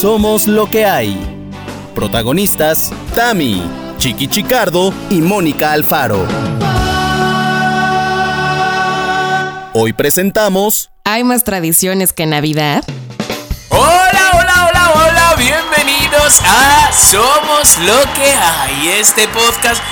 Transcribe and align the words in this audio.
Somos 0.00 0.46
lo 0.46 0.68
que 0.68 0.84
hay. 0.84 1.16
Protagonistas, 1.94 2.92
Tami, 3.14 3.62
Chiqui 3.96 4.28
Chicardo 4.28 4.92
y 5.08 5.22
Mónica 5.22 5.72
Alfaro. 5.72 6.26
Hoy 9.72 9.94
presentamos... 9.94 10.90
¿Hay 11.04 11.24
más 11.24 11.44
tradiciones 11.44 12.12
que 12.12 12.26
Navidad? 12.26 12.84
Hola, 13.70 14.32
hola, 14.34 14.68
hola, 14.68 14.92
hola, 14.96 15.34
bienvenidos 15.38 16.42
a 16.44 16.92
Somos 16.92 17.78
lo 17.78 18.02
que 18.12 18.34
hay, 18.34 18.88
este 19.00 19.26
podcast 19.28 19.82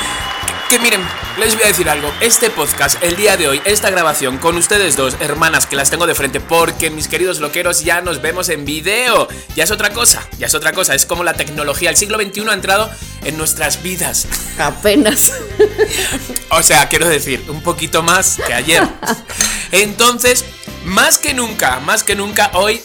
que 0.69 0.79
miren, 0.81 1.01
les 1.39 1.55
voy 1.55 1.65
a 1.65 1.69
decir 1.69 1.89
algo. 1.89 2.13
Este 2.21 2.49
podcast, 2.51 3.03
el 3.03 3.17
día 3.17 3.37
de 3.37 3.49
hoy, 3.49 3.61
esta 3.65 3.91
grabación 3.91 4.39
con 4.39 4.57
ustedes 4.57 4.97
dos, 4.97 5.17
hermanas 5.21 5.67
que 5.67 5.75
las 5.75 5.91
tengo 5.91 6.07
de 6.07 6.15
frente, 6.15 6.41
porque 6.41 6.91
mis 6.91 7.09
queridos 7.09 7.41
loqueros 7.41 7.83
ya 7.83 8.01
nos 8.01 8.23
vemos 8.23 8.49
en 8.49 8.65
video. 8.65 9.27
Ya 9.57 9.65
es 9.65 9.71
otra 9.71 9.93
cosa, 9.93 10.27
ya 10.39 10.47
es 10.47 10.55
otra 10.55 10.73
cosa. 10.73 10.95
Es 10.95 11.07
como 11.07 11.25
la 11.25 11.35
tecnología. 11.35 11.91
El 11.91 11.97
siglo 11.97 12.19
XXI 12.19 12.49
ha 12.49 12.55
entrado 12.55 12.91
en 13.25 13.37
nuestras 13.37 13.83
vidas. 13.83 14.29
Apenas. 14.59 15.33
o 16.51 16.63
sea, 16.63 16.89
quiero 16.89 17.09
decir, 17.09 17.45
un 17.49 17.63
poquito 17.63 18.03
más 18.03 18.39
que 18.47 18.55
ayer. 18.55 18.87
Entonces, 19.73 20.45
más 20.85 21.19
que 21.19 21.35
nunca, 21.35 21.81
más 21.81 22.05
que 22.05 22.15
nunca, 22.15 22.51
hoy 22.55 22.81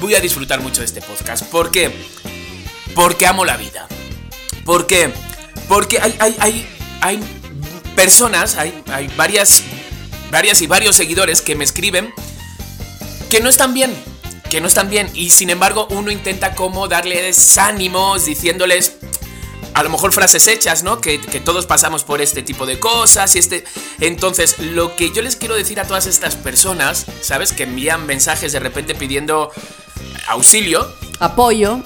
voy 0.00 0.14
a 0.14 0.20
disfrutar 0.20 0.60
mucho 0.60 0.80
de 0.80 0.86
este 0.86 1.00
podcast. 1.00 1.44
¿Por 1.44 1.70
qué? 1.70 1.90
Porque 2.94 3.26
amo 3.26 3.44
la 3.44 3.56
vida. 3.56 3.86
¿Por 4.64 4.86
qué? 4.86 5.12
Porque 5.68 5.98
hay, 6.00 6.14
hay, 6.18 6.36
hay 6.40 6.76
hay 7.00 7.22
personas, 7.96 8.56
hay, 8.56 8.82
hay 8.92 9.08
varias, 9.16 9.62
varias 10.30 10.62
y 10.62 10.68
varios 10.68 10.94
seguidores 10.94 11.42
que 11.42 11.56
me 11.56 11.64
escriben 11.64 12.14
que 13.30 13.40
no 13.40 13.48
están 13.48 13.74
bien, 13.74 13.92
que 14.50 14.60
no 14.60 14.68
están 14.68 14.88
bien 14.88 15.10
y 15.14 15.30
sin 15.30 15.50
embargo 15.50 15.88
uno 15.90 16.12
intenta 16.12 16.54
como 16.54 16.86
darles 16.86 17.58
ánimos 17.58 18.26
diciéndoles 18.26 18.98
a 19.74 19.82
lo 19.82 19.90
mejor 19.90 20.12
frases 20.12 20.46
hechas, 20.46 20.84
¿no? 20.84 21.00
Que, 21.00 21.20
que, 21.20 21.40
todos 21.40 21.66
pasamos 21.66 22.02
por 22.02 22.22
este 22.22 22.42
tipo 22.42 22.64
de 22.64 22.78
cosas 22.78 23.34
y 23.34 23.40
este... 23.40 23.62
Entonces, 24.00 24.58
lo 24.58 24.96
que 24.96 25.10
yo 25.12 25.20
les 25.20 25.36
quiero 25.36 25.54
decir 25.54 25.78
a 25.80 25.84
todas 25.84 26.06
estas 26.06 26.34
personas, 26.34 27.04
¿sabes? 27.20 27.52
Que 27.52 27.64
envían 27.64 28.06
mensajes 28.06 28.52
de 28.52 28.58
repente 28.58 28.94
pidiendo 28.94 29.50
auxilio. 30.28 30.90
Apoyo. 31.20 31.82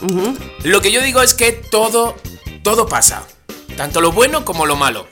Lo 0.63 0.81
que 0.81 0.93
yo 0.93 1.03
digo 1.03 1.21
es 1.21 1.35
que 1.35 1.51
todo, 1.51 2.17
todo 2.63 2.87
pasa 2.87 3.27
tanto 3.81 4.03
lo 4.03 4.13
bueno 4.13 4.45
como 4.45 4.67
lo 4.67 4.77
malo. 4.77 5.07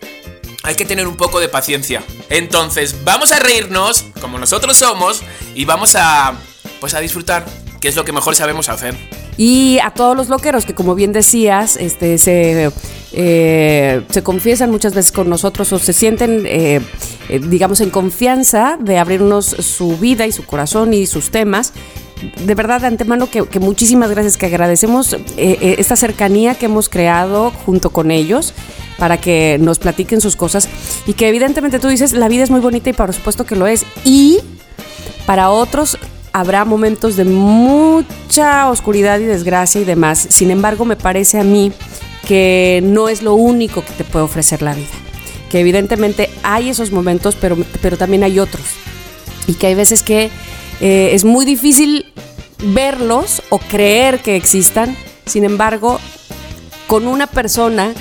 Hay 0.62 0.74
que 0.74 0.84
tener 0.84 1.06
un 1.06 1.16
poco 1.16 1.40
de 1.40 1.48
paciencia. 1.48 2.02
Entonces, 2.30 3.04
vamos 3.04 3.32
a 3.32 3.38
reírnos, 3.38 4.06
como 4.20 4.38
nosotros 4.38 4.76
somos, 4.76 5.22
y 5.54 5.64
vamos 5.64 5.94
a, 5.94 6.34
pues 6.80 6.94
a 6.94 7.00
disfrutar, 7.00 7.46
que 7.80 7.88
es 7.88 7.96
lo 7.96 8.04
que 8.04 8.12
mejor 8.12 8.34
sabemos 8.34 8.68
hacer. 8.68 8.96
Y 9.36 9.78
a 9.78 9.90
todos 9.92 10.16
los 10.16 10.28
loqueros 10.28 10.66
que, 10.66 10.74
como 10.74 10.96
bien 10.96 11.12
decías, 11.12 11.76
este, 11.76 12.18
se, 12.18 12.72
eh, 13.12 14.02
se 14.10 14.22
confiesan 14.24 14.70
muchas 14.70 14.94
veces 14.94 15.12
con 15.12 15.30
nosotros 15.30 15.72
o 15.72 15.78
se 15.78 15.92
sienten, 15.92 16.42
eh, 16.44 16.80
eh, 17.28 17.38
digamos, 17.38 17.80
en 17.80 17.90
confianza 17.90 18.76
de 18.80 18.98
abrirnos 18.98 19.46
su 19.46 19.96
vida 19.96 20.26
y 20.26 20.32
su 20.32 20.44
corazón 20.44 20.92
y 20.92 21.06
sus 21.06 21.30
temas 21.30 21.72
de 22.44 22.54
verdad 22.54 22.80
de 22.80 22.86
antemano 22.86 23.28
que, 23.30 23.42
muchísimas 23.60 24.10
gracias, 24.10 24.36
que 24.36 24.46
agradecemos 24.46 25.12
eh, 25.12 25.18
eh, 25.36 25.76
esta 25.78 25.96
cercanía 25.96 26.54
que 26.54 26.66
hemos 26.66 26.88
creado 26.88 27.50
junto 27.64 27.90
con 27.90 28.10
ellos 28.10 28.54
para 28.98 29.20
que 29.20 29.58
nos 29.60 29.78
platiquen 29.78 30.20
sus 30.20 30.36
cosas 30.36 30.68
y 31.06 31.14
que 31.14 31.28
evidentemente 31.28 31.78
tú 31.78 31.88
dices, 31.88 32.12
la 32.12 32.28
vida 32.28 32.44
es 32.44 32.50
muy 32.50 32.60
bonita 32.60 32.90
y 32.90 32.92
por 32.92 33.12
supuesto 33.12 33.46
que 33.46 33.56
lo 33.56 33.66
es. 33.66 33.84
Y 34.04 34.40
para 35.26 35.50
otros 35.50 35.98
habrá 36.32 36.64
momentos 36.64 37.16
de 37.16 37.24
mucha 37.24 38.68
oscuridad 38.70 39.20
y 39.20 39.24
desgracia 39.24 39.80
y 39.80 39.84
demás. 39.84 40.18
Sin 40.18 40.50
embargo, 40.50 40.84
me 40.84 40.96
parece 40.96 41.38
a 41.38 41.44
mí 41.44 41.72
que 42.26 42.80
no 42.84 43.08
es 43.08 43.22
lo 43.22 43.34
único 43.34 43.84
que 43.84 43.92
te 43.92 44.04
puede 44.04 44.24
ofrecer 44.24 44.62
la 44.62 44.74
vida. 44.74 44.86
Que 45.50 45.60
evidentemente 45.60 46.28
hay 46.42 46.68
esos 46.68 46.92
momentos, 46.92 47.36
pero, 47.40 47.56
pero 47.80 47.96
también 47.96 48.22
hay 48.22 48.38
otros. 48.38 48.66
Y 49.46 49.54
que 49.54 49.68
hay 49.68 49.74
veces 49.74 50.02
que 50.02 50.30
eh, 50.80 51.10
es 51.12 51.24
muy 51.24 51.44
difícil 51.44 52.12
verlos 52.62 53.42
o 53.50 53.58
creer 53.58 54.20
que 54.20 54.36
existan. 54.36 54.96
Sin 55.26 55.44
embargo, 55.44 55.98
con 56.86 57.06
una 57.06 57.26
persona 57.26 57.92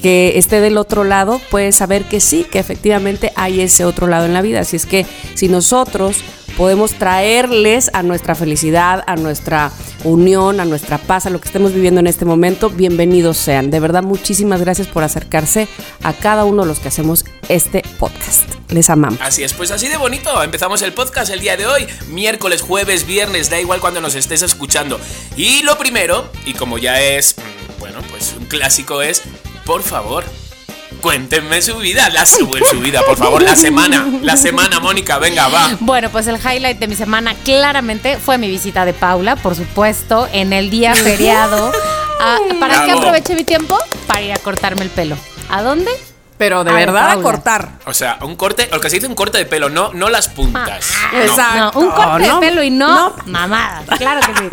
que 0.00 0.38
esté 0.38 0.60
del 0.60 0.78
otro 0.78 1.04
lado, 1.04 1.40
puedes 1.50 1.76
saber 1.76 2.04
que 2.04 2.20
sí, 2.20 2.44
que 2.50 2.58
efectivamente 2.58 3.32
hay 3.34 3.60
ese 3.60 3.84
otro 3.84 4.06
lado 4.06 4.26
en 4.26 4.34
la 4.34 4.42
vida. 4.42 4.60
Así 4.60 4.76
es 4.76 4.86
que 4.86 5.06
si 5.34 5.48
nosotros 5.48 6.18
podemos 6.56 6.94
traerles 6.94 7.90
a 7.92 8.02
nuestra 8.02 8.34
felicidad, 8.34 9.04
a 9.06 9.16
nuestra 9.16 9.70
unión, 10.04 10.60
a 10.60 10.64
nuestra 10.64 10.98
paz, 10.98 11.26
a 11.26 11.30
lo 11.30 11.40
que 11.40 11.48
estemos 11.48 11.74
viviendo 11.74 12.00
en 12.00 12.06
este 12.06 12.24
momento, 12.24 12.70
bienvenidos 12.70 13.36
sean. 13.36 13.70
De 13.70 13.80
verdad, 13.80 14.02
muchísimas 14.02 14.60
gracias 14.60 14.88
por 14.88 15.04
acercarse 15.04 15.68
a 16.02 16.12
cada 16.12 16.44
uno 16.44 16.62
de 16.62 16.68
los 16.68 16.78
que 16.78 16.88
hacemos 16.88 17.24
este 17.48 17.82
podcast. 17.98 18.44
Les 18.70 18.90
amamos. 18.90 19.20
Así 19.20 19.44
es, 19.44 19.52
pues 19.52 19.70
así 19.70 19.88
de 19.88 19.96
bonito. 19.96 20.42
Empezamos 20.42 20.82
el 20.82 20.92
podcast 20.92 21.30
el 21.30 21.40
día 21.40 21.56
de 21.56 21.66
hoy, 21.66 21.86
miércoles, 22.08 22.62
jueves, 22.62 23.06
viernes, 23.06 23.50
da 23.50 23.60
igual 23.60 23.80
cuando 23.80 24.00
nos 24.00 24.14
estés 24.14 24.42
escuchando. 24.42 24.98
Y 25.36 25.62
lo 25.62 25.76
primero, 25.78 26.28
y 26.46 26.54
como 26.54 26.78
ya 26.78 27.00
es, 27.00 27.36
mm, 27.36 27.80
bueno, 27.80 28.00
pues 28.10 28.34
un 28.38 28.46
clásico 28.46 29.02
es, 29.02 29.22
por 29.64 29.82
favor, 29.82 30.24
Cuéntenme 31.00 31.62
su 31.62 31.76
vida, 31.76 32.08
la 32.10 32.26
su, 32.26 32.48
su 32.70 32.80
vida, 32.80 33.02
por 33.06 33.16
favor, 33.16 33.42
la 33.42 33.54
semana, 33.56 34.06
la 34.22 34.36
semana, 34.36 34.80
Mónica, 34.80 35.18
venga, 35.18 35.48
va. 35.48 35.76
Bueno, 35.80 36.10
pues 36.10 36.26
el 36.26 36.36
highlight 36.36 36.78
de 36.78 36.88
mi 36.88 36.94
semana 36.96 37.34
claramente 37.44 38.16
fue 38.16 38.38
mi 38.38 38.48
visita 38.48 38.84
de 38.84 38.92
Paula, 38.92 39.36
por 39.36 39.54
supuesto, 39.54 40.28
en 40.32 40.52
el 40.52 40.70
día 40.70 40.94
feriado. 40.94 41.72
Ah, 42.18 42.38
¿Para 42.58 42.86
qué 42.86 42.92
aproveché 42.92 43.34
mi 43.34 43.44
tiempo? 43.44 43.78
Para 44.06 44.22
ir 44.22 44.32
a 44.32 44.38
cortarme 44.38 44.82
el 44.84 44.88
pelo. 44.88 45.18
¿A 45.50 45.60
dónde? 45.60 45.90
Pero 46.38 46.64
de 46.64 46.72
verdad 46.72 47.10
a 47.10 47.22
cortar. 47.22 47.70
O 47.86 47.94
sea, 47.94 48.18
un 48.22 48.36
corte, 48.36 48.68
lo 48.72 48.80
que 48.80 48.90
se 48.90 48.96
dice 48.96 49.06
un 49.06 49.14
corte 49.14 49.38
de 49.38 49.46
pelo, 49.46 49.68
no, 49.68 49.92
no 49.92 50.08
las 50.08 50.28
puntas. 50.28 50.92
Ah, 51.02 51.22
exacto. 51.22 51.78
un 51.78 51.90
corte 51.90 52.28
de 52.28 52.34
pelo 52.40 52.62
y 52.62 52.70
no, 52.70 53.14
mamadas. 53.26 53.84
Claro 53.98 54.20
que 54.20 54.38
sí. 54.38 54.48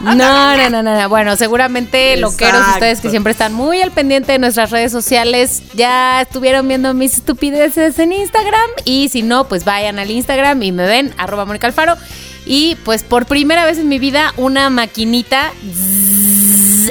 No, 0.00 0.14
no, 0.56 0.70
no, 0.70 0.82
no. 0.82 1.08
Bueno, 1.08 1.36
seguramente 1.36 2.16
loqueros 2.16 2.62
ustedes 2.74 3.00
que 3.00 3.10
siempre 3.10 3.32
están 3.32 3.52
muy 3.52 3.82
al 3.82 3.90
pendiente 3.90 4.32
de 4.32 4.38
nuestras 4.38 4.70
redes 4.70 4.92
sociales 4.92 5.62
ya 5.74 6.22
estuvieron 6.22 6.66
viendo 6.68 6.94
mis 6.94 7.16
estupideces 7.16 7.98
en 7.98 8.12
Instagram. 8.12 8.70
Y 8.84 9.08
si 9.08 9.22
no, 9.22 9.48
pues 9.48 9.64
vayan 9.64 9.98
al 9.98 10.10
Instagram 10.10 10.62
y 10.62 10.72
me 10.72 10.86
ven, 10.86 11.14
arroba 11.18 11.44
Mónica 11.44 11.66
Alfaro. 11.66 11.96
Y 12.46 12.76
pues 12.84 13.02
por 13.02 13.26
primera 13.26 13.64
vez 13.64 13.78
en 13.78 13.88
mi 13.88 13.98
vida, 13.98 14.34
una 14.36 14.68
maquinita 14.70 15.52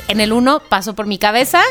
en 0.07 0.19
el 0.19 0.34
1 0.34 0.62
pasó 0.69 0.95
por 0.95 1.06
mi 1.06 1.18
cabeza. 1.18 1.62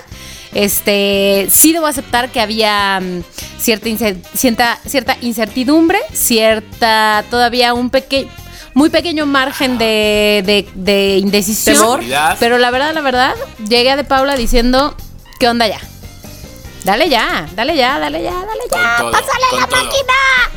Este, 0.54 1.48
sí 1.50 1.72
debo 1.72 1.86
aceptar 1.86 2.30
que 2.30 2.40
había 2.40 3.00
mm, 3.00 3.22
cierta, 3.58 3.88
cierta, 4.34 4.78
cierta 4.86 5.16
incertidumbre, 5.20 5.98
cierta, 6.12 7.24
todavía 7.30 7.72
un 7.74 7.90
pequeño, 7.90 8.30
muy 8.74 8.90
pequeño 8.90 9.26
margen 9.26 9.78
de, 9.78 10.66
de, 10.74 11.18
indecisión. 11.18 12.00
Pero 12.38 12.58
la 12.58 12.70
verdad, 12.70 12.92
la 12.94 13.00
verdad, 13.00 13.34
llegué 13.68 13.90
a 13.90 13.96
De 13.96 14.04
Paula 14.04 14.36
diciendo, 14.36 14.94
¿qué 15.38 15.48
onda 15.48 15.66
ya? 15.66 15.80
Dale 16.84 17.08
ya, 17.08 17.48
dale 17.54 17.76
ya, 17.76 17.98
dale 17.98 18.22
ya, 18.22 18.32
dale 18.32 18.62
ya. 18.70 19.10
¡Pásale 19.10 19.44
la 19.52 19.66
máquina! 19.68 20.12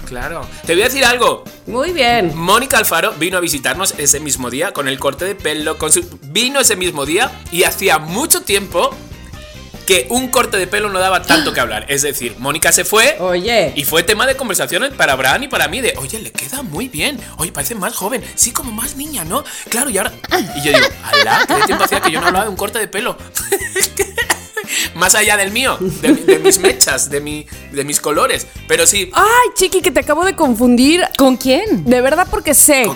Claro. 0.05 0.47
Te 0.66 0.73
voy 0.73 0.81
a 0.81 0.85
decir 0.85 1.05
algo. 1.05 1.44
Muy 1.67 1.91
bien. 1.91 2.35
Mónica 2.35 2.78
Alfaro 2.78 3.13
vino 3.13 3.38
a 3.38 3.41
visitarnos 3.41 3.94
ese 3.97 4.19
mismo 4.19 4.50
día 4.50 4.72
con 4.72 4.88
el 4.88 4.97
corte 4.97 5.25
de 5.25 5.35
pelo, 5.35 5.78
con 5.78 5.91
su... 5.91 6.03
vino 6.23 6.59
ese 6.59 6.75
mismo 6.75 7.05
día 7.05 7.31
y 7.51 7.63
hacía 7.63 8.00
mucho 8.00 8.41
tiempo 8.41 8.95
que 9.85 10.07
un 10.09 10.29
corte 10.29 10.57
de 10.57 10.68
pelo 10.68 10.90
no 10.90 11.00
daba 11.00 11.22
tanto 11.22 11.53
que 11.53 11.59
hablar. 11.59 11.85
Es 11.88 12.01
decir, 12.01 12.35
Mónica 12.40 12.72
se 12.72 12.85
fue. 12.85 13.18
Oye. 13.19 13.73
Y 13.75 13.84
fue 13.85 14.03
tema 14.03 14.25
de 14.25 14.35
conversaciones 14.35 14.91
para 14.94 15.13
Abraham 15.13 15.44
y 15.44 15.47
para 15.47 15.68
mí 15.68 15.81
de, 15.81 15.94
oye, 15.97 16.19
le 16.19 16.31
queda 16.31 16.62
muy 16.63 16.88
bien. 16.88 17.19
Oye, 17.38 17.51
parece 17.51 17.75
más 17.75 17.96
joven. 17.96 18.23
Sí, 18.35 18.51
como 18.51 18.72
más 18.72 18.96
niña, 18.96 19.23
¿no? 19.23 19.44
Claro, 19.70 19.90
y 19.90 19.97
ahora... 19.97 20.14
Y 20.55 20.66
yo 20.66 20.73
digo, 20.73 20.87
alá, 21.03 21.46
qué 21.47 21.66
tiempo 21.66 21.84
hacía 21.84 21.99
que 21.99 22.11
yo 22.11 22.20
no 22.20 22.28
hablaba 22.28 22.46
de 22.46 22.52
un 22.52 22.58
corte 22.58 22.79
de 22.79 22.87
pelo. 22.87 23.17
más 24.96 25.16
allá 25.16 25.38
del 25.38 25.52
mío, 25.52 25.78
de, 25.79 26.40
mis 26.40 26.59
mechas, 26.59 27.09
de, 27.09 27.22
mi, 27.22 27.46
de 27.72 27.84
mis 27.84 28.00
colores. 28.00 28.47
Pero 28.67 28.85
sí. 28.85 29.09
Ay, 29.14 29.50
chiqui, 29.56 29.82
que 29.82 29.91
te 29.91 30.00
acabo 30.02 30.26
de 30.26 30.35
confundir. 30.35 31.03
¿Con 31.17 31.38
quién? 31.38 31.85
De 31.85 32.02
verdad, 32.02 32.28
porque 32.29 32.53
sé 32.53 32.90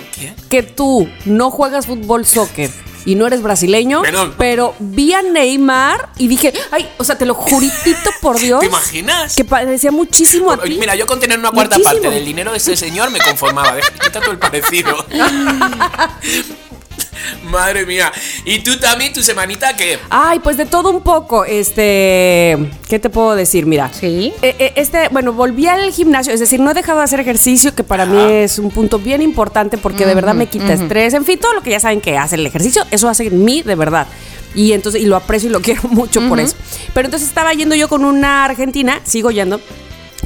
que 0.48 0.62
tú 0.62 1.08
no 1.24 1.50
juegas 1.50 1.86
fútbol 1.86 2.26
soccer 2.26 2.70
y 3.04 3.14
no 3.14 3.26
eres 3.26 3.42
brasileño, 3.42 4.02
pero 4.36 4.74
vi 4.78 5.12
a 5.12 5.22
Neymar 5.22 6.10
y 6.18 6.28
dije, 6.28 6.52
ay, 6.70 6.88
o 6.98 7.04
sea, 7.04 7.16
te 7.16 7.26
lo 7.26 7.34
juritito 7.34 8.10
por 8.20 8.38
Dios. 8.38 8.60
¿Te 8.60 8.66
imaginas? 8.66 9.34
Que 9.34 9.44
parecía 9.44 9.90
muchísimo 9.90 10.52
a 10.52 10.60
ti. 10.60 10.76
Mira, 10.78 10.94
yo 10.94 11.06
con 11.06 11.18
tener 11.20 11.38
una 11.38 11.50
cuarta 11.50 11.78
parte 11.78 12.10
del 12.10 12.24
dinero 12.24 12.50
de 12.50 12.58
ese 12.58 12.76
señor 12.76 13.10
me 13.10 13.20
conformaba. 13.20 13.76
Quita 14.02 14.20
todo 14.20 14.32
el 14.32 14.38
parecido. 14.38 15.04
Madre 17.44 17.86
mía. 17.86 18.12
¿Y 18.44 18.60
tú 18.60 18.78
también, 18.78 19.12
tu 19.12 19.22
semanita 19.22 19.76
qué? 19.76 19.98
Ay, 20.10 20.38
pues 20.40 20.56
de 20.56 20.66
todo 20.66 20.90
un 20.90 21.02
poco. 21.02 21.44
Este, 21.44 22.56
¿qué 22.88 22.98
te 22.98 23.10
puedo 23.10 23.34
decir? 23.34 23.66
Mira. 23.66 23.90
Sí. 23.92 24.32
Eh, 24.42 24.56
eh, 24.58 24.72
este, 24.76 25.08
bueno, 25.10 25.32
volví 25.32 25.66
al 25.66 25.92
gimnasio, 25.92 26.32
es 26.32 26.40
decir, 26.40 26.60
no 26.60 26.70
he 26.70 26.74
dejado 26.74 26.98
de 26.98 27.04
hacer 27.04 27.20
ejercicio, 27.20 27.74
que 27.74 27.84
para 27.84 28.06
mí 28.06 28.18
es 28.20 28.58
un 28.58 28.70
punto 28.70 28.98
bien 28.98 29.22
importante 29.22 29.78
porque 29.78 30.06
de 30.06 30.14
verdad 30.14 30.34
me 30.34 30.46
quita 30.46 30.72
estrés. 30.72 31.14
En 31.14 31.24
fin, 31.24 31.38
todo 31.38 31.54
lo 31.54 31.62
que 31.62 31.70
ya 31.70 31.80
saben 31.80 32.00
que 32.00 32.16
hace 32.16 32.36
el 32.36 32.46
ejercicio, 32.46 32.84
eso 32.90 33.08
hace 33.08 33.26
en 33.26 33.44
mí 33.44 33.62
de 33.62 33.74
verdad. 33.74 34.06
Y 34.54 34.72
entonces, 34.72 35.00
y 35.02 35.06
lo 35.06 35.16
aprecio 35.16 35.48
y 35.48 35.52
lo 35.52 35.60
quiero 35.62 35.82
mucho 35.88 36.26
por 36.28 36.40
eso. 36.40 36.56
Pero 36.94 37.06
entonces 37.06 37.28
estaba 37.28 37.52
yendo 37.52 37.74
yo 37.74 37.88
con 37.88 38.04
una 38.04 38.44
argentina, 38.44 39.00
sigo 39.04 39.30
yendo, 39.30 39.60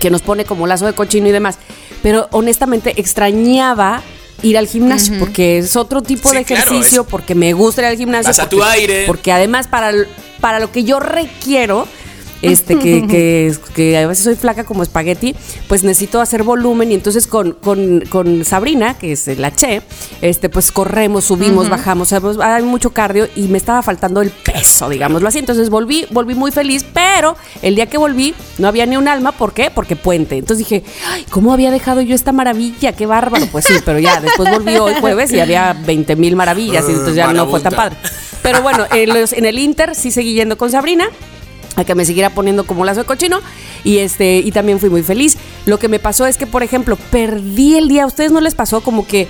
que 0.01 0.11
nos 0.11 0.23
pone 0.23 0.45
como 0.45 0.67
lazo 0.67 0.87
de 0.87 0.95
cochino 0.95 1.29
y 1.29 1.33
demás. 1.33 1.59
Pero 2.03 2.29
honestamente 2.33 3.01
extrañaba 3.01 4.03
ir 4.45 4.59
al 4.59 4.69
gimnasio 4.69 5.19
porque 5.19 5.59
es 5.59 5.75
otro 5.75 6.03
tipo 6.03 6.29
Sí, 6.29 6.37
de 6.37 6.43
ejercicio, 6.43 7.05
porque 7.05 7.35
me 7.35 7.53
gusta 7.55 7.83
ir 7.83 7.89
al 7.89 7.97
gimnasio. 7.97 8.29
Vas 8.29 8.39
a 8.39 8.49
tu 8.49 8.63
aire. 8.63 9.05
Porque 9.07 9.33
además 9.33 9.67
para, 9.67 9.93
para 10.41 10.61
lo 10.61 10.71
que 10.71 10.85
yo 10.85 11.01
requiero, 11.01 11.89
este, 12.53 12.79
que, 12.79 13.07
que, 13.07 13.55
que 13.75 13.97
a 13.99 14.07
veces 14.07 14.25
soy 14.25 14.35
flaca 14.37 14.65
como 14.65 14.83
espagueti, 14.83 15.35
pues 15.69 15.83
necesito 15.85 16.21
hacer 16.21 16.43
volumen 16.43 16.91
y 16.93 16.95
entonces 16.95 17.27
con, 17.27 17.53
con, 17.53 18.03
con 18.09 18.45
Sabrina, 18.45 18.95
que 18.99 19.13
es 19.13 19.27
la 19.39 19.55
Che, 19.55 19.83
este, 20.21 20.49
pues 20.49 20.71
corremos, 20.73 21.25
subimos, 21.25 21.69
bajamos, 21.69 22.13
hay 22.13 22.63
mucho 22.63 22.91
cardio 22.91 23.29
y 23.37 23.43
me 23.49 23.59
estaba 23.59 23.83
faltando 23.83 24.21
el 24.21 24.31
peso, 24.31 24.89
digámoslo 24.89 25.29
así. 25.29 25.39
Entonces 25.39 25.71
volví, 25.71 26.07
volví 26.11 26.35
muy 26.35 26.51
feliz, 26.51 26.85
pero 26.93 27.37
el 27.63 27.75
día 27.75 27.87
que 27.87 27.99
volví 27.99 28.35
no 28.59 28.69
había 28.69 28.87
ni 28.87 28.97
un 28.97 29.09
alma, 29.09 29.33
¿por 29.33 29.53
qué? 29.53 29.71
Porque 29.75 29.97
puente. 29.97 30.37
Entonces 30.39 30.67
dije, 30.69 30.85
ay, 31.09 31.25
¿cómo 31.31 31.53
había 31.53 31.71
dejado 31.71 32.01
yo 32.01 32.15
esta 32.15 32.33
maravilla? 32.33 32.93
Qué 32.93 33.07
bárbaro. 33.07 33.47
Pues 33.53 33.65
sí, 33.67 33.75
pero 33.85 33.99
ya 33.99 34.21
después 34.21 34.51
volví 34.51 34.77
hoy 34.77 34.95
jueves 35.01 35.33
y 35.33 35.41
había 35.41 35.73
20 35.73 36.17
mil 36.17 36.37
maravillas 36.37 36.85
y 36.89 36.93
entonces 36.93 37.15
ya 37.17 37.33
no 37.33 37.47
fue 37.49 37.61
tan 37.61 37.73
padre. 37.75 37.97
Pero 38.43 38.63
bueno, 38.63 38.85
en, 38.93 39.09
los- 39.09 39.33
en 39.33 39.47
el 39.47 39.59
Inter 39.59 39.95
sí 39.95 40.11
seguí 40.11 40.35
yendo 40.35 40.59
con 40.59 40.71
Sabrina 40.71 41.07
a 41.77 41.85
que 41.85 41.95
me 41.95 42.05
siguiera 42.05 42.31
poniendo 42.31 42.65
como 42.67 42.85
lazo 42.85 43.01
de 43.01 43.07
cochino 43.07 43.41
y 43.83 43.99
este 43.99 44.39
y 44.39 44.51
también 44.53 44.79
fui 44.81 44.91
muy 44.91 45.03
feliz. 45.03 45.37
Lo 45.67 45.79
que 45.79 45.89
me 45.89 45.99
pasó 45.99 46.27
es 46.27 46.37
que, 46.37 46.47
por 46.47 46.63
ejemplo, 46.63 46.97
perdí 47.11 47.77
el 47.77 47.89
día. 47.89 48.05
¿A 48.05 48.07
ustedes 48.07 48.33
no 48.33 48.41
les 48.41 48.55
pasó 48.55 48.81
como 48.81 49.07
que 49.07 49.27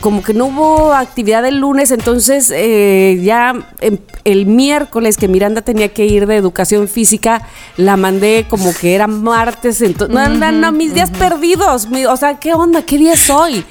como 0.00 0.22
que 0.22 0.34
no 0.34 0.46
hubo 0.46 0.92
actividad 0.92 1.46
el 1.46 1.60
lunes, 1.60 1.90
entonces 1.90 2.52
eh, 2.54 3.18
ya 3.22 3.54
em, 3.80 3.96
el 4.24 4.44
miércoles 4.44 5.16
que 5.16 5.28
Miranda 5.28 5.62
tenía 5.62 5.88
que 5.94 6.04
ir 6.04 6.26
de 6.26 6.36
educación 6.36 6.88
física, 6.88 7.40
la 7.78 7.96
mandé 7.96 8.44
como 8.50 8.74
que 8.74 8.94
era 8.94 9.06
martes, 9.06 9.80
entonces, 9.80 10.14
no, 10.14 10.28
no, 10.28 10.52
no, 10.52 10.72
mis 10.72 10.92
días 10.92 11.10
perdidos, 11.10 11.88
mi- 11.88 12.04
o 12.04 12.16
sea, 12.18 12.38
¿qué 12.38 12.52
onda? 12.52 12.82
¿Qué 12.82 12.98
día 12.98 13.14
es 13.14 13.30
hoy? 13.30 13.64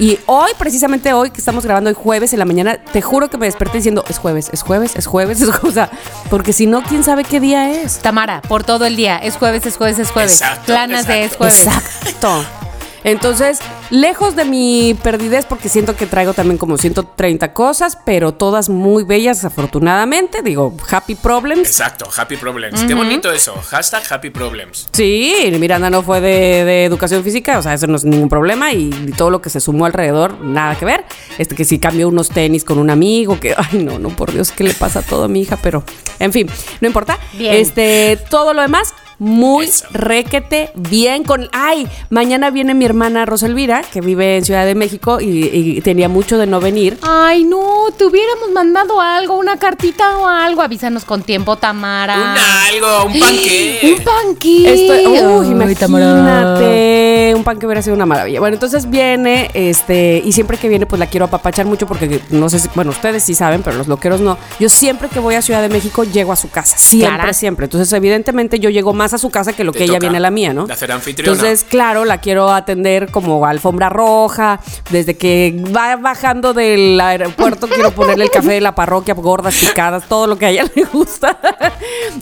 Y 0.00 0.18
hoy, 0.24 0.50
precisamente 0.56 1.12
hoy, 1.12 1.30
que 1.30 1.40
estamos 1.40 1.62
grabando 1.62 1.90
hoy 1.90 1.94
jueves 1.94 2.32
en 2.32 2.38
la 2.38 2.46
mañana, 2.46 2.78
te 2.78 3.02
juro 3.02 3.28
que 3.28 3.36
me 3.36 3.44
desperté 3.44 3.76
diciendo, 3.76 4.02
es 4.08 4.18
jueves, 4.18 4.48
es 4.50 4.62
jueves, 4.62 4.96
es 4.96 5.06
jueves, 5.06 5.42
es 5.42 5.50
o 5.62 5.70
sea, 5.70 5.90
porque 6.30 6.54
si 6.54 6.66
no, 6.66 6.82
¿quién 6.82 7.04
sabe 7.04 7.22
qué 7.22 7.38
día 7.38 7.70
es? 7.70 7.98
Tamara, 7.98 8.40
por 8.40 8.64
todo 8.64 8.86
el 8.86 8.96
día. 8.96 9.18
Es 9.18 9.36
jueves, 9.36 9.66
es 9.66 9.76
jueves, 9.76 9.98
es 9.98 10.10
jueves. 10.10 10.40
Exacto, 10.40 10.64
Planas 10.72 11.06
de 11.06 11.24
es 11.24 11.36
jueves. 11.36 11.66
Exacto. 11.66 12.59
Entonces, 13.04 13.60
lejos 13.90 14.36
de 14.36 14.44
mi 14.44 14.96
perdidez, 15.02 15.46
porque 15.46 15.68
siento 15.68 15.96
que 15.96 16.06
traigo 16.06 16.34
también 16.34 16.58
como 16.58 16.76
130 16.76 17.52
cosas, 17.52 17.98
pero 18.04 18.32
todas 18.32 18.68
muy 18.68 19.04
bellas, 19.04 19.44
afortunadamente. 19.44 20.42
Digo, 20.42 20.74
happy 20.90 21.14
problems. 21.14 21.66
Exacto, 21.66 22.08
happy 22.14 22.36
problems. 22.36 22.82
Qué 22.84 22.94
bonito 22.94 23.30
eso. 23.30 23.54
Hashtag 23.68 24.02
happy 24.10 24.30
problems. 24.30 24.88
Sí, 24.92 25.50
Miranda 25.60 25.90
no 25.90 26.02
fue 26.02 26.20
de, 26.20 26.64
de 26.64 26.84
educación 26.84 27.22
física, 27.22 27.58
o 27.58 27.62
sea, 27.62 27.74
eso 27.74 27.86
no 27.86 27.96
es 27.96 28.04
ningún 28.04 28.28
problema 28.28 28.72
y, 28.72 28.90
todo 29.16 29.30
lo 29.30 29.42
que 29.42 29.50
se 29.50 29.60
sumó 29.60 29.86
alrededor, 29.86 30.40
nada 30.40 30.76
que 30.76 30.84
ver. 30.84 31.04
Este 31.38 31.54
que 31.54 31.64
si 31.64 31.78
cambió 31.78 32.08
unos 32.08 32.30
tenis 32.30 32.64
con 32.64 32.78
un 32.78 32.90
amigo, 32.90 33.38
que, 33.38 33.54
ay, 33.56 33.82
no, 33.84 33.98
no, 33.98 34.08
por 34.10 34.32
Dios, 34.32 34.52
¿qué 34.52 34.64
le 34.64 34.74
pasa 34.74 35.00
a 35.00 35.02
todo 35.02 35.24
a 35.24 35.28
mi 35.28 35.42
hija? 35.42 35.58
Pero, 35.62 35.84
en 36.18 36.32
fin, 36.32 36.48
no 36.80 36.86
importa. 36.86 37.18
Bien. 37.34 37.54
Este, 37.54 38.18
todo 38.30 38.54
lo 38.54 38.62
demás, 38.62 38.94
muy 39.20 39.66
Eso. 39.66 39.84
requete, 39.92 40.72
bien 40.74 41.22
con. 41.24 41.48
Ay, 41.52 41.86
mañana 42.08 42.50
viene 42.50 42.74
mi 42.74 42.84
hermana 42.86 43.26
Rosa 43.26 43.46
Elvira, 43.46 43.82
que 43.82 44.00
vive 44.00 44.38
en 44.38 44.44
Ciudad 44.44 44.64
de 44.66 44.74
México 44.74 45.20
y, 45.20 45.26
y 45.52 45.80
tenía 45.82 46.08
mucho 46.08 46.38
de 46.38 46.46
no 46.46 46.58
venir. 46.58 46.98
Ay, 47.02 47.44
no, 47.44 47.60
te 47.96 48.04
hubiéramos 48.06 48.50
mandado 48.52 49.00
algo, 49.00 49.38
una 49.38 49.58
cartita 49.58 50.18
o 50.18 50.26
algo. 50.26 50.62
Avísanos 50.62 51.04
con 51.04 51.22
tiempo, 51.22 51.56
Tamara. 51.56 52.16
Un 52.16 52.74
algo, 52.74 53.06
un 53.06 53.20
panque. 53.20 53.94
Un 53.98 54.04
panque. 54.04 54.72
Estoy, 54.72 55.06
uy, 55.06 55.62
Ay, 55.68 55.74
Tamara. 55.74 56.04
imagínate, 56.06 57.34
un 57.36 57.44
pan 57.44 57.58
que 57.58 57.66
hubiera 57.66 57.82
sido 57.82 57.94
una 57.96 58.06
maravilla. 58.06 58.40
Bueno, 58.40 58.54
entonces 58.54 58.88
viene, 58.88 59.50
este, 59.54 60.22
y 60.24 60.32
siempre 60.32 60.56
que 60.56 60.68
viene, 60.68 60.86
pues 60.86 60.98
la 60.98 61.06
quiero 61.06 61.26
apapachar 61.26 61.66
mucho 61.66 61.86
porque 61.86 62.20
no 62.30 62.48
sé 62.48 62.58
si, 62.58 62.68
bueno, 62.74 62.90
ustedes 62.90 63.22
sí 63.22 63.34
saben, 63.34 63.62
pero 63.62 63.76
los 63.76 63.86
loqueros 63.86 64.20
no. 64.20 64.38
Yo 64.58 64.68
siempre 64.70 65.08
que 65.08 65.20
voy 65.20 65.34
a 65.34 65.42
Ciudad 65.42 65.62
de 65.62 65.68
México 65.68 66.04
llego 66.04 66.32
a 66.32 66.36
su 66.36 66.48
casa, 66.50 66.76
siempre, 66.78 67.16
Clara. 67.16 67.32
siempre. 67.32 67.64
Entonces, 67.66 67.92
evidentemente, 67.92 68.58
yo 68.58 68.70
llego 68.70 68.92
más 68.92 69.09
a 69.12 69.18
su 69.18 69.30
casa 69.30 69.52
que 69.52 69.64
lo 69.64 69.72
que 69.72 69.84
ella 69.84 69.98
viene 69.98 70.16
a 70.18 70.20
la 70.20 70.30
mía, 70.30 70.52
¿no? 70.52 70.66
de 70.66 70.72
hacer 70.72 70.92
anfitriona. 70.92 71.32
Entonces, 71.32 71.64
claro, 71.68 72.04
la 72.04 72.18
quiero 72.18 72.50
atender 72.50 73.10
como 73.10 73.44
alfombra 73.46 73.88
roja. 73.88 74.60
Desde 74.90 75.16
que 75.16 75.56
va 75.76 75.96
bajando 75.96 76.54
del 76.54 77.00
aeropuerto, 77.00 77.68
quiero 77.68 77.92
ponerle 77.92 78.24
el 78.24 78.30
café 78.30 78.52
de 78.52 78.60
la 78.60 78.74
parroquia, 78.74 79.14
gordas, 79.14 79.54
picadas, 79.54 80.08
todo 80.08 80.26
lo 80.26 80.38
que 80.38 80.46
a 80.46 80.50
ella 80.50 80.64
le 80.74 80.84
gusta. 80.84 81.38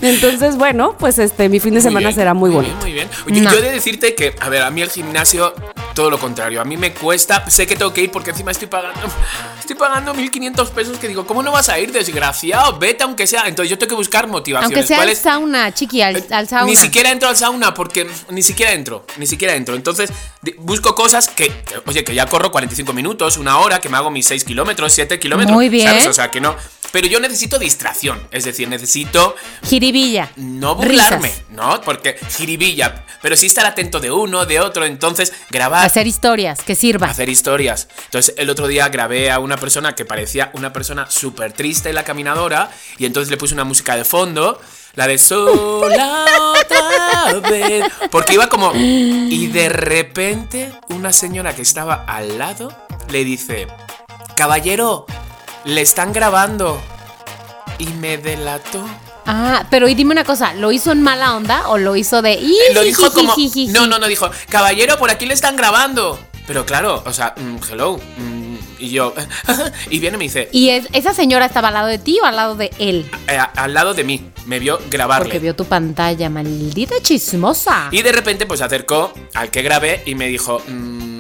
Entonces, 0.00 0.56
bueno, 0.56 0.96
pues 0.98 1.18
este, 1.18 1.48
mi 1.48 1.60
fin 1.60 1.74
de 1.74 1.80
Muy 1.80 1.82
semana 1.82 2.08
bien, 2.08 2.14
será 2.14 2.34
muy, 2.34 2.50
bien, 2.50 2.62
bonito. 2.62 2.80
Muy 2.82 2.92
bien. 2.92 3.08
Oye, 3.26 3.40
No. 3.40 3.52
Yo 3.52 3.58
he 3.58 3.62
de 3.62 3.70
decirte 3.70 4.14
que, 4.14 4.34
a 4.40 4.48
ver, 4.48 4.62
a 4.62 4.70
mí 4.70 4.82
el 4.82 4.90
gimnasio, 4.90 5.54
todo 5.94 6.10
lo 6.10 6.18
contrario. 6.18 6.60
A 6.60 6.64
mí 6.64 6.76
me 6.76 6.92
cuesta, 6.92 7.48
sé 7.48 7.66
que 7.66 7.76
tengo 7.76 7.92
que 7.92 8.02
ir 8.02 8.10
porque 8.10 8.30
encima 8.30 8.50
estoy 8.50 8.68
pagando, 8.68 9.00
estoy 9.58 9.76
pagando 9.76 10.14
1.500 10.14 10.70
pesos 10.70 10.98
que 10.98 11.08
digo, 11.08 11.26
¿cómo 11.26 11.42
no 11.42 11.52
vas 11.52 11.68
a 11.68 11.78
ir, 11.78 11.92
desgraciado? 11.92 12.78
Vete 12.78 13.04
aunque 13.04 13.26
sea. 13.26 13.44
Entonces 13.46 13.70
yo 13.70 13.78
tengo 13.78 13.90
que 13.90 13.96
buscar 13.96 14.26
motivaciones. 14.26 14.76
Aunque 14.76 14.86
sea 14.86 14.98
¿Cuál 14.98 15.08
al 15.08 15.16
sauna, 15.16 15.74
chiqui, 15.74 16.02
al, 16.02 16.24
al 16.30 16.48
sauna. 16.48 16.66
Ni 16.66 16.76
siquiera 16.78 17.10
entro 17.10 17.28
al 17.28 17.36
sauna 17.36 17.74
porque 17.74 18.08
ni 18.30 18.42
siquiera 18.42 18.72
entro, 18.72 19.04
ni 19.16 19.26
siquiera 19.26 19.54
entro. 19.54 19.74
Entonces 19.74 20.10
busco 20.58 20.94
cosas 20.94 21.28
que, 21.28 21.48
que, 21.48 21.74
oye, 21.86 22.04
que 22.04 22.14
ya 22.14 22.26
corro 22.26 22.50
45 22.50 22.92
minutos, 22.92 23.36
una 23.36 23.58
hora, 23.58 23.80
que 23.80 23.88
me 23.88 23.96
hago 23.96 24.10
mis 24.10 24.26
6 24.26 24.44
kilómetros, 24.44 24.92
7 24.92 25.18
kilómetros. 25.18 25.54
Muy 25.54 25.68
bien. 25.68 25.86
¿sabes? 25.86 26.06
O 26.06 26.12
sea, 26.12 26.30
que 26.30 26.40
no. 26.40 26.56
Pero 26.90 27.06
yo 27.06 27.20
necesito 27.20 27.58
distracción, 27.58 28.26
es 28.30 28.44
decir, 28.44 28.68
necesito 28.68 29.34
Jiribilla. 29.64 30.30
no 30.36 30.74
burlarme, 30.74 31.28
Risas. 31.28 31.42
¿no? 31.50 31.80
Porque 31.82 32.16
jiribilla, 32.36 33.04
pero 33.20 33.36
sí 33.36 33.46
estar 33.46 33.66
atento 33.66 34.00
de 34.00 34.10
uno, 34.10 34.46
de 34.46 34.60
otro, 34.60 34.84
entonces 34.84 35.32
grabar. 35.50 35.84
Hacer 35.84 36.06
historias, 36.06 36.62
que 36.62 36.74
sirva. 36.74 37.08
Hacer 37.08 37.28
historias. 37.28 37.88
Entonces, 38.06 38.34
el 38.38 38.48
otro 38.50 38.66
día 38.66 38.88
grabé 38.88 39.30
a 39.30 39.38
una 39.38 39.56
persona 39.56 39.94
que 39.94 40.04
parecía 40.04 40.50
una 40.54 40.72
persona 40.72 41.10
súper 41.10 41.52
triste 41.52 41.88
en 41.90 41.94
la 41.94 42.04
caminadora. 42.04 42.70
Y 42.98 43.06
entonces 43.06 43.30
le 43.30 43.36
puse 43.36 43.54
una 43.54 43.64
música 43.64 43.96
de 43.96 44.04
fondo. 44.04 44.60
La 44.94 45.06
de 45.06 45.18
sola 45.18 46.24
otra 46.60 47.50
vez. 47.50 47.84
Porque 48.10 48.34
iba 48.34 48.48
como. 48.48 48.72
Y 48.74 49.46
de 49.48 49.68
repente, 49.68 50.72
una 50.88 51.12
señora 51.12 51.54
que 51.54 51.62
estaba 51.62 52.04
al 52.06 52.38
lado 52.38 52.72
le 53.10 53.24
dice: 53.24 53.68
Caballero, 54.36 55.06
le 55.64 55.80
están 55.80 56.12
grabando. 56.12 56.80
Y 57.78 57.86
me 57.86 58.18
delató. 58.18 58.84
Ah, 59.26 59.66
pero 59.70 59.88
y 59.88 59.94
dime 59.94 60.12
una 60.12 60.24
cosa, 60.24 60.54
¿lo 60.54 60.72
hizo 60.72 60.90
en 60.90 61.02
mala 61.02 61.36
onda 61.36 61.68
o 61.68 61.76
lo 61.78 61.94
hizo 61.96 62.22
de... 62.22 62.40
Lo 62.72 62.82
dijo 62.82 63.12
como. 63.12 63.34
No, 63.68 63.86
no, 63.86 63.98
no, 63.98 64.06
dijo, 64.08 64.30
caballero, 64.48 64.98
por 64.98 65.10
aquí 65.10 65.26
le 65.26 65.34
están 65.34 65.56
grabando. 65.56 66.18
Pero 66.46 66.64
claro, 66.64 67.02
o 67.04 67.12
sea, 67.12 67.34
mm, 67.36 67.56
hello. 67.70 67.98
mm, 68.16 68.56
y 68.78 68.88
yo. 68.88 69.12
y 69.90 69.98
viene 69.98 70.14
y 70.16 70.18
me 70.18 70.24
dice, 70.24 70.48
¿Y 70.50 70.70
es- 70.70 70.88
esa 70.94 71.12
señora 71.12 71.44
estaba 71.44 71.68
al 71.68 71.74
lado 71.74 71.88
de 71.88 71.98
ti 71.98 72.18
o 72.22 72.24
al 72.24 72.36
lado 72.36 72.54
de 72.54 72.70
él? 72.78 73.08
eh, 73.28 73.36
a- 73.36 73.44
al 73.54 73.74
lado 73.74 73.92
de 73.92 74.02
mí, 74.02 74.30
me 74.46 74.58
vio 74.58 74.80
grabarle. 74.90 75.24
Porque 75.26 75.40
vio 75.40 75.54
tu 75.54 75.66
pantalla, 75.66 76.30
maldita 76.30 76.94
chismosa. 77.02 77.88
Y 77.90 78.00
de 78.00 78.12
repente, 78.12 78.46
pues 78.46 78.58
se 78.60 78.64
acercó 78.64 79.12
al 79.34 79.50
que 79.50 79.60
grabé 79.60 80.02
y 80.06 80.14
me 80.14 80.26
dijo, 80.28 80.62
mm, 80.66 81.17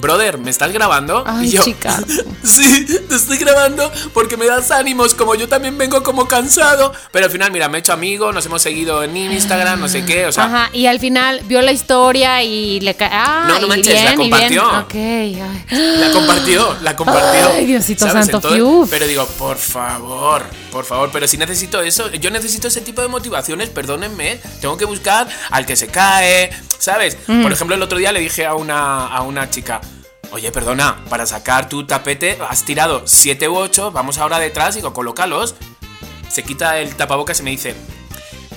brother, 0.00 0.38
¿me 0.38 0.50
estás 0.50 0.72
grabando? 0.72 1.24
Ay, 1.26 1.46
y 1.48 1.50
yo, 1.50 1.62
chica. 1.62 1.98
sí, 2.44 2.86
te 3.08 3.14
estoy 3.14 3.38
grabando 3.38 3.90
porque 4.14 4.36
me 4.36 4.46
das 4.46 4.70
ánimos, 4.70 5.14
como 5.14 5.34
yo 5.34 5.48
también 5.48 5.76
vengo 5.78 6.02
como 6.02 6.26
cansado. 6.28 6.92
Pero 7.12 7.26
al 7.26 7.30
final, 7.32 7.50
mira, 7.52 7.68
me 7.68 7.78
he 7.78 7.80
hecho 7.80 7.92
amigo, 7.92 8.32
nos 8.32 8.44
hemos 8.46 8.62
seguido 8.62 9.02
en 9.02 9.16
Instagram, 9.16 9.80
no 9.80 9.88
sé 9.88 10.04
qué, 10.04 10.26
o 10.26 10.32
sea. 10.32 10.44
Ajá, 10.44 10.70
y 10.72 10.86
al 10.86 11.00
final 11.00 11.40
vio 11.44 11.60
la 11.62 11.72
historia 11.72 12.42
y 12.42 12.80
le 12.80 12.94
cae. 12.94 13.10
Ah, 13.12 13.46
No, 13.48 13.58
no 13.60 13.66
y 13.66 13.68
manches, 13.68 13.94
la 13.94 14.00
bien, 14.16 14.18
bien. 14.18 14.30
compartió. 14.30 14.86
La 16.00 16.10
compartió, 16.12 16.76
la 16.82 16.96
compartió. 16.96 17.50
Ay, 17.54 17.66
Diosito 17.66 18.06
¿sabes? 18.06 18.26
santo, 18.26 18.48
Entonces. 18.48 18.90
Pero 18.90 19.06
digo, 19.06 19.26
por 19.38 19.56
favor, 19.56 20.42
por 20.70 20.84
favor, 20.84 21.10
pero 21.12 21.26
si 21.28 21.36
necesito 21.36 21.80
eso, 21.82 22.10
yo 22.12 22.30
necesito 22.30 22.68
ese 22.68 22.80
tipo 22.80 23.02
de 23.02 23.08
motivaciones, 23.08 23.68
perdónenme, 23.70 24.40
tengo 24.60 24.76
que 24.76 24.84
buscar 24.84 25.28
al 25.50 25.66
que 25.66 25.76
se 25.76 25.88
cae, 25.88 26.50
¿sabes? 26.78 27.16
Mm. 27.26 27.42
Por 27.42 27.52
ejemplo, 27.52 27.76
el 27.76 27.82
otro 27.82 27.98
día 27.98 28.12
le 28.12 28.20
dije 28.20 28.46
a 28.46 28.54
una, 28.54 29.06
a 29.06 29.22
una 29.22 29.50
chica, 29.50 29.80
oye, 30.32 30.50
perdona, 30.52 31.02
para 31.08 31.26
sacar 31.26 31.68
tu 31.68 31.86
tapete 31.86 32.38
has 32.48 32.64
tirado 32.64 33.02
7 33.04 33.48
u 33.48 33.56
8, 33.56 33.92
vamos 33.92 34.18
ahora 34.18 34.38
detrás 34.38 34.76
y 34.76 34.82
colócalos. 34.82 35.54
Se 36.30 36.42
quita 36.42 36.78
el 36.78 36.94
tapabocas 36.94 37.40
y 37.40 37.42
me 37.42 37.50
dice, 37.50 37.74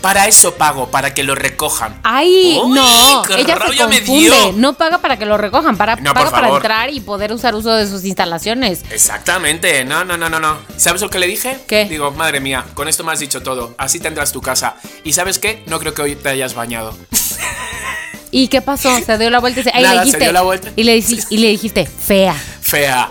Para 0.01 0.27
eso 0.27 0.55
pago, 0.55 0.89
para 0.89 1.13
que 1.13 1.23
lo 1.23 1.35
recojan. 1.35 1.99
Ay, 2.03 2.59
Uy, 2.63 2.71
no, 2.71 3.23
ella 3.37 3.53
se 3.53 3.77
confunde. 3.77 4.01
dio. 4.01 4.51
No 4.53 4.73
paga 4.73 4.97
para 4.97 5.17
que 5.17 5.25
lo 5.25 5.37
recojan, 5.37 5.77
para, 5.77 5.95
No, 5.97 6.13
paga 6.13 6.31
para 6.31 6.49
entrar 6.49 6.89
y 6.89 6.99
poder 7.01 7.31
usar 7.31 7.53
uso 7.53 7.71
de 7.73 7.87
sus 7.87 8.03
instalaciones. 8.03 8.83
Exactamente, 8.89 9.85
no, 9.85 10.03
no, 10.03 10.17
no, 10.17 10.27
no, 10.27 10.39
no. 10.39 10.57
¿Sabes 10.75 11.01
lo 11.01 11.09
que 11.09 11.19
le 11.19 11.27
dije? 11.27 11.59
¿Qué? 11.67 11.85
Digo, 11.85 12.11
madre 12.11 12.39
mía, 12.39 12.65
con 12.73 12.87
esto 12.87 13.03
me 13.03 13.11
has 13.11 13.19
dicho 13.19 13.43
todo. 13.43 13.75
Así 13.77 13.99
tendrás 13.99 14.31
tu 14.31 14.41
casa. 14.41 14.75
¿Y 15.03 15.13
sabes 15.13 15.37
qué? 15.39 15.63
No 15.67 15.79
creo 15.79 15.93
que 15.93 16.01
hoy 16.01 16.15
te 16.15 16.29
hayas 16.29 16.55
bañado. 16.55 16.97
¿Y 18.31 18.47
qué 18.47 18.61
pasó? 18.61 18.89
Se 19.05 19.17
dio 19.17 19.29
la 19.29 19.39
vuelta 19.39 19.59
y, 19.59 19.63
se, 19.63 19.71
Nada, 19.71 19.81
le 19.81 19.87
se 19.89 19.99
dijiste, 20.05 20.19
dio 20.23 20.31
la 20.31 20.41
vuelta. 20.41 20.69
Y, 20.75 20.83
le, 20.83 20.97
dici- 20.97 21.25
y 21.29 21.37
le 21.37 21.49
dijiste, 21.49 21.85
fea. 21.85 22.33
Fea. 22.61 23.09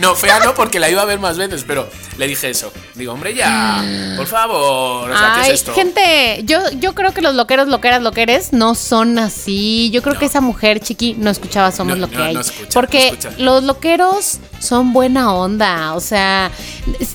No, 0.00 0.14
fea 0.14 0.38
no, 0.40 0.54
porque 0.54 0.78
la 0.80 0.88
iba 0.90 1.02
a 1.02 1.04
ver 1.04 1.18
más 1.18 1.36
veces, 1.38 1.64
pero 1.66 1.88
le 2.18 2.26
dije 2.26 2.50
eso. 2.50 2.72
Digo, 2.94 3.12
hombre, 3.12 3.34
ya, 3.34 3.84
por 4.16 4.26
favor. 4.26 5.10
O 5.10 5.16
sea, 5.18 5.32
¿qué 5.34 5.40
Ay, 5.42 5.48
es 5.50 5.54
esto? 5.54 5.74
gente, 5.74 6.42
yo, 6.44 6.58
yo 6.78 6.94
creo 6.94 7.12
que 7.12 7.20
los 7.22 7.34
loqueros, 7.34 7.68
loqueras, 7.68 8.02
loqueres 8.02 8.52
no 8.52 8.74
son 8.74 9.18
así. 9.18 9.90
Yo 9.90 10.02
creo 10.02 10.18
que 10.18 10.26
esa 10.26 10.40
mujer, 10.40 10.80
chiqui, 10.80 11.14
no 11.14 11.30
escuchaba 11.30 11.72
Somos 11.72 11.96
No, 11.96 12.06
lo 12.06 12.10
que 12.10 12.16
no, 12.16 12.24
hay. 12.24 12.36
escucha, 12.36 12.68
Porque 12.72 13.08
escucha. 13.08 13.30
los 13.38 13.62
loqueros 13.64 14.38
son 14.60 14.92
buena 14.92 15.32
onda. 15.34 15.94
O 15.94 16.00
sea, 16.00 16.50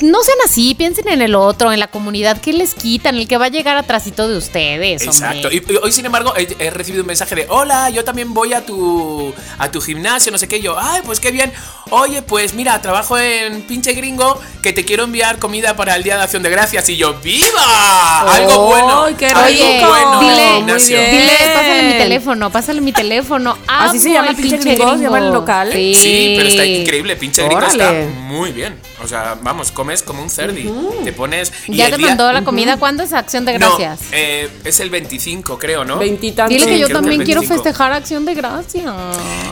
no 0.02 0.22
sean 0.24 0.38
así, 0.46 0.76
piensen 0.76 1.08
en 1.10 1.22
el 1.22 1.36
otro, 1.36 1.72
en 1.72 1.80
la 1.80 1.88
comunidad. 1.88 2.40
¿Qué 2.42 2.54
les 2.54 2.74
quitan? 2.74 3.16
El 3.18 3.28
que 3.28 3.38
va 3.38 3.46
a 3.46 3.50
llegar 3.50 3.78
atrásito 3.78 4.28
de 4.28 4.38
ustedes. 4.38 5.04
Exacto. 5.04 5.48
hombre. 5.48 5.64
Y, 5.68 5.74
y 5.74 5.78
hoy, 5.78 5.92
sin 5.92 6.06
embargo, 6.06 6.34
he, 6.36 6.48
he 6.60 6.70
recibido 6.70 7.04
un 7.04 7.08
mensaje 7.08 7.36
de 7.36 7.46
Hola, 7.50 7.90
yo 7.90 8.04
también 8.04 8.34
voy 8.34 8.54
a 8.54 8.66
tu 8.66 9.34
a 9.58 9.72
tu 9.72 9.80
gimnasio, 9.82 10.32
no 10.32 10.38
sé 10.38 10.48
qué. 10.48 10.58
Y 10.58 10.62
yo, 10.64 10.76
ay, 10.80 11.02
pues 11.06 11.20
qué 11.20 11.32
bien. 11.32 11.54
Oye, 11.90 12.22
pues 12.22 12.54
mira, 12.58 12.82
trabajo 12.82 13.18
en 13.20 13.62
pinche 13.62 13.94
gringo 13.94 14.42
que 14.64 14.74
te 14.74 14.84
quiero 14.84 15.04
enviar 15.04 15.38
comida 15.38 15.76
para 15.76 15.96
el 15.96 16.02
Día 16.04 16.18
de 16.18 16.24
Acción 16.24 16.42
de 16.42 16.50
Gracias. 16.50 16.90
Y 16.90 16.98
yo, 16.98 17.14
¡viva! 17.22 18.22
Algo 18.34 18.66
bueno. 18.66 19.04
¡Ay, 19.04 19.14
qué 19.14 19.28
algo 19.28 19.42
rico! 19.48 19.88
bueno 19.88 20.22
en 20.58 20.70
el 20.70 20.78
Dile, 20.88 21.32
pásale 21.54 21.84
mi 21.84 21.98
teléfono, 21.98 22.52
pásale 22.52 22.82
mi 22.82 22.92
teléfono. 22.92 23.58
¿Así 23.68 24.00
se 24.00 24.12
llama 24.12 24.30
el 24.32 24.36
pinche 24.36 24.58
gringo? 24.58 24.98
¿Se 24.98 25.04
llama 25.04 25.20
el 25.20 25.32
local? 25.32 25.72
Sí. 25.72 25.94
Sí, 25.96 26.34
pero 26.38 26.50
está 26.50 26.66
increíble. 26.66 27.16
Pinche 27.16 27.44
gringo 27.44 27.58
Órale. 27.58 27.84
está 28.08 28.20
muy 28.22 28.52
bien. 28.52 28.76
O 29.04 29.08
sea, 29.08 29.38
vamos, 29.42 29.72
comes 29.72 30.02
como 30.02 30.24
un 30.24 30.30
cerdi. 30.30 30.68
Te 31.04 31.14
pones. 31.14 31.54
y 31.68 31.76
¿Ya 31.78 31.92
te 31.92 31.98
día- 31.98 32.08
mandó 32.08 32.32
la 32.34 32.44
comida? 32.44 32.78
¿Cuándo 32.78 33.04
es 33.04 33.14
Acción 33.14 33.46
de 33.46 33.54
Gracias? 33.54 34.02
No, 34.02 34.08
eh, 34.14 34.50
es 34.64 34.80
el 34.80 34.90
25, 34.90 35.60
creo, 35.60 35.86
¿no? 35.86 36.00
Veintitantos. 36.00 36.50
Dile 36.56 36.66
que 36.66 36.74
Sí, 36.74 36.80
yo 36.82 36.88
que 36.88 36.94
también 36.94 37.24
quiero 37.24 37.42
25. 37.42 37.64
festejar 37.64 37.92
Acción 37.94 38.26
de 38.26 38.34
Gracias. 38.34 38.86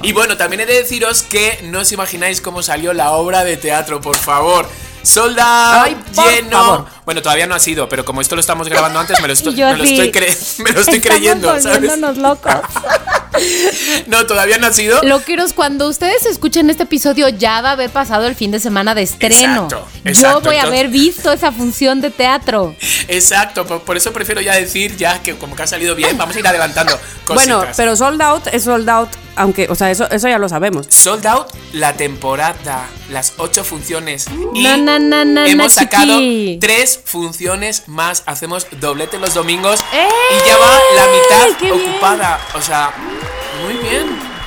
Y 0.02 0.12
bueno, 0.14 0.36
también 0.38 0.62
he 0.62 0.66
de 0.66 0.74
deciros 0.82 1.22
que 1.22 1.60
no 1.66 1.82
os 1.82 1.92
imagináis 1.92 2.42
cómo 2.42 2.64
salió 2.64 2.85
la 2.94 3.12
obra 3.12 3.44
de 3.44 3.58
teatro, 3.58 4.02
por 4.02 4.18
favor. 4.18 4.68
Solda 5.04 5.84
Ay, 5.84 5.96
por 6.16 6.26
lleno. 6.34 6.50
favor. 6.50 6.86
Bueno, 7.06 7.22
todavía 7.22 7.46
no 7.46 7.54
ha 7.54 7.60
sido, 7.60 7.88
pero 7.88 8.04
como 8.04 8.22
esto 8.22 8.34
lo 8.36 8.42
estamos 8.42 8.68
grabando 8.68 9.00
antes, 9.00 9.22
me 9.22 9.28
lo 9.28 9.34
estoy, 9.34 9.54
me 9.56 9.78
lo 9.78 9.84
estoy, 9.84 10.12
cre- 10.12 10.60
me 10.64 10.72
lo 10.72 10.80
estoy 10.80 10.96
Estamos 10.96 11.62
creyendo, 11.62 12.12
locos. 12.14 12.54
No, 14.08 14.26
todavía 14.26 14.58
no 14.58 14.68
ha 14.68 14.74
sido. 14.74 15.02
Loqueros, 15.04 15.52
cuando 15.52 15.88
ustedes 15.90 16.26
escuchen 16.26 16.70
este 16.70 16.84
episodio 16.84 17.28
ya 17.30 17.62
va 17.62 17.70
a 17.70 17.72
haber 17.74 17.90
pasado 17.90 18.26
el 18.28 18.34
fin 18.34 18.50
de 18.52 18.60
semana 18.62 18.96
de 18.96 19.04
estreno. 19.04 19.68
Exacto, 20.06 20.40
Yo 20.40 20.42
voy 20.42 20.56
a 20.56 20.64
haber 20.64 20.88
visto 20.88 21.32
esa 21.34 21.52
función 21.52 22.00
de 22.00 22.12
teatro. 22.12 22.76
Exacto, 23.10 23.66
por, 23.66 23.82
por 23.82 23.98
eso 23.98 24.14
prefiero 24.14 24.40
ya 24.40 24.56
decir 24.56 24.96
ya 24.96 25.22
que 25.22 25.36
como 25.36 25.54
que 25.56 25.64
ha 25.64 25.68
salido 25.68 25.96
bien, 25.96 26.18
vamos 26.18 26.36
a 26.36 26.40
ir 26.40 26.48
adelantando 26.48 26.98
cositas. 27.26 27.34
Bueno, 27.58 27.66
pero 27.76 27.96
sold 27.98 28.22
out 28.22 28.48
es 28.54 28.64
sold 28.64 28.90
out, 28.90 29.10
aunque, 29.36 29.68
o 29.70 29.76
sea, 29.76 29.92
eso, 29.92 30.10
eso 30.10 30.28
ya 30.28 30.38
lo 30.38 30.48
sabemos. 30.50 30.88
Sold 30.90 31.26
out 31.28 31.48
la 31.74 31.94
temporada, 31.94 32.88
las 33.10 33.34
ocho 33.38 33.64
funciones. 33.64 34.26
Y 34.54 34.64
Na, 34.64 34.78
na, 34.78 35.00
na, 35.00 35.26
na, 35.26 35.48
hemos 35.48 35.74
sacado 35.74 36.18
chiqui. 36.18 36.58
tres 36.62 37.00
funciones 37.04 37.88
más. 37.88 38.24
Hacemos 38.26 38.68
doblete 38.80 39.20
los 39.20 39.34
domingos 39.34 39.80
¡Ey! 39.94 40.08
y 40.32 40.48
ya 40.48 40.58
va 40.58 40.80
la 40.96 41.08
mitad 41.52 41.72
ocupada. 41.74 42.40
O 42.56 42.62
sea, 42.62 42.92
muy 43.64 43.74
bien. 43.76 44.06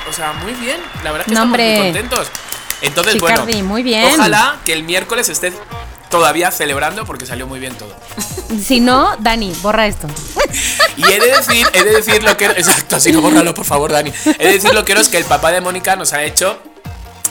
O 0.09 0.13
sea, 0.13 0.33
muy 0.33 0.53
bien. 0.53 0.77
La 1.03 1.11
verdad 1.11 1.25
que 1.25 1.33
No, 1.33 1.41
estamos 1.43 1.57
muy 1.59 1.77
contentos. 1.91 2.27
Entonces, 2.81 3.13
Chicardi, 3.15 3.51
bueno, 3.53 3.67
muy 3.67 3.83
bien. 3.83 4.13
ojalá 4.13 4.57
que 4.65 4.73
el 4.73 4.83
miércoles 4.83 5.27
esté 5.29 5.51
todavía 6.09 6.51
celebrando 6.51 7.05
porque 7.05 7.25
salió 7.25 7.47
muy 7.47 7.59
bien 7.59 7.73
todo. 7.75 7.95
Si 8.65 8.79
no, 8.79 9.15
Dani, 9.19 9.53
borra 9.61 9.85
esto. 9.85 10.07
Y 10.97 11.03
he 11.03 11.19
de 11.19 11.27
decir, 11.27 11.67
he 11.71 11.83
de 11.83 11.91
decir 11.91 12.23
lo 12.23 12.35
que. 12.35 12.45
Exacto, 12.45 12.95
así 12.95 13.11
no 13.11 13.21
bórralo, 13.21 13.53
por 13.53 13.63
favor, 13.63 13.91
Dani. 13.91 14.11
He 14.39 14.47
de 14.47 14.53
decir 14.53 14.73
lo 14.73 14.83
que 14.83 14.93
es 14.93 15.07
que 15.07 15.17
el 15.17 15.25
papá 15.25 15.51
de 15.51 15.61
Mónica 15.61 15.95
nos 15.95 16.13
ha 16.13 16.23
hecho 16.23 16.59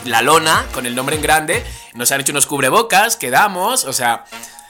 la 0.05 0.23
lona 0.23 0.65
con 0.73 0.87
el 0.87 0.95
nombre 0.95 1.17
en 1.17 1.23
grande. 1.23 1.65
Nos 1.95 2.13
han 2.13 2.21
hecho 2.21 2.31
unos 2.31 2.47
cubrebocas 2.47 3.17
que 3.17 3.31
damos. 3.31 3.85
O 3.85 3.93
sea, 3.93 4.27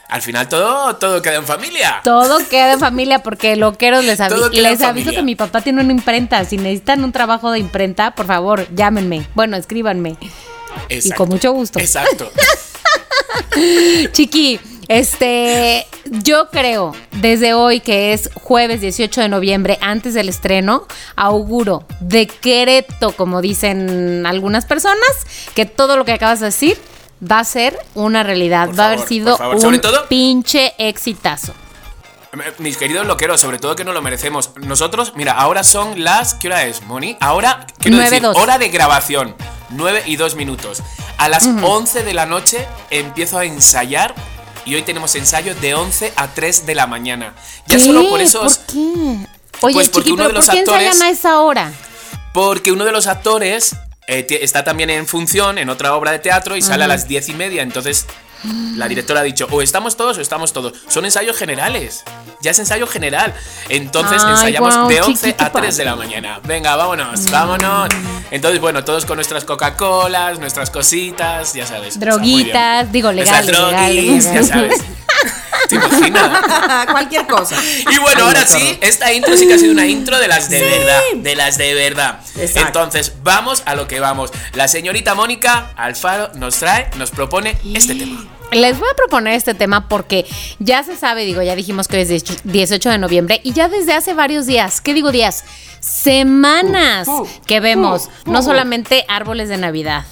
al 0.07 0.23
final 0.23 0.49
todo, 0.49 0.95
todo 0.95 1.21
queda 1.21 1.35
en 1.35 1.45
familia. 1.45 2.01
Todo 2.03 2.39
queda 2.49 2.73
en 2.73 2.79
familia 2.79 3.21
porque 3.21 3.55
loqueros 3.55 4.03
les, 4.03 4.19
avi- 4.19 4.49
les 4.49 4.81
aviso 4.81 5.11
que 5.11 5.21
mi 5.21 5.35
papá 5.35 5.61
tiene 5.61 5.81
una 5.83 5.91
imprenta. 5.91 6.43
Si 6.45 6.57
necesitan 6.57 7.03
un 7.03 7.11
trabajo 7.11 7.51
de 7.51 7.59
imprenta, 7.59 8.15
por 8.15 8.25
favor, 8.25 8.67
llámenme. 8.73 9.27
Bueno, 9.35 9.55
escríbanme. 9.55 10.17
Exacto. 10.89 11.15
con 11.15 11.29
mucho 11.29 11.51
gusto. 11.51 11.77
Exacto. 11.79 12.31
Chiqui, 14.11 14.59
este, 14.87 15.85
yo 16.05 16.49
creo 16.49 16.93
desde 17.11 17.53
hoy 17.53 17.79
que 17.79 18.13
es 18.13 18.29
jueves 18.33 18.81
18 18.81 19.21
de 19.21 19.29
noviembre, 19.29 19.77
antes 19.81 20.13
del 20.13 20.29
estreno, 20.29 20.87
auguro, 21.15 21.85
decreto, 21.99 23.11
como 23.11 23.41
dicen 23.41 24.25
algunas 24.25 24.65
personas, 24.65 24.99
que 25.53 25.65
todo 25.65 25.95
lo 25.97 26.05
que 26.05 26.13
acabas 26.13 26.39
de 26.39 26.47
decir 26.47 26.77
va 27.29 27.39
a 27.39 27.43
ser 27.43 27.77
una 27.95 28.23
realidad. 28.23 28.67
Por 28.67 28.79
va 28.79 28.83
a 28.85 28.87
haber 28.93 28.99
sido 29.07 29.37
un 29.37 29.81
todo- 29.81 30.07
pinche 30.07 30.73
exitazo. 30.77 31.53
Mis 32.59 32.77
queridos 32.77 33.07
loqueros, 33.07 33.41
sobre 33.41 33.57
todo 33.57 33.75
que 33.75 33.83
no 33.83 33.91
lo 33.91 34.03
merecemos. 34.03 34.51
Nosotros, 34.57 35.13
mira, 35.15 35.33
ahora 35.33 35.63
son 35.63 36.03
las. 36.03 36.35
¿Qué 36.35 36.47
hora 36.47 36.63
es, 36.65 36.83
Moni? 36.83 37.17
Ahora, 37.19 37.65
quiero 37.79 37.97
decir, 37.97 38.23
hora 38.23 38.59
de 38.59 38.69
grabación. 38.69 39.35
9 39.71 40.03
y 40.05 40.15
2 40.15 40.35
minutos. 40.35 40.81
A 41.17 41.29
las 41.29 41.45
11 41.45 42.03
de 42.03 42.13
la 42.13 42.25
noche 42.25 42.67
empiezo 42.89 43.37
a 43.39 43.45
ensayar. 43.45 44.13
Y 44.65 44.75
hoy 44.75 44.81
tenemos 44.83 45.15
ensayo 45.15 45.55
de 45.55 45.73
11 45.73 46.13
a 46.15 46.27
3 46.27 46.65
de 46.65 46.75
la 46.75 46.85
mañana. 46.85 47.33
Ya 47.67 47.77
¿Qué? 47.77 47.85
solo 47.85 48.07
por 48.09 48.21
esos. 48.21 48.57
¿Por 48.59 48.67
qué? 48.73 48.79
Oye, 49.61 49.73
Pues 49.73 49.89
porque 49.89 50.09
Chiqui, 50.09 50.11
uno 50.19 50.27
de 50.27 50.33
los 50.33 50.45
¿por 50.45 50.53
qué 50.53 50.59
actores- 50.61 50.87
ensayan 50.87 51.01
a 51.07 51.09
esa 51.09 51.39
hora? 51.41 51.71
Porque 52.33 52.71
uno 52.71 52.85
de 52.85 52.91
los 52.91 53.07
actores 53.07 53.75
eh, 54.07 54.25
está 54.41 54.63
también 54.63 54.89
en 54.89 55.07
función 55.07 55.57
en 55.57 55.69
otra 55.69 55.95
obra 55.95 56.11
de 56.11 56.19
teatro 56.19 56.55
y 56.55 56.61
sale 56.61 56.83
a 56.83 56.87
las 56.87 57.07
10 57.07 57.29
y 57.29 57.33
media. 57.33 57.63
Entonces 57.63 58.05
la 58.43 58.87
directora 58.87 59.21
ha 59.21 59.23
dicho, 59.23 59.47
o 59.51 59.61
estamos 59.61 59.97
todos 59.97 60.17
o 60.17 60.21
estamos 60.21 60.53
todos. 60.53 60.73
Son 60.87 61.05
ensayos 61.05 61.37
generales. 61.37 62.03
Ya 62.41 62.51
es 62.51 62.59
ensayo 62.59 62.87
general. 62.87 63.33
Entonces 63.67 64.23
Ay, 64.23 64.31
ensayamos 64.31 64.87
de 64.87 65.01
11 65.01 65.13
chiqui, 65.13 65.33
qué 65.37 65.43
a 65.43 65.51
3 65.51 65.77
de 65.77 65.85
la 65.85 65.95
mañana. 65.95 66.39
Venga, 66.43 66.75
vámonos, 66.75 67.29
vámonos. 67.29 67.89
Entonces, 68.31 68.61
bueno, 68.61 68.83
todos 68.83 69.05
con 69.05 69.17
nuestras 69.17 69.43
Coca-Colas, 69.43 70.39
nuestras 70.39 70.69
cositas, 70.69 71.53
ya 71.53 71.65
sabes. 71.65 71.99
Droguitas, 71.99 72.91
digo, 72.91 73.11
Nuestras 73.11 73.45
legales, 73.45 73.71
legales, 73.71 74.31
droguis, 74.31 74.33
ya 74.33 74.43
sabes. 74.43 74.83
¿Te 75.69 75.75
imaginas? 75.75 76.85
Cualquier 76.91 77.27
cosa. 77.27 77.55
Y 77.91 77.97
bueno, 77.99 78.25
ahora 78.25 78.45
sí, 78.45 78.77
esta 78.81 79.13
intro 79.13 79.37
sí 79.37 79.47
que 79.47 79.53
ha 79.53 79.57
sido 79.57 79.71
una 79.71 79.85
intro 79.85 80.19
de 80.19 80.27
las 80.27 80.49
de 80.49 80.61
verdad. 80.61 81.01
De 81.15 81.35
las 81.35 81.57
de 81.57 81.73
verdad. 81.73 82.19
Exacto. 82.37 82.67
Entonces, 82.67 83.13
vamos 83.23 83.63
a 83.65 83.75
lo 83.75 83.87
que 83.87 83.99
vamos. 83.99 84.31
La 84.53 84.67
señorita 84.67 85.15
Mónica 85.15 85.71
Alfaro 85.75 86.31
nos 86.35 86.57
trae, 86.57 86.89
nos 86.97 87.11
propone 87.11 87.57
este 87.73 87.95
tema. 87.95 88.25
Les 88.51 88.79
voy 88.79 88.89
a 88.91 88.95
proponer 88.95 89.35
este 89.35 89.53
tema 89.53 89.87
porque 89.87 90.25
ya 90.57 90.83
se 90.83 90.95
sabe, 90.95 91.23
digo, 91.23 91.43
ya 91.43 91.55
dijimos 91.55 91.87
que 91.87 91.97
hoy 91.97 92.01
es 92.01 92.43
18 92.43 92.89
de 92.89 92.97
noviembre 92.97 93.41
y 93.43 93.53
ya 93.53 93.69
desde 93.69 93.93
hace 93.93 94.15
varios 94.15 94.47
días, 94.47 94.81
¿qué 94.81 94.95
digo 94.95 95.11
días? 95.11 95.43
Semanas 95.79 97.07
Uh, 97.07 97.21
uh, 97.21 97.27
que 97.45 97.59
vemos 97.59 98.09
uh, 98.25 98.31
no 98.31 98.41
solamente 98.41 99.05
árboles 99.07 99.49
de 99.49 99.57
Navidad. 99.57 100.03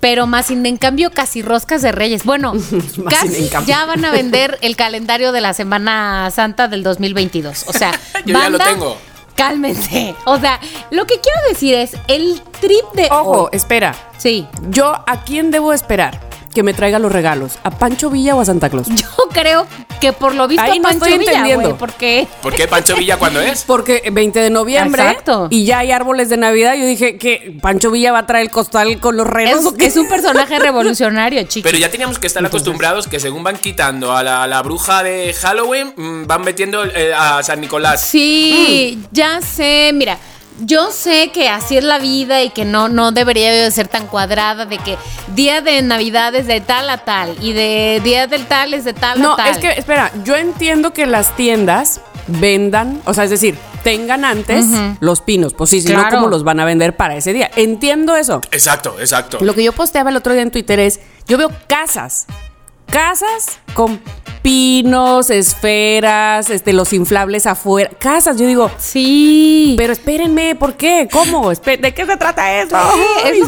Pero 0.00 0.26
más 0.26 0.46
sin 0.46 0.64
en 0.66 0.76
cambio 0.76 1.10
casi 1.10 1.42
roscas 1.42 1.82
de 1.82 1.92
reyes. 1.92 2.24
Bueno, 2.24 2.52
casi 3.10 3.48
ya 3.66 3.86
van 3.86 4.04
a 4.04 4.10
vender 4.10 4.58
el 4.60 4.76
calendario 4.76 5.32
de 5.32 5.40
la 5.40 5.54
Semana 5.54 6.30
Santa 6.30 6.68
del 6.68 6.82
2022. 6.82 7.64
O 7.68 7.72
sea, 7.72 7.92
Yo 8.26 8.34
ya 8.38 8.50
lo 8.50 8.58
tengo. 8.58 8.96
Cálmense. 9.34 10.14
O 10.24 10.38
sea, 10.38 10.58
lo 10.90 11.06
que 11.06 11.20
quiero 11.20 11.40
decir 11.48 11.74
es 11.74 11.92
el 12.08 12.40
trip 12.60 12.84
de 12.94 13.08
Ojo, 13.10 13.42
hoy. 13.44 13.48
espera. 13.52 13.94
Sí. 14.16 14.46
Yo, 14.70 14.94
¿a 15.06 15.24
quién 15.24 15.50
debo 15.50 15.72
esperar 15.74 16.20
que 16.54 16.62
me 16.62 16.72
traiga 16.72 16.98
los 16.98 17.12
regalos? 17.12 17.58
¿A 17.62 17.70
Pancho 17.70 18.08
Villa 18.08 18.34
o 18.34 18.40
a 18.40 18.44
Santa 18.46 18.70
Claus? 18.70 18.86
Yo 18.94 19.08
creo 19.32 19.66
que 20.00 20.12
por 20.12 20.34
lo 20.34 20.46
visto 20.48 20.62
Ahí 20.62 20.78
no 20.78 20.84
Pancho 20.88 21.04
estoy 21.04 21.18
Villa, 21.18 21.30
entendiendo. 21.32 21.68
güey, 21.70 21.78
porque 21.78 22.26
¿Por 22.42 22.54
qué 22.54 22.68
Pancho 22.68 22.96
Villa 22.96 23.16
cuándo 23.18 23.40
es? 23.40 23.64
Porque 23.66 24.02
20 24.12 24.38
de 24.40 24.50
noviembre 24.50 25.02
Exacto. 25.02 25.48
y 25.50 25.64
ya 25.64 25.78
hay 25.78 25.92
árboles 25.92 26.28
de 26.28 26.36
Navidad. 26.36 26.74
Yo 26.74 26.86
dije 26.86 27.16
que 27.18 27.54
Pancho 27.60 27.90
Villa 27.90 28.12
va 28.12 28.20
a 28.20 28.26
traer 28.26 28.44
el 28.46 28.50
costal 28.50 28.98
con 29.00 29.16
los 29.16 29.26
renos. 29.26 29.60
es, 29.60 29.66
¿o 29.66 29.74
qué? 29.74 29.86
es 29.86 29.96
un 29.96 30.08
personaje 30.08 30.58
revolucionario, 30.60 31.42
chicos. 31.44 31.70
Pero 31.70 31.78
ya 31.78 31.90
teníamos 31.90 32.18
que 32.18 32.26
estar 32.26 32.44
acostumbrados 32.44 33.06
que 33.08 33.20
según 33.20 33.42
van 33.42 33.56
quitando 33.56 34.12
a 34.16 34.22
la, 34.22 34.42
a 34.42 34.46
la 34.46 34.62
bruja 34.62 35.02
de 35.02 35.32
Halloween, 35.34 35.92
mm, 35.96 36.26
van 36.26 36.42
metiendo 36.42 36.84
eh, 36.84 37.12
a 37.16 37.42
San 37.42 37.60
Nicolás. 37.60 38.00
Sí, 38.02 38.98
ya 39.12 39.40
sé, 39.40 39.90
mira. 39.94 40.18
Yo 40.60 40.90
sé 40.90 41.30
que 41.32 41.48
así 41.48 41.76
es 41.76 41.84
la 41.84 41.98
vida 41.98 42.42
y 42.42 42.50
que 42.50 42.64
no, 42.64 42.88
no 42.88 43.12
debería 43.12 43.52
de 43.52 43.70
ser 43.70 43.88
tan 43.88 44.06
cuadrada 44.06 44.64
de 44.64 44.78
que 44.78 44.96
día 45.34 45.60
de 45.60 45.82
Navidad 45.82 46.34
es 46.34 46.46
de 46.46 46.60
tal 46.60 46.88
a 46.88 46.98
tal 46.98 47.36
y 47.42 47.52
de 47.52 48.00
día 48.02 48.26
del 48.26 48.46
tal 48.46 48.72
es 48.72 48.84
de 48.84 48.94
tal 48.94 49.20
No, 49.20 49.34
a 49.34 49.36
tal. 49.36 49.48
es 49.50 49.58
que, 49.58 49.70
espera, 49.72 50.10
yo 50.24 50.34
entiendo 50.34 50.92
que 50.92 51.06
las 51.06 51.36
tiendas 51.36 52.00
vendan, 52.26 53.00
o 53.04 53.12
sea, 53.14 53.24
es 53.24 53.30
decir, 53.30 53.56
tengan 53.84 54.24
antes 54.24 54.64
los 55.00 55.20
pinos, 55.20 55.54
pues 55.54 55.70
sí, 55.70 55.80
si 55.80 55.92
no, 55.92 56.04
¿cómo 56.10 56.28
los 56.28 56.42
van 56.42 56.58
a 56.58 56.64
vender 56.64 56.96
para 56.96 57.16
ese 57.16 57.32
día? 57.32 57.50
Entiendo 57.54 58.16
eso. 58.16 58.40
Exacto, 58.50 58.96
exacto. 58.98 59.38
Lo 59.42 59.54
que 59.54 59.62
yo 59.62 59.72
posteaba 59.72 60.10
el 60.10 60.16
otro 60.16 60.32
día 60.32 60.42
en 60.42 60.50
Twitter 60.50 60.80
es, 60.80 61.00
yo 61.28 61.38
veo 61.38 61.50
casas, 61.68 62.26
casas 62.86 63.58
con 63.74 64.00
pinos, 64.46 65.30
esferas, 65.30 66.50
este, 66.50 66.72
los 66.72 66.92
inflables 66.92 67.48
afuera, 67.48 67.90
casas. 67.98 68.36
Yo 68.36 68.46
digo, 68.46 68.70
sí. 68.78 69.74
Pero 69.76 69.92
espérenme, 69.92 70.54
¿por 70.54 70.74
qué? 70.74 71.08
¿Cómo? 71.10 71.50
¿De 71.50 71.92
qué 71.92 72.06
se 72.06 72.16
trata 72.16 72.62
eso? 72.62 72.76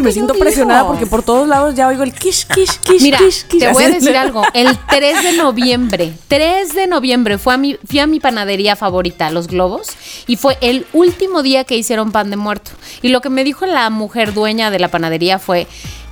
me 0.00 0.10
siento 0.10 0.34
presionada 0.34 0.88
porque 0.88 1.06
por 1.06 1.22
todos 1.22 1.46
lados 1.46 1.76
ya 1.76 1.86
oigo 1.86 2.02
el 2.02 2.12
kish, 2.12 2.48
kish, 2.48 2.78
kish, 2.80 3.00
Mira, 3.02 3.18
kish, 3.18 3.44
kish. 3.44 3.60
Te 3.60 3.72
voy 3.72 3.84
a 3.84 3.90
decir 3.90 4.16
algo. 4.16 4.42
El 4.54 4.76
3 4.76 5.22
de 5.22 5.32
noviembre, 5.34 6.14
3 6.26 6.74
de 6.74 6.88
noviembre, 6.88 7.38
fue 7.38 7.54
a 7.54 7.58
mi, 7.58 7.78
fui 7.86 8.00
a 8.00 8.08
mi 8.08 8.18
panadería 8.18 8.74
favorita, 8.74 9.30
Los 9.30 9.46
Globos, 9.46 9.90
y 10.26 10.34
fue 10.34 10.58
el 10.60 10.84
último 10.92 11.44
día 11.44 11.62
que 11.62 11.76
hicieron 11.76 12.10
pan 12.10 12.30
de 12.30 12.36
muerto. 12.36 12.72
Y 13.02 13.10
lo 13.10 13.20
que 13.20 13.30
me 13.30 13.44
dijo 13.44 13.66
la 13.66 13.88
mujer 13.90 14.34
dueña 14.34 14.72
de 14.72 14.80
la 14.80 14.88
panadería 14.88 15.38
fue 15.38 15.68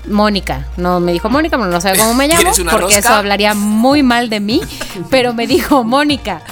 Mónica. 0.06 0.66
No 0.76 1.00
me 1.00 1.12
dijo 1.12 1.28
Mónica, 1.28 1.56
pero 1.56 1.70
no 1.70 1.80
sabe 1.80 1.98
cómo 1.98 2.14
me 2.14 2.28
llamo, 2.28 2.52
porque 2.70 2.98
eso 2.98 3.10
hablaría 3.10 3.54
muy 3.54 4.02
mal 4.02 4.28
de 4.30 4.40
mí. 4.40 4.60
Pero 5.10 5.34
me 5.34 5.46
dijo, 5.46 5.84
Mónica, 5.84 6.42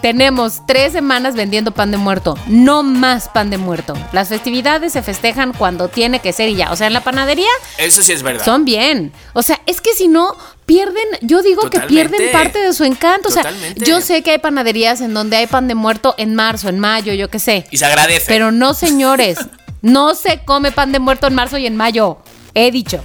tenemos 0.00 0.66
tres 0.66 0.92
semanas 0.92 1.34
vendiendo 1.34 1.70
pan 1.70 1.90
de 1.90 1.96
muerto, 1.96 2.38
no 2.46 2.82
más 2.82 3.28
pan 3.28 3.48
de 3.48 3.56
muerto. 3.56 3.94
Las 4.12 4.28
festividades 4.28 4.92
se 4.92 5.02
festejan 5.02 5.52
cuando 5.52 5.88
tiene 5.88 6.20
que 6.20 6.32
ser 6.32 6.50
y 6.50 6.56
ya. 6.56 6.72
O 6.72 6.76
sea, 6.76 6.86
en 6.86 6.92
la 6.92 7.02
panadería. 7.02 7.48
Eso 7.78 8.02
sí 8.02 8.12
es 8.12 8.22
verdad. 8.22 8.44
Son 8.44 8.64
bien. 8.64 9.12
O 9.32 9.42
sea, 9.42 9.60
es 9.66 9.80
que 9.80 9.94
si 9.94 10.08
no, 10.08 10.36
pierden, 10.66 11.04
yo 11.22 11.42
digo 11.42 11.70
que 11.70 11.80
pierden 11.80 12.30
parte 12.32 12.58
de 12.58 12.72
su 12.74 12.84
encanto. 12.84 13.30
O 13.30 13.32
sea, 13.32 13.50
yo 13.76 14.00
sé 14.00 14.22
que 14.22 14.32
hay 14.32 14.38
panaderías 14.38 15.00
en 15.00 15.14
donde 15.14 15.38
hay 15.38 15.46
pan 15.46 15.68
de 15.68 15.74
muerto 15.74 16.14
en 16.18 16.34
marzo, 16.34 16.68
en 16.68 16.78
mayo, 16.78 17.14
yo 17.14 17.30
qué 17.30 17.38
sé. 17.38 17.66
Y 17.70 17.78
se 17.78 17.86
agradece. 17.86 18.26
Pero 18.28 18.52
no, 18.52 18.74
señores. 18.74 19.38
no 19.84 20.14
se 20.14 20.40
come 20.44 20.72
pan 20.72 20.92
de 20.92 20.98
muerto 20.98 21.26
en 21.26 21.34
marzo 21.34 21.58
y 21.58 21.66
en 21.66 21.76
mayo. 21.76 22.18
He 22.54 22.70
dicho. 22.70 23.02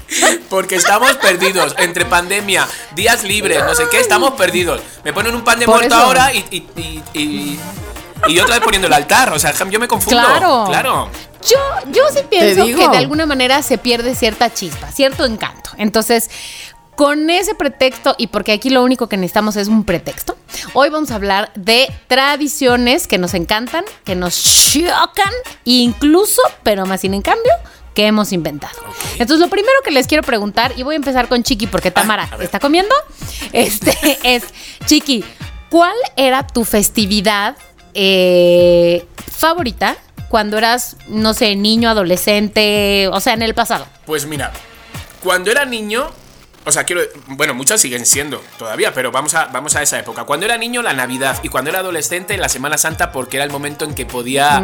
Porque 0.49 0.75
estamos 0.75 1.13
perdidos. 1.17 1.75
Entre 1.77 2.05
pandemia, 2.05 2.67
días 2.95 3.23
libres, 3.23 3.63
no 3.63 3.73
sé 3.75 3.85
qué, 3.89 3.99
estamos 3.99 4.31
perdidos. 4.33 4.81
Me 5.03 5.13
ponen 5.13 5.35
un 5.35 5.43
pan 5.43 5.59
de 5.59 5.67
muerto 5.67 5.95
ahora 5.95 6.33
y, 6.33 6.45
y, 6.51 7.03
y, 7.13 7.59
y, 8.27 8.39
otra 8.39 8.55
vez 8.55 8.63
poniendo 8.63 8.87
el 8.87 8.93
altar. 8.93 9.33
O 9.33 9.39
sea, 9.39 9.53
yo 9.69 9.79
me 9.79 9.87
confundo. 9.87 10.19
Claro. 10.19 10.65
Claro. 10.67 11.09
Yo, 11.47 11.57
yo 11.91 12.03
sí 12.13 12.19
pienso 12.29 12.65
que 12.65 12.89
de 12.89 12.97
alguna 12.97 13.25
manera 13.25 13.61
se 13.63 13.77
pierde 13.77 14.13
cierta 14.13 14.53
chispa, 14.53 14.91
cierto 14.91 15.25
encanto. 15.25 15.71
Entonces, 15.77 16.29
con 16.99 17.29
ese 17.29 17.55
pretexto, 17.55 18.13
y 18.17 18.27
porque 18.27 18.51
aquí 18.51 18.69
lo 18.69 18.83
único 18.83 19.07
que 19.07 19.15
necesitamos 19.15 19.55
es 19.55 19.69
un 19.69 19.85
pretexto, 19.85 20.35
hoy 20.73 20.89
vamos 20.89 21.11
a 21.11 21.15
hablar 21.15 21.49
de 21.55 21.89
tradiciones 22.07 23.07
que 23.07 23.17
nos 23.17 23.33
encantan, 23.35 23.85
que 24.03 24.15
nos 24.15 24.35
chocan, 24.73 25.33
incluso, 25.63 26.41
pero 26.61 26.85
más 26.85 26.99
sin 26.99 27.13
en 27.13 27.21
cambio, 27.21 27.53
que 27.93 28.07
hemos 28.07 28.31
inventado. 28.31 28.77
Entonces, 29.13 29.39
lo 29.39 29.49
primero 29.49 29.75
que 29.83 29.91
les 29.91 30.07
quiero 30.07 30.23
preguntar, 30.23 30.73
y 30.77 30.83
voy 30.83 30.95
a 30.95 30.97
empezar 30.97 31.27
con 31.27 31.43
Chiqui 31.43 31.67
porque 31.67 31.91
Tamara 31.91 32.29
está 32.39 32.59
comiendo, 32.59 32.93
este 33.53 34.19
es, 34.23 34.43
Chiqui, 34.85 35.23
¿cuál 35.69 35.95
era 36.15 36.45
tu 36.45 36.63
festividad 36.63 37.57
eh, 37.93 39.05
favorita 39.31 39.97
cuando 40.29 40.57
eras, 40.57 40.97
no 41.07 41.33
sé, 41.33 41.55
niño, 41.55 41.89
adolescente, 41.89 43.09
o 43.11 43.19
sea, 43.19 43.33
en 43.33 43.41
el 43.41 43.53
pasado? 43.53 43.87
Pues 44.05 44.25
mira, 44.25 44.51
cuando 45.23 45.51
era 45.51 45.65
niño, 45.65 46.09
o 46.69 46.71
sea, 46.71 46.83
quiero. 46.83 47.01
Bueno, 47.27 47.53
muchas 47.53 47.81
siguen 47.81 48.05
siendo 48.05 48.41
todavía, 48.57 48.93
pero 48.93 49.11
vamos 49.11 49.33
a, 49.33 49.45
vamos 49.45 49.75
a 49.75 49.81
esa 49.81 49.99
época. 49.99 50.23
Cuando 50.23 50.45
era 50.45 50.57
niño, 50.57 50.81
la 50.81 50.93
Navidad. 50.93 51.39
Y 51.43 51.49
cuando 51.49 51.69
era 51.69 51.79
adolescente, 51.79 52.37
la 52.37 52.49
Semana 52.49 52.77
Santa, 52.77 53.11
porque 53.11 53.37
era 53.37 53.43
el 53.43 53.51
momento 53.51 53.85
en 53.85 53.93
que 53.93 54.05
podía. 54.05 54.61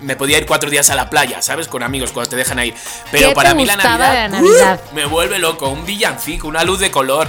Me 0.00 0.16
podía 0.16 0.38
ir 0.38 0.46
cuatro 0.46 0.70
días 0.70 0.90
a 0.90 0.94
la 0.94 1.10
playa, 1.10 1.42
¿sabes? 1.42 1.68
Con 1.68 1.82
amigos, 1.82 2.12
cuando 2.12 2.30
te 2.30 2.36
dejan 2.36 2.64
ir. 2.64 2.74
Pero 3.10 3.32
para 3.34 3.54
mí 3.54 3.66
la 3.66 3.76
Navidad, 3.76 4.80
me 4.94 5.06
vuelve 5.06 5.38
loco. 5.38 5.68
Un 5.68 5.84
villancico, 5.84 6.46
una 6.48 6.64
luz 6.64 6.80
de 6.80 6.90
color. 6.90 7.28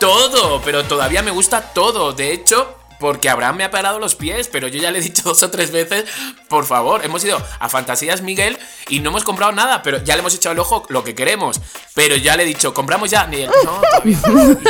Todo, 0.00 0.60
pero 0.62 0.84
todavía 0.84 1.22
me 1.22 1.30
gusta 1.30 1.60
todo. 1.60 2.12
De 2.12 2.32
hecho, 2.32 2.77
porque 2.98 3.28
Abraham 3.28 3.56
me 3.56 3.64
ha 3.64 3.70
parado 3.70 3.98
los 3.98 4.14
pies, 4.14 4.48
pero 4.48 4.68
yo 4.68 4.80
ya 4.80 4.90
le 4.90 4.98
he 4.98 5.02
dicho 5.02 5.22
dos 5.24 5.42
o 5.42 5.50
tres 5.50 5.70
veces, 5.70 6.04
por 6.48 6.64
favor, 6.66 7.04
hemos 7.04 7.24
ido 7.24 7.40
a 7.58 7.68
Fantasías 7.68 8.22
Miguel 8.22 8.58
y 8.88 9.00
no 9.00 9.10
hemos 9.10 9.24
comprado 9.24 9.52
nada, 9.52 9.82
pero 9.82 10.02
ya 10.02 10.14
le 10.14 10.20
hemos 10.20 10.34
echado 10.34 10.52
el 10.52 10.58
ojo 10.58 10.84
lo 10.88 11.04
que 11.04 11.14
queremos. 11.14 11.60
Pero 11.94 12.16
ya 12.16 12.36
le 12.36 12.44
he 12.44 12.46
dicho, 12.46 12.74
compramos 12.74 13.10
ya. 13.10 13.26
Ni 13.26 13.42
él, 13.42 13.50
no, 13.64 13.80
todavía 13.80 14.18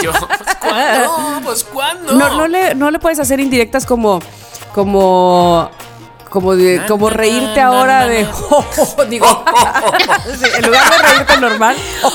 Y 0.01 0.05
yo, 0.05 0.13
pues 0.29 0.57
¿cuándo? 0.61 1.41
Pues 1.45 1.65
cuándo. 1.65 2.13
No, 2.13 2.37
no, 2.37 2.49
le, 2.49 2.75
no 2.75 2.91
le 2.91 2.99
puedes 2.99 3.19
hacer 3.19 3.41
indirectas 3.41 3.87
como. 3.87 4.21
como 4.75 5.71
como 6.31 6.55
de, 6.55 6.85
como 6.87 7.09
reírte 7.09 7.59
ahora 7.59 8.07
de 8.07 8.27
digo 9.09 9.45
en 10.59 10.67
lugar 10.67 10.91
de 10.91 11.09
reírte 11.09 11.37
normal 11.39 11.75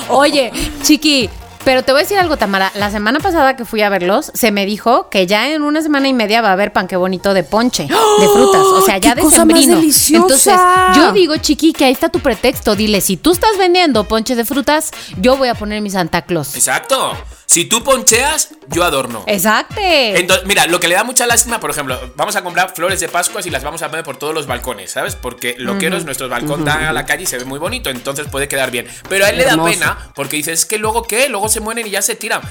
oye 0.10 0.52
chiqui 0.84 1.32
pero 1.64 1.84
te 1.84 1.92
voy 1.92 2.00
a 2.00 2.04
decir 2.04 2.18
algo, 2.18 2.38
Tamara. 2.38 2.72
La 2.76 2.92
semana 2.92 3.20
pasada 3.20 3.56
que 3.56 3.66
fui 3.66 3.82
a 3.82 3.90
verlos, 3.90 4.32
se 4.34 4.52
me 4.52 4.66
dijo 4.66 5.10
que 5.10 5.28
ya 5.28 5.50
en 5.50 5.62
una 5.64 5.82
semana 5.82 6.08
y 6.08 6.14
media 6.14 6.42
va 6.42 6.50
a 6.50 6.54
haber 6.54 6.74
panque 6.74 6.96
bonito 6.96 7.34
de 7.34 7.44
ponche, 7.44 7.84
de 7.84 8.28
frutas. 8.28 8.62
O 8.62 8.86
sea, 8.86 8.98
ya 8.98 9.16
de 9.16 9.22
cosa 9.22 9.44
Entonces, 9.44 10.54
yo 10.96 11.12
digo, 11.12 11.38
chiqui, 11.38 11.74
que 11.74 11.86
ahí 11.86 11.94
está 11.94 12.10
tu 12.10 12.20
pretexto. 12.20 12.76
Dile, 12.76 13.02
si 13.02 13.18
tú 13.18 13.32
estás 13.32 13.58
vendiendo 13.58 14.04
ponche 14.06 14.36
de 14.36 14.46
frutas, 14.46 14.92
yo 15.18 15.38
voy 15.38 15.48
a 15.48 15.56
poner 15.56 15.82
mi 15.82 15.90
Santa 15.90 16.24
Claus. 16.24 16.56
Exacto. 16.56 17.16
Si 17.46 17.66
tú 17.66 17.84
poncheas, 17.84 18.50
yo 18.70 18.84
adorno. 18.84 19.26
Exacto. 19.28 19.76
Entonces, 19.78 20.48
mira, 20.48 20.66
lo 20.66 20.80
que 20.80 20.88
le 20.88 20.96
da 20.96 21.04
mucha 21.04 21.28
lástima, 21.28 21.60
por 21.60 21.70
ejemplo, 21.70 22.00
vamos 22.16 22.36
a 22.36 22.44
comprar 22.44 22.74
flores 22.74 23.00
de 23.00 23.10
Pascua 23.10 23.42
y 23.44 23.50
las 23.52 23.64
vamos 23.64 23.82
a 23.84 23.90
poner 23.90 24.04
por 24.04 24.18
todos 24.18 24.34
los 24.34 24.48
balcones, 24.48 24.92
¿sabes? 24.92 25.16
Porque 25.16 25.56
lo 25.60 25.78
que 25.78 25.88
es 25.88 26.06
nuestro 26.06 26.30
balcón 26.30 26.66
da 26.66 26.90
a 26.90 26.94
la 26.94 27.06
calle 27.06 27.24
y 27.24 27.26
se 27.28 27.38
ve 27.38 27.46
muy 27.46 27.60
bonito, 27.60 27.92
entonces 27.92 28.28
puede 28.28 28.48
quedar 28.48 28.72
bien. 28.72 28.88
Pero 29.08 29.26
a 29.26 29.30
él 29.30 29.38
le 29.38 29.46
da 29.46 29.64
pena 29.64 30.12
porque 30.16 30.38
dice, 30.38 30.52
es 30.52 30.66
que 30.66 30.78
luego 30.78 31.04
qué, 31.04 31.30
luego 31.30 31.48
se 31.54 31.60
mueren 31.60 31.88
y 31.88 31.92
ya 31.92 32.02
se 32.02 32.16
tiran. 32.16 32.42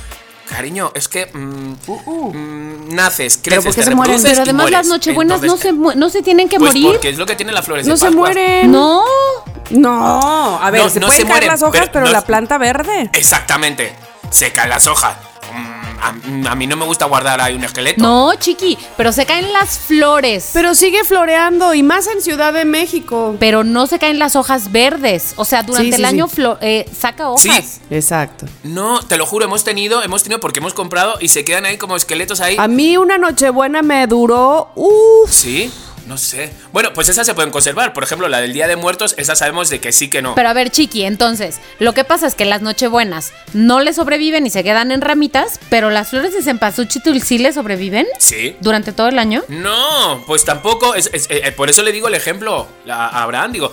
Cariño, 0.48 0.92
es 0.94 1.08
que 1.08 1.26
mm, 1.26 1.72
uh, 1.86 2.02
uh. 2.06 2.34
Mm, 2.34 2.94
naces, 2.94 3.38
creces, 3.42 3.74
te 3.74 3.82
se 3.82 3.94
mueren. 3.94 4.20
Pero 4.22 4.42
además 4.42 4.70
las 4.70 4.86
nochebuenas 4.86 5.42
no, 5.42 5.56
se, 5.56 5.72
no 5.72 6.10
se 6.10 6.22
tienen 6.22 6.48
que 6.48 6.58
pues 6.58 6.70
morir. 6.70 6.92
Porque 6.92 7.08
es 7.10 7.18
lo 7.18 7.26
que 7.26 7.36
tienen 7.36 7.54
las 7.54 7.64
flores 7.64 7.86
no 7.86 7.94
de. 7.94 8.00
No 8.00 8.10
se 8.10 8.14
mueren. 8.14 8.70
No. 8.70 9.04
No. 9.70 10.58
A 10.62 10.70
ver, 10.70 10.90
se 10.90 11.00
pueden 11.00 11.26
caer 11.26 11.44
las 11.46 11.62
hojas, 11.62 11.88
pero, 11.92 12.06
la 12.06 12.22
planta 12.22 12.58
verde. 12.58 13.10
Exactamente 13.12 13.94
se 14.30 14.50
caen 14.52 14.70
las 14.70 14.86
hojas. 14.86 15.16
Mm, 15.52 16.46
a, 16.46 16.54
mí 16.54 16.66
no 16.66 16.76
me 16.76 16.84
gusta 16.84 17.06
guardar 17.06 17.40
ahí 17.40 17.54
un 17.54 17.64
esqueleto. 17.64 18.02
No, 18.02 18.34
chiqui, 18.34 18.76
pero 18.96 19.12
se 19.12 19.26
caen 19.26 19.52
las 19.52 19.78
flores. 19.78 20.50
Pero 20.52 20.74
sigue 20.74 21.04
floreando 21.04 21.74
y 21.74 21.82
más 21.82 22.06
en 22.08 22.20
Ciudad 22.20 22.52
de 22.52 22.64
México. 22.64 23.36
Pero 23.38 23.64
no 23.64 23.86
se 23.86 23.98
caen 23.98 24.18
las 24.18 24.36
hojas 24.36 24.72
verdes. 24.72 25.34
O 25.36 25.44
sea, 25.44 25.62
durante 25.62 25.96
el 25.96 26.04
año 26.04 26.28
eh, 26.60 26.88
saca 26.98 27.28
hojas. 27.28 27.42
Sí, 27.42 27.80
exacto. 27.90 28.46
No, 28.62 29.00
te 29.00 29.16
lo 29.16 29.26
juro, 29.26 29.44
hemos 29.44 29.64
tenido, 29.64 30.02
hemos 30.02 30.22
tenido 30.22 30.40
porque 30.40 30.58
hemos 30.58 30.74
comprado 30.74 31.14
y 31.20 31.28
se 31.28 31.44
quedan 31.44 31.66
ahí 31.66 31.78
como 31.78 31.96
esqueletos 31.96 32.40
ahí. 32.40 32.56
A 32.58 32.68
mí 32.68 32.96
una 32.96 33.18
nochebuena 33.18 33.82
me 33.82 34.06
duró. 34.06 34.70
Uf. 34.74 35.30
Sí. 35.30 35.70
No 36.06 36.18
sé. 36.18 36.52
Bueno, 36.72 36.92
pues 36.92 37.08
esas 37.08 37.26
se 37.26 37.34
pueden 37.34 37.50
conservar. 37.50 37.92
Por 37.92 38.02
ejemplo, 38.02 38.28
la 38.28 38.40
del 38.40 38.52
Día 38.52 38.66
de 38.66 38.76
Muertos, 38.76 39.14
esa 39.18 39.36
sabemos 39.36 39.68
de 39.70 39.80
que 39.80 39.92
sí 39.92 40.08
que 40.08 40.22
no. 40.22 40.34
Pero 40.34 40.48
a 40.48 40.52
ver, 40.52 40.70
Chiqui, 40.70 41.04
entonces, 41.04 41.60
lo 41.78 41.94
que 41.94 42.04
pasa 42.04 42.26
es 42.26 42.34
que 42.34 42.44
las 42.44 42.62
Nochebuenas 42.62 43.32
no 43.52 43.80
le 43.80 43.92
sobreviven 43.92 44.46
y 44.46 44.50
se 44.50 44.64
quedan 44.64 44.90
en 44.92 45.00
ramitas, 45.00 45.60
pero 45.68 45.90
las 45.90 46.08
flores 46.08 46.32
de 46.32 46.42
cempasúchil 46.42 47.22
sí 47.22 47.38
le 47.38 47.52
sobreviven. 47.52 48.06
Sí. 48.18 48.56
¿Durante 48.60 48.92
todo 48.92 49.08
el 49.08 49.18
año? 49.18 49.42
No, 49.48 50.22
pues 50.26 50.44
tampoco. 50.44 50.94
Es, 50.94 51.10
eh, 51.12 51.52
por 51.52 51.70
eso 51.70 51.82
le 51.82 51.92
digo 51.92 52.08
el 52.08 52.14
ejemplo 52.14 52.68
a 52.88 53.22
Abraham. 53.22 53.52
Digo, 53.52 53.72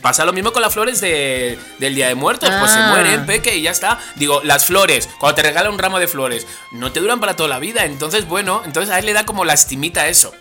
pasa 0.00 0.24
lo 0.24 0.32
mismo 0.32 0.52
con 0.52 0.62
las 0.62 0.72
flores 0.72 1.00
de, 1.00 1.58
del 1.78 1.94
Día 1.94 2.08
de 2.08 2.14
Muertos. 2.14 2.50
Pues 2.58 2.70
se 2.70 2.78
ah. 2.78 2.88
mueren, 2.90 3.26
peque, 3.26 3.56
y 3.56 3.62
ya 3.62 3.70
está. 3.70 3.98
Digo, 4.16 4.40
las 4.44 4.66
flores, 4.66 5.08
cuando 5.18 5.36
te 5.36 5.42
regala 5.42 5.70
un 5.70 5.78
ramo 5.78 5.98
de 5.98 6.08
flores, 6.08 6.46
no 6.72 6.92
te 6.92 7.00
duran 7.00 7.20
para 7.20 7.36
toda 7.36 7.48
la 7.48 7.58
vida. 7.58 7.84
Entonces, 7.84 8.26
bueno, 8.26 8.62
entonces 8.64 8.92
a 8.92 8.98
él 8.98 9.06
le 9.06 9.12
da 9.12 9.24
como 9.24 9.44
lastimita 9.44 10.08
eso. 10.08 10.32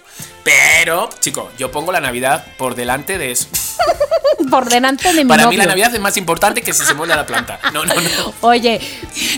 Pero, 0.44 1.10
chico, 1.20 1.52
yo 1.58 1.72
pongo 1.72 1.92
la 1.92 2.02
Navidad 2.02 2.46
por 2.58 2.76
delante 2.76 3.18
de 3.18 3.32
eso. 3.32 3.48
por 4.50 4.70
delante 4.70 5.14
de 5.14 5.24
mi 5.24 5.30
Para 5.30 5.48
mí 5.48 5.56
la 5.56 5.66
Navidad 5.66 5.94
es 5.94 6.02
más 6.02 6.18
importante 6.18 6.62
que 6.62 6.74
si 6.74 6.84
se 6.84 6.94
muere 6.94 7.16
la 7.16 7.26
planta. 7.26 7.60
No, 7.74 7.86
no, 7.86 7.94
no. 7.94 8.34
Oye. 8.42 8.82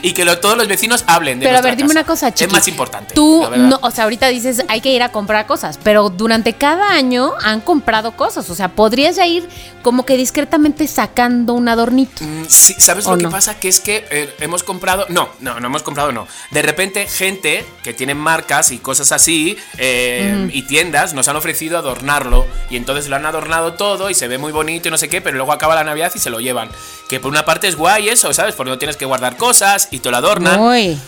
Y 0.02 0.14
que 0.14 0.26
todos 0.38 0.58
los 0.58 0.68
vecinos 0.68 1.04
hablen 1.08 1.40
de 1.40 1.46
Pero 1.46 1.58
a 1.58 1.62
ver, 1.62 1.76
dime 1.76 1.92
una 1.92 2.06
cosa, 2.06 2.34
chiqui. 2.34 2.46
Es 2.46 2.52
más 2.52 2.68
importante. 2.68 3.14
Tú, 3.14 3.46
no, 3.56 3.80
o 3.82 3.92
sea, 3.92 4.06
ahorita 4.06 4.28
dices 4.28 4.64
hay 4.68 4.82
que 4.82 4.92
ir 4.92 5.04
a 5.04 5.10
comprar 5.10 5.46
cosas, 5.46 5.80
pero 5.84 6.10
durante 6.10 6.54
cada 6.54 6.92
año 6.92 7.34
han 7.44 7.62
comprado 7.62 8.14
cosas. 8.16 8.50
O 8.50 8.56
sea, 8.56 8.70
podrías 8.70 9.18
ya 9.18 9.28
ir 9.28 9.48
como 9.82 10.06
que 10.06 10.16
discretamente 10.18 10.88
sacando 10.88 11.54
un 11.54 11.68
adornito. 11.68 12.24
Mm, 12.24 12.46
sí, 12.48 12.76
¿sabes 12.78 13.06
lo 13.06 13.18
que 13.18 13.28
pasa? 13.28 13.60
Que 13.60 13.68
es 13.68 13.80
que 13.80 14.06
eh, 14.10 14.34
hemos 14.40 14.64
comprado. 14.64 15.06
No, 15.10 15.30
no, 15.42 15.60
no 15.60 15.68
hemos 15.68 15.84
comprado, 15.84 16.12
no. 16.12 16.28
De 16.52 16.62
repente, 16.62 17.08
gente 17.08 17.66
que 17.84 17.94
tiene 17.94 18.16
marcas 18.16 18.72
y 18.72 18.78
cosas 18.78 19.12
así 19.12 19.58
eh, 19.78 20.50
y 20.52 20.64
tiendas 20.64 20.93
nos 21.14 21.28
han 21.28 21.36
ofrecido 21.36 21.78
adornarlo. 21.78 22.46
Y 22.70 22.78
entonces 22.78 23.10
lo 23.10 23.16
han 23.16 23.26
adornado 23.26 23.74
todo 23.74 24.10
y 24.10 24.14
se 24.14 24.28
ve 24.28 24.38
muy 24.38 24.52
bonito 24.52 24.88
y 24.88 24.92
no 24.92 24.98
sé 24.98 25.10
qué, 25.10 25.22
pero 25.22 25.38
luego 25.38 25.52
acaba 25.52 25.76
la 25.76 25.84
Navidad 25.84 26.12
y 26.14 26.20
se 26.20 26.30
lo 26.30 26.40
llevan. 26.40 26.70
Que 27.10 27.20
por 27.20 27.32
una 27.32 27.46
parte 27.46 27.68
es 27.68 27.76
guay 27.76 28.10
eso, 28.10 28.34
¿sabes? 28.34 28.56
Porque 28.56 28.70
no 28.70 28.78
tienes 28.78 28.98
que 28.98 29.06
guardar 29.06 29.38
cosas 29.38 29.88
y 29.92 30.00
te 30.00 30.12
lo 30.12 30.18
adornan. 30.18 30.60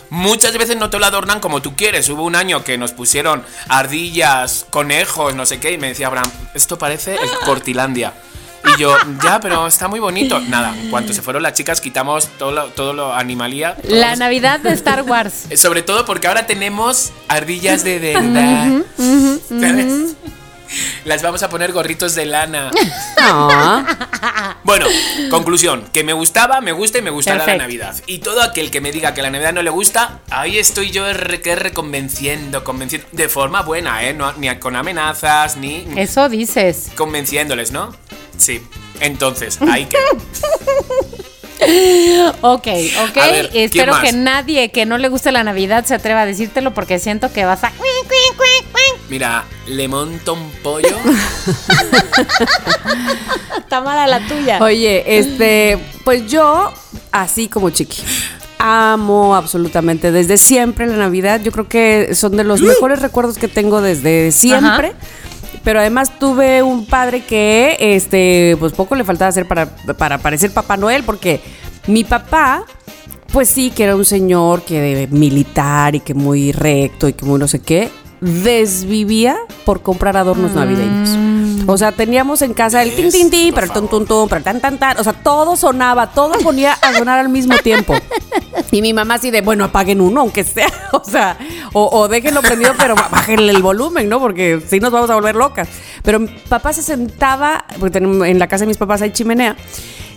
Muchas 0.10 0.58
veces 0.58 0.76
no 0.78 0.90
te 0.90 1.00
lo 1.00 1.06
adornan 1.06 1.40
como 1.40 1.62
tú 1.62 1.76
quieres. 1.76 2.10
Hubo 2.10 2.24
un 2.24 2.36
año 2.36 2.64
que 2.64 2.78
nos 2.78 2.92
pusieron 2.92 3.44
ardillas, 3.70 4.66
conejos, 4.70 5.36
no 5.36 5.46
sé 5.46 5.60
qué, 5.60 5.72
y 5.72 5.78
me 5.78 5.88
decía 5.88 6.08
Abraham, 6.08 6.32
esto 6.54 6.78
parece 6.78 7.16
el 7.16 7.30
Cortilandia. 7.46 8.14
Y 8.76 8.82
yo, 8.82 8.96
ya, 9.24 9.40
pero 9.40 9.68
está 9.68 9.88
muy 9.88 10.00
bonito. 10.00 10.40
Nada, 10.40 10.76
en 10.78 10.90
cuanto 10.90 11.14
se 11.14 11.22
fueron 11.22 11.44
las 11.44 11.54
chicas, 11.54 11.82
quitamos 11.82 12.28
todo 12.38 12.52
lo, 12.52 12.66
todo 12.68 12.94
lo 12.94 13.14
animalía. 13.14 13.76
todos 13.76 13.94
La 14.00 14.16
Navidad 14.16 14.60
de 14.60 14.72
Star 14.74 15.04
Wars. 15.04 15.46
Sobre 15.56 15.82
todo 15.82 16.06
porque 16.06 16.28
ahora 16.28 16.46
tenemos 16.48 17.12
ardillas 17.28 17.84
de 17.84 18.00
verdad. 18.00 18.82
¿Sabes? 19.50 20.16
Las 21.06 21.22
vamos 21.22 21.44
a 21.44 21.50
poner 21.50 21.72
gorritos 21.72 22.16
de 22.16 22.26
lana. 22.26 22.72
No. 23.22 23.86
Bueno, 24.64 24.86
conclusión, 25.30 25.86
que 25.94 26.04
me 26.04 26.14
gustaba, 26.14 26.62
me 26.62 26.72
gusta 26.72 26.98
y 26.98 27.02
me 27.02 27.10
gustará 27.12 27.46
la. 27.46 27.56
Navidad. 27.58 27.96
Y 28.08 28.20
todo 28.20 28.42
aquel 28.42 28.72
que 28.72 28.82
me 28.82 28.92
diga 28.92 29.14
que 29.14 29.22
la 29.22 29.30
Navidad 29.30 29.54
no 29.54 29.62
le 29.62 29.70
gusta, 29.70 30.20
ahí 30.30 30.58
estoy 30.58 30.92
yo 30.92 31.12
re, 31.14 31.40
que 31.42 31.56
reconvenciendo, 31.56 32.64
convenciendo, 32.64 33.08
de 33.12 33.30
forma 33.30 33.62
buena, 33.62 34.04
¿eh? 34.04 34.14
No, 34.14 34.34
ni 34.34 34.54
con 34.58 34.76
amenazas, 34.76 35.58
ni 35.58 35.86
Eso 35.96 36.30
dices. 36.30 36.90
convenciéndoles, 36.96 37.72
¿no? 37.72 37.96
Sí. 38.38 38.62
Entonces, 39.00 39.60
ahí 39.72 39.86
que... 39.86 39.98
Ok, 42.42 42.68
ok. 43.10 43.18
A 43.18 43.28
ver, 43.28 43.50
¿quién 43.50 43.66
Espero 43.66 43.94
más? 43.94 44.04
que 44.04 44.12
nadie 44.12 44.72
que 44.72 44.86
no 44.86 44.98
le 44.98 45.08
guste 45.08 45.32
la 45.32 45.44
Navidad 45.44 45.86
se 45.86 45.96
atreva 45.96 46.22
a 46.22 46.26
decírtelo 46.26 46.74
porque 46.74 47.00
siento 47.00 47.32
que 47.32 47.46
vas 47.46 47.64
a. 47.64 47.72
Mira, 49.10 49.46
le 49.68 49.88
monto 49.88 50.34
un 50.34 50.52
pollo. 50.64 50.98
Está 53.58 53.82
mala 53.82 54.08
la 54.08 54.28
tuya. 54.28 54.60
Oye, 54.62 55.18
este, 55.20 55.78
pues 56.04 56.26
yo, 56.28 56.72
así 57.12 57.48
como 57.48 57.70
Chiqui, 57.70 58.02
amo 58.58 59.36
absolutamente 59.36 60.12
desde 60.12 60.38
siempre 60.38 60.88
la 60.88 60.98
Navidad. 60.98 61.42
Yo 61.42 61.52
creo 61.52 61.68
que 61.68 62.16
son 62.16 62.36
de 62.36 62.44
los 62.44 62.62
mejores 62.62 63.02
recuerdos 63.02 63.38
que 63.38 63.48
tengo 63.48 63.82
desde 63.82 64.32
siempre. 64.32 64.94
Pero 65.64 65.80
además 65.80 66.20
tuve 66.20 66.62
un 66.62 66.86
padre 66.86 67.22
que, 67.22 67.78
este, 67.80 68.56
pues 68.60 68.74
poco 68.74 68.96
le 68.96 69.04
faltaba 69.04 69.30
hacer 69.30 69.48
para, 69.48 69.66
para 69.98 70.20
parecer 70.20 70.52
Papá 70.52 70.78
Noel, 70.78 71.04
porque 71.04 71.42
mi 71.88 72.04
papá, 72.04 72.66
pues 73.32 73.50
sí, 73.50 73.72
que 73.72 73.84
era 73.84 73.96
un 73.96 74.06
señor 74.06 74.62
que 74.62 74.80
de 74.80 75.08
militar 75.08 75.96
y 75.96 76.02
que 76.02 76.14
muy 76.14 76.52
recto 76.52 77.08
y 77.08 77.14
que 77.14 77.26
muy 77.26 77.40
no 77.40 77.48
sé 77.48 77.62
qué, 77.62 77.90
desvivía 78.22 79.38
por 79.66 79.82
comprar 79.82 80.18
adornos 80.18 80.54
navideños. 80.54 81.18
O 81.68 81.78
sea, 81.78 81.92
teníamos 81.92 82.42
en 82.42 82.54
casa 82.54 82.84
el 82.84 82.96
tin 82.96 83.32
tin 83.32 83.54
pero 83.54 83.66
el 83.66 83.72
tun 83.72 83.88
tun 83.88 84.06
tun, 84.06 84.30
pero 84.30 84.38
el 84.38 84.44
tan 84.44 84.60
tan 84.60 84.78
tan. 84.78 85.00
O 85.00 85.04
sea, 85.04 85.14
todo 85.14 85.56
sonaba, 85.56 86.12
todo 86.12 86.34
ponía 86.40 86.74
a 86.74 86.94
sonar 86.94 87.20
al 87.20 87.30
mismo 87.30 87.58
tiempo. 87.58 87.96
Y 88.72 88.82
mi 88.82 88.94
mamá 88.94 89.16
así 89.16 89.32
de, 89.32 89.42
bueno, 89.42 89.64
apaguen 89.66 90.02
uno, 90.02 90.22
aunque 90.22 90.44
sea. 90.44 90.68
O 90.92 91.04
sea, 91.04 91.38
o, 91.74 91.90
o 91.90 92.08
déjenlo 92.08 92.42
prendido, 92.42 92.74
pero 92.78 92.96
bájenle 92.96 93.52
el 93.52 93.62
volumen, 93.62 94.08
¿no? 94.08 94.20
Porque 94.20 94.62
si 94.66 94.80
nos 94.80 94.92
vamos 94.92 95.10
a 95.10 95.16
volver 95.16 95.36
locas. 95.36 95.68
Pero 96.04 96.20
mi 96.20 96.28
papá 96.28 96.72
se 96.72 96.82
sentaba, 96.82 97.66
porque 97.80 97.98
en 97.98 98.40
la 98.40 98.48
casa 98.48 98.64
de 98.64 98.68
mis 98.68 98.78
papás 98.78 99.02
hay 99.02 99.12
chimenea. 99.12 99.58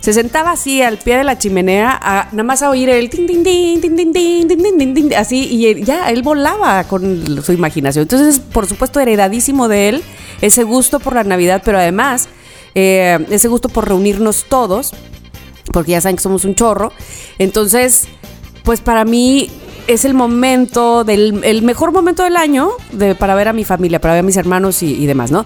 Se 0.01 0.13
sentaba 0.13 0.51
así 0.51 0.81
al 0.81 0.97
pie 0.97 1.17
de 1.17 1.23
la 1.25 1.37
chimenea, 1.37 1.99
nada 2.31 2.43
más 2.43 2.61
a 2.61 2.69
oír 2.69 2.89
el 2.89 3.09
tin, 3.09 3.27
tin, 3.27 3.43
tin, 3.43 3.81
tin, 3.81 3.95
tin, 3.95 4.13
tin, 4.13 4.47
tin, 4.47 4.77
tin, 4.77 4.93
tin, 4.93 5.13
así, 5.13 5.47
y 5.51 5.83
ya, 5.83 6.09
él 6.09 6.23
volaba 6.23 6.85
con 6.85 7.43
su 7.43 7.51
imaginación. 7.51 8.03
Entonces, 8.03 8.39
por 8.39 8.65
supuesto, 8.65 8.99
heredadísimo 8.99 9.67
de 9.67 9.89
él 9.89 10.03
ese 10.41 10.63
gusto 10.63 10.99
por 10.99 11.15
la 11.15 11.25
Navidad, 11.25 11.61
pero 11.65 11.77
además 11.77 12.29
eh, 12.75 13.19
ese 13.29 13.49
gusto 13.49 13.67
por 13.67 13.89
reunirnos 13.89 14.45
todos, 14.47 14.93
porque 15.73 15.91
ya 15.91 16.01
saben 16.01 16.15
que 16.15 16.23
somos 16.23 16.45
un 16.45 16.55
chorro. 16.55 16.93
Entonces, 17.37 18.07
pues 18.63 18.79
para 18.79 19.03
mí 19.03 19.49
es 19.87 20.05
el 20.05 20.13
momento, 20.13 21.03
del, 21.03 21.43
el 21.43 21.61
mejor 21.61 21.91
momento 21.91 22.23
del 22.23 22.37
año 22.37 22.69
de, 22.93 23.15
para 23.15 23.35
ver 23.35 23.49
a 23.49 23.53
mi 23.53 23.65
familia, 23.65 23.99
para 23.99 24.13
ver 24.13 24.21
a 24.21 24.25
mis 24.25 24.37
hermanos 24.37 24.81
y 24.81 25.05
demás, 25.05 25.29
¿no? 25.29 25.45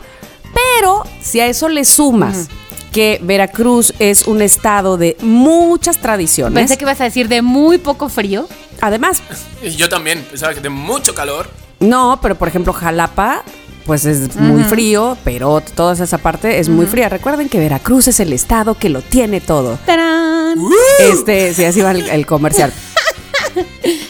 Pero 0.54 1.04
si 1.22 1.40
a 1.40 1.48
eso 1.48 1.70
le 1.70 1.86
sumas 1.86 2.50
que 2.94 3.20
Veracruz 3.22 3.94
es 4.00 4.26
un 4.28 4.42
estado 4.42 4.96
de 4.98 5.18
muchas 5.22 5.98
tradiciones, 5.98 6.54
Pensé 6.54 6.78
que 6.78 6.84
ibas 6.86 7.02
a 7.02 7.04
decir 7.04 7.28
de 7.28 7.42
muy 7.42 7.78
poco 7.80 8.08
frío. 8.08 8.48
además, 8.80 9.22
Y 9.62 9.72
yo 9.72 9.90
también, 9.90 10.24
pensaba 10.30 10.54
que 10.54 10.62
de 10.62 10.70
mucho 10.70 11.14
calor. 11.14 11.50
no, 11.82 12.20
pero 12.22 12.36
por 12.36 12.48
ejemplo 12.48 12.72
Jalapa, 12.72 13.44
pues 13.86 14.06
es 14.06 14.36
muy 14.38 14.64
frío, 14.64 15.18
pero 15.26 15.60
toda 15.76 15.94
esa 16.02 16.18
parte 16.18 16.60
es 16.60 16.70
muy 16.70 16.86
fría. 16.86 17.10
Recuerden 17.10 17.50
que 17.50 17.60
Veracruz 17.60 18.08
es 18.08 18.22
el 18.22 18.32
estado 18.32 18.76
que 18.76 18.88
lo 18.88 19.02
tiene 19.02 19.42
todo. 19.42 19.78
¡Tarán! 19.86 20.58
Este, 21.00 21.54
sí, 21.54 21.66
así 21.66 21.82
va 21.82 21.92
el, 21.92 22.08
el 22.10 22.26
comercial. 22.26 22.72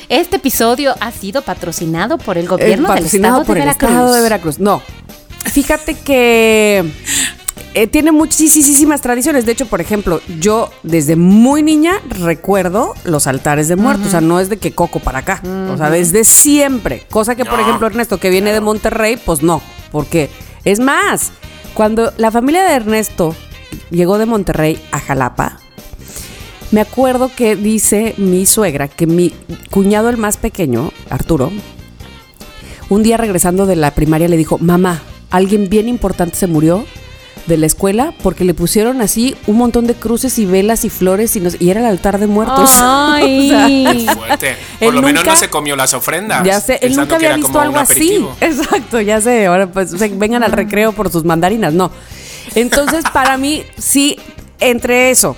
Este 0.09 0.35
episodio 0.35 0.93
ha 0.99 1.11
sido 1.11 1.41
patrocinado 1.41 2.17
por 2.17 2.37
el 2.37 2.45
Eh, 2.45 2.47
gobierno 2.47 2.75
del 2.87 2.95
patrocinado 2.97 3.37
estado 3.41 3.45
por 3.47 3.55
de 3.55 3.61
el 3.61 3.65
Veracruz. 3.67 3.89
estado 3.89 4.13
de 4.13 4.21
Veracruz. 4.21 4.59
No, 4.59 4.81
fíjate 5.51 5.95
que 5.95 6.83
eh, 7.73 7.87
tiene 7.87 8.11
muchísimas 8.11 9.01
tradiciones. 9.01 9.45
De 9.45 9.51
hecho, 9.51 9.65
por 9.65 9.81
ejemplo, 9.81 10.21
yo 10.39 10.69
desde 10.83 11.15
muy 11.15 11.63
niña 11.63 11.93
recuerdo 12.09 12.93
los 13.03 13.27
altares 13.27 13.67
de 13.67 13.75
muertos. 13.75 14.07
O 14.07 14.11
sea, 14.11 14.21
no 14.21 14.39
es 14.39 14.49
de 14.49 14.57
que 14.57 14.73
coco 14.73 14.99
para 14.99 15.19
acá. 15.19 15.41
O 15.71 15.77
sea, 15.77 15.89
desde 15.89 16.23
siempre. 16.23 17.05
Cosa 17.09 17.35
que, 17.35 17.45
por 17.45 17.55
No, 17.55 17.61
ejemplo, 17.61 17.87
Ernesto, 17.87 18.19
que 18.19 18.29
viene 18.29 18.53
de 18.53 18.61
Monterrey, 18.61 19.17
pues 19.17 19.41
no. 19.43 19.61
Porque, 19.91 20.29
es 20.65 20.79
más, 20.79 21.31
cuando 21.73 22.13
la 22.17 22.31
familia 22.31 22.63
de 22.63 22.73
Ernesto 22.73 23.35
llegó 23.89 24.17
de 24.17 24.25
Monterrey 24.25 24.81
a 24.91 24.99
Jalapa, 24.99 25.57
me 26.71 26.81
acuerdo 26.81 27.29
que 27.35 27.55
dice 27.55 28.15
mi 28.17 28.45
suegra 28.45 28.87
que 28.87 29.05
mi 29.05 29.33
cuñado, 29.69 30.09
el 30.09 30.17
más 30.17 30.37
pequeño, 30.37 30.91
Arturo, 31.09 31.51
un 32.89 33.03
día 33.03 33.17
regresando 33.17 33.65
de 33.65 33.75
la 33.75 33.91
primaria 33.91 34.27
le 34.27 34.37
dijo, 34.37 34.57
mamá, 34.57 35.01
alguien 35.29 35.69
bien 35.69 35.87
importante 35.87 36.35
se 36.35 36.47
murió 36.47 36.85
de 37.45 37.57
la 37.57 37.65
escuela 37.65 38.13
porque 38.23 38.45
le 38.45 38.53
pusieron 38.53 39.01
así 39.01 39.35
un 39.47 39.57
montón 39.57 39.85
de 39.87 39.95
cruces 39.95 40.39
y 40.39 40.45
velas 40.45 40.85
y 40.85 40.89
flores 40.89 41.35
y, 41.35 41.39
no 41.41 41.49
sé- 41.49 41.57
y 41.59 41.69
era 41.69 41.81
el 41.81 41.85
altar 41.87 42.17
de 42.19 42.27
muertos. 42.27 42.71
Ay. 42.79 43.51
O 43.85 43.99
sea, 44.05 44.15
Fuerte. 44.15 44.49
Él 44.49 44.55
Por 44.87 44.93
lo 44.93 45.01
menos 45.01 45.25
no 45.25 45.35
se 45.35 45.49
comió 45.49 45.75
las 45.75 45.93
ofrendas. 45.93 46.43
ya 46.45 46.59
sé, 46.61 46.79
él 46.81 46.95
nunca 46.95 47.15
había 47.15 47.35
visto 47.35 47.59
algo 47.59 47.77
así. 47.79 48.25
Exacto, 48.41 49.01
ya 49.01 49.19
sé. 49.21 49.45
Ahora 49.47 49.67
pues 49.67 49.93
o 49.93 49.97
sea, 49.97 50.07
vengan 50.13 50.43
al 50.43 50.51
recreo 50.51 50.91
por 50.93 51.11
sus 51.11 51.23
mandarinas. 51.25 51.73
No. 51.73 51.91
Entonces, 52.55 53.03
para 53.13 53.37
mí, 53.37 53.63
sí, 53.77 54.17
entre 54.59 55.09
eso. 55.11 55.35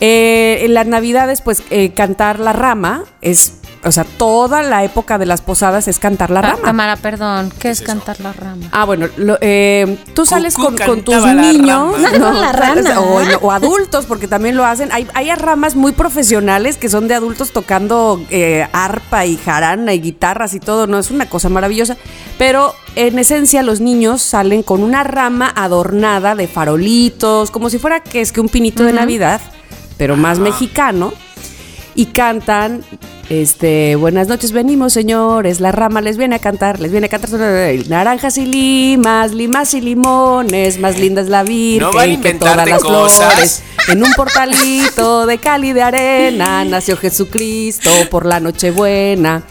eh, 0.00 0.60
en 0.62 0.74
las 0.74 0.86
navidades, 0.86 1.40
pues 1.40 1.62
eh, 1.70 1.92
cantar 1.94 2.38
la 2.40 2.52
rama 2.52 3.04
es. 3.20 3.54
O 3.86 3.92
sea, 3.92 4.04
toda 4.04 4.62
la 4.62 4.82
época 4.82 5.18
de 5.18 5.26
las 5.26 5.42
posadas 5.42 5.88
es 5.88 5.98
cantar 5.98 6.30
la 6.30 6.40
Pa- 6.40 6.50
rama. 6.52 6.62
Tamara, 6.64 6.96
perdón. 6.96 7.52
¿Qué 7.58 7.70
es, 7.70 7.82
cantar 7.82 8.18
la 8.20 8.32
rama? 8.32 8.66
Ah, 8.72 8.84
bueno, 8.84 9.08
lo- 9.16 9.36
eh, 9.40 9.98
tú 10.14 10.24
sales 10.24 10.54
Cucú 10.54 10.68
con, 10.76 10.86
con 10.86 11.02
tus 11.02 11.24
niños. 11.26 11.96
¿no? 12.18 12.32
La 12.32 12.52
rana. 12.52 13.00
O, 13.00 13.20
o 13.42 13.50
adultos, 13.52 14.06
porque 14.06 14.26
también 14.26 14.56
lo 14.56 14.64
hacen. 14.64 14.90
Hay, 14.92 15.06
hay 15.14 15.30
ramas 15.34 15.76
muy 15.76 15.92
profesionales 15.92 16.76
que 16.78 16.88
son 16.88 17.08
de 17.08 17.14
adultos 17.14 17.52
tocando 17.52 18.20
eh, 18.30 18.66
arpa 18.72 19.26
y 19.26 19.36
jarana 19.36 19.92
y 19.92 20.00
guitarras 20.00 20.54
y 20.54 20.60
todo, 20.60 20.86
¿no? 20.86 20.98
Es 20.98 21.10
una 21.10 21.28
cosa 21.28 21.48
maravillosa. 21.48 21.96
Pero 22.38 22.74
en 22.96 23.18
esencia 23.18 23.62
los 23.62 23.80
niños 23.80 24.22
salen 24.22 24.62
con 24.62 24.82
una 24.82 25.04
rama 25.04 25.52
adornada 25.54 26.34
de 26.34 26.48
farolitos, 26.48 27.50
como 27.50 27.68
si 27.68 27.78
fuera 27.78 28.00
que 28.00 28.20
es 28.22 28.32
que 28.32 28.40
un 28.40 28.48
pinito 28.48 28.82
de 28.82 28.92
Navidad, 28.94 29.40
pero 29.98 30.16
más 30.16 30.38
mexicano 30.38 31.12
y 31.94 32.06
cantan 32.06 32.82
este 33.30 33.96
buenas 33.96 34.28
noches 34.28 34.52
venimos 34.52 34.92
señores. 34.92 35.60
La 35.60 35.72
rama 35.72 36.00
les 36.00 36.16
viene 36.16 36.36
a 36.36 36.38
cantar 36.38 36.80
les 36.80 36.90
viene 36.90 37.06
a 37.06 37.08
cantar. 37.08 37.30
Naranjas 37.88 38.38
y 38.38 38.46
limas 38.46 39.32
limas 39.32 39.74
y 39.74 39.80
limones 39.80 40.78
más 40.78 40.98
linda 40.98 41.22
es 41.22 41.28
la 41.28 41.42
virgen 41.42 41.80
No 41.80 41.94
van 41.94 42.10
a 42.10 42.20
que 42.20 42.34
todas 42.34 42.68
las 42.68 42.82
cosas. 42.82 43.34
flores. 43.34 43.62
en 43.88 44.04
un 44.04 44.12
portalito 44.12 45.26
de 45.26 45.38
cal 45.38 45.64
y 45.64 45.72
de 45.72 45.82
arena 45.82 46.64
nació 46.66 46.96
Jesucristo 46.96 47.90
por 48.10 48.26
la 48.26 48.40
Nochebuena. 48.40 49.42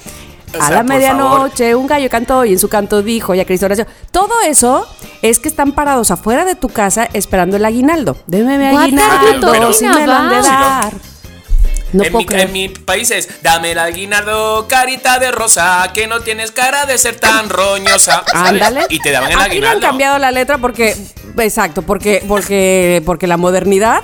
O 0.55 0.61
a 0.61 0.69
la 0.69 0.83
medianoche 0.83 1.73
un 1.73 1.87
gallo 1.87 2.09
cantó 2.11 2.45
y 2.45 2.53
en 2.53 2.59
su 2.59 2.69
canto 2.69 3.01
dijo 3.01 3.33
ya 3.33 3.43
Cristo 3.43 3.67
nació 3.67 3.87
todo 4.11 4.33
eso 4.45 4.85
es 5.23 5.39
que 5.39 5.47
están 5.47 5.71
parados 5.71 6.11
afuera 6.11 6.45
de 6.45 6.53
tu 6.53 6.69
casa 6.69 7.09
esperando 7.11 7.57
el 7.57 7.65
aguinaldo. 7.65 8.17
Deme 8.27 8.59
mi 8.59 8.65
aguinaldo 8.65 9.73
si 9.73 9.85
me 9.87 10.05
lo 10.05 10.13
han 10.13 10.29
de 10.29 10.35
dar 10.35 11.12
no 11.93 12.03
en, 12.03 12.11
puedo 12.11 12.19
mi, 12.21 12.25
creer. 12.25 12.47
en 12.47 12.51
mi 12.53 12.69
país 12.69 13.09
es 13.11 13.29
dame 13.41 13.71
el 13.71 13.79
aguinaldo, 13.79 14.67
carita 14.67 15.19
de 15.19 15.31
rosa, 15.31 15.89
que 15.93 16.07
no 16.07 16.19
tienes 16.21 16.51
cara 16.51 16.85
de 16.85 16.97
ser 16.97 17.15
tan 17.15 17.49
roñosa. 17.49 18.23
Ándale. 18.33 18.85
Y 18.89 18.99
te 18.99 19.11
daban 19.11 19.31
el 19.31 19.37
Aquí 19.37 19.41
le 19.41 19.45
han 19.45 19.51
aguinaldo. 19.51 19.87
cambiado 19.87 20.19
la 20.19 20.31
letra 20.31 20.57
porque, 20.57 20.95
exacto, 21.37 21.81
porque, 21.83 22.23
porque, 22.27 23.01
porque 23.05 23.27
la 23.27 23.37
modernidad. 23.37 24.01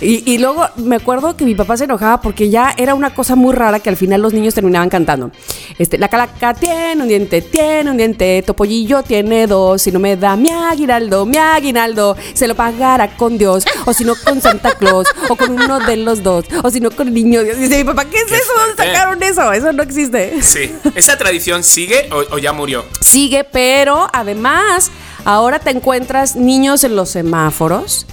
Y, 0.00 0.38
luego 0.38 0.66
me 0.76 0.96
acuerdo 0.96 1.36
que 1.36 1.44
mi 1.44 1.54
papá 1.54 1.76
se 1.76 1.84
enojaba 1.84 2.22
porque 2.22 2.48
ya 2.48 2.74
era 2.76 2.94
una 2.94 3.12
cosa 3.14 3.36
muy 3.36 3.54
rara 3.54 3.80
que 3.80 3.90
al 3.90 3.96
final 3.96 4.22
los 4.22 4.32
niños 4.32 4.54
terminaban 4.54 4.88
cantando. 4.88 5.30
Este, 5.78 5.98
la 5.98 6.08
calaca 6.08 6.54
tiene 6.54 7.02
un 7.02 7.08
diente, 7.08 7.42
tiene 7.42 7.90
un 7.90 7.96
diente, 7.98 8.42
Topollillo 8.46 9.02
tiene 9.02 9.46
dos, 9.46 9.82
si 9.82 9.92
no 9.92 9.98
me 9.98 10.16
da 10.16 10.36
mi 10.36 10.48
aguinaldo, 10.50 11.26
mi 11.26 11.36
aguinaldo, 11.36 12.16
se 12.32 12.48
lo 12.48 12.54
pagará 12.54 13.14
con 13.16 13.36
Dios, 13.36 13.64
o 13.84 13.92
si 13.92 14.04
no 14.04 14.14
con 14.16 14.40
Santa 14.40 14.72
Claus, 14.72 15.06
o 15.28 15.36
con 15.36 15.50
uno 15.50 15.80
de 15.80 15.96
los 15.98 16.22
dos, 16.22 16.46
o 16.62 16.70
si 16.70 16.80
no 16.80 16.90
con 16.90 17.08
el 17.08 17.14
niño 17.14 17.42
Dios. 17.42 17.58
Dice 17.58 17.78
mi 17.78 17.84
papá, 17.84 18.06
¿qué 18.06 18.16
es 18.18 18.32
eso? 18.32 18.52
¿Dónde 18.58 18.76
sacaron 18.76 19.22
eso? 19.22 19.52
Eso 19.52 19.72
no 19.72 19.82
existe. 19.82 20.42
Sí. 20.42 20.74
¿Esa 20.94 21.18
tradición 21.18 21.62
sigue 21.62 22.08
o 22.10 22.38
ya 22.38 22.52
murió? 22.52 22.86
Sigue, 23.00 23.44
pero 23.44 24.08
además 24.12 24.90
ahora 25.24 25.58
te 25.58 25.70
encuentras 25.70 26.36
niños 26.36 26.84
en 26.84 26.96
los 26.96 27.10
semáforos 27.10 28.06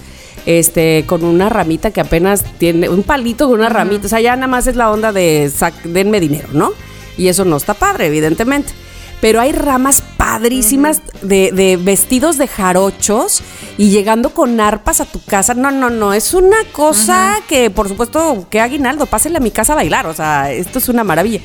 este, 0.48 1.04
con 1.06 1.24
una 1.24 1.50
ramita 1.50 1.90
que 1.90 2.00
apenas 2.00 2.42
tiene, 2.56 2.88
un 2.88 3.02
palito 3.02 3.50
con 3.50 3.60
una 3.60 3.68
ramita, 3.68 4.06
o 4.06 4.08
sea, 4.08 4.18
ya 4.18 4.34
nada 4.34 4.46
más 4.46 4.66
es 4.66 4.76
la 4.76 4.90
onda 4.90 5.12
de 5.12 5.52
denme 5.84 6.20
dinero, 6.20 6.48
¿no? 6.52 6.72
Y 7.18 7.28
eso 7.28 7.44
no 7.44 7.58
está 7.58 7.74
padre, 7.74 8.06
evidentemente. 8.06 8.72
Pero 9.20 9.42
hay 9.42 9.52
ramas 9.52 10.02
padrísimas 10.16 11.02
de, 11.20 11.78
vestidos 11.82 12.38
de 12.38 12.48
jarochos 12.48 13.42
y 13.76 13.90
llegando 13.90 14.30
con 14.30 14.58
arpas 14.58 15.02
a 15.02 15.04
tu 15.04 15.22
casa. 15.22 15.52
No, 15.52 15.70
no, 15.70 15.90
no. 15.90 16.14
Es 16.14 16.32
una 16.32 16.56
cosa 16.72 17.42
que, 17.46 17.68
por 17.68 17.88
supuesto, 17.88 18.46
que 18.48 18.60
aguinaldo, 18.60 19.04
pásenle 19.04 19.38
a 19.38 19.42
mi 19.42 19.50
casa 19.50 19.74
a 19.74 19.76
bailar. 19.76 20.06
O 20.06 20.14
sea, 20.14 20.50
esto 20.50 20.78
es 20.78 20.88
una 20.88 21.04
maravilla. 21.04 21.40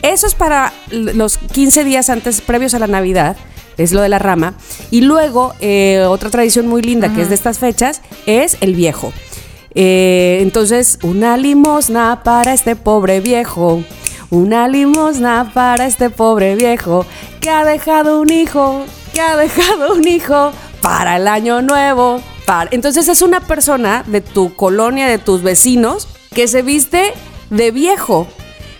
Eso 0.00 0.26
es 0.26 0.34
para 0.34 0.72
los 0.90 1.38
15 1.38 1.84
días 1.84 2.10
antes, 2.10 2.40
previos 2.40 2.74
a 2.74 2.80
la 2.80 2.88
Navidad 2.88 3.36
es 3.76 3.92
lo 3.92 4.00
de 4.00 4.08
la 4.08 4.18
rama. 4.18 4.54
Y 4.90 5.02
luego, 5.02 5.54
eh, 5.60 6.04
otra 6.08 6.30
tradición 6.30 6.66
muy 6.66 6.82
linda 6.82 7.12
que 7.12 7.22
es 7.22 7.28
de 7.28 7.34
estas 7.34 7.58
fechas 7.58 8.02
es 8.26 8.56
el 8.60 8.74
viejo. 8.74 9.12
Eh, 9.74 10.38
entonces, 10.42 10.98
una 11.02 11.36
limosna 11.36 12.22
para 12.22 12.52
este 12.52 12.76
pobre 12.76 13.20
viejo. 13.20 13.82
Una 14.30 14.68
limosna 14.68 15.50
para 15.52 15.86
este 15.86 16.08
pobre 16.08 16.56
viejo 16.56 17.04
que 17.40 17.50
ha 17.50 17.64
dejado 17.64 18.20
un 18.20 18.30
hijo, 18.30 18.84
que 19.12 19.20
ha 19.20 19.36
dejado 19.36 19.94
un 19.94 20.08
hijo 20.08 20.52
para 20.80 21.16
el 21.16 21.28
año 21.28 21.60
nuevo. 21.60 22.22
Para... 22.46 22.70
Entonces 22.72 23.08
es 23.08 23.20
una 23.22 23.40
persona 23.40 24.04
de 24.06 24.20
tu 24.20 24.54
colonia, 24.54 25.06
de 25.06 25.18
tus 25.18 25.42
vecinos, 25.42 26.08
que 26.34 26.48
se 26.48 26.62
viste 26.62 27.12
de 27.50 27.70
viejo 27.70 28.26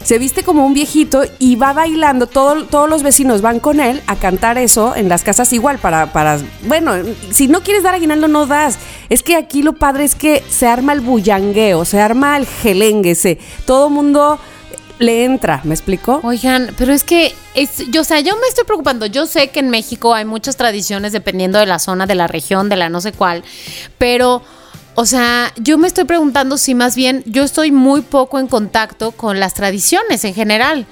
se 0.04 0.18
viste 0.18 0.42
como 0.42 0.66
un 0.66 0.74
viejito 0.74 1.22
y 1.38 1.56
va 1.56 1.72
bailando, 1.72 2.26
todos 2.26 2.88
los 2.88 3.02
vecinos 3.02 3.42
van 3.42 3.60
con 3.60 3.80
él 3.80 4.02
a 4.06 4.16
cantar 4.16 4.58
eso 4.58 4.94
en 4.96 5.08
las 5.08 5.22
casas 5.22 5.52
igual 5.52 5.78
para, 5.78 6.12
para, 6.12 6.38
bueno, 6.62 6.92
si 7.30 7.48
no 7.48 7.60
quieres 7.62 7.82
dar 7.82 7.94
aguinaldo 7.94 8.28
no 8.28 8.46
das. 8.46 8.78
Es 9.08 9.22
que 9.22 9.36
aquí 9.36 9.62
lo 9.62 9.74
padre 9.74 10.04
es 10.04 10.14
que 10.14 10.42
se 10.48 10.66
arma 10.66 10.92
el 10.92 11.00
bullangueo, 11.00 11.84
se 11.84 12.00
arma 12.00 12.36
el 12.36 12.46
gelengue, 12.46 13.14
se, 13.14 13.38
todo 13.66 13.90
mundo 13.90 14.38
le 14.98 15.24
entra, 15.24 15.60
¿me 15.64 15.74
explico? 15.74 16.20
Oigan, 16.22 16.74
pero 16.78 16.92
es 16.92 17.04
que 17.04 17.34
es, 17.54 17.90
yo, 17.90 18.02
o 18.02 18.04
sea, 18.04 18.20
yo 18.20 18.36
me 18.36 18.46
estoy 18.48 18.64
preocupando. 18.64 19.06
Yo 19.06 19.26
sé 19.26 19.48
que 19.48 19.60
en 19.60 19.68
México 19.68 20.14
hay 20.14 20.24
muchas 20.24 20.56
tradiciones 20.56 21.12
dependiendo 21.12 21.58
de 21.58 21.66
la 21.66 21.78
zona, 21.78 22.06
de 22.06 22.14
la 22.14 22.28
región, 22.28 22.68
de 22.68 22.76
la 22.76 22.88
no 22.88 23.00
sé 23.00 23.12
cuál, 23.12 23.42
pero 23.98 24.42
o 24.94 25.06
sea, 25.06 25.52
yo 25.56 25.78
me 25.78 25.86
estoy 25.86 26.04
preguntando 26.04 26.58
si 26.58 26.74
más 26.74 26.96
bien 26.96 27.22
yo 27.26 27.44
estoy 27.44 27.72
muy 27.72 28.02
poco 28.02 28.38
en 28.38 28.46
contacto 28.46 29.12
con 29.12 29.40
las 29.40 29.54
tradiciones 29.54 30.24
en 30.24 30.34
general. 30.34 30.86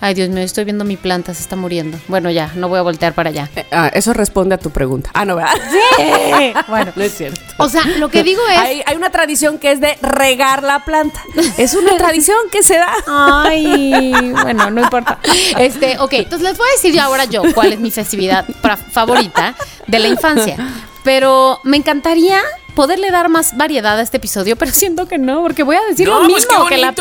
Ay, 0.00 0.12
Dios 0.12 0.28
mío, 0.28 0.42
estoy 0.42 0.64
viendo 0.64 0.84
mi 0.84 0.98
planta, 0.98 1.32
se 1.32 1.40
está 1.40 1.56
muriendo. 1.56 1.98
Bueno, 2.08 2.30
ya, 2.30 2.52
no 2.56 2.68
voy 2.68 2.78
a 2.78 2.82
voltear 2.82 3.14
para 3.14 3.30
allá. 3.30 3.48
Eh, 3.56 3.64
ah, 3.70 3.90
eso 3.94 4.12
responde 4.12 4.54
a 4.54 4.58
tu 4.58 4.68
pregunta. 4.68 5.08
Ah, 5.14 5.24
no, 5.24 5.36
¿verdad? 5.36 5.52
Sí. 5.70 6.52
bueno, 6.68 6.92
no 6.94 7.02
es 7.02 7.16
cierto. 7.16 7.40
O 7.56 7.70
sea, 7.70 7.86
lo 7.98 8.10
que 8.10 8.22
digo 8.22 8.42
es... 8.50 8.58
Hay, 8.58 8.82
hay, 8.84 8.96
una 8.96 9.08
tradición 9.08 9.58
que 9.58 9.72
es 9.72 9.80
de 9.80 9.96
regar 10.02 10.62
la 10.62 10.84
planta. 10.84 11.22
Es 11.56 11.72
una 11.72 11.96
tradición 11.96 12.36
que 12.52 12.62
se 12.62 12.76
da. 12.76 12.92
Ay, 13.06 14.12
bueno, 14.42 14.70
no 14.70 14.82
importa. 14.82 15.20
Este, 15.58 15.96
ok, 15.98 16.12
entonces 16.12 16.50
les 16.50 16.58
voy 16.58 16.68
a 16.68 16.72
decir 16.72 17.00
ahora 17.00 17.24
yo 17.24 17.42
cuál 17.54 17.72
es 17.72 17.80
mi 17.80 17.90
festividad 17.90 18.44
favorita 18.90 19.54
de 19.86 19.98
la 20.00 20.08
infancia. 20.08 20.56
Pero 21.02 21.60
me 21.64 21.78
encantaría 21.78 22.42
poderle 22.74 23.10
dar 23.10 23.28
más 23.28 23.56
variedad 23.56 23.98
a 23.98 24.02
este 24.02 24.18
episodio, 24.18 24.56
pero 24.56 24.70
siento 24.72 25.06
que 25.06 25.18
no, 25.18 25.42
porque 25.42 25.62
voy 25.62 25.76
a 25.76 25.82
decir 25.88 26.08
lo 26.08 26.18
pues 26.18 26.28
mismo 26.28 26.66
que 26.66 26.78
la 26.78 26.94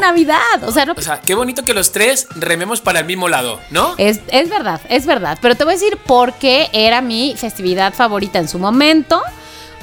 Navidad. 0.00 0.38
O 0.62 0.72
sea, 0.72 0.86
o 0.96 1.00
sea, 1.00 1.20
qué 1.20 1.34
bonito 1.34 1.64
que 1.64 1.74
los 1.74 1.92
tres 1.92 2.26
rememos 2.34 2.80
para 2.80 3.00
el 3.00 3.06
mismo 3.06 3.28
lado, 3.28 3.60
¿no? 3.70 3.94
Es, 3.98 4.20
es 4.28 4.48
verdad, 4.48 4.80
es 4.88 5.06
verdad. 5.06 5.38
Pero 5.40 5.54
te 5.54 5.64
voy 5.64 5.74
a 5.74 5.76
decir 5.76 5.96
por 5.98 6.34
qué 6.34 6.68
era 6.72 7.00
mi 7.00 7.34
festividad 7.36 7.92
favorita 7.92 8.38
en 8.38 8.48
su 8.48 8.58
momento. 8.58 9.20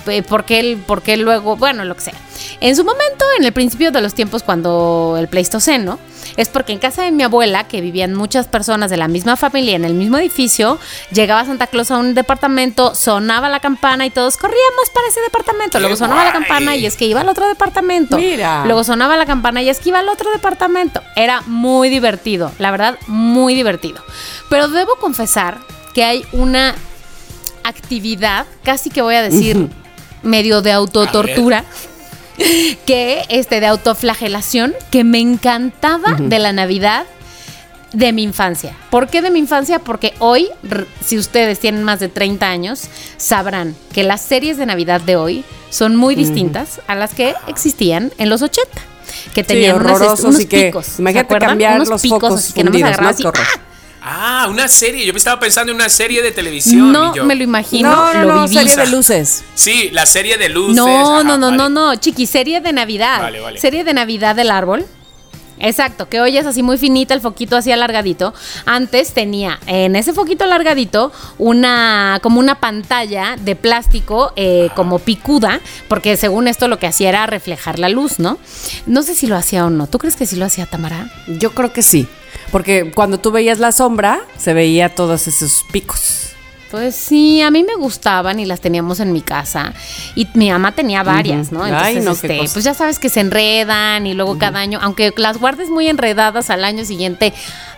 Eh, 0.08 0.24
porque 0.24 0.78
porque 0.86 1.18
luego, 1.18 1.56
bueno, 1.56 1.86
lo 1.86 1.96
que 1.96 2.02
sea. 2.02 2.14
En 2.60 2.76
su 2.76 2.84
momento, 2.84 3.26
en 3.38 3.46
el 3.46 3.54
principio 3.54 3.92
de 3.92 4.02
los 4.02 4.14
tiempos, 4.14 4.44
cuando 4.44 5.16
el 5.20 5.28
Pleistoceno, 5.28 6.00
es 6.38 6.50
porque 6.50 6.74
en 6.74 6.80
casa 6.80 7.04
de 7.04 7.12
mi 7.12 7.24
abuela, 7.24 7.66
que 7.66 7.82
vivían 7.82 8.14
muchas 8.14 8.48
personas 8.48 8.90
de 8.90 8.98
la 8.98 9.08
misma 9.08 9.36
familia 9.36 9.76
en 9.76 9.86
el 9.86 9.94
mismo 9.94 10.18
edificio, 10.18 10.80
llegaba 11.12 11.46
Santa 11.46 11.68
Claus 11.68 11.92
a 11.92 11.98
un 11.98 12.14
departamento, 12.14 12.96
sonaba 12.96 13.50
la 13.50 13.60
campana 13.60 14.06
y 14.06 14.10
todos 14.10 14.38
corríamos 14.38 14.90
para 14.94 15.08
ese 15.08 15.22
departamento. 15.22 15.80
Luego 15.80 15.96
sonaba 15.96 16.26
la 16.26 16.32
campana 16.32 16.76
y 16.76 16.86
es 16.86 16.96
que 16.96 17.06
iba 17.06 17.22
al 17.22 17.30
otro 17.30 17.48
departamento. 17.48 18.18
Mira. 18.18 18.66
Luego 18.66 18.84
sonaba 18.84 19.18
la 19.18 19.26
campana 19.26 19.62
y 19.62 19.70
es 19.70 19.80
que 19.80 19.90
iba 19.90 20.00
al 20.00 20.10
otro 20.10 20.32
departamento. 20.32 21.02
Era 21.16 21.42
muy 21.46 21.90
divertido, 21.90 22.52
la 22.60 22.72
verdad, 22.72 22.98
muy 23.08 23.56
divertido. 23.56 24.04
Pero 24.50 24.68
debo 24.68 24.96
confesar 24.96 25.60
que 25.94 26.04
hay 26.04 26.26
una 26.32 26.76
actividad, 27.64 28.46
casi 28.64 28.90
que 28.90 29.02
voy 29.02 29.16
a 29.16 29.22
decir, 29.22 29.70
medio 30.24 30.62
de 30.62 30.72
autotortura 30.72 31.64
que 32.86 33.24
este 33.30 33.60
de 33.60 33.68
autoflagelación 33.68 34.74
que 34.92 35.04
me 35.04 35.20
encantaba 35.20 36.16
de 36.20 36.40
la 36.40 36.54
Navidad 36.54 37.06
de 37.92 38.12
mi 38.12 38.24
infancia. 38.24 38.76
¿Por 38.90 39.08
qué 39.08 39.22
de 39.22 39.30
mi 39.30 39.40
infancia? 39.40 39.80
Porque 39.80 40.14
hoy, 40.18 40.50
si 41.06 41.18
ustedes 41.18 41.60
tienen 41.60 41.84
más 41.84 42.00
de 42.00 42.10
30 42.10 42.50
años, 42.50 42.86
sabrán 43.18 43.76
que 43.94 44.04
las 44.04 44.22
series 44.22 44.58
de 44.58 44.66
Navidad 44.66 45.00
de 45.00 45.16
hoy 45.16 45.46
son 45.70 45.96
muy 45.96 46.16
distintas 46.16 46.82
a 46.88 46.96
las 46.96 47.14
que 47.14 47.36
existían 47.48 48.12
en 48.18 48.30
los 48.30 48.42
80 48.42 48.82
que 49.34 49.44
tenían 49.44 49.76
unos, 49.78 50.46
picos. 50.46 51.00
Imagínate 51.00 51.38
cambiar 51.38 51.88
los 51.88 52.02
picos 52.02 52.54
que 52.54 52.64
no 52.64 52.72
me 52.72 52.84
así, 52.84 53.24
Ah, 53.26 53.32
una 54.50 54.68
serie. 54.68 55.06
Yo 55.06 55.14
me 55.14 55.18
estaba 55.18 55.40
pensando 55.40 55.72
en 55.72 55.78
una 55.78 55.90
serie 55.90 56.22
de 56.22 56.32
televisión. 56.32 56.92
No, 56.92 57.14
me 57.24 57.36
lo 57.36 57.44
imagino. 57.44 57.90
No, 57.90 58.14
no, 58.14 58.36
no, 58.36 58.48
serie 58.48 58.76
de 58.76 58.88
luces. 58.88 59.44
Sí, 59.56 59.90
la 59.92 60.06
serie 60.06 60.38
de 60.38 60.50
luces. 60.50 60.76
No, 60.76 61.24
no, 61.24 61.38
no, 61.38 61.52
no, 61.52 61.70
no, 61.70 61.96
chiqui, 61.96 62.26
serie 62.26 62.62
de 62.62 62.74
Navidad. 62.74 63.22
Vale, 63.22 63.40
vale. 63.40 63.60
Serie 63.60 63.84
de 63.84 63.94
Navidad 63.94 64.36
del 64.36 64.52
árbol. 64.52 64.86
Exacto, 65.60 66.10
que 66.10 66.20
hoy 66.20 66.38
es 66.38 66.46
así 66.46 66.62
muy 66.62 66.78
finita, 66.78 67.14
el 67.14 67.22
foquito 67.22 67.56
así 67.56 67.72
alargadito. 67.72 68.34
Antes 68.66 69.14
tenía 69.14 69.60
en 69.66 69.96
ese 69.96 70.12
foquito 70.12 70.44
alargadito 70.44 71.12
una 71.38 72.20
como 72.22 72.40
una 72.40 72.60
pantalla 72.60 73.38
de 73.40 73.56
plástico 73.56 74.34
eh, 74.36 74.70
como 74.76 75.00
picuda, 75.00 75.62
porque 75.88 76.18
según 76.18 76.50
esto 76.50 76.68
lo 76.68 76.80
que 76.80 76.88
hacía 76.88 77.10
era 77.10 77.28
reflejar 77.28 77.80
la 77.80 77.88
luz, 77.88 78.20
¿no? 78.20 78.40
No 78.88 79.04
sé 79.04 79.16
si 79.16 79.28
lo 79.28 79.38
hacía 79.38 79.66
o 79.66 79.70
no. 79.70 79.88
¿Tú 79.88 80.00
crees 80.00 80.18
que 80.18 80.26
sí 80.26 80.36
lo 80.36 80.46
hacía 80.46 80.66
Tamara? 80.66 81.10
Yo 81.28 81.52
creo 81.52 81.72
que 81.72 81.82
sí. 81.82 82.08
Porque 82.52 82.92
cuando 82.94 83.20
tú 83.20 83.32
veías 83.32 83.60
la 83.60 83.72
sombra, 83.72 84.22
se 84.38 84.54
veía 84.54 84.94
todos 84.94 85.28
esos 85.28 85.66
picos. 85.72 86.24
Pues 86.74 86.96
sí, 86.96 87.40
a 87.44 87.52
mí 87.52 87.64
me 87.64 87.76
gustaban 87.76 88.40
y 88.40 88.48
las 88.48 88.60
teníamos 88.60 89.00
en 89.00 89.14
mi 89.14 89.22
casa. 89.22 89.76
Y 90.16 90.28
mi 90.34 90.50
mamá 90.50 90.72
tenía 90.72 91.04
varias, 91.04 91.52
¿no? 91.52 91.68
Entonces, 91.68 92.04
este, 92.04 92.50
pues 92.52 92.64
ya 92.66 92.74
sabes 92.74 92.98
que 92.98 93.10
se 93.10 93.20
enredan 93.20 94.08
y 94.08 94.16
luego 94.16 94.40
cada 94.40 94.60
año, 94.60 94.80
aunque 94.82 95.14
las 95.18 95.38
guardes 95.38 95.70
muy 95.70 95.88
enredadas 95.88 96.50
al 96.50 96.64
año 96.64 96.84
siguiente, 96.84 97.32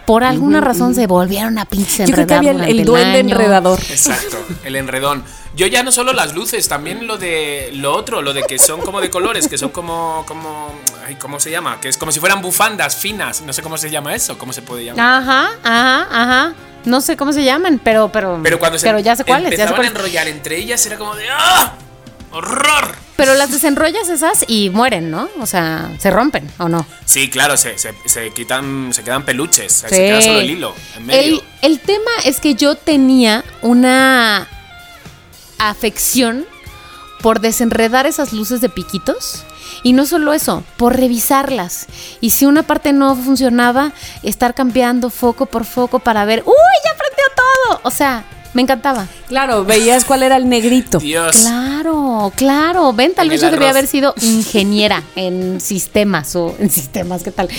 por 0.05 0.23
alguna 0.23 0.61
razón 0.61 0.95
se 0.95 1.07
volvieron 1.07 1.57
a 1.57 1.65
pinche 1.65 2.03
enredar. 2.03 2.07
Yo 2.07 2.15
creo 2.15 2.27
que 2.27 2.49
había 2.49 2.67
el, 2.67 2.85
duende 2.85 3.19
enredador. 3.19 3.81
Exacto, 3.89 4.37
el 4.63 4.77
enredón. 4.77 5.25
Yo 5.55 5.67
ya 5.67 5.83
no 5.83 5.91
solo 5.93 6.11
las 6.11 6.35
luces, 6.35 6.67
también 6.67 7.07
lo 7.07 7.17
de 7.17 7.69
lo 7.73 7.95
otro, 7.95 8.21
lo 8.21 8.33
de 8.33 8.43
que 8.43 8.59
son 8.59 8.81
como 8.81 8.99
de 8.99 9.09
colores, 9.09 9.47
que 9.47 9.57
son 9.57 9.69
como, 9.69 10.25
como, 10.27 10.73
ay, 11.05 11.15
¿cómo 11.15 11.39
se 11.39 11.49
llama? 11.49 11.79
Que 11.79 11.87
es 11.87 11.97
como 11.97 12.11
si 12.11 12.19
fueran 12.19 12.41
bufandas 12.41 12.97
finas, 12.97 13.41
no 13.41 13.53
sé 13.53 13.61
cómo 13.61 13.77
se 13.77 13.89
llama 13.89 14.13
eso, 14.13 14.37
cómo 14.37 14.51
se 14.51 14.61
puede 14.61 14.83
llamar. 14.83 15.21
Ajá, 15.21 15.51
ajá, 15.63 16.07
ajá. 16.11 16.53
No 16.83 16.99
sé 16.99 17.15
cómo 17.15 17.31
se 17.31 17.45
llaman, 17.45 17.79
pero, 17.81 18.09
pero, 18.11 18.41
pero 18.43 18.59
cuando 18.59 18.77
se 18.77 18.85
pero 18.85 18.99
ya 18.99 19.15
sé 19.15 19.23
cuáles. 19.23 19.53
Empezaban 19.53 19.81
a 19.81 19.87
enrollar 19.87 20.27
entre 20.27 20.57
ellas 20.57 20.85
era 20.85 20.97
como 20.97 21.15
de 21.15 21.29
¡ah! 21.29 21.73
¡Horror! 22.31 22.93
Pero 23.15 23.33
las 23.35 23.49
desenrollas 23.49 24.09
esas 24.09 24.43
y 24.49 24.69
mueren, 24.69 25.09
¿no? 25.09 25.29
O 25.39 25.45
sea, 25.45 25.89
se 25.99 26.11
rompen, 26.11 26.51
¿o 26.57 26.67
no? 26.67 26.85
Sí, 27.05 27.29
claro, 27.29 27.55
se, 27.55 27.77
se, 27.77 27.93
quitan, 28.31 28.91
se 28.91 29.05
quedan 29.05 29.23
peluches, 29.23 29.71
se 29.71 29.87
queda 29.87 30.21
solo 30.21 30.41
el 30.41 30.49
hilo 30.49 30.75
en 30.97 31.05
medio. 31.05 31.41
El, 31.61 31.71
el 31.71 31.79
tema 31.79 32.11
es 32.25 32.41
que 32.41 32.55
yo 32.55 32.75
tenía 32.75 33.45
una 33.61 34.49
afección 35.59 36.45
por 37.21 37.39
desenredar 37.39 38.05
esas 38.05 38.33
luces 38.33 38.61
de 38.61 38.69
piquitos. 38.69 39.43
Y 39.83 39.93
no 39.93 40.05
solo 40.05 40.33
eso, 40.33 40.63
por 40.77 40.95
revisarlas. 40.95 41.87
Y 42.21 42.31
si 42.31 42.45
una 42.45 42.63
parte 42.63 42.93
no 42.93 43.15
funcionaba, 43.15 43.93
estar 44.23 44.53
cambiando 44.53 45.09
foco 45.09 45.45
por 45.45 45.65
foco 45.65 45.99
para 45.99 46.25
ver, 46.25 46.43
¡Uy, 46.45 46.53
ya 46.83 46.91
prendió 46.97 47.23
todo! 47.35 47.79
O 47.83 47.91
sea, 47.91 48.25
Me 48.55 48.61
encantaba. 48.61 49.05
Claro, 49.27 49.65
veías 49.65 50.05
cuál 50.05 50.23
era 50.23 50.37
el 50.37 50.47
negrito. 50.49 50.97
Dios. 50.99 51.35
Claro, 51.41 52.31
claro. 52.35 52.93
Ven, 52.93 53.13
tal 53.13 53.25
En 53.27 53.31
vez 53.31 53.41
yo 53.41 53.51
debía 53.51 53.69
haber 53.69 53.85
sido 53.85 54.15
ingeniera 54.21 55.03
en 55.15 55.59
sistemas 55.59 56.35
o 56.37 56.55
en 56.57 56.69
sistemas, 56.71 57.21
¿qué 57.21 57.31
tal? 57.31 57.49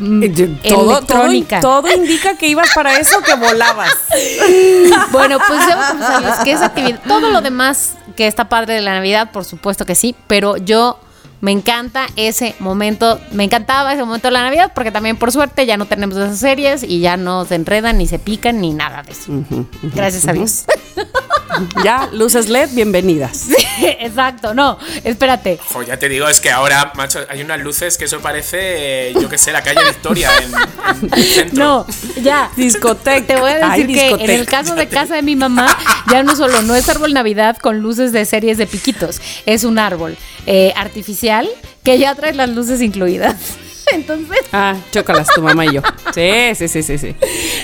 Mm, 0.00 0.22
Eh, 0.24 0.56
Todo, 0.68 0.84
todo, 0.84 0.98
Electrónica. 0.98 1.60
todo 1.60 1.88
indica 1.94 2.36
que 2.36 2.48
ibas 2.48 2.68
para 2.74 2.98
eso 2.98 3.20
que 3.22 3.34
volabas. 3.34 3.92
Bueno, 5.12 5.38
pues 5.46 5.60
ya 5.66 5.76
vamos 5.76 6.04
a 6.04 6.20
ver 6.20 6.32
qué 6.44 6.52
es 6.52 6.60
actividad. 6.60 7.00
Todo 7.06 7.30
lo 7.30 7.40
demás 7.40 7.92
que 8.16 8.26
está 8.26 8.48
padre 8.48 8.74
de 8.74 8.80
la 8.80 8.94
Navidad, 8.94 9.30
por 9.30 9.44
supuesto 9.44 9.84
que 9.86 9.94
sí, 9.94 10.14
pero 10.26 10.56
yo 10.56 10.98
me 11.40 11.52
encanta 11.52 12.06
ese 12.16 12.54
momento, 12.58 13.20
me 13.32 13.44
encantaba 13.44 13.92
ese 13.92 14.04
momento 14.04 14.28
de 14.28 14.32
la 14.32 14.42
Navidad 14.42 14.72
porque 14.74 14.90
también 14.90 15.16
por 15.16 15.32
suerte 15.32 15.66
ya 15.66 15.76
no 15.76 15.86
tenemos 15.86 16.16
esas 16.16 16.38
series 16.38 16.82
y 16.82 17.00
ya 17.00 17.16
no 17.16 17.44
se 17.44 17.54
enredan 17.56 17.98
ni 17.98 18.06
se 18.06 18.18
pican 18.18 18.60
ni 18.60 18.72
nada 18.72 19.02
de 19.02 19.12
eso. 19.12 19.32
Gracias 19.82 20.26
a 20.28 20.32
Dios. 20.32 20.64
Ya, 21.82 22.10
luces 22.12 22.50
LED, 22.50 22.70
bienvenidas. 22.72 23.46
Exacto, 23.80 24.52
no, 24.52 24.78
espérate. 25.04 25.58
Jo, 25.72 25.82
ya 25.82 25.96
te 25.96 26.08
digo, 26.08 26.28
es 26.28 26.40
que 26.40 26.50
ahora, 26.50 26.92
macho, 26.96 27.20
hay 27.30 27.40
unas 27.40 27.60
luces 27.60 27.96
que 27.96 28.04
eso 28.04 28.20
parece, 28.20 28.58
eh, 29.10 29.14
yo 29.14 29.28
qué 29.28 29.38
sé, 29.38 29.52
la 29.52 29.62
calle 29.62 29.80
Victoria 29.86 30.30
en, 30.42 30.52
en 31.04 31.14
el 31.14 31.24
centro. 31.24 31.64
No, 31.64 31.86
ya. 32.20 32.50
Discoteca. 32.56 33.26
Te 33.26 33.36
voy 33.36 33.52
a 33.52 33.72
Ay, 33.72 33.84
decir 33.84 33.96
que 33.96 34.24
en 34.24 34.30
el 34.30 34.44
caso 34.44 34.74
de 34.74 34.88
casa 34.88 35.14
de 35.14 35.22
mi 35.22 35.34
mamá, 35.36 35.74
ya 36.10 36.22
no 36.22 36.36
solo 36.36 36.60
no 36.60 36.74
es 36.74 36.88
árbol 36.90 37.14
Navidad 37.14 37.56
con 37.56 37.78
luces 37.78 38.12
de 38.12 38.26
series 38.26 38.58
de 38.58 38.66
piquitos, 38.66 39.22
es 39.46 39.64
un 39.64 39.78
árbol 39.78 40.18
eh, 40.46 40.74
artificial 40.76 41.25
que 41.84 41.98
ya 41.98 42.14
trae 42.14 42.32
las 42.34 42.48
luces 42.50 42.80
incluidas. 42.82 43.36
Entonces, 43.92 44.38
Ah, 44.52 44.74
chócalas, 44.90 45.28
tu 45.34 45.42
mamá 45.42 45.64
y 45.66 45.74
yo. 45.74 45.82
Sí, 46.14 46.54
sí, 46.54 46.68
sí, 46.68 46.82
sí, 46.82 46.98
sí. 46.98 47.14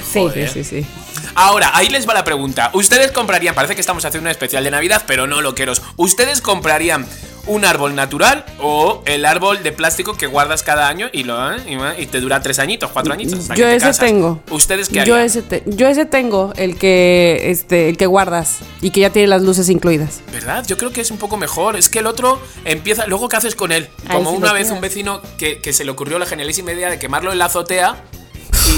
Sí, 0.05 0.21
Joder. 0.21 0.49
sí, 0.49 0.63
sí, 0.65 0.83
sí. 0.83 0.87
Ahora, 1.35 1.71
ahí 1.75 1.89
les 1.89 2.09
va 2.09 2.15
la 2.15 2.25
pregunta. 2.25 2.71
¿Ustedes 2.75 3.11
comprarían, 3.13 3.55
parece 3.55 3.75
que 3.75 3.81
estamos 3.81 4.05
haciendo 4.05 4.27
un 4.29 4.31
especial 4.31 4.63
de 4.65 4.71
Navidad, 4.71 5.03
pero 5.07 5.27
no 5.27 5.41
loqueros, 5.41 5.81
¿ustedes 5.97 6.41
comprarían 6.43 7.07
un 7.47 7.65
árbol 7.65 7.95
natural 7.97 8.45
o 8.61 9.03
el 9.05 9.25
árbol 9.25 9.63
de 9.65 9.73
plástico 9.73 10.15
que 10.17 10.27
guardas 10.29 10.63
cada 10.63 10.87
año 10.89 11.09
y, 11.13 11.25
lo, 11.25 11.37
y, 11.57 11.77
y 11.99 12.07
te 12.07 12.21
dura 12.21 12.41
tres 12.41 12.59
añitos, 12.61 12.91
cuatro 12.93 13.13
añitos? 13.13 13.41
hasta 13.41 13.55
Yo 13.57 13.65
que 13.65 13.71
te 13.71 13.77
ese 13.77 13.87
cansas? 13.87 14.05
tengo. 14.07 14.41
¿Ustedes 14.51 14.89
qué 14.89 14.95
Yo 15.05 15.15
harían? 15.15 15.21
ese, 15.23 15.43
te- 15.43 15.63
yo 15.67 15.89
ese 15.89 16.05
tengo, 16.05 16.53
el 16.57 16.77
que, 16.79 17.51
este, 17.51 17.89
el 17.89 17.97
que 17.97 18.07
guardas 18.07 18.59
y 18.81 18.91
que 18.91 19.01
ya 19.01 19.11
tiene 19.11 19.27
las 19.29 19.43
luces 19.43 19.69
incluidas. 19.71 20.21
¿Verdad? 20.33 20.65
Yo 20.67 20.77
creo 20.79 20.93
que 20.93 21.01
es 21.01 21.11
un 21.11 21.19
poco 21.19 21.37
mejor. 21.37 21.75
Es 21.77 21.89
que 21.89 21.99
el 21.99 22.07
otro 22.07 22.41
empieza. 22.65 23.07
Luego, 23.07 23.29
¿qué 23.29 23.37
haces 23.37 23.57
con 23.57 23.73
él? 23.73 23.89
Como 24.11 24.31
una 24.31 24.53
vez 24.53 24.71
un 24.71 24.81
vecino 24.81 25.21
que, 25.37 25.59
que 25.61 25.73
se 25.73 25.85
le 25.85 25.91
ocurrió 25.91 26.19
la 26.21 26.27
genialísima 26.27 26.73
idea 26.73 26.91
de 26.91 26.99
quemarlo 27.01 27.33
en 27.33 27.39
la 27.39 27.47
azotea. 27.47 27.97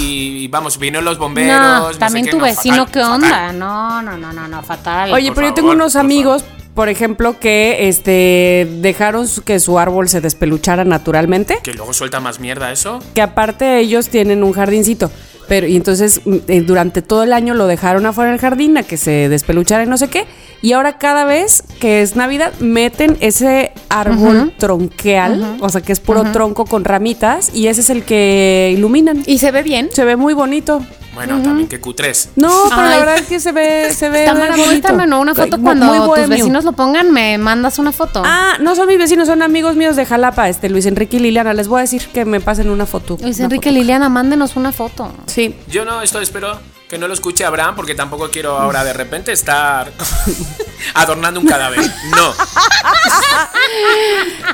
Y 0.01 0.49
vamos, 0.49 0.79
vino 0.79 1.01
los 1.03 1.19
bomberos. 1.19 1.61
no, 1.61 1.93
sé 1.93 1.99
también 1.99 2.25
qué, 2.25 2.31
tu 2.31 2.39
no, 2.39 2.45
vecino, 2.45 2.87
fatal, 2.87 2.93
¿qué 2.93 3.01
fatal. 3.01 3.15
onda? 3.15 3.53
No, 3.53 4.03
no, 4.03 4.17
no, 4.17 4.33
no, 4.33 4.49
no, 4.49 4.63
fatal. 4.63 5.13
Oye, 5.13 5.29
por 5.29 5.37
pero 5.37 5.49
yo 5.49 5.55
tengo 5.55 5.71
unos 5.73 5.95
amigos, 5.97 6.43
por 6.75 6.89
ejemplo, 6.89 7.39
que 7.39 7.89
este 7.89 8.69
dejaron 8.81 9.29
su- 9.29 9.43
que 9.43 9.61
su 9.61 9.79
árbol 9.79 10.09
se 10.09 10.21
despeluchara 10.21 10.85
naturalmente. 10.85 11.59
Que 11.63 11.73
luego 11.75 11.93
suelta 11.93 12.21
más 12.21 12.41
mierda 12.41 12.73
eso. 12.73 13.01
que 13.15 13.23
aparte 13.23 13.79
ellos 13.79 14.09
tienen 14.09 14.43
un 14.43 14.53
jardincito. 14.53 15.11
Pero, 15.47 15.67
y 15.67 15.77
entonces 15.77 16.23
mm, 16.25 16.37
eh, 16.49 16.61
durante 16.63 17.03
todo 17.03 17.23
el 17.23 17.33
año 17.35 17.53
lo 17.53 17.67
dejaron 17.67 18.07
afuera 18.07 18.31
del 18.31 18.41
jardín 18.41 18.79
a 18.79 18.83
que 18.83 18.97
se 18.97 19.29
despeluchara 19.29 19.85
y 19.85 19.87
no 19.87 19.99
sé 19.99 20.09
qué. 20.09 20.25
Y 20.63 20.73
ahora 20.73 20.97
cada 20.97 21.25
vez 21.27 21.63
que 21.81 22.01
es 22.01 22.17
Navidad 22.17 22.53
meten 22.61 23.19
ese 23.21 23.73
árbol 23.91 24.55
tronqueal, 24.59 25.59
o 25.61 25.69
sea 25.69 25.83
que 25.83 25.93
es 25.93 26.01
puro 26.01 26.23
tronco 26.33 26.65
con 26.65 26.85
ramitas, 26.85 27.55
y 27.55 27.67
ese 27.67 27.83
es 27.83 27.91
el 27.91 28.05
que 28.05 28.73
iluminan. 28.75 29.23
¿Y 29.27 29.37
se 29.39 29.51
ve 29.51 29.63
bien? 29.63 29.91
Se 29.93 30.05
ve 30.05 30.17
muy 30.17 30.33
bonito. 30.33 30.81
Bueno, 31.15 31.41
también 31.43 31.69
que 31.69 31.81
cutres. 31.81 32.31
No, 32.37 32.65
pero 32.71 32.83
la 32.83 32.99
verdad 32.99 33.17
es 33.17 33.27
que 33.27 33.41
se 33.41 33.53
ve, 33.53 33.93
se 33.95 34.09
ve 34.09 34.25
Tamara, 34.25 34.51
bonito. 34.51 34.67
muéstrame 34.67 35.07
¿no? 35.07 35.21
una 35.21 35.35
foto 35.35 35.61
cuando 35.61 35.87
muy 35.87 36.21
tus 36.21 36.29
vecinos 36.29 36.65
lo 36.65 36.73
pongan, 36.73 37.13
me 37.13 37.39
mandas 37.39 37.79
una 37.79 37.93
foto. 37.93 38.23
Ah, 38.25 38.55
no 38.61 38.75
son 38.75 38.89
mis 38.89 38.99
vecinos, 38.99 39.29
son 39.29 39.43
amigos 39.43 39.77
míos 39.77 39.97
de 39.97 40.05
Jalapa, 40.07 40.49
este 40.49 40.69
Luis 40.69 40.87
Enrique 40.87 41.17
y 41.17 41.21
Liliana. 41.21 41.55
Les 41.55 41.69
voy 41.69 41.79
a 41.79 41.83
decir 41.83 42.07
que 42.13 42.25
me 42.25 42.41
pasen 42.41 42.69
una 42.71 42.87
foto. 42.87 43.17
Luis 43.23 43.37
Una 43.37 43.45
Enrique 43.47 43.71
foto. 43.71 43.79
Liliana, 43.81 44.09
mándenos 44.09 44.57
una 44.57 44.73
foto. 44.73 45.13
Sí. 45.27 45.55
Yo 45.69 45.85
no, 45.85 46.03
esto 46.03 46.21
espero 46.21 46.59
que 46.89 46.99
no 46.99 47.09
lo 47.09 47.15
escuche 47.15 47.45
Abraham 47.45 47.75
porque 47.77 47.95
tampoco 47.95 48.31
quiero 48.31 48.59
ahora 48.59 48.85
de 48.85 48.93
repente 48.93 49.33
estar 49.33 49.91
adornando 50.95 51.41
un 51.41 51.47
cadáver. 51.47 51.81
No. 52.17 52.35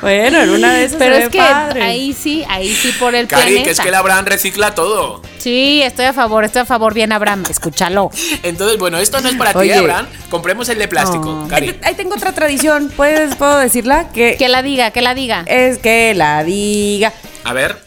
Bueno, 0.01 0.41
en 0.41 0.49
una 0.49 0.73
de 0.73 0.85
esas 0.85 0.97
Pero 0.97 1.15
se 1.15 1.19
es 1.21 1.25
ve 1.27 1.31
que 1.31 1.37
padre. 1.37 1.83
ahí 1.83 2.13
sí, 2.13 2.43
ahí 2.49 2.73
sí 2.73 2.91
por 2.93 3.13
el 3.13 3.27
Cari, 3.27 3.41
planeta. 3.43 3.63
que 3.65 3.69
es 3.71 3.79
que 3.79 3.89
el 3.89 3.95
Abraham 3.95 4.25
recicla 4.25 4.73
todo. 4.73 5.21
Sí, 5.37 5.81
estoy 5.83 6.05
a 6.05 6.13
favor, 6.13 6.43
estoy 6.43 6.63
a 6.63 6.65
favor. 6.65 6.93
Bien, 6.93 7.11
Abraham, 7.11 7.43
escúchalo. 7.49 8.09
Entonces, 8.43 8.79
bueno, 8.79 8.97
esto 8.97 9.21
no 9.21 9.29
es 9.29 9.35
para 9.35 9.53
ti. 9.53 9.71
Abraham. 9.71 10.07
Compremos 10.29 10.69
el 10.69 10.79
de 10.79 10.87
plástico, 10.87 11.43
Oh. 11.45 11.47
Cari. 11.47 11.77
Ahí 11.83 11.93
tengo 11.95 12.15
otra 12.15 12.31
tradición, 12.33 12.91
¿puedes, 12.95 13.35
¿puedo 13.35 13.57
decirla? 13.59 14.09
Que 14.09 14.37
Que 14.37 14.49
la 14.49 14.63
diga, 14.63 14.91
que 14.91 15.01
la 15.01 15.13
diga. 15.13 15.43
es 15.45 15.77
que 15.77 16.13
la 16.15 16.43
diga. 16.43 17.13
A 17.43 17.53
ver. 17.53 17.77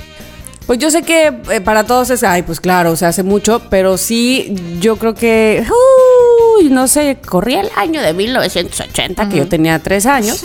Pues 0.67 0.79
yo 0.79 0.91
sé 0.91 1.03
que 1.03 1.33
eh, 1.51 1.61
para 1.61 1.85
todos 1.85 2.09
es, 2.11 2.23
ay, 2.23 2.43
pues 2.43 2.61
claro, 2.61 2.97
se 2.97 3.05
hace 3.05 3.23
mucho, 3.23 3.61
pero 3.69 3.99
sí, 3.99 4.55
yo 4.81 4.97
creo 4.97 5.15
que, 5.15 5.63
uy, 6.59 6.71
no 6.71 6.89
sé, 6.89 7.19
corría 7.25 7.61
el 7.61 7.71
año 7.77 8.01
de 8.01 8.15
1980, 8.15 9.29
que 9.29 9.37
yo 9.37 9.49
tenía 9.49 9.79
tres 9.79 10.07
años. 10.07 10.43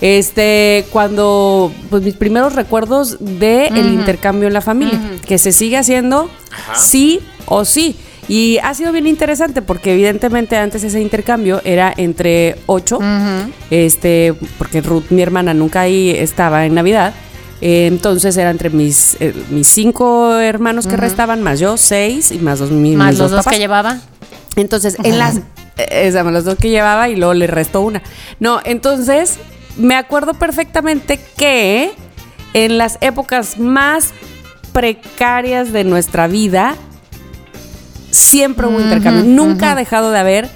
Este, 0.00 0.84
cuando, 0.90 1.72
pues 1.88 2.02
mis 2.02 2.14
primeros 2.14 2.54
recuerdos 2.54 3.16
de 3.20 3.68
el 3.68 3.86
intercambio 3.86 4.48
en 4.48 4.54
la 4.54 4.60
familia, 4.60 5.00
que 5.26 5.38
se 5.38 5.52
sigue 5.52 5.78
haciendo 5.78 6.28
Ajá. 6.50 6.74
sí 6.74 7.20
o 7.46 7.64
sí. 7.64 7.96
Y 8.28 8.58
ha 8.62 8.74
sido 8.74 8.92
bien 8.92 9.06
interesante 9.06 9.62
porque 9.62 9.92
evidentemente 9.92 10.56
antes 10.56 10.82
ese 10.82 11.00
intercambio 11.00 11.60
era 11.64 11.92
entre 11.96 12.56
ocho, 12.66 12.98
este, 13.70 14.34
porque 14.58 14.80
Ruth, 14.82 15.04
mi 15.10 15.22
hermana, 15.22 15.54
nunca 15.54 15.82
ahí 15.82 16.10
estaba 16.10 16.66
en 16.66 16.74
Navidad. 16.74 17.14
Eh, 17.66 17.86
entonces 17.86 18.36
era 18.36 18.50
entre 18.50 18.68
mis, 18.68 19.16
eh, 19.20 19.32
mis 19.48 19.66
cinco 19.68 20.38
hermanos 20.38 20.86
que 20.86 20.98
restaban, 20.98 21.42
más 21.42 21.58
yo, 21.60 21.78
seis, 21.78 22.30
y 22.30 22.38
más 22.38 22.58
dos, 22.58 22.70
mi- 22.70 22.94
Más 22.94 23.12
mis 23.12 23.18
los 23.18 23.30
dos 23.30 23.40
papás. 23.40 23.54
que 23.54 23.58
llevaba. 23.58 24.00
Entonces, 24.56 24.98
en 25.02 25.18
las. 25.18 25.36
eh, 25.78 26.02
Esa, 26.08 26.22
los 26.24 26.44
dos 26.44 26.56
que 26.56 26.68
llevaba 26.68 27.08
y 27.08 27.16
luego 27.16 27.32
le 27.32 27.46
restó 27.46 27.80
una. 27.80 28.02
No, 28.38 28.60
entonces, 28.64 29.38
me 29.78 29.94
acuerdo 29.96 30.34
perfectamente 30.34 31.18
que 31.38 31.92
en 32.52 32.76
las 32.76 32.98
épocas 33.00 33.58
más 33.58 34.10
precarias 34.74 35.72
de 35.72 35.84
nuestra 35.84 36.26
vida, 36.26 36.74
siempre 38.10 38.66
hubo 38.66 38.78
intercambio. 38.80 39.24
Nunca 39.24 39.72
ha 39.72 39.74
dejado 39.74 40.10
de 40.10 40.18
haber. 40.18 40.50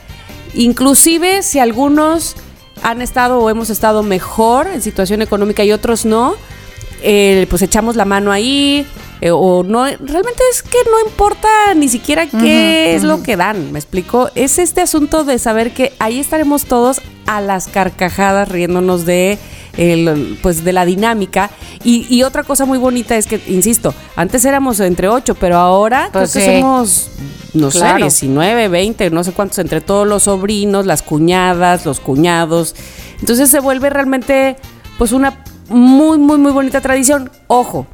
Inclusive 0.54 1.42
si 1.42 1.58
algunos 1.58 2.36
han 2.82 3.00
estado 3.02 3.38
o 3.38 3.50
hemos 3.50 3.70
estado 3.70 4.02
mejor 4.02 4.66
en 4.68 4.82
situación 4.82 5.22
económica 5.22 5.64
y 5.64 5.72
otros 5.72 6.04
no, 6.04 6.34
eh, 7.02 7.46
pues 7.50 7.62
echamos 7.62 7.96
la 7.96 8.04
mano 8.04 8.32
ahí. 8.32 8.86
eh, 9.20 9.30
o 9.32 9.64
no, 9.64 9.84
realmente 9.84 10.42
es 10.52 10.62
que 10.62 10.78
no 10.90 11.08
importa 11.08 11.48
ni 11.74 11.88
siquiera 11.88 12.26
qué 12.26 12.94
es 12.94 13.02
lo 13.02 13.22
que 13.22 13.36
dan, 13.36 13.72
¿me 13.72 13.78
explico? 13.80 14.30
Es 14.36 14.58
este 14.60 14.80
asunto 14.80 15.24
de 15.24 15.38
saber 15.40 15.72
que 15.74 15.92
ahí 15.98 16.20
estaremos 16.20 16.66
todos 16.66 17.00
a 17.26 17.40
las 17.40 17.66
carcajadas 17.66 18.48
riéndonos 18.48 19.04
de 19.06 19.36
el, 19.76 20.38
pues 20.42 20.64
de 20.64 20.72
la 20.72 20.84
dinámica 20.84 21.50
y, 21.84 22.06
y 22.12 22.22
otra 22.22 22.42
cosa 22.44 22.64
muy 22.64 22.78
bonita 22.78 23.16
es 23.16 23.26
que 23.26 23.40
insisto 23.48 23.92
antes 24.16 24.44
éramos 24.44 24.80
entre 24.80 25.08
ocho 25.08 25.34
pero 25.36 25.56
ahora 25.56 26.08
Pues 26.12 26.32
creo 26.32 26.44
que 26.44 26.50
sí. 26.50 26.60
somos 26.60 27.10
no 27.54 27.68
Claro. 27.70 27.96
sé 28.10 28.26
19 28.26 28.68
20 28.68 29.10
no 29.10 29.22
sé 29.22 29.32
cuántos 29.32 29.58
entre 29.58 29.80
todos 29.80 30.06
los 30.06 30.24
sobrinos 30.24 30.84
las 30.86 31.02
cuñadas 31.02 31.84
los 31.86 32.00
cuñados 32.00 32.74
entonces 33.20 33.50
se 33.50 33.60
vuelve 33.60 33.88
realmente 33.90 34.56
pues 34.96 35.12
una 35.12 35.44
muy 35.68 36.18
muy 36.18 36.38
muy 36.38 36.52
bonita 36.52 36.80
tradición. 36.80 37.30
Ojo 37.46 37.86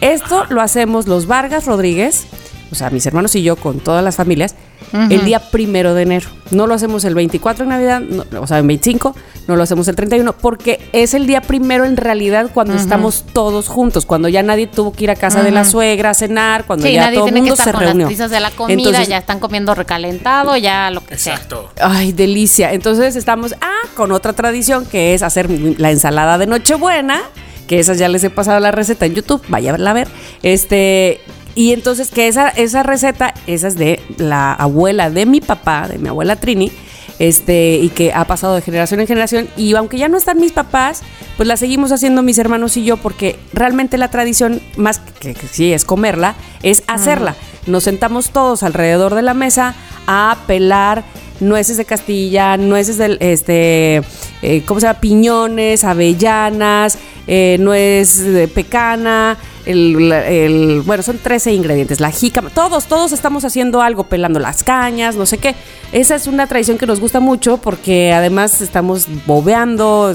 esto 0.00 0.44
lo 0.50 0.60
hacemos 0.60 1.06
los 1.06 1.26
Vargas 1.26 1.66
Rodríguez, 1.66 2.26
o 2.70 2.74
sea, 2.74 2.90
mis 2.90 3.06
hermanos 3.06 3.34
y 3.34 3.42
yo 3.42 3.56
con 3.56 3.80
todas 3.80 4.04
las 4.04 4.16
familias, 4.16 4.54
el 4.92 5.24
día 5.24 5.40
primero 5.50 5.94
de 5.94 6.02
enero. 6.02 6.28
No 6.50 6.66
lo 6.66 6.74
hacemos 6.74 7.04
el 7.04 7.14
24 7.14 7.64
en 7.64 7.70
Navidad, 7.70 8.00
no, 8.00 8.24
o 8.40 8.46
sea, 8.46 8.58
el 8.58 8.66
25, 8.66 9.16
no 9.48 9.56
lo 9.56 9.62
hacemos 9.62 9.88
el 9.88 9.96
31, 9.96 10.32
porque 10.34 10.88
es 10.92 11.12
el 11.14 11.26
día 11.26 11.40
primero 11.40 11.84
en 11.84 11.96
realidad 11.96 12.50
cuando 12.54 12.74
estamos 12.74 13.24
todos 13.32 13.68
juntos, 13.68 14.06
cuando 14.06 14.28
ya 14.28 14.42
nadie 14.42 14.66
tuvo 14.66 14.92
que 14.92 15.04
ir 15.04 15.10
a 15.10 15.16
casa 15.16 15.42
de 15.42 15.50
la 15.50 15.64
suegra 15.64 16.10
a 16.10 16.14
cenar, 16.14 16.64
cuando 16.64 16.86
Sí, 16.86 16.92
ya 16.92 17.06
nadie 17.06 17.18
todo 17.18 17.28
el 17.28 17.34
que 17.34 17.40
mundo 17.40 17.54
estar 17.54 17.66
se 17.66 17.72
con 17.72 17.80
reunió. 17.82 18.00
las 18.06 18.08
prisas 18.08 18.30
de 18.30 18.40
la 18.40 18.50
comida, 18.52 18.78
Entonces, 18.78 19.08
ya 19.08 19.18
están 19.18 19.40
comiendo 19.40 19.74
recalentado, 19.74 20.56
ya 20.56 20.90
lo 20.90 21.00
que 21.04 21.18
sea. 21.18 21.34
Exacto. 21.34 21.70
Ay, 21.80 22.12
delicia. 22.12 22.72
Entonces 22.72 23.16
estamos, 23.16 23.54
ah, 23.60 23.88
con 23.96 24.12
otra 24.12 24.32
tradición 24.32 24.86
que 24.86 25.14
es 25.14 25.22
hacer 25.22 25.50
la 25.50 25.90
ensalada 25.90 26.38
de 26.38 26.46
Nochebuena, 26.46 27.22
que 27.66 27.80
esas 27.80 27.98
ya 27.98 28.08
les 28.08 28.22
he 28.22 28.30
pasado 28.30 28.60
la 28.60 28.70
receta 28.70 29.06
en 29.06 29.14
YouTube, 29.14 29.42
vaya 29.48 29.74
a 29.74 29.92
ver. 29.92 30.08
Este, 30.42 31.20
y 31.56 31.72
entonces 31.72 32.10
que 32.10 32.28
esa, 32.28 32.50
esa 32.50 32.82
receta, 32.82 33.32
esa 33.46 33.66
es 33.66 33.76
de 33.76 34.00
la 34.18 34.52
abuela 34.52 35.08
de 35.08 35.24
mi 35.24 35.40
papá, 35.40 35.88
de 35.88 35.98
mi 35.98 36.08
abuela 36.08 36.36
Trini, 36.36 36.70
este, 37.18 37.76
y 37.76 37.88
que 37.88 38.12
ha 38.12 38.26
pasado 38.26 38.54
de 38.54 38.60
generación 38.60 39.00
en 39.00 39.06
generación. 39.06 39.48
Y 39.56 39.74
aunque 39.74 39.96
ya 39.96 40.08
no 40.08 40.18
están 40.18 40.38
mis 40.38 40.52
papás, 40.52 41.02
pues 41.38 41.48
la 41.48 41.56
seguimos 41.56 41.92
haciendo 41.92 42.22
mis 42.22 42.36
hermanos 42.36 42.76
y 42.76 42.84
yo, 42.84 42.98
porque 42.98 43.38
realmente 43.54 43.96
la 43.96 44.10
tradición, 44.10 44.60
más 44.76 44.98
que, 44.98 45.34
que 45.34 45.48
sí 45.48 45.72
es 45.72 45.86
comerla, 45.86 46.34
es 46.62 46.82
hacerla. 46.88 47.34
Nos 47.66 47.84
sentamos 47.84 48.30
todos 48.30 48.62
alrededor 48.62 49.14
de 49.14 49.22
la 49.22 49.34
mesa 49.34 49.74
a 50.06 50.36
pelar 50.46 51.04
nueces 51.40 51.76
de 51.76 51.84
Castilla, 51.84 52.56
nueces 52.56 52.96
del, 52.96 53.18
este, 53.20 54.02
eh, 54.42 54.62
¿cómo 54.66 54.80
se 54.80 54.86
llama? 54.86 55.00
Piñones, 55.00 55.84
avellanas, 55.84 56.98
eh, 57.26 57.56
nuez 57.60 58.18
de 58.22 58.48
pecana, 58.48 59.36
el, 59.66 60.12
el- 60.12 60.82
bueno, 60.86 61.02
son 61.02 61.18
13 61.18 61.52
ingredientes, 61.52 61.98
la 62.00 62.10
jícama, 62.12 62.50
todos, 62.50 62.86
todos 62.86 63.10
estamos 63.12 63.44
haciendo 63.44 63.82
algo, 63.82 64.04
pelando 64.04 64.38
las 64.38 64.62
cañas, 64.62 65.16
no 65.16 65.26
sé 65.26 65.38
qué. 65.38 65.56
Esa 65.92 66.14
es 66.14 66.26
una 66.28 66.46
tradición 66.46 66.78
que 66.78 66.86
nos 66.86 67.00
gusta 67.00 67.18
mucho 67.20 67.56
porque 67.58 68.12
además 68.12 68.60
estamos 68.60 69.06
bobeando, 69.26 70.14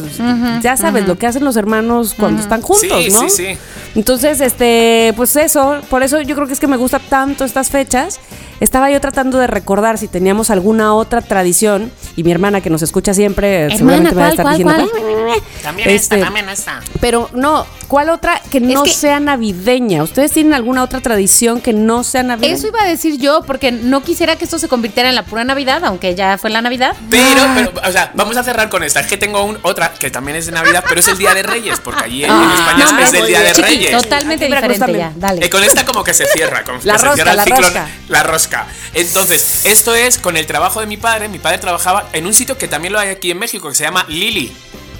ya 0.62 0.78
sabes, 0.78 1.06
lo 1.08 1.18
que 1.18 1.28
hacen 1.28 1.44
los 1.44 1.58
hermanos 1.58 2.14
cuando 2.18 2.42
están 2.42 2.62
juntos, 2.62 3.04
Sí, 3.04 3.12
¿no? 3.12 3.22
sí, 3.22 3.30
sí. 3.30 3.58
Entonces, 3.96 4.40
este, 4.42 5.14
pues 5.18 5.36
eso, 5.36 5.78
por 5.90 6.02
eso 6.04 6.22
yo 6.22 6.34
creo 6.36 6.48
que 6.48 6.54
es 6.54 6.60
que 6.60 6.68
me 6.68 6.78
gusta 6.78 7.00
tanto 7.00 7.41
estas 7.46 7.70
fechas. 7.70 8.20
Estaba 8.62 8.90
yo 8.92 9.02
tratando 9.02 9.38
de 9.40 9.48
recordar 9.48 9.98
si 9.98 10.08
teníamos 10.08 10.50
alguna 10.52 10.94
otra 10.94 11.22
tradición 11.22 11.92
y 12.16 12.24
mi 12.24 12.32
hermana 12.32 12.62
que 12.62 12.70
nos 12.70 12.82
escucha 12.84 13.14
siempre 13.14 13.64
Hermana, 13.64 13.78
seguramente 13.78 14.16
me 14.16 14.22
va 14.22 14.28
a 14.28 14.30
¿cuál, 14.30 14.32
estar 14.32 14.46
cuál, 14.46 14.58
diciendo 14.58 14.92
cuál? 15.26 15.42
También 15.64 15.90
Este, 15.90 16.16
esta, 16.16 16.26
también 16.26 16.50
esta. 16.50 16.80
pero 17.00 17.30
no, 17.34 17.66
¿cuál 17.88 18.10
otra 18.10 18.40
que 18.52 18.60
no 18.60 18.84
que- 18.84 18.92
sea 18.92 19.20
navideña? 19.20 20.04
¿Ustedes 20.04 20.32
tienen 20.32 20.54
alguna 20.54 20.84
otra 20.84 21.00
tradición 21.02 21.60
que 21.60 21.74
no 21.74 22.04
sea 22.04 22.22
navideña? 22.24 22.54
Eso 22.56 22.68
iba 22.68 22.82
a 22.82 22.86
decir 22.88 23.18
yo, 23.20 23.42
porque 23.48 23.72
no 23.72 24.04
quisiera 24.04 24.36
que 24.36 24.46
esto 24.46 24.60
se 24.60 24.68
convirtiera 24.68 25.10
en 25.10 25.16
la 25.16 25.24
pura 25.26 25.44
Navidad, 25.44 25.84
aunque 25.84 26.14
ya 26.16 26.38
fue 26.38 26.50
la 26.52 26.62
Navidad. 26.62 26.96
Pero, 27.10 27.42
pero, 27.56 27.72
o 27.88 27.92
sea, 27.92 28.12
vamos 28.14 28.38
a 28.38 28.44
cerrar 28.44 28.70
con 28.70 28.84
esta. 28.84 29.00
Es 29.00 29.08
que 29.08 29.18
tengo 29.18 29.44
un, 29.44 29.58
otra 29.64 29.92
que 29.94 30.12
también 30.12 30.38
es 30.38 30.46
de 30.46 30.52
Navidad, 30.52 30.84
pero 30.88 31.00
es 31.00 31.08
el 31.08 31.18
Día 31.18 31.34
de 31.34 31.42
Reyes, 31.44 31.80
porque 31.80 32.04
allí 32.04 32.24
en, 32.26 32.32
en 32.32 32.52
España 32.52 32.86
no, 32.92 33.00
es 33.00 33.14
el 33.14 33.26
Día 33.28 33.40
de 33.42 33.54
Reyes. 33.54 33.92
totalmente 33.92 34.46
diferente 34.46 34.94
ya. 34.94 35.12
Dale. 35.16 35.44
Eh, 35.46 35.50
con 35.50 35.64
esta 35.64 35.84
como 35.86 36.04
que 36.04 36.14
se 36.14 36.26
cierra, 36.28 36.64
como 36.64 36.80
La 36.84 36.94
que 36.94 37.00
se 37.00 37.06
rosca, 37.06 37.16
cierra 37.16 37.32
el 37.32 37.38
la 37.38 37.44
ciclo, 37.44 37.62
rosca. 37.62 37.88
la 38.10 38.24
rosca. 38.24 38.51
Entonces, 38.94 39.66
esto 39.66 39.96
es 39.96 40.18
con 40.18 40.38
el 40.38 40.46
trabajo 40.48 40.80
de 40.80 40.86
mi 40.88 40.98
padre. 40.98 41.28
Mi 41.30 41.40
padre 41.40 41.58
trabajaba 41.58 42.08
en 42.14 42.26
un 42.26 42.34
sitio 42.34 42.58
que 42.58 42.68
también 42.68 42.94
lo 42.94 43.00
hay 43.00 43.10
aquí 43.10 43.32
en 43.32 43.40
México, 43.40 43.70
que 43.70 43.76
se 43.76 43.84
llama 43.84 44.06
Lili. 44.08 44.48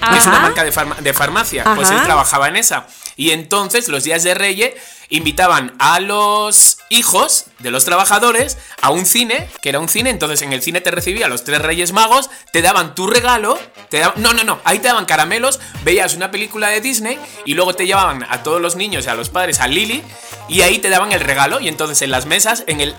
que 0.10 0.18
Es 0.18 0.26
una 0.26 0.38
Ajá. 0.38 0.42
marca 0.48 0.64
de, 0.64 0.74
farma- 0.74 0.98
de 0.98 1.14
farmacia. 1.14 1.64
Pues 1.76 1.88
Ajá. 1.90 2.00
él 2.00 2.04
trabajaba 2.06 2.48
en 2.48 2.56
esa. 2.56 2.88
Y 3.18 3.32
entonces, 3.32 3.88
los 3.88 4.04
días 4.04 4.24
de 4.24 4.34
Reyes, 4.34 4.74
invitaban 5.10 5.76
a 5.78 6.00
los 6.00 6.78
hijos 6.90 7.46
de 7.60 7.70
los 7.70 7.86
trabajadores 7.86 8.58
a 8.82 8.90
un 8.90 9.06
cine, 9.06 9.48
que 9.62 9.70
era 9.70 9.80
un 9.80 9.90
cine. 9.90 10.10
Entonces, 10.10 10.42
en 10.42 10.54
el 10.54 10.64
cine 10.64 10.82
te 10.82 10.90
recibía 10.90 11.28
los 11.28 11.44
tres 11.44 11.62
Reyes 11.62 11.92
Magos, 11.92 12.30
te 12.52 12.62
daban 12.64 12.96
tu 12.96 13.06
regalo. 13.08 13.60
Te 13.90 14.00
daban- 14.00 14.20
no, 14.24 14.34
no, 14.34 14.44
no. 14.44 14.60
Ahí 14.64 14.80
te 14.80 14.88
daban 14.88 15.06
caramelos, 15.06 15.60
veías 15.84 16.16
una 16.16 16.32
película 16.32 16.70
de 16.70 16.82
Disney 16.82 17.20
y 17.46 17.54
luego 17.54 17.76
te 17.76 17.86
llevaban 17.86 18.26
a 18.30 18.42
todos 18.42 18.60
los 18.62 18.76
niños 18.78 19.06
y 19.06 19.10
a 19.10 19.14
los 19.14 19.30
padres 19.30 19.60
a 19.60 19.68
Lili 19.68 20.02
y 20.50 20.62
ahí 20.62 20.80
te 20.80 20.90
daban 20.90 21.12
el 21.12 21.20
regalo. 21.20 21.60
Y 21.60 21.68
entonces, 21.68 22.02
en 22.02 22.10
las 22.10 22.26
mesas, 22.26 22.64
en 22.66 22.82
el. 22.82 22.96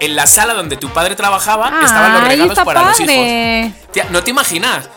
En 0.00 0.14
la 0.14 0.26
sala 0.26 0.54
donde 0.54 0.76
tu 0.76 0.90
padre 0.90 1.16
trabajaba 1.16 1.80
estaban 1.82 2.12
los 2.14 2.24
regalos 2.24 2.50
está 2.50 2.64
para 2.64 2.82
los 2.90 3.00
hijos. 3.00 3.72
Tía, 3.92 4.06
no 4.10 4.22
te 4.22 4.30
imaginas. 4.30 4.88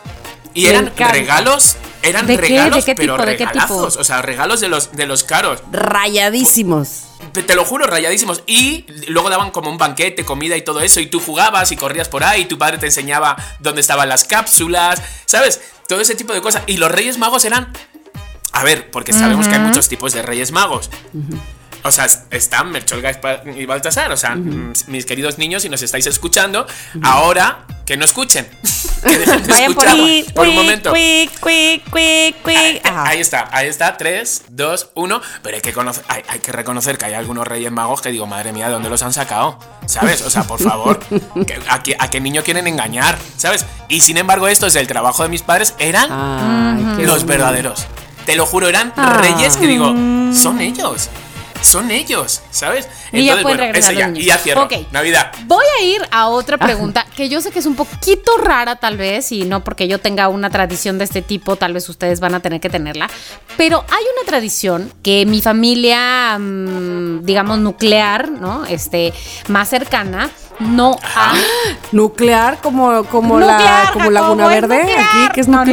Y 0.53 0.63
Me 0.63 0.69
eran 0.69 0.87
encanta. 0.87 1.13
regalos, 1.13 1.77
eran 2.01 2.25
¿De 2.27 2.35
qué? 2.35 2.41
regalos, 2.41 2.75
¿De 2.77 2.83
qué 2.83 2.95
pero 2.95 3.13
tipo? 3.15 3.25
¿De 3.25 3.37
qué 3.37 3.45
tipo? 3.45 3.53
regalazos, 3.59 3.95
o 3.97 4.03
sea, 4.03 4.21
regalos 4.21 4.59
de 4.59 4.67
los 4.67 4.91
de 4.91 5.05
los 5.05 5.23
caros. 5.23 5.61
Rayadísimos. 5.71 7.03
Te, 7.31 7.43
te 7.43 7.55
lo 7.55 7.63
juro, 7.65 7.85
rayadísimos. 7.85 8.43
Y 8.47 8.85
luego 9.07 9.29
daban 9.29 9.51
como 9.51 9.69
un 9.69 9.77
banquete, 9.77 10.25
comida 10.25 10.57
y 10.57 10.63
todo 10.63 10.81
eso. 10.81 10.99
Y 10.99 11.05
tú 11.05 11.19
jugabas 11.19 11.71
y 11.71 11.75
corrías 11.77 12.09
por 12.09 12.23
ahí. 12.23 12.41
Y 12.41 12.45
tu 12.45 12.57
padre 12.57 12.77
te 12.77 12.87
enseñaba 12.87 13.37
dónde 13.59 13.81
estaban 13.81 14.09
las 14.09 14.23
cápsulas. 14.25 15.01
¿Sabes? 15.25 15.61
Todo 15.87 16.01
ese 16.01 16.15
tipo 16.15 16.33
de 16.33 16.41
cosas. 16.41 16.63
Y 16.67 16.77
los 16.77 16.91
Reyes 16.91 17.17
Magos 17.17 17.45
eran. 17.45 17.71
A 18.51 18.63
ver, 18.63 18.89
porque 18.89 19.13
sabemos 19.13 19.47
que 19.47 19.53
hay 19.53 19.59
muchos 19.61 19.87
tipos 19.87 20.11
de 20.13 20.23
Reyes 20.23 20.51
Magos. 20.51 20.89
O 21.83 21.91
sea, 21.91 22.05
es- 22.05 22.21
están 22.31 22.71
Melchor 22.71 23.01
Gaspar 23.01 23.43
y 23.55 23.65
Baltasar. 23.65 24.11
O 24.11 24.17
sea, 24.17 24.35
mm, 24.35 24.73
mis 24.87 25.05
queridos 25.05 25.37
niños, 25.37 25.61
si 25.63 25.69
nos 25.69 25.81
estáis 25.81 26.05
escuchando, 26.07 26.65
ahora 27.03 27.65
que 27.85 27.97
no 27.97 28.05
escuchen. 28.05 28.47
que 29.03 29.17
dejen 29.17 29.43
de 29.43 29.73
por 29.73 29.87
ahí. 29.87 30.25
por 30.35 30.47
un 30.47 30.55
momento. 30.55 30.93
Quick, 30.93 31.31
quick. 31.93 32.85
Ajá. 32.85 33.07
Ahí 33.07 33.19
está, 33.19 33.47
ahí 33.51 33.67
está, 33.67 33.97
3, 33.97 34.43
2, 34.49 34.89
1. 34.95 35.21
Pero 35.41 35.55
hay 35.55 35.61
que, 35.61 35.73
conocer, 35.73 36.03
hay, 36.07 36.21
hay 36.27 36.39
que 36.39 36.51
reconocer 36.51 36.97
que 36.97 37.05
hay 37.05 37.13
algunos 37.13 37.47
reyes 37.47 37.71
magos 37.71 38.01
que 38.01 38.09
digo, 38.11 38.27
madre 38.27 38.51
mía, 38.53 38.67
¿de 38.67 38.73
dónde 38.73 38.89
los 38.89 39.01
han 39.01 39.13
sacado? 39.13 39.57
¿Sabes? 39.85 40.21
O 40.21 40.29
sea, 40.29 40.43
por 40.43 40.61
favor, 40.61 40.99
a, 41.69 41.81
qué, 41.83 41.95
¿a 41.97 42.09
qué 42.09 42.19
niño 42.19 42.43
quieren 42.43 42.67
engañar? 42.67 43.17
¿Sabes? 43.37 43.65
Y 43.87 44.01
sin 44.01 44.17
embargo, 44.17 44.47
esto 44.47 44.67
es 44.67 44.75
el 44.75 44.85
trabajo 44.87 45.23
de 45.23 45.29
mis 45.29 45.41
padres, 45.41 45.73
eran 45.79 46.09
Ay, 46.99 47.05
los 47.05 47.25
verdaderos. 47.25 47.87
Te 48.25 48.35
lo 48.35 48.45
juro, 48.45 48.67
eran 48.67 48.93
Ah. 48.95 49.13
reyes 49.19 49.55
que 49.57 49.65
digo, 49.65 49.87
son 50.35 50.59
ellos. 50.61 51.09
Son 51.61 51.91
ellos, 51.91 52.41
¿sabes? 52.51 52.87
Y 53.11 53.25
ya 53.25 53.41
pueden 53.41 53.59
regresar 53.59 53.93
ese 53.93 53.99
ya, 53.99 54.09
y 54.09 54.25
ya 54.25 54.37
cierro. 54.37 54.63
Ok. 54.63 54.73
Navidad. 54.91 55.31
Voy 55.45 55.65
a 55.79 55.83
ir 55.83 56.01
a 56.11 56.27
otra 56.27 56.57
pregunta 56.57 57.05
que 57.15 57.29
yo 57.29 57.41
sé 57.41 57.51
que 57.51 57.59
es 57.59 57.65
un 57.65 57.75
poquito 57.75 58.37
rara 58.37 58.77
tal 58.77 58.97
vez 58.97 59.31
y 59.31 59.43
no 59.43 59.63
porque 59.63 59.87
yo 59.87 59.99
tenga 59.99 60.29
una 60.29 60.49
tradición 60.49 60.97
de 60.97 61.03
este 61.03 61.21
tipo, 61.21 61.55
tal 61.55 61.73
vez 61.73 61.89
ustedes 61.89 62.19
van 62.19 62.35
a 62.35 62.39
tener 62.39 62.61
que 62.61 62.69
tenerla, 62.69 63.09
pero 63.57 63.83
hay 63.89 64.03
una 64.15 64.25
tradición 64.25 64.91
que 65.03 65.25
mi 65.25 65.41
familia, 65.41 66.37
mm, 66.39 67.23
digamos, 67.23 67.59
nuclear, 67.59 68.31
¿no? 68.31 68.65
Este, 68.65 69.13
más 69.47 69.69
cercana, 69.69 70.29
no 70.59 70.97
ha... 71.15 71.33
Nuclear 71.91 72.59
como, 72.61 73.03
como 73.05 73.39
la 73.39 73.89
como 73.93 74.11
Laguna 74.11 74.47
Verde, 74.47 74.79
nuclear. 74.79 74.99
aquí 74.99 75.33
que 75.33 75.41
es 75.41 75.47
No. 75.47 75.63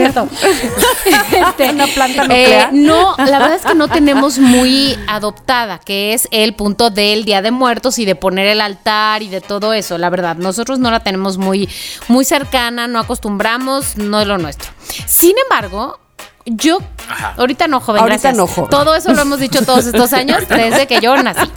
Este, 1.07 1.71
Una 1.71 1.87
planta 1.87 2.25
eh, 2.25 2.27
nuclear. 2.27 2.73
no, 2.73 3.15
la 3.19 3.39
verdad 3.39 3.55
es 3.55 3.63
que 3.63 3.75
no 3.75 3.89
tenemos 3.89 4.39
muy 4.39 4.99
adoptada, 5.07 5.79
que 5.79 6.15
es 6.15 6.29
el 6.31 6.55
punto 6.55 6.91
del 6.91 7.25
Día 7.25 7.43
de 7.43 7.51
Muertos 7.51 7.99
y 7.99 8.05
de 8.05 8.15
poner 8.15 8.47
el 8.47 8.61
altar 8.61 9.23
y 9.23 9.29
de 9.29 9.41
todo 9.41 9.73
eso. 9.73 9.99
La 9.99 10.11
verdad, 10.11 10.37
nosotros 10.37 10.79
no 10.79 10.91
la 10.91 11.01
tenemos 11.01 11.39
muy, 11.39 11.69
muy 12.09 12.25
cercana, 12.25 12.87
no 12.87 12.99
acostumbramos, 12.99 13.97
no 13.97 14.21
es 14.21 14.27
lo 14.27 14.39
nuestro. 14.39 14.71
Sin 15.07 15.35
embargo, 15.39 15.99
yo, 16.47 16.79
Ajá. 17.09 17.35
ahorita 17.37 17.67
no, 17.67 17.81
joven, 17.81 18.03
Ahorita 18.03 18.33
gracias. 18.33 18.57
no. 18.57 18.67
Todo 18.69 18.95
eso 18.95 19.13
lo 19.13 19.21
hemos 19.23 19.41
dicho 19.41 19.65
todos 19.65 19.85
estos 19.87 20.13
años 20.13 20.39
desde 20.49 20.87
que 20.87 21.01
yo 21.01 21.21
nací. 21.23 21.51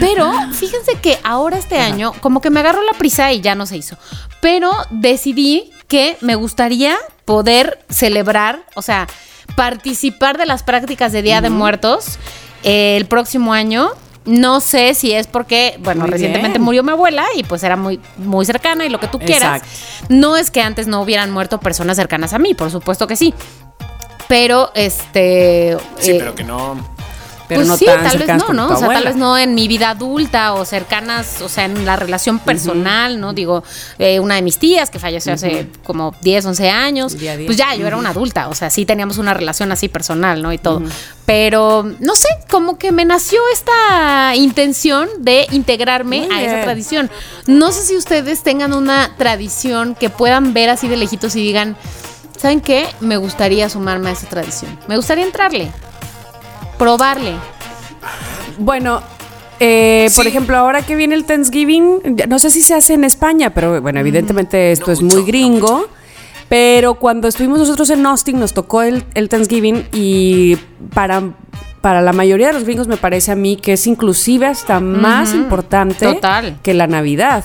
Pero 0.00 0.30
fíjense 0.52 0.96
que 1.00 1.18
ahora 1.24 1.56
este 1.56 1.78
año, 1.78 2.12
como 2.20 2.40
que 2.40 2.50
me 2.50 2.60
agarró 2.60 2.82
la 2.82 2.92
prisa 2.98 3.32
y 3.32 3.40
ya 3.40 3.54
no 3.54 3.64
se 3.66 3.76
hizo. 3.78 3.96
Pero 4.40 4.70
decidí 4.90 5.72
que 5.88 6.18
me 6.20 6.34
gustaría 6.34 6.96
poder 7.24 7.84
celebrar, 7.88 8.64
o 8.74 8.82
sea, 8.82 9.06
participar 9.56 10.36
de 10.38 10.46
las 10.46 10.62
prácticas 10.62 11.12
de 11.12 11.22
Día 11.22 11.40
de 11.40 11.48
Muertos 11.50 12.18
eh, 12.62 12.96
el 12.96 13.06
próximo 13.06 13.52
año. 13.54 13.90
No 14.26 14.60
sé 14.60 14.94
si 14.94 15.12
es 15.12 15.26
porque, 15.26 15.76
bueno, 15.80 16.02
Muy 16.02 16.10
recientemente 16.10 16.58
bien. 16.58 16.62
murió 16.62 16.82
mi 16.82 16.92
abuela 16.92 17.26
y 17.36 17.44
pues 17.44 17.62
era 17.62 17.76
muy, 17.76 18.00
muy 18.16 18.46
cercana 18.46 18.86
y 18.86 18.88
lo 18.88 18.98
que 18.98 19.06
tú 19.08 19.18
quieras. 19.18 19.62
Exacto. 19.62 20.06
No 20.14 20.36
es 20.38 20.50
que 20.50 20.62
antes 20.62 20.86
no 20.86 21.02
hubieran 21.02 21.30
muerto 21.30 21.60
personas 21.60 21.96
cercanas 21.98 22.32
a 22.32 22.38
mí, 22.38 22.54
por 22.54 22.70
supuesto 22.70 23.06
que 23.06 23.16
sí. 23.16 23.34
Pero, 24.28 24.70
este... 24.74 25.76
Sí, 25.98 26.12
eh, 26.12 26.16
pero 26.18 26.34
que 26.34 26.44
no. 26.44 26.94
Pero 27.48 27.60
pues 27.60 27.68
no 27.68 27.76
sí, 27.76 27.84
tan 27.84 28.04
tal 28.04 28.18
vez 28.18 28.28
no, 28.28 28.52
¿no? 28.54 28.68
O 28.74 28.76
sea, 28.76 28.88
tal 28.88 29.04
vez 29.04 29.16
no 29.16 29.36
en 29.36 29.54
mi 29.54 29.68
vida 29.68 29.90
adulta 29.90 30.54
o 30.54 30.64
cercanas, 30.64 31.42
o 31.42 31.48
sea, 31.48 31.66
en 31.66 31.84
la 31.84 31.96
relación 31.96 32.38
personal, 32.38 33.20
¿no? 33.20 33.34
Digo, 33.34 33.62
eh, 33.98 34.18
una 34.18 34.36
de 34.36 34.42
mis 34.42 34.58
tías 34.58 34.88
que 34.88 34.98
falleció 34.98 35.34
hace 35.34 35.68
como 35.82 36.14
10, 36.22 36.46
11 36.46 36.70
años, 36.70 37.18
Día 37.18 37.32
a 37.32 37.36
día. 37.36 37.46
pues 37.46 37.58
ya, 37.58 37.74
yo 37.74 37.86
era 37.86 37.96
una 37.96 38.10
adulta, 38.10 38.48
o 38.48 38.54
sea, 38.54 38.70
sí 38.70 38.86
teníamos 38.86 39.18
una 39.18 39.34
relación 39.34 39.72
así 39.72 39.88
personal, 39.88 40.42
¿no? 40.42 40.52
Y 40.52 40.58
todo. 40.58 40.82
Pero, 41.26 41.84
no 42.00 42.14
sé, 42.14 42.28
como 42.50 42.78
que 42.78 42.92
me 42.92 43.04
nació 43.04 43.40
esta 43.52 44.34
intención 44.36 45.08
de 45.18 45.46
integrarme 45.50 46.26
Muy 46.26 46.34
a 46.34 46.42
esa 46.42 46.62
tradición. 46.62 47.10
No 47.46 47.72
sé 47.72 47.82
si 47.82 47.96
ustedes 47.96 48.42
tengan 48.42 48.72
una 48.72 49.14
tradición 49.18 49.94
que 49.94 50.08
puedan 50.08 50.54
ver 50.54 50.70
así 50.70 50.88
de 50.88 50.96
lejitos 50.96 51.36
y 51.36 51.42
digan, 51.42 51.76
¿saben 52.36 52.60
qué? 52.60 52.86
Me 53.00 53.16
gustaría 53.16 53.68
sumarme 53.68 54.10
a 54.10 54.12
esa 54.12 54.28
tradición. 54.28 54.78
Me 54.88 54.96
gustaría 54.96 55.24
entrarle, 55.24 55.70
probarle. 56.78 57.34
Bueno, 58.58 59.02
eh, 59.60 60.10
por 60.16 60.26
ejemplo, 60.26 60.56
ahora 60.56 60.82
que 60.82 60.96
viene 60.96 61.14
el 61.14 61.24
Thanksgiving, 61.24 62.16
no 62.28 62.38
sé 62.38 62.50
si 62.50 62.62
se 62.62 62.74
hace 62.74 62.94
en 62.94 63.04
España, 63.04 63.50
pero 63.54 63.80
bueno, 63.80 64.00
evidentemente 64.00 64.72
esto 64.72 64.86
no 64.88 64.92
es 64.92 65.02
mucho, 65.02 65.14
muy 65.16 65.22
no 65.22 65.26
gringo. 65.26 65.88
pero 66.48 66.94
cuando 66.94 67.28
estuvimos 67.28 67.58
nosotros 67.58 67.88
en 67.90 68.04
Austin 68.06 68.38
nos 68.38 68.52
tocó 68.52 68.82
el, 68.82 69.04
el 69.14 69.28
Thanksgiving 69.28 69.88
y 69.92 70.56
para, 70.92 71.22
para 71.80 72.02
la 72.02 72.12
mayoría 72.12 72.48
de 72.48 72.54
los 72.54 72.64
gringos 72.64 72.88
me 72.88 72.96
parece 72.96 73.32
a 73.32 73.36
mí 73.36 73.56
que 73.56 73.74
es 73.74 73.86
inclusive 73.86 74.46
hasta 74.46 74.80
más 74.80 75.34
importante 75.34 76.04
Total. 76.06 76.58
que 76.62 76.74
la 76.74 76.86
Navidad. 76.86 77.44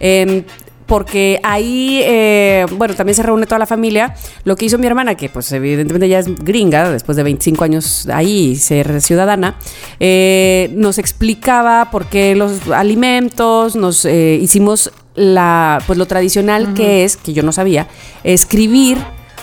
Em, 0.00 0.44
porque 0.86 1.40
ahí, 1.42 2.00
eh, 2.02 2.66
bueno, 2.72 2.94
también 2.94 3.14
se 3.14 3.22
reúne 3.22 3.46
toda 3.46 3.58
la 3.58 3.66
familia. 3.66 4.14
Lo 4.44 4.56
que 4.56 4.66
hizo 4.66 4.78
mi 4.78 4.86
hermana, 4.86 5.14
que 5.14 5.28
pues 5.28 5.50
evidentemente 5.52 6.08
ya 6.08 6.18
es 6.18 6.34
gringa, 6.44 6.90
después 6.90 7.16
de 7.16 7.22
25 7.22 7.64
años 7.64 8.08
ahí 8.12 8.56
ser 8.56 9.00
ciudadana, 9.00 9.56
eh, 10.00 10.70
nos 10.74 10.98
explicaba 10.98 11.90
por 11.90 12.06
qué 12.06 12.34
los 12.34 12.68
alimentos, 12.68 13.76
nos 13.76 14.04
eh, 14.04 14.38
hicimos 14.40 14.92
la, 15.14 15.82
pues 15.86 15.98
lo 15.98 16.06
tradicional 16.06 16.74
que 16.74 17.04
es, 17.04 17.16
que 17.16 17.32
yo 17.32 17.42
no 17.42 17.52
sabía, 17.52 17.86
escribir 18.24 18.98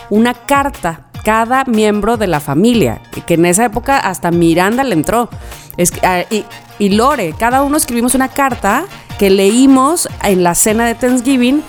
una 0.10 0.34
carta 0.34 1.08
cada 1.24 1.66
miembro 1.66 2.18
de 2.18 2.28
la 2.28 2.40
familia, 2.40 3.02
que 3.26 3.36
en 3.36 3.46
esa 3.46 3.66
época 3.66 3.98
hasta 3.98 4.32
Miranda 4.32 4.84
le 4.84 4.94
entró. 4.94 5.30
Es, 5.78 5.92
que, 5.92 6.06
ah, 6.06 6.26
y, 6.30 6.46
y 6.80 6.90
Lore, 6.90 7.34
cada 7.38 7.64
uno 7.64 7.78
escribimos 7.78 8.16
una 8.16 8.30
carta 8.30 8.86
que 9.18 9.30
leímos 9.30 10.10
en 10.24 10.44
la 10.44 10.56
cena 10.56 10.86
de 10.86 10.96
Thanksgiving 10.96 11.64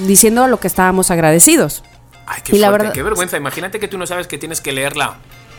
diciendo 0.00 0.46
lo 0.46 0.60
que 0.60 0.66
estábamos 0.66 1.10
agradecidos. 1.10 1.82
Ay, 2.26 2.42
qué, 2.44 2.58
la 2.58 2.70
verdad, 2.70 2.92
qué 2.92 3.02
vergüenza. 3.02 3.36
Imagínate 3.38 3.80
que 3.80 3.88
tú 3.88 3.96
no 3.96 4.06
sabes 4.06 4.26
que 4.26 4.36
tienes 4.36 4.60
que 4.60 4.72
leerla 4.72 5.16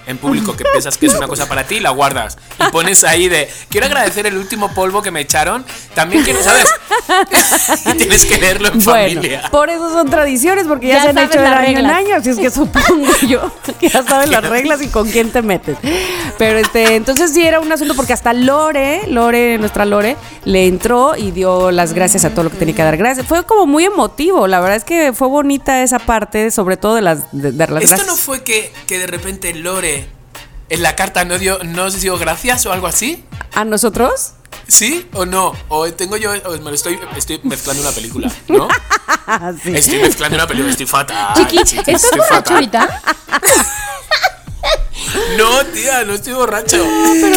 en 0.09 0.17
público 0.17 0.55
que 0.55 0.63
piensas 0.65 0.97
que 0.97 1.05
es 1.05 1.13
una 1.13 1.27
cosa 1.27 1.47
para 1.47 1.65
ti 1.65 1.75
y 1.75 1.79
la 1.79 1.91
guardas. 1.91 2.37
Y 2.59 2.71
pones 2.71 3.03
ahí 3.03 3.29
de, 3.29 3.47
quiero 3.69 3.85
agradecer 3.85 4.25
el 4.25 4.37
último 4.37 4.73
polvo 4.73 5.03
que 5.03 5.11
me 5.11 5.21
echaron. 5.21 5.63
También 5.93 6.23
quiero, 6.23 6.41
¿sabes? 6.41 6.67
y 7.85 7.93
tienes 7.97 8.25
que 8.25 8.37
leerlo 8.39 8.69
en 8.69 8.81
familia. 8.81 9.49
Por 9.51 9.69
eso 9.69 9.91
son 9.91 10.09
tradiciones, 10.09 10.65
porque 10.65 10.87
ya, 10.87 11.03
se 11.03 11.09
han 11.09 11.17
hecho 11.19 11.39
de 11.39 11.45
año 11.45 11.79
en 11.79 11.85
año. 11.85 12.15
Así 12.15 12.31
es 12.31 12.37
que 12.37 12.49
supongo 12.49 13.11
yo 13.27 13.51
que 13.79 13.89
ya 13.89 14.01
sabes 14.03 14.29
las 14.29 14.43
reglas 14.49 14.81
y 14.81 14.87
con 14.87 15.09
quién 15.09 15.31
te 15.31 15.43
metes. 15.43 15.77
Pero 16.39 16.57
este, 16.57 16.95
entonces 16.95 17.31
sí 17.31 17.43
era 17.43 17.59
un 17.59 17.71
asunto 17.71 17.93
porque 17.95 18.13
hasta 18.13 18.33
Lore, 18.33 19.03
Lore, 19.07 19.59
nuestra 19.59 19.85
Lore, 19.85 20.17
le 20.43 20.65
entró 20.65 21.15
y 21.17 21.29
dio 21.29 21.69
las 21.69 21.93
gracias 21.93 22.25
a 22.25 22.31
todo 22.31 22.45
lo 22.45 22.49
que 22.49 22.57
tenía 22.57 22.73
que 22.73 22.83
dar 22.83 22.97
gracias. 22.97 23.27
Fue 23.27 23.45
como 23.45 23.67
muy 23.67 23.85
emotivo. 23.85 24.47
La 24.47 24.59
verdad 24.59 24.77
es 24.77 24.83
que 24.83 25.13
fue 25.13 25.27
bonita 25.27 25.83
esa 25.83 25.99
parte, 25.99 26.49
sobre 26.49 26.77
todo 26.77 26.95
de 26.95 27.01
las, 27.01 27.25
de, 27.31 27.51
las 27.51 27.69
gracias. 27.69 27.99
¿Esto 27.99 28.11
no 28.11 28.17
fue 28.17 28.43
que, 28.43 28.73
que 28.87 28.97
de 28.97 29.05
repente 29.05 29.53
Lore 29.53 29.98
en 30.69 30.83
la 30.83 30.95
carta 30.95 31.25
no 31.25 31.37
dio, 31.37 31.59
no 31.63 31.85
os 31.85 31.99
dio 32.01 32.17
gracias 32.17 32.65
o 32.65 32.71
algo 32.71 32.87
así? 32.87 33.23
¿A 33.53 33.65
nosotros? 33.65 34.33
¿Sí 34.67 35.07
o 35.13 35.25
no? 35.25 35.53
O 35.67 35.91
tengo 35.91 36.15
yo, 36.17 36.31
me 36.31 36.57
lo 36.57 36.73
estoy, 36.73 36.99
estoy 37.17 37.39
mezclando 37.43 37.81
una 37.81 37.91
película, 37.91 38.31
¿no? 38.47 38.67
Estoy 39.65 39.99
mezclando 39.99 40.35
una 40.35 40.47
película, 40.47 40.71
estoy 40.71 40.85
fatal. 40.85 41.33
Chiqui, 41.35 41.57
¿estás 41.77 42.11
borracho 42.15 42.53
ahorita? 42.53 43.01
No, 45.37 45.65
tía, 45.73 46.03
no 46.05 46.13
estoy 46.13 46.33
borracho. 46.33 46.83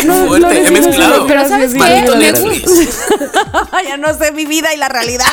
Qué 0.01 0.13
fuerte, 0.27 0.67
he 0.67 0.71
mezclado. 0.71 1.27
Pero 1.27 1.49
¿sabes 1.49 1.73
qué? 1.73 1.79
ya 3.89 3.97
no 3.97 4.15
sé 4.15 4.33
mi 4.33 4.47
vida 4.47 4.75
y 4.75 4.77
la 4.77 4.89
realidad. 4.89 5.27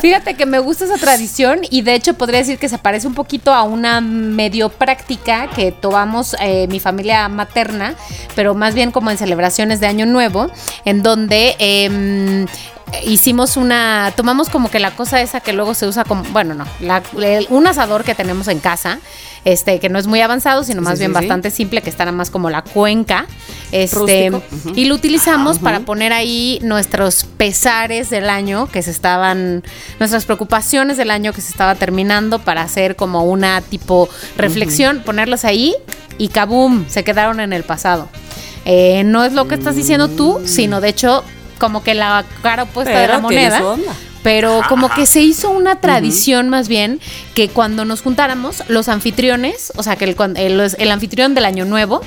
Fíjate 0.00 0.34
que 0.34 0.46
me 0.46 0.58
gusta 0.58 0.84
esa 0.84 0.98
tradición 0.98 1.60
y 1.70 1.82
de 1.82 1.94
hecho 1.94 2.14
podría 2.14 2.40
decir 2.40 2.58
que 2.58 2.68
se 2.68 2.78
parece 2.78 3.06
un 3.06 3.14
poquito 3.14 3.52
a 3.52 3.62
una 3.62 4.00
medio 4.00 4.68
práctica 4.68 5.48
que 5.48 5.72
tomamos 5.72 6.36
eh, 6.40 6.66
mi 6.68 6.80
familia 6.80 7.28
materna, 7.28 7.94
pero 8.34 8.54
más 8.54 8.74
bien 8.74 8.90
como 8.90 9.10
en 9.10 9.18
celebraciones 9.18 9.80
de 9.80 9.86
Año 9.86 10.06
Nuevo, 10.06 10.50
en 10.84 11.02
donde 11.02 11.56
em, 11.58 12.46
hicimos 13.04 13.56
una, 13.56 14.12
tomamos 14.16 14.48
como 14.48 14.70
que 14.70 14.78
la 14.78 14.92
cosa 14.92 15.20
esa 15.20 15.40
que 15.40 15.52
luego 15.52 15.74
se 15.74 15.86
usa 15.86 16.04
como, 16.04 16.22
bueno, 16.24 16.54
no, 16.54 16.66
un 17.48 17.66
asador 17.66 18.04
que 18.04 18.14
tenemos 18.14 18.48
en 18.48 18.58
casa, 18.58 18.98
este, 19.44 19.80
que 19.80 19.88
no 19.88 19.98
es 19.98 20.06
muy 20.06 20.20
avanzado, 20.20 20.64
sino 20.64 20.82
más 20.82 20.98
bien 20.98 21.12
bastante 21.12 21.50
simple, 21.50 21.82
que 21.82 21.90
está 21.90 22.04
nada 22.04 22.16
más 22.16 22.30
como 22.30 22.50
la 22.50 22.62
cuenca, 22.62 23.26
este, 23.72 24.30
y 24.76 24.84
lo 24.84 24.94
utilizamos 24.94 25.58
para 25.58 25.80
poner 25.80 26.12
ahí 26.12 26.58
nuestros 26.62 27.24
pesares 27.24 28.10
del 28.10 28.30
año 28.30 28.68
que 28.70 28.82
se 28.82 28.90
estaban, 28.90 29.62
nuestras 29.98 30.24
preocupaciones 30.24 30.96
del 30.96 31.10
año 31.10 31.32
que 31.32 31.40
se 31.40 31.50
estaba 31.50 31.74
terminando 31.74 32.38
para 32.38 32.62
hacer 32.62 32.96
como 32.96 33.24
una 33.24 33.60
tipo 33.62 34.08
reflexión, 34.36 35.02
ponerlos 35.04 35.44
ahí 35.44 35.74
y 36.18 36.28
kabum, 36.28 36.84
se 36.88 37.04
quedaron 37.04 37.40
en 37.40 37.52
el 37.52 37.64
pasado. 37.64 38.08
Eh, 38.64 39.02
no 39.04 39.24
es 39.24 39.32
lo 39.32 39.48
que 39.48 39.56
estás 39.56 39.74
diciendo 39.74 40.08
tú, 40.08 40.40
sino 40.44 40.80
de 40.80 40.88
hecho 40.90 41.24
como 41.62 41.84
que 41.84 41.94
la 41.94 42.24
cara 42.42 42.64
opuesta 42.64 42.98
de 42.98 43.06
la 43.06 43.20
moneda. 43.20 43.62
Pero 44.24 44.62
como 44.68 44.88
que 44.88 45.06
se 45.06 45.20
hizo 45.20 45.50
una 45.50 45.80
tradición 45.80 46.48
más 46.48 46.66
bien 46.66 46.98
que 47.34 47.48
cuando 47.48 47.84
nos 47.84 48.02
juntáramos, 48.02 48.64
los 48.66 48.88
anfitriones, 48.88 49.72
o 49.76 49.84
sea, 49.84 49.94
que 49.94 50.04
el, 50.04 50.16
el, 50.78 50.90
anfitrión 50.90 51.34
del 51.34 51.44
año 51.44 51.64
nuevo, 51.64 52.00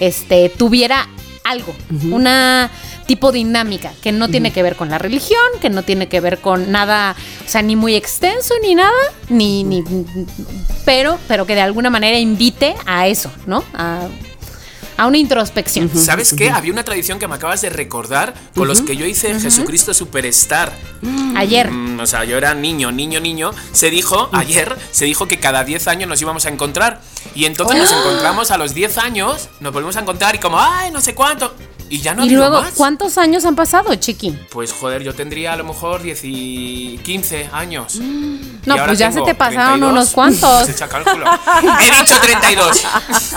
este, 0.00 0.48
tuviera 0.48 1.08
algo, 1.44 1.74
una 2.10 2.70
tipo 3.06 3.32
dinámica 3.32 3.92
que 4.02 4.12
no 4.12 4.28
tiene 4.28 4.50
que 4.50 4.62
ver 4.62 4.76
con 4.76 4.88
la 4.88 4.96
religión, 4.96 5.42
que 5.60 5.68
no 5.68 5.82
tiene 5.82 6.08
que 6.08 6.20
ver 6.20 6.38
con 6.38 6.72
nada, 6.72 7.14
o 7.44 7.48
sea, 7.48 7.60
ni 7.60 7.76
muy 7.76 7.94
extenso 7.94 8.54
ni 8.62 8.74
nada, 8.74 8.92
ni, 9.28 9.62
ni 9.64 9.84
pero, 10.86 11.18
pero 11.28 11.44
que 11.46 11.54
de 11.54 11.60
alguna 11.60 11.90
manera 11.90 12.18
invite 12.18 12.74
a 12.86 13.08
eso, 13.08 13.30
¿no? 13.46 13.62
A 13.74 14.08
a 14.96 15.06
una 15.06 15.18
introspección. 15.18 15.90
¿Sabes 15.94 16.34
qué? 16.34 16.50
Había 16.50 16.72
una 16.72 16.84
tradición 16.84 17.18
que 17.18 17.28
me 17.28 17.34
acabas 17.34 17.62
de 17.62 17.70
recordar 17.70 18.34
con 18.54 18.68
los 18.68 18.82
que 18.82 18.96
yo 18.96 19.06
hice 19.06 19.38
Jesucristo 19.38 19.94
Superstar. 19.94 20.72
Mm. 21.00 21.36
Ayer. 21.36 21.70
Mm, 21.70 22.00
o 22.00 22.06
sea, 22.06 22.24
yo 22.24 22.36
era 22.36 22.54
niño, 22.54 22.92
niño, 22.92 23.20
niño. 23.20 23.52
Se 23.72 23.90
dijo, 23.90 24.28
ayer, 24.32 24.76
se 24.90 25.04
dijo 25.04 25.28
que 25.28 25.38
cada 25.38 25.64
10 25.64 25.88
años 25.88 26.08
nos 26.08 26.20
íbamos 26.20 26.46
a 26.46 26.48
encontrar. 26.48 27.00
Y 27.34 27.46
entonces 27.46 27.78
nos 27.78 27.92
¡Oh! 27.92 27.98
encontramos 28.00 28.50
a 28.50 28.58
los 28.58 28.74
10 28.74 28.98
años, 28.98 29.48
nos 29.60 29.72
volvemos 29.72 29.96
a 29.96 30.00
encontrar 30.00 30.34
y 30.34 30.38
como, 30.38 30.58
ay, 30.60 30.90
no 30.90 31.00
sé 31.00 31.14
cuánto. 31.14 31.54
Y 31.92 32.00
ya 32.00 32.14
no 32.14 32.24
Y 32.24 32.30
luego, 32.30 32.64
¿cuántos 32.74 33.18
años 33.18 33.44
han 33.44 33.54
pasado, 33.54 33.94
Chiqui? 33.94 34.30
Pues 34.48 34.72
joder, 34.72 35.02
yo 35.02 35.14
tendría 35.14 35.52
a 35.52 35.56
lo 35.56 35.64
mejor 35.64 36.00
10 36.00 36.20
y 36.22 36.98
15 37.02 37.50
años. 37.52 37.96
no, 37.96 38.76
pues 38.86 38.98
ya 38.98 39.12
se 39.12 39.20
te 39.20 39.34
pasaron 39.34 39.82
unos 39.82 40.08
cuantos. 40.08 40.64
Se 40.64 40.72
echa 40.72 40.88
cálculo. 40.88 41.26
He 41.82 42.00
dicho 42.00 42.18
32. 42.18 42.82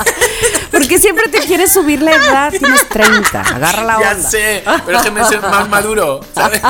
Porque 0.71 0.97
siempre 0.99 1.27
te 1.27 1.39
quieres 1.39 1.73
subir 1.73 2.01
la 2.01 2.13
edad, 2.13 2.49
tienes 2.49 2.87
30. 2.87 3.41
Agarra 3.41 3.83
la 3.83 3.97
onda. 3.97 4.13
Ya 4.13 4.29
sé, 4.29 4.63
pero 4.85 4.99
es 4.99 5.03
que 5.03 5.11
me 5.11 5.25
siento 5.25 5.49
más 5.49 5.67
maduro, 5.67 6.21
¿sabes? 6.33 6.61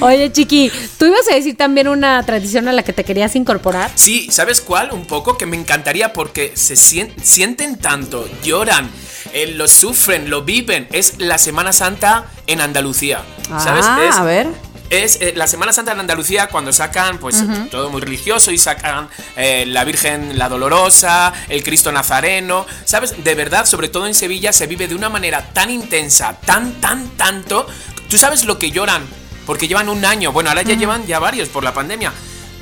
Oye, 0.00 0.32
Chiqui, 0.32 0.72
¿tú 0.96 1.04
ibas 1.04 1.28
a 1.30 1.34
decir 1.34 1.58
también 1.58 1.88
una 1.88 2.24
tradición 2.24 2.68
a 2.68 2.72
la 2.72 2.82
que 2.84 2.94
te 2.94 3.04
querías 3.04 3.36
incorporar? 3.36 3.90
Sí, 3.96 4.30
¿sabes 4.30 4.62
cuál? 4.62 4.92
Un 4.92 5.04
poco 5.04 5.36
que 5.36 5.44
me 5.44 5.58
encantaría 5.58 6.14
porque 6.14 6.52
se 6.56 6.74
sienten 6.76 7.76
tanto, 7.76 8.26
lloran 8.42 8.88
eh, 9.32 9.48
lo 9.48 9.68
sufren, 9.68 10.30
lo 10.30 10.42
viven. 10.42 10.88
Es 10.92 11.14
la 11.18 11.38
Semana 11.38 11.72
Santa 11.72 12.26
en 12.46 12.60
Andalucía. 12.60 13.22
¿Sabes? 13.58 13.84
Ah, 13.86 14.20
a 14.20 14.24
ver. 14.24 14.48
Es 14.90 15.20
eh, 15.20 15.32
la 15.36 15.46
Semana 15.46 15.72
Santa 15.72 15.92
en 15.92 16.00
Andalucía 16.00 16.48
cuando 16.48 16.72
sacan, 16.72 17.18
pues, 17.18 17.44
todo 17.70 17.90
muy 17.90 18.00
religioso 18.00 18.50
y 18.50 18.58
sacan 18.58 19.08
eh, 19.36 19.64
la 19.66 19.84
Virgen 19.84 20.36
la 20.36 20.48
Dolorosa, 20.48 21.32
el 21.48 21.62
Cristo 21.62 21.92
Nazareno. 21.92 22.66
¿Sabes? 22.84 23.22
De 23.22 23.34
verdad, 23.34 23.66
sobre 23.66 23.88
todo 23.88 24.06
en 24.06 24.14
Sevilla, 24.14 24.52
se 24.52 24.66
vive 24.66 24.88
de 24.88 24.94
una 24.94 25.08
manera 25.08 25.52
tan 25.52 25.70
intensa, 25.70 26.36
tan, 26.44 26.80
tan, 26.80 27.08
tanto. 27.10 27.66
¿Tú 28.08 28.18
sabes 28.18 28.44
lo 28.44 28.58
que 28.58 28.72
lloran? 28.72 29.06
Porque 29.46 29.68
llevan 29.68 29.88
un 29.88 30.04
año, 30.04 30.32
bueno, 30.32 30.50
ahora 30.50 30.62
ya 30.62 30.74
llevan 30.74 31.06
ya 31.06 31.18
varios 31.18 31.48
por 31.48 31.64
la 31.64 31.72
pandemia 31.72 32.12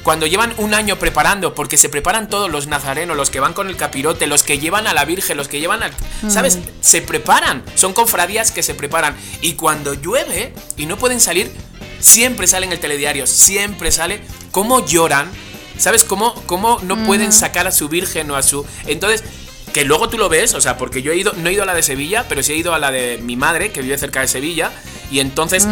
cuando 0.03 0.27
llevan 0.27 0.55
un 0.57 0.75
año 0.75 0.99
preparando, 0.99 1.55
porque 1.55 1.77
se 1.77 1.89
preparan 1.89 2.29
todos 2.29 2.51
los 2.51 2.67
nazarenos, 2.67 3.17
los 3.17 3.31
que 3.31 3.41
van 3.41 3.53
con 3.53 3.69
el 3.69 3.77
capirote, 3.77 4.27
los 4.27 4.43
que 4.43 4.59
llevan 4.59 4.87
a 4.87 4.95
la 4.95 5.05
Virgen, 5.05 5.37
los 5.37 5.49
que 5.49 5.61
llevan 5.61 5.83
al... 5.83 5.93
¿Sabes? 6.29 6.59
Se 6.81 7.03
preparan, 7.03 7.63
son 7.75 7.93
cofradías 7.93 8.51
que 8.51 8.63
se 8.63 8.75
preparan. 8.75 9.17
Y 9.43 9.55
cuando 9.55 9.95
llueve 9.95 10.55
y 10.77 10.87
no 10.87 10.97
pueden 10.97 11.21
salir, 11.21 11.53
siempre 12.01 12.47
sale 12.47 12.67
en 12.67 12.73
el 12.73 12.81
telediario, 12.81 13.27
siempre 13.27 13.93
sale 13.93 14.21
cómo 14.51 14.85
lloran, 14.87 15.31
¿sabes? 15.79 16.05
Cómo, 16.05 16.35
cómo 16.47 16.79
no 16.83 17.05
pueden 17.05 17.33
sacar 17.33 17.67
a 17.67 17.73
su 17.73 17.89
Virgen 17.89 18.31
o 18.31 18.37
a 18.37 18.43
su... 18.43 18.65
Entonces, 18.87 19.25
que 19.73 19.85
luego 19.85 20.09
tú 20.09 20.17
lo 20.17 20.29
ves, 20.29 20.55
o 20.55 20.61
sea, 20.61 20.79
porque 20.79 21.03
yo 21.03 21.13
he 21.13 21.17
ido, 21.17 21.33
no 21.35 21.49
he 21.49 21.53
ido 21.53 21.65
a 21.65 21.67
la 21.67 21.75
de 21.75 21.83
Sevilla, 21.83 22.25
pero 22.29 22.43
sí 22.43 22.53
he 22.53 22.57
ido 22.57 22.73
a 22.73 22.79
la 22.79 22.91
de 22.91 23.19
mi 23.19 23.37
madre, 23.37 23.73
que 23.73 23.83
vive 23.83 23.99
cerca 23.99 24.21
de 24.21 24.29
Sevilla, 24.29 24.71
y 25.11 25.21
entonces 25.21 25.67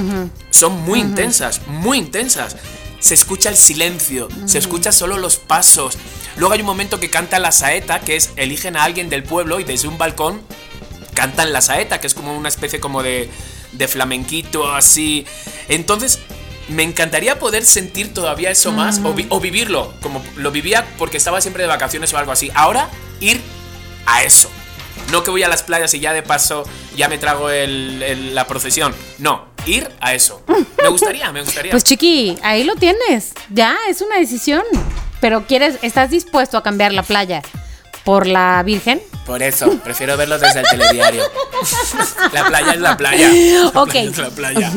son 0.51 0.81
muy 0.83 1.01
intensas, 1.01 1.63
muy 1.67 1.99
intensas 1.99 2.57
se 3.01 3.15
escucha 3.15 3.49
el 3.49 3.57
silencio, 3.57 4.29
se 4.47 4.59
escucha 4.59 4.93
solo 4.93 5.19
los 5.19 5.37
pasos. 5.37 5.97
Luego 6.37 6.55
hay 6.55 6.61
un 6.61 6.67
momento 6.67 7.01
que 7.01 7.11
canta 7.11 7.39
la 7.39 7.53
saeta, 7.53 8.01
que 8.01 8.17
es 8.17 8.31
eligen 8.37 8.77
a 8.77 8.85
alguien 8.85 9.09
del 9.09 9.23
pueblo 9.23 9.61
y 9.61 9.65
desde 9.65 9.89
un 9.89 9.99
balcón 9.99 10.41
cantan 11.15 11.53
la 11.53 11.61
saeta, 11.61 12.01
que 12.01 12.07
es 12.07 12.15
como 12.15 12.37
una 12.37 12.49
especie 12.49 12.81
como 12.81 13.03
de, 13.03 13.31
de 13.73 13.89
flamenquito 13.89 14.75
así. 14.75 15.27
Entonces, 15.69 16.21
me 16.69 16.83
encantaría 16.83 17.39
poder 17.39 17.65
sentir 17.65 18.13
todavía 18.13 18.51
eso 18.51 18.73
más 18.73 19.01
o, 19.05 19.15
o, 19.29 19.41
vivirlo, 19.41 19.95
como 20.03 20.25
lo 20.37 20.51
vivía 20.51 20.87
porque 20.99 21.17
estaba 21.17 21.41
siempre 21.41 21.63
de 21.63 21.69
vacaciones 21.69 22.13
o 22.13 22.19
algo 22.19 22.33
así. 22.33 22.51
Ahora, 22.55 22.91
ir 23.21 23.41
a 24.05 24.25
eso. 24.25 24.51
No 25.11 25.23
que 25.23 25.31
voy 25.31 25.43
a 25.43 25.49
las 25.49 25.63
playas 25.63 25.95
y 25.95 26.01
ya 26.01 26.13
de 26.13 26.23
paso 26.23 26.65
ya 26.97 27.09
me 27.09 27.19
trago 27.19 27.49
la 27.51 28.47
procesión. 28.47 28.95
No, 29.19 29.47
ir 29.67 29.91
a 30.01 30.15
eso. 30.15 30.43
Me 30.83 30.89
gustaría, 30.89 31.31
me 31.33 31.43
gustaría. 31.43 31.71
Pues 31.71 31.85
chiqui, 31.85 32.39
ahí 32.43 32.65
lo 32.65 32.75
tienes. 32.77 33.33
Ya, 33.51 33.77
es 33.89 34.01
una 34.01 34.19
decisión. 34.19 34.63
Pero 35.21 35.47
quieres, 35.47 35.79
¿estás 35.83 36.11
dispuesto 36.11 36.59
a 36.59 36.63
cambiar 36.63 36.93
la 36.93 37.03
playa 37.03 37.43
por 38.05 38.27
la 38.27 38.63
Virgen? 38.63 39.01
Por 39.25 39.43
eso, 39.43 39.79
prefiero 39.79 40.17
verlo 40.17 40.39
desde 40.39 40.61
el 40.61 40.67
telediario. 40.71 41.25
la 42.33 42.47
playa 42.47 42.73
es 42.73 42.81
la 42.81 42.97
playa. 42.97 43.31
ok. 43.75 43.95
es 43.95 44.19
la 44.19 44.31
playa. 44.31 44.73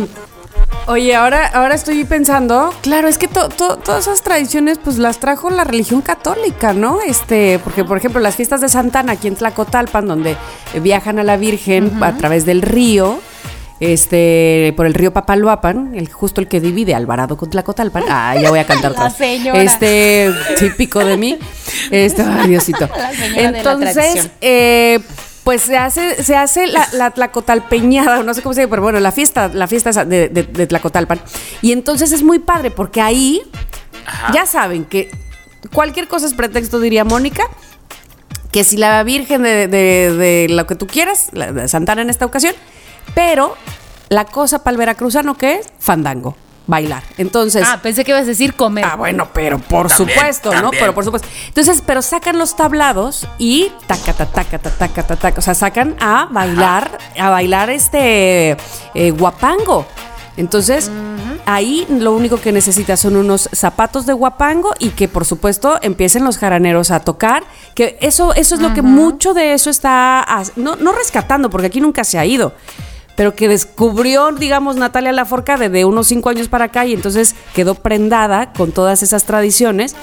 Oye, 0.88 1.16
ahora, 1.16 1.46
ahora 1.46 1.76
estoy 1.76 2.04
pensando, 2.04 2.74
claro, 2.82 3.08
es 3.08 3.20
que 3.20 3.28
todas 3.28 4.08
esas 4.08 4.24
tradiciones 4.24 4.80
pues 4.80 4.98
las 4.98 5.20
trajo 5.20 5.52
la 5.52 5.64
religión 5.64 6.02
católica, 6.02 6.74
¿no? 6.74 7.00
Este, 7.02 7.60
porque 7.60 7.86
por 7.86 8.00
ejemplo 8.00 8.20
las 8.20 8.36
fiestas 8.36 8.60
de 8.62 8.70
Santana 8.70 9.12
aquí 9.12 9.28
en 9.28 9.36
Tlacotalpan, 9.36 10.08
donde 10.08 10.36
viajan 10.82 11.20
a 11.20 11.24
la 11.24 11.38
Virgen 11.38 12.04
a 12.04 12.18
través 12.18 12.44
del 12.46 12.64
río, 12.64 13.20
este, 13.80 14.74
por 14.76 14.86
el 14.86 14.94
río 14.94 15.14
Papaloapan, 15.14 15.96
el, 15.96 16.12
justo 16.12 16.42
el 16.42 16.48
que 16.48 16.60
divide 16.60 16.96
Alvarado 16.96 17.38
con 17.38 17.50
Tlacotalpan. 17.50 18.04
Ah, 18.10 18.36
ya 18.42 18.50
voy 18.50 18.60
a 18.60 18.66
cantar 18.66 18.92
la 18.98 19.10
señora. 19.10 19.62
Este, 19.62 20.32
típico 20.58 21.04
de 21.04 21.18
mí. 21.18 21.38
Este, 21.92 22.22
ay, 22.24 22.50
Diosito. 22.50 22.90
Entonces, 23.36 24.30
eh, 24.42 25.00
Pues 25.44 25.62
se 25.62 25.78
hace, 25.78 26.22
se 26.24 26.36
hace 26.36 26.68
la, 26.68 26.88
la 26.94 27.12
tlacotalpeñada, 27.12 28.22
no 28.24 28.34
sé 28.34 28.42
cómo 28.42 28.54
se 28.54 28.62
llama, 28.62 28.70
pero 28.72 28.82
bueno, 28.84 29.00
la 29.00 29.12
fiesta, 29.12 29.48
la 29.54 29.68
fiesta 29.68 30.06
de, 30.06 30.30
de- 30.30 30.44
de 30.44 30.68
Tlacotalpan. 30.68 31.20
Y 31.62 31.72
entonces 31.72 32.12
es 32.12 32.22
muy 32.24 32.40
padre 32.40 32.70
porque 32.72 33.02
ahí 33.02 33.42
Ajá. 34.06 34.32
ya 34.34 34.46
saben 34.46 34.84
que 34.86 35.10
cualquier 35.74 36.08
cosa 36.08 36.26
es 36.28 36.34
pretexto, 36.34 36.80
diría 36.80 37.04
Mónica. 37.06 37.44
Que 38.52 38.64
si 38.64 38.78
la 38.78 39.02
Virgen 39.04 39.44
de, 39.44 39.68
de- 39.68 40.14
de 40.14 40.48
lo 40.50 40.66
que 40.68 40.76
tú 40.76 40.86
quieras, 40.88 41.30
la 41.34 41.52
de 41.52 41.68
Santana 41.68 42.02
en 42.02 42.10
esta 42.10 42.26
ocasión, 42.26 42.54
pero 43.14 43.56
la 44.10 44.26
cosa 44.26 44.64
para 44.64 44.74
el 44.74 44.78
veracruzano 44.78 45.36
que 45.36 45.56
es 45.56 45.68
fandango, 45.80 46.36
bailar. 46.68 47.04
Entonces, 47.18 47.66
Ah, 47.68 47.80
pensé 47.82 48.04
que 48.04 48.12
ibas 48.12 48.24
a 48.24 48.26
decir 48.26 48.54
comer. 48.54 48.86
Ah, 48.86 48.96
bueno, 48.96 49.30
pero 49.34 49.60
por 49.60 49.88
También, 49.88 50.18
supuesto, 50.18 50.54
¿no? 50.62 50.72
Pero 50.72 50.94
por 50.94 51.04
supuesto. 51.04 51.28
Entonces, 51.48 51.84
pero 51.86 52.02
sacan 52.02 52.38
los 52.38 52.56
tablados 52.56 53.28
y 53.38 53.72
taca, 53.88 54.14
ta, 54.14 54.26
taca, 54.26 54.60
ta, 54.60 54.70
taca, 54.72 55.04
ta, 55.04 55.16
taca. 55.16 55.40
O 55.40 55.42
sea, 55.42 55.54
sacan 55.56 55.96
a 56.00 56.28
bailar, 56.32 56.98
a 57.20 57.30
bailar 57.30 57.70
este 57.70 58.58
eh, 58.94 59.12
guapango. 59.12 59.86
Entonces, 60.38 60.90
ahí 61.46 61.86
lo 61.90 62.14
único 62.14 62.40
que 62.40 62.52
necesitas 62.54 63.00
son 63.02 63.18
unos 63.18 63.50
zapatos 63.52 64.06
de 64.06 64.14
guapango 64.14 64.74
y 64.80 64.90
que 64.92 65.10
por 65.10 65.26
supuesto 65.26 65.78
empiecen 65.82 66.24
los 66.24 66.38
jaraneros 66.38 66.92
a 66.92 67.02
tocar. 67.02 67.44
Que 67.76 67.98
eso, 68.00 68.34
eso 68.34 68.56
es 68.56 68.62
lo 68.62 68.74
que 68.74 68.82
mucho 68.82 69.34
de 69.34 69.54
eso 69.54 69.70
está 69.70 70.26
no, 70.56 70.78
no 70.78 70.94
rescatando, 70.94 71.50
porque 71.50 71.68
aquí 71.68 71.82
nunca 71.82 72.04
se 72.06 72.18
ha 72.18 72.26
ido 72.26 72.54
pero 73.20 73.36
que 73.36 73.50
descubrió, 73.50 74.32
digamos, 74.32 74.78
Natalia 74.78 75.12
Laforcade 75.12 75.68
de 75.68 75.84
unos 75.84 76.08
cinco 76.08 76.30
años 76.30 76.48
para 76.48 76.64
acá 76.64 76.86
y 76.86 76.94
entonces 76.94 77.36
quedó 77.54 77.76
prendada 77.76 78.54
con 78.54 78.72
todas 78.72 79.04
esas 79.04 79.26
tradiciones. 79.26 79.94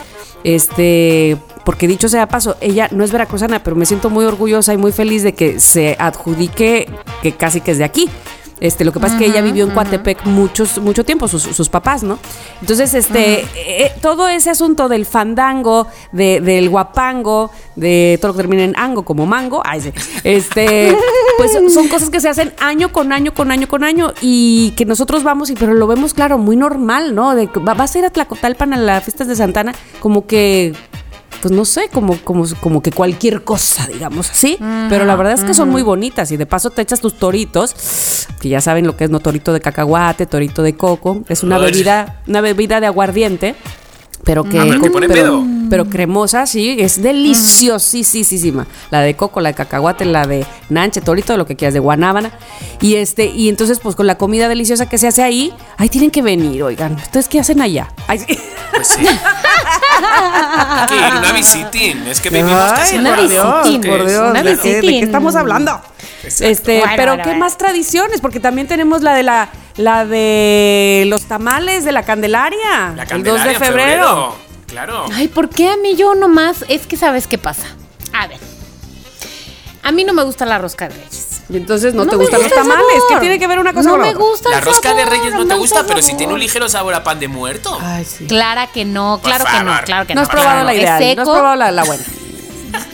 Este, 0.44 1.38
porque 1.64 1.88
dicho 1.88 2.10
sea 2.10 2.28
paso, 2.28 2.58
ella 2.60 2.90
no 2.92 3.04
es 3.04 3.12
veracruzana, 3.12 3.62
pero 3.62 3.74
me 3.74 3.86
siento 3.86 4.10
muy 4.10 4.26
orgullosa 4.26 4.74
y 4.74 4.76
muy 4.76 4.92
feliz 4.92 5.22
de 5.22 5.32
que 5.32 5.60
se 5.60 5.96
adjudique 5.98 6.90
que 7.22 7.32
casi 7.32 7.62
que 7.62 7.70
es 7.70 7.78
de 7.78 7.84
aquí. 7.84 8.10
Este, 8.58 8.86
lo 8.86 8.92
que 8.92 9.00
pasa 9.00 9.14
es 9.16 9.18
que 9.20 9.26
ella 9.26 9.42
vivió 9.42 9.64
en 9.64 9.70
Coatepec 9.70 10.24
muchos, 10.24 10.78
mucho 10.78 11.04
tiempo, 11.04 11.28
sus, 11.28 11.42
sus 11.42 11.68
papás, 11.68 12.02
¿no? 12.02 12.18
Entonces, 12.62 12.94
este, 12.94 13.40
eh, 13.54 13.92
todo 14.00 14.28
ese 14.28 14.48
asunto 14.48 14.88
del 14.88 15.04
fandango, 15.04 15.86
de- 16.12 16.40
del 16.40 16.70
guapango, 16.70 17.50
de 17.74 18.16
todo 18.18 18.28
lo 18.32 18.34
que 18.36 18.42
termina 18.42 18.64
en 18.64 18.74
ango, 18.78 19.04
como 19.04 19.26
mango, 19.26 19.60
ay, 19.62 19.82
sí, 19.82 19.92
este, 20.24 20.96
pues 21.36 21.52
son 21.72 21.88
cosas 21.88 22.08
que 22.08 22.18
se 22.20 22.30
hacen 22.30 22.54
año 22.58 22.90
con 22.92 23.12
año, 23.12 23.34
con 23.34 23.50
año, 23.50 23.68
con 23.68 23.84
año, 23.84 24.14
y 24.22 24.70
que 24.70 24.86
nosotros 24.86 25.22
vamos, 25.22 25.50
y 25.50 25.54
pero 25.54 25.74
lo 25.74 25.86
vemos, 25.86 26.14
claro, 26.14 26.38
muy 26.38 26.56
normal, 26.56 27.14
¿no? 27.14 27.34
De 27.34 27.50
vas 27.60 27.94
a 27.94 27.98
ir 27.98 28.04
a 28.06 28.10
Tlacotalpan 28.10 28.72
a 28.72 28.78
las 28.78 29.04
fiestas 29.04 29.28
de 29.28 29.36
Santana, 29.36 29.74
como 30.00 30.26
que 30.26 30.74
pues 31.46 31.56
no 31.56 31.64
sé, 31.64 31.88
como, 31.92 32.16
como, 32.24 32.44
como 32.60 32.82
que 32.82 32.90
cualquier 32.90 33.44
cosa, 33.44 33.86
digamos 33.86 34.28
así. 34.32 34.56
Pero 34.90 35.04
la 35.04 35.14
verdad 35.14 35.34
es 35.34 35.44
que 35.44 35.54
son 35.54 35.68
muy 35.68 35.82
bonitas 35.82 36.32
y 36.32 36.36
de 36.36 36.44
paso 36.44 36.70
te 36.70 36.82
echas 36.82 37.00
tus 37.00 37.14
toritos, 37.14 38.26
que 38.40 38.48
ya 38.48 38.60
saben 38.60 38.84
lo 38.84 38.96
que 38.96 39.04
es, 39.04 39.10
¿no? 39.10 39.20
Torito 39.20 39.52
de 39.52 39.60
cacahuate, 39.60 40.26
torito 40.26 40.64
de 40.64 40.76
coco. 40.76 41.22
Es 41.28 41.44
una 41.44 41.54
Ay. 41.56 41.66
bebida, 41.70 42.20
una 42.26 42.40
bebida 42.40 42.80
de 42.80 42.88
aguardiente. 42.88 43.54
Pero 44.24 44.42
que, 44.42 44.58
Ah, 44.58 44.64
pero 44.66 44.80
te 44.80 44.90
pone 44.90 45.06
pero, 45.06 45.22
pedo. 45.22 45.44
Pero 45.68 45.86
cremosa, 45.86 46.46
sí, 46.46 46.76
es 46.78 47.02
deliciosísima. 47.02 48.66
La 48.90 49.00
de 49.00 49.16
coco, 49.16 49.40
la 49.40 49.50
de 49.50 49.54
cacahuate, 49.54 50.04
la 50.04 50.26
de 50.26 50.46
nanche, 50.68 51.00
torito, 51.00 51.36
lo 51.36 51.46
que 51.46 51.56
quieras, 51.56 51.74
de 51.74 51.80
guanábana. 51.80 52.30
Y 52.80 52.96
este, 52.96 53.26
y 53.26 53.48
entonces, 53.48 53.80
pues 53.80 53.96
con 53.96 54.06
la 54.06 54.18
comida 54.18 54.48
deliciosa 54.48 54.88
que 54.88 54.98
se 54.98 55.08
hace 55.08 55.22
ahí, 55.22 55.52
ahí 55.76 55.88
tienen 55.88 56.10
que 56.10 56.22
venir, 56.22 56.62
oigan. 56.62 56.94
¿Ustedes 56.94 57.28
qué 57.28 57.40
hacen 57.40 57.60
allá? 57.60 57.88
Ay, 58.06 58.18
sí. 58.18 58.38
Pues 58.72 58.88
sí. 58.88 59.06
Una 61.18 61.32
visitín. 61.32 62.06
Es 62.08 62.20
que 62.20 62.30
vivimos 62.30 62.72
casi 62.72 62.96
una 62.96 63.16
visitín, 63.16 63.80
¿qué 63.80 63.88
por? 63.88 64.06
Dios, 64.06 64.30
Una 64.30 64.42
¿de 64.42 64.58
qué, 64.58 64.74
de 64.76 64.80
qué 64.82 65.00
estamos 65.00 65.36
hablando? 65.36 65.80
Exacto. 66.22 66.44
Este, 66.44 66.78
Bueno, 66.80 66.92
pero 66.96 67.12
bueno, 67.12 67.24
qué 67.24 67.30
bueno. 67.30 67.44
más 67.44 67.56
tradiciones, 67.56 68.20
porque 68.20 68.40
también 68.40 68.66
tenemos 68.66 69.02
la 69.02 69.14
de 69.14 69.22
la 69.22 69.48
la 69.76 70.06
de 70.06 71.04
los 71.08 71.24
tamales 71.24 71.84
de 71.84 71.92
la 71.92 72.02
Candelaria, 72.02 72.94
La 72.96 73.02
el 73.02 73.06
2 73.08 73.08
Candelaria 73.08 73.52
de 73.52 73.58
febrero. 73.58 74.34
Claro. 74.66 75.04
Ay, 75.12 75.28
¿por 75.28 75.48
qué 75.48 75.68
a 75.68 75.76
mí 75.76 75.94
yo 75.96 76.14
nomás? 76.14 76.64
Es 76.68 76.86
que 76.86 76.96
sabes 76.96 77.26
qué 77.26 77.38
pasa. 77.38 77.66
A 78.12 78.26
ver. 78.26 78.38
A 79.82 79.92
mí 79.92 80.02
no 80.04 80.12
me 80.12 80.24
gusta 80.24 80.44
la 80.46 80.58
rosca 80.58 80.88
de 80.88 80.94
reyes. 80.96 81.42
Y 81.48 81.56
entonces 81.56 81.94
no, 81.94 82.04
No 82.04 82.10
te 82.10 82.16
gustan 82.16 82.40
los 82.40 82.48
gusta 82.48 82.60
el 82.62 82.66
tamales, 82.68 82.86
sabor. 82.94 83.08
¿qué 83.08 83.20
tiene 83.20 83.38
que 83.38 83.46
ver 83.46 83.60
una 83.60 83.72
cosa 83.72 83.88
No 83.88 83.92
con 83.94 84.00
me 84.02 84.08
otra? 84.10 84.20
gusta 84.20 84.50
La 84.50 84.56
el 84.58 84.62
rosca 84.64 84.94
de 84.94 85.04
reyes 85.04 85.32
no 85.34 85.46
te 85.46 85.54
gusta 85.54 85.84
pero 85.86 86.02
si 86.02 86.14
tiene 86.14 86.32
un 86.34 86.40
ligero 86.40 86.68
sabor 86.68 86.92
a 86.94 87.04
pan 87.04 87.20
de 87.20 87.28
muerto. 87.28 87.78
Ay, 87.80 88.04
sí. 88.04 88.26
Clara 88.26 88.66
que 88.66 88.84
no, 88.84 89.20
claro 89.22 89.44
que 89.44 89.62
no, 89.62 89.80
claro 89.84 90.06
que 90.08 90.14
No 90.16 90.22
no. 90.22 90.24
has 90.24 90.28
probado 90.28 90.50
claro, 90.50 90.66
la 90.66 90.72
es 90.74 90.80
ideal, 90.80 91.16
no 91.16 91.22
has 91.22 91.28
probado 91.28 91.56
la, 91.56 91.70
la 91.70 91.84
buena. 91.84 92.02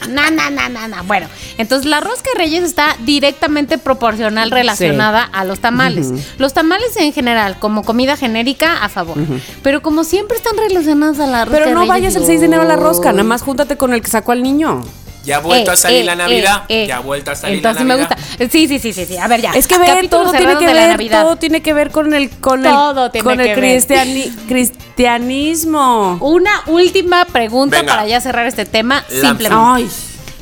No, 0.09 0.29
no, 0.31 0.49
no, 0.49 0.69
no, 0.69 0.87
no. 0.87 1.03
Bueno, 1.05 1.27
entonces 1.57 1.89
la 1.89 1.99
rosca 1.99 2.29
de 2.33 2.39
reyes 2.39 2.63
está 2.63 2.95
directamente 2.99 3.77
proporcional 3.77 4.51
relacionada 4.51 5.23
a 5.23 5.43
los 5.43 5.59
tamales. 5.59 6.11
Los 6.37 6.53
tamales 6.53 6.95
en 6.97 7.13
general, 7.13 7.57
como 7.59 7.83
comida 7.83 8.17
genérica, 8.17 8.83
a 8.83 8.89
favor. 8.89 9.17
Pero 9.61 9.81
como 9.81 10.03
siempre 10.03 10.37
están 10.37 10.57
relacionados 10.57 11.19
a 11.19 11.27
la 11.27 11.45
rosca 11.45 11.57
Pero 11.57 11.65
de 11.69 11.73
no 11.73 11.79
reyes, 11.81 11.89
vayas 11.89 12.15
el 12.15 12.21
digo, 12.21 12.31
6 12.31 12.39
de 12.41 12.45
enero 12.47 12.61
a 12.63 12.65
la 12.65 12.75
rosca, 12.75 13.11
nada 13.11 13.23
más 13.23 13.41
júntate 13.41 13.77
con 13.77 13.93
el 13.93 14.01
que 14.01 14.09
sacó 14.09 14.31
al 14.31 14.43
niño. 14.43 14.83
Ya 15.23 15.37
ha 15.37 15.39
vuelto 15.39 15.71
eh, 15.71 15.73
a 15.73 15.77
salir 15.77 16.01
eh, 16.01 16.03
la 16.03 16.15
Navidad. 16.15 16.63
eh, 16.67 16.83
eh. 16.83 16.87
Ya 16.87 16.97
ha 16.97 16.99
vuelto 16.99 17.31
a 17.31 17.35
salir 17.35 17.57
Entonces 17.57 17.81
la 17.85 17.95
me 17.95 18.01
Navidad. 18.01 18.17
gusta. 18.37 18.49
Sí, 18.51 18.67
sí, 18.67 18.79
sí, 18.79 18.93
sí, 18.93 19.05
sí. 19.05 19.17
A 19.17 19.27
ver, 19.27 19.41
ya. 19.41 19.51
Es 19.53 19.67
que 19.67 19.77
ve, 19.77 19.85
Capítulos 19.87 20.27
todo 20.31 20.37
tiene 20.37 20.57
que 20.57 20.65
ver, 20.73 21.09
todo 21.09 21.35
tiene 21.37 21.61
que 21.61 21.73
ver 21.73 21.91
con 21.91 22.13
el 22.13 22.29
con 22.29 22.61
Todo 22.63 23.05
el 23.05 23.11
tiene 23.11 23.23
con 23.23 23.39
el 23.39 23.47
que 23.47 23.55
ver. 23.61 23.81
cristiani- 23.81 24.31
cristianismo. 24.47 26.17
Una 26.21 26.51
última 26.67 27.25
pregunta 27.25 27.77
Venga. 27.77 27.93
para 27.95 28.07
ya 28.07 28.19
cerrar 28.21 28.47
este 28.47 28.65
tema. 28.65 29.03
Simplemente. 29.09 29.55
Ay, 29.57 29.89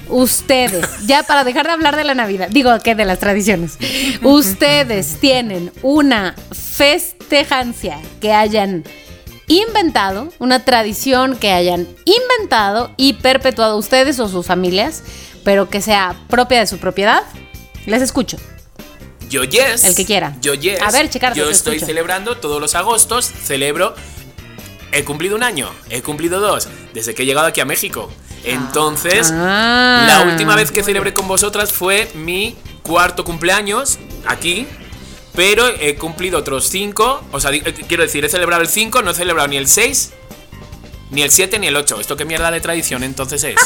Ustedes, 0.10 0.86
ya 1.06 1.24
para 1.24 1.46
dejar 1.46 1.68
de 1.68 1.72
hablar 1.72 1.96
de 1.96 2.04
la 2.04 2.14
Navidad, 2.14 2.50
digo 2.52 2.78
que 2.80 2.96
de 2.96 3.06
las 3.06 3.20
tradiciones, 3.20 3.78
ustedes 4.22 5.16
tienen 5.22 5.72
una 5.84 6.36
festejancia 6.52 7.98
que 8.20 8.34
hayan 8.34 8.84
inventado, 9.52 10.30
una 10.40 10.64
tradición 10.66 11.36
que 11.38 11.52
hayan 11.52 11.88
inventado 12.06 12.92
y 12.98 13.14
perpetuado 13.14 13.78
ustedes 13.78 14.20
o 14.20 14.28
sus 14.30 14.46
familias, 14.46 15.04
pero 15.44 15.70
que 15.70 15.82
sea 15.82 16.16
propia 16.30 16.60
de 16.60 16.68
su 16.68 16.78
propiedad. 16.78 17.24
Les 17.86 18.02
escucho. 18.02 18.38
Yo 19.30 19.44
yes. 19.44 19.84
El 19.86 19.96
que 19.96 20.06
quiera. 20.06 20.36
Yo 20.42 20.54
yes. 20.54 20.82
A 20.82 20.92
ver, 20.92 21.10
Chicardo, 21.10 21.36
Yo 21.38 21.50
estoy 21.50 21.76
escucho. 21.76 21.86
celebrando 21.88 22.38
todos 22.38 22.60
los 22.62 22.76
agostos. 22.76 23.26
Celebro. 23.26 23.96
He 24.92 25.04
cumplido 25.06 25.36
un 25.38 25.44
año. 25.44 25.70
He 25.90 26.02
cumplido 26.02 26.40
dos. 26.42 26.68
Desde 26.94 27.16
que 27.16 27.24
he 27.24 27.26
llegado 27.26 27.48
aquí 27.48 27.62
a 27.62 27.66
México. 27.66 28.10
Entonces, 28.44 29.32
Ah. 29.34 30.04
la 30.06 30.32
última 30.32 30.56
vez 30.56 30.72
que 30.72 30.84
celebré 30.84 31.14
con 31.14 31.28
vosotras 31.28 31.72
fue 31.72 32.10
mi 32.14 32.56
cuarto 32.84 33.24
cumpleaños 33.24 34.00
aquí. 34.28 34.68
Pero 35.34 35.68
he 35.68 35.96
cumplido 35.96 36.40
otros 36.40 36.68
cinco. 36.68 37.24
O 37.32 37.40
sea, 37.40 37.52
eh, 37.52 37.62
quiero 37.88 38.04
decir, 38.04 38.26
he 38.26 38.30
celebrado 38.30 38.62
el 38.62 38.68
5, 38.68 39.02
no 39.02 39.12
he 39.12 39.14
celebrado 39.14 39.48
ni 39.48 39.58
el 39.58 39.68
6, 39.68 40.14
ni 41.12 41.22
el 41.22 41.32
7, 41.32 41.60
ni 41.60 41.68
el 41.68 41.76
8. 41.78 42.00
¿Esto 42.02 42.18
qué 42.18 42.26
mierda 42.26 42.50
de 42.52 42.60
tradición 42.62 43.04
entonces 43.04 43.44
es? 43.44 43.56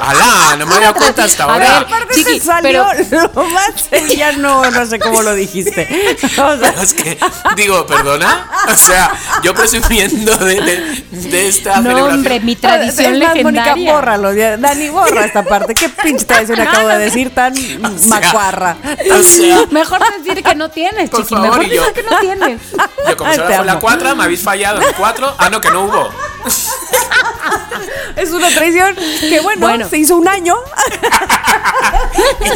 ¡Hala! 0.00 0.56
No 0.56 0.66
me 0.66 0.74
había 0.76 0.88
dado 0.88 0.98
cuenta 1.00 1.24
hasta 1.24 1.44
A 1.44 1.52
ahora. 1.54 1.58
ver, 1.64 1.72
aparte 1.86 2.14
Chiqui, 2.14 2.38
se 2.38 2.46
salió 2.46 2.86
pero- 3.10 3.30
lo 3.34 3.44
más 3.44 3.72
ya 4.16 4.32
no, 4.32 4.70
no 4.70 4.86
sé 4.86 4.98
cómo 5.00 5.22
lo 5.22 5.34
dijiste. 5.34 5.88
O 6.38 6.56
sea, 6.56 6.56
Pero 6.60 6.82
es 6.82 6.94
que, 6.94 7.18
digo, 7.56 7.84
perdona. 7.86 8.48
O 8.72 8.76
sea, 8.76 9.10
yo 9.42 9.54
presumiendo 9.54 10.36
de, 10.36 10.60
de, 10.60 11.04
de 11.10 11.48
esta 11.48 11.76
No, 11.76 11.82
celebración. 11.82 12.14
hombre, 12.14 12.40
mi 12.40 12.56
tradición 12.56 13.14
es 13.14 13.20
más, 13.20 13.28
Mónica, 13.36 13.44
legendaria. 13.64 13.92
bórralo. 13.92 14.34
ya, 14.34 14.56
Dani, 14.56 14.88
borra 14.90 15.24
esta 15.24 15.42
parte. 15.42 15.74
¿Qué 15.74 15.88
pinche 15.88 16.24
tradición 16.24 16.60
acabo 16.60 16.88
de 16.88 16.98
decir 16.98 17.34
tan 17.34 17.52
O 17.54 17.98
sea, 17.98 18.08
macuarra? 18.08 18.76
O 19.18 19.22
sea, 19.22 19.64
Mejor 19.70 20.00
decir 20.22 20.42
que 20.44 20.54
no 20.54 20.70
tienes, 20.70 21.10
Por 21.10 21.22
chiqui. 21.22 21.34
favor, 21.34 21.50
Mejor 21.58 21.64
y 21.64 21.76
yo- 21.76 21.82
decir 21.82 21.94
que 22.04 22.10
no 22.10 22.18
tienes. 22.20 22.60
yo 23.08 23.16
como 23.16 23.30
Ay, 23.30 23.36
solo 23.36 23.48
fue 23.48 23.64
la 23.64 23.72
amo. 23.72 23.80
4, 23.80 24.16
me 24.16 24.24
habéis 24.24 24.42
fallado 24.42 24.80
en 24.82 24.92
4. 24.96 25.34
Ah, 25.38 25.50
no, 25.50 25.60
que 25.60 25.70
no 25.70 25.84
hubo. 25.84 26.10
Es 28.16 28.30
una 28.30 28.48
tradición 28.50 28.96
que, 29.20 29.40
bueno, 29.40 29.60
Bueno. 29.66 29.88
se 29.88 29.98
hizo 29.98 30.16
un 30.16 30.26
año. 30.26 30.56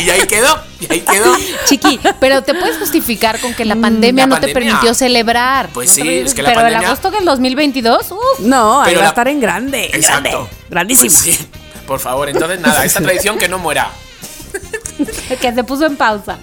Y 0.01 0.11
ahí 0.11 0.27
quedó. 0.27 0.61
Y 0.81 0.93
ahí 0.93 1.01
quedó. 1.01 1.37
Chiqui, 1.67 2.01
pero 2.19 2.43
te 2.43 2.55
puedes 2.55 2.79
justificar 2.79 3.39
con 3.41 3.55
que 3.55 3.65
la 3.65 3.77
pandemia 3.77 4.27
Mm, 4.27 4.31
La 4.31 4.35
no 4.37 4.41
te 4.41 4.49
pandemia. 4.49 4.73
permitió 4.73 4.95
celebrar. 4.95 5.69
Pues 5.73 5.91
No 5.91 5.95
sí, 5.95 6.01
permitió- 6.01 6.27
es 6.27 6.35
que 6.35 6.43
la 6.43 6.49
Pero 6.51 6.61
el 6.63 6.67
pandemia- 6.75 6.87
agosto 6.89 7.11
del 7.13 7.25
2022, 7.25 8.11
uff. 8.11 8.41
No, 8.41 8.83
ahí 8.83 8.95
va 8.97 9.05
a 9.05 9.09
estar 9.09 9.29
en 9.29 9.41
grande. 9.41 9.85
Exacto. 9.93 10.23
Grande, 10.31 10.51
grandísimo. 10.71 11.11
Pues 11.11 11.37
sí. 11.37 11.49
Por 11.87 12.01
favor, 12.01 12.29
entonces 12.29 12.59
nada, 12.61 12.85
esta 12.85 13.01
tradición 13.03 13.39
que 13.39 13.49
no 13.49 13.59
muera. 13.59 13.91
que 15.41 15.53
se 15.55 15.65
puso 15.65 15.87
en 15.87 15.97
pausa. 15.97 16.39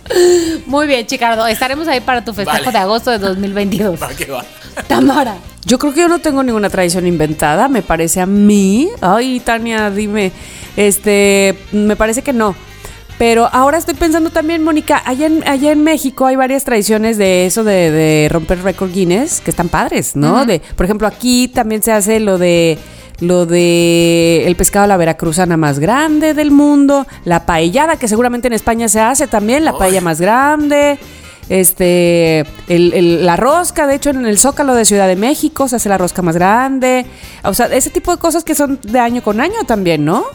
Muy 0.65 0.87
bien, 0.87 1.05
Chicardo. 1.05 1.45
Estaremos 1.47 1.87
ahí 1.89 1.99
para 1.99 2.23
tu 2.23 2.33
festejo 2.33 2.57
Vale. 2.65 2.71
de 2.71 2.77
agosto 2.77 3.11
de 3.11 3.17
2022. 3.19 3.99
¿Para 3.99 4.15
qué 4.15 4.25
va? 4.25 4.45
Tamara. 4.87 5.35
Yo 5.69 5.77
creo 5.77 5.93
que 5.93 5.99
yo 5.99 6.07
no 6.07 6.17
tengo 6.17 6.41
ninguna 6.41 6.67
tradición 6.67 7.05
inventada, 7.05 7.67
me 7.67 7.83
parece 7.83 8.19
a 8.21 8.25
mí. 8.25 8.89
Ay, 9.01 9.39
Tania, 9.39 9.91
dime. 9.91 10.31
Este, 10.75 11.55
me 11.71 11.95
parece 11.95 12.23
que 12.23 12.33
no. 12.33 12.55
Pero 13.19 13.47
ahora 13.51 13.77
estoy 13.77 13.93
pensando 13.93 14.31
también, 14.31 14.63
Mónica, 14.63 14.99
allá 15.05 15.27
en, 15.27 15.47
allá 15.47 15.71
en 15.71 15.83
México 15.83 16.25
hay 16.25 16.35
varias 16.35 16.63
tradiciones 16.63 17.19
de 17.19 17.45
eso 17.45 17.63
de, 17.63 17.91
de 17.91 18.29
romper 18.31 18.63
récord 18.63 18.91
Guinness 18.91 19.41
que 19.41 19.51
están 19.51 19.69
padres, 19.69 20.15
¿no? 20.15 20.43
De, 20.43 20.59
por 20.75 20.87
ejemplo, 20.87 21.05
aquí 21.05 21.47
también 21.49 21.83
se 21.83 21.91
hace 21.91 22.19
lo 22.19 22.39
de 22.39 22.79
lo 23.19 23.45
de 23.45 24.47
el 24.47 24.55
pescado 24.55 24.85
a 24.85 24.87
la 24.87 24.97
veracruzana 24.97 25.55
más 25.55 25.77
grande 25.77 26.33
del 26.33 26.49
mundo, 26.49 27.05
la 27.25 27.45
paellada, 27.45 27.97
que 27.97 28.07
seguramente 28.07 28.47
en 28.47 28.53
España 28.53 28.87
se 28.87 29.01
hace 29.01 29.27
también, 29.27 29.65
la 29.65 29.77
paella 29.77 30.01
más 30.01 30.19
grande. 30.19 30.97
Este, 31.49 32.45
la 32.67 33.35
rosca, 33.35 33.87
de 33.87 33.95
hecho, 33.95 34.11
en 34.11 34.25
el 34.25 34.37
Zócalo 34.37 34.75
de 34.75 34.85
Ciudad 34.85 35.07
de 35.07 35.15
México 35.15 35.67
se 35.67 35.77
hace 35.77 35.89
la 35.89 35.97
rosca 35.97 36.21
más 36.21 36.35
grande. 36.35 37.05
O 37.43 37.53
sea, 37.53 37.65
ese 37.67 37.89
tipo 37.89 38.11
de 38.11 38.19
cosas 38.19 38.43
que 38.43 38.55
son 38.55 38.79
de 38.83 38.99
año 38.99 39.23
con 39.23 39.41
año 39.41 39.63
también, 39.65 40.05
¿no? 40.05 40.25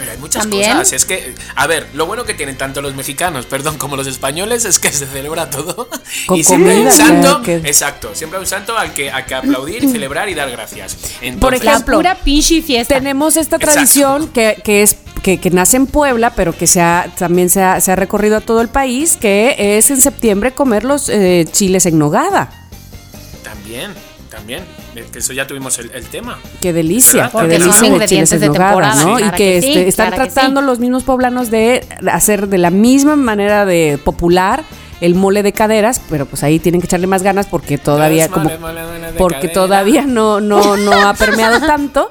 Pero 0.00 0.12
hay 0.12 0.16
muchas 0.18 0.46
cosas. 0.46 0.94
Es 0.94 1.04
que, 1.04 1.34
a 1.54 1.66
ver, 1.66 1.86
lo 1.92 2.06
bueno 2.06 2.24
que 2.24 2.32
tienen 2.32 2.56
tanto 2.56 2.80
los 2.80 2.94
mexicanos, 2.94 3.44
perdón, 3.44 3.76
como 3.76 3.96
los 3.96 4.06
españoles 4.06 4.64
es 4.64 4.78
que 4.78 4.90
se 4.90 5.04
celebra 5.04 5.50
todo. 5.50 5.90
y 6.34 6.42
siempre 6.42 6.72
hay 6.72 6.78
un 6.78 6.90
santo. 6.90 7.42
Exacto, 7.44 8.14
siempre 8.14 8.38
hay 8.38 8.44
un 8.44 8.46
santo 8.46 8.78
al 8.78 8.94
que, 8.94 9.12
que 9.28 9.34
aplaudir, 9.34 9.86
celebrar 9.90 10.30
y 10.30 10.34
dar 10.34 10.50
gracias. 10.50 10.96
Por 11.38 11.52
ejemplo, 11.52 11.98
pura 11.98 12.16
fiesta. 12.24 12.94
Tenemos 12.94 13.36
esta 13.36 13.58
tradición 13.58 14.28
que, 14.28 14.62
que 14.64 14.80
es 14.80 14.96
que, 15.22 15.38
nace 15.52 15.76
en 15.76 15.86
Puebla, 15.86 16.32
pero 16.34 16.56
que 16.56 16.66
se 16.66 16.80
también 17.18 17.50
se 17.50 17.60
ha, 17.60 17.78
recorrido 17.94 18.38
a 18.38 18.40
todo 18.40 18.62
el 18.62 18.68
país, 18.68 19.18
que 19.20 19.76
es 19.76 19.90
en 19.90 20.00
septiembre 20.00 20.52
comer 20.52 20.84
los 20.84 21.10
eh, 21.10 21.46
chiles 21.52 21.84
en 21.84 21.98
nogada. 21.98 22.70
También, 23.44 23.92
también 24.30 24.64
que 25.12 25.18
eso 25.18 25.32
ya 25.32 25.46
tuvimos 25.46 25.78
el, 25.78 25.90
tema. 26.06 26.38
Qué 26.60 26.72
delicia, 26.72 27.30
qué 27.32 27.46
delicia 27.46 27.90
de 27.98 28.06
chiles 28.06 28.32
en 28.32 28.46
nogada, 28.46 28.94
¿no? 28.94 29.18
y 29.18 29.30
que, 29.30 29.58
este, 29.58 29.88
están 29.88 30.14
tratando 30.14 30.62
los 30.62 30.78
mismos 30.78 31.04
poblanos 31.04 31.50
de 31.50 31.86
hacer 32.10 32.48
de 32.48 32.58
la 32.58 32.70
misma 32.70 33.16
manera 33.16 33.66
de 33.66 33.98
popular 34.02 34.64
el 35.00 35.14
mole 35.14 35.42
de 35.42 35.52
caderas, 35.52 36.00
pero 36.10 36.26
pues 36.26 36.42
ahí 36.42 36.58
tienen 36.58 36.80
que 36.80 36.86
echarle 36.86 37.06
más 37.06 37.22
ganas 37.22 37.46
porque 37.46 37.78
todavía 37.78 38.28
como 38.28 38.50
porque 39.16 39.48
todavía 39.48 40.02
no 40.02 40.40
no 40.40 40.76
no 40.76 40.92
ha 40.92 41.14
permeado 41.14 41.60
tanto. 41.66 42.10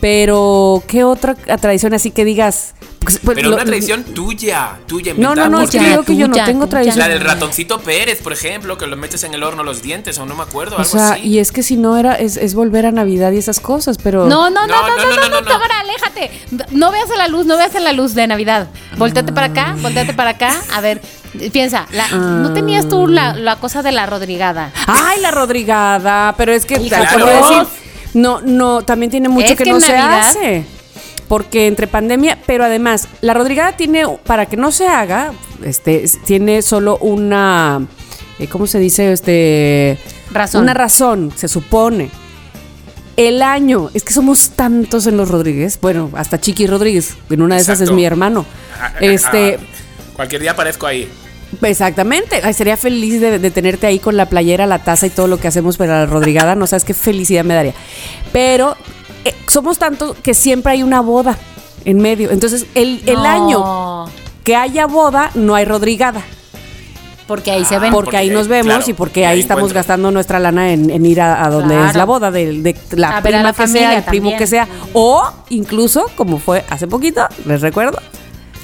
Pero, 0.00 0.82
¿qué 0.86 1.02
otra 1.02 1.34
tradición 1.34 1.94
así 1.94 2.10
que 2.10 2.26
digas? 2.26 2.74
Pues, 3.04 3.18
pues, 3.22 3.36
pero 3.36 3.54
una 3.54 3.64
tradición 3.64 4.02
tuya, 4.02 4.78
tuya. 4.86 5.12
No, 5.16 5.34
no, 5.34 5.48
no, 5.48 5.60
es 5.60 5.70
que 5.70 5.78
digo 5.78 6.02
que 6.02 6.16
yo 6.16 6.26
no 6.26 6.42
tengo 6.44 6.66
tradición. 6.66 6.98
La 6.98 7.08
del 7.08 7.20
ratoncito 7.20 7.80
Pérez, 7.80 8.22
por 8.22 8.32
ejemplo, 8.32 8.78
que 8.78 8.86
lo 8.86 8.96
metes 8.96 9.22
en 9.24 9.34
el 9.34 9.42
horno 9.42 9.62
los 9.62 9.82
dientes, 9.82 10.18
o 10.18 10.26
no 10.26 10.34
me 10.34 10.42
acuerdo, 10.42 10.76
o 10.78 10.84
sea, 10.84 11.18
y 11.18 11.38
es 11.38 11.52
que 11.52 11.62
si 11.62 11.76
no 11.76 11.96
era, 11.96 12.14
es, 12.14 12.54
volver 12.54 12.86
a 12.86 12.92
Navidad 12.92 13.32
y 13.32 13.38
esas 13.38 13.60
cosas, 13.60 13.98
pero... 14.02 14.26
No, 14.26 14.48
no, 14.48 14.66
no, 14.66 14.88
no, 14.88 14.96
no, 14.96 15.16
no, 15.16 15.28
no, 15.28 15.40
no, 15.40 15.50
ahora 15.50 15.80
aléjate. 15.80 16.30
No 16.70 16.90
veas 16.90 17.10
a 17.10 17.16
la 17.16 17.28
luz, 17.28 17.46
no 17.46 17.56
veas 17.56 17.74
a 17.74 17.80
la 17.80 17.92
luz 17.92 18.14
de 18.14 18.26
Navidad. 18.26 18.68
Volteate 18.96 19.32
para 19.32 19.48
acá, 19.48 19.76
volteate 19.80 20.14
para 20.14 20.30
acá. 20.30 20.54
A 20.72 20.80
ver, 20.80 21.00
piensa, 21.52 21.86
¿no 22.12 22.52
tenías 22.52 22.88
tú 22.88 23.06
la, 23.06 23.56
cosa 23.60 23.82
de 23.82 23.92
la 23.92 24.06
rodrigada? 24.06 24.72
Ay, 24.86 25.20
la 25.20 25.30
rodrigada, 25.30 26.34
pero 26.36 26.52
es 26.52 26.64
que... 26.64 26.78
te 26.78 26.82
decir, 26.82 27.66
no, 28.14 28.40
no, 28.40 28.82
también 28.82 29.10
tiene 29.10 29.28
mucho 29.28 29.56
que, 29.56 29.64
no 29.64 29.80
se 29.80 29.96
hace. 29.96 30.64
Porque 31.28 31.66
entre 31.66 31.86
pandemia, 31.86 32.38
pero 32.46 32.64
además, 32.64 33.08
la 33.20 33.34
Rodrigada 33.34 33.76
tiene, 33.76 34.04
para 34.24 34.46
que 34.46 34.56
no 34.56 34.72
se 34.72 34.86
haga, 34.86 35.32
este, 35.64 36.04
tiene 36.26 36.60
solo 36.62 36.98
una, 36.98 37.86
eh, 38.38 38.46
¿cómo 38.46 38.66
se 38.66 38.78
dice? 38.78 39.12
Este, 39.12 39.98
razón. 40.30 40.62
Una 40.62 40.74
razón, 40.74 41.32
se 41.34 41.48
supone. 41.48 42.10
El 43.16 43.42
año, 43.42 43.90
es 43.94 44.02
que 44.02 44.12
somos 44.12 44.50
tantos 44.50 45.06
en 45.06 45.16
los 45.16 45.30
Rodríguez, 45.30 45.78
bueno, 45.80 46.10
hasta 46.14 46.40
Chiqui 46.40 46.66
Rodríguez, 46.66 47.16
en 47.30 47.42
una 47.42 47.54
de 47.54 47.62
esas 47.62 47.80
es 47.80 47.90
mi 47.90 48.04
hermano. 48.04 48.44
Ah, 48.78 48.92
ah, 48.94 48.98
este, 49.00 49.58
ah, 49.60 50.14
cualquier 50.16 50.42
día 50.42 50.50
aparezco 50.50 50.86
ahí. 50.86 51.08
Exactamente. 51.62 52.40
Ay, 52.42 52.52
sería 52.54 52.76
feliz 52.76 53.20
de, 53.20 53.50
tenerte 53.50 53.86
ahí 53.86 53.98
con 53.98 54.16
la 54.16 54.28
playera, 54.28 54.66
la 54.66 54.80
taza 54.80 55.06
y 55.06 55.10
todo 55.10 55.26
lo 55.26 55.38
que 55.38 55.48
hacemos 55.48 55.76
para 55.76 56.00
la 56.00 56.06
Rodrigada. 56.06 56.54
No 56.54 56.66
sabes 56.66 56.84
qué 56.84 56.94
felicidad 56.94 57.44
me 57.44 57.54
daría. 57.54 57.74
Pero 58.32 58.76
eh, 59.24 59.34
somos 59.48 59.78
tantos 59.78 60.16
que 60.18 60.34
siempre 60.34 60.72
hay 60.72 60.82
una 60.82 61.00
boda 61.00 61.38
en 61.84 61.98
medio. 61.98 62.30
Entonces, 62.30 62.66
el, 62.74 63.02
año 63.24 64.06
que 64.42 64.56
haya 64.56 64.86
boda, 64.86 65.30
no 65.34 65.54
hay 65.54 65.64
Rodrigada. 65.64 66.22
Porque 67.26 67.50
ahí 67.50 67.64
se 67.64 67.78
ven. 67.78 67.90
Porque, 67.90 68.18
ahí 68.18 68.28
nos 68.28 68.48
vemos 68.48 68.86
y 68.86 68.92
porque 68.92 69.24
ahí, 69.24 69.40
estamos 69.40 69.72
gastando 69.72 70.10
nuestra 70.10 70.38
lana 70.38 70.72
en, 70.72 71.06
ir 71.06 71.22
a, 71.22 71.48
donde 71.48 71.86
es 71.86 71.94
la 71.94 72.04
boda 72.04 72.30
de, 72.30 72.76
la 72.90 73.22
prima 73.22 73.52
que 73.54 73.66
sea, 73.66 73.96
el 73.96 74.04
primo 74.04 74.36
que 74.36 74.46
sea. 74.46 74.68
O 74.92 75.24
incluso, 75.48 76.04
como 76.16 76.38
fue 76.38 76.64
hace 76.68 76.86
poquito, 76.86 77.26
les 77.46 77.62
recuerdo, 77.62 77.98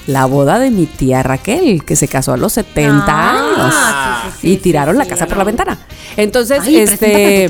la 0.07 0.27
boda 0.27 0.59
de 0.59 0.71
mi 0.71 0.85
tía 0.87 1.23
Raquel, 1.23 1.85
que 1.85 1.97
se 1.97 2.07
casó 2.07 2.33
a 2.35 2.37
los 2.37 2.53
70 2.53 3.05
ah, 3.09 4.23
años. 4.25 4.35
y 4.43 4.57
tiraron 4.59 4.99
la 4.99 5.07
casa 5.07 5.27
por 5.27 5.39
la 5.39 5.45
ventana. 5.45 5.79
Entonces, 6.17 6.63
este. 6.67 7.49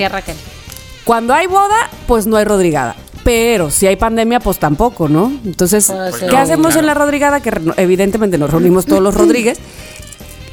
Cuando 1.05 1.35
hay 1.35 1.47
boda, 1.47 1.89
pues 2.07 2.27
no 2.27 2.37
hay 2.37 2.45
rodrigada. 2.45 2.97
Pero 3.25 3.71
si 3.71 3.87
hay 3.87 3.97
pandemia, 3.97 4.41
pues 4.41 4.59
tampoco, 4.59 5.09
¿no? 5.09 5.33
Entonces, 5.45 5.93
¿qué 6.29 6.37
hacemos 6.37 6.77
en 6.77 6.87
la 6.87 6.95
rodrigada? 6.95 7.41
Que 7.41 7.53
evidentemente 7.77 8.39
nos 8.39 8.51
reunimos 8.51 8.87
todos 8.87 9.03
los 9.03 9.15
Rodríguez. 9.21 9.59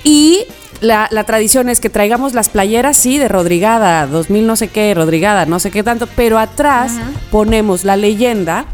Y 0.03 0.45
la, 0.81 1.07
tradición 1.25 1.69
es 1.69 1.79
que 1.79 1.89
traigamos 1.89 2.33
las 2.33 2.49
playeras, 2.49 2.97
sí, 2.97 3.17
de 3.17 3.27
Rodrigada, 3.27 4.05
2000 4.07 4.47
no 4.47 4.55
sé 4.55 4.67
qué, 4.67 4.93
Rodrigada, 4.93 5.45
no 5.45 5.59
sé 5.59 5.71
qué 5.71 5.83
tanto, 5.83 6.07
pero 6.15 6.37
atrás 6.39 6.93
ponemos 7.31 7.83
la 7.83 7.97
leyenda 7.97 8.65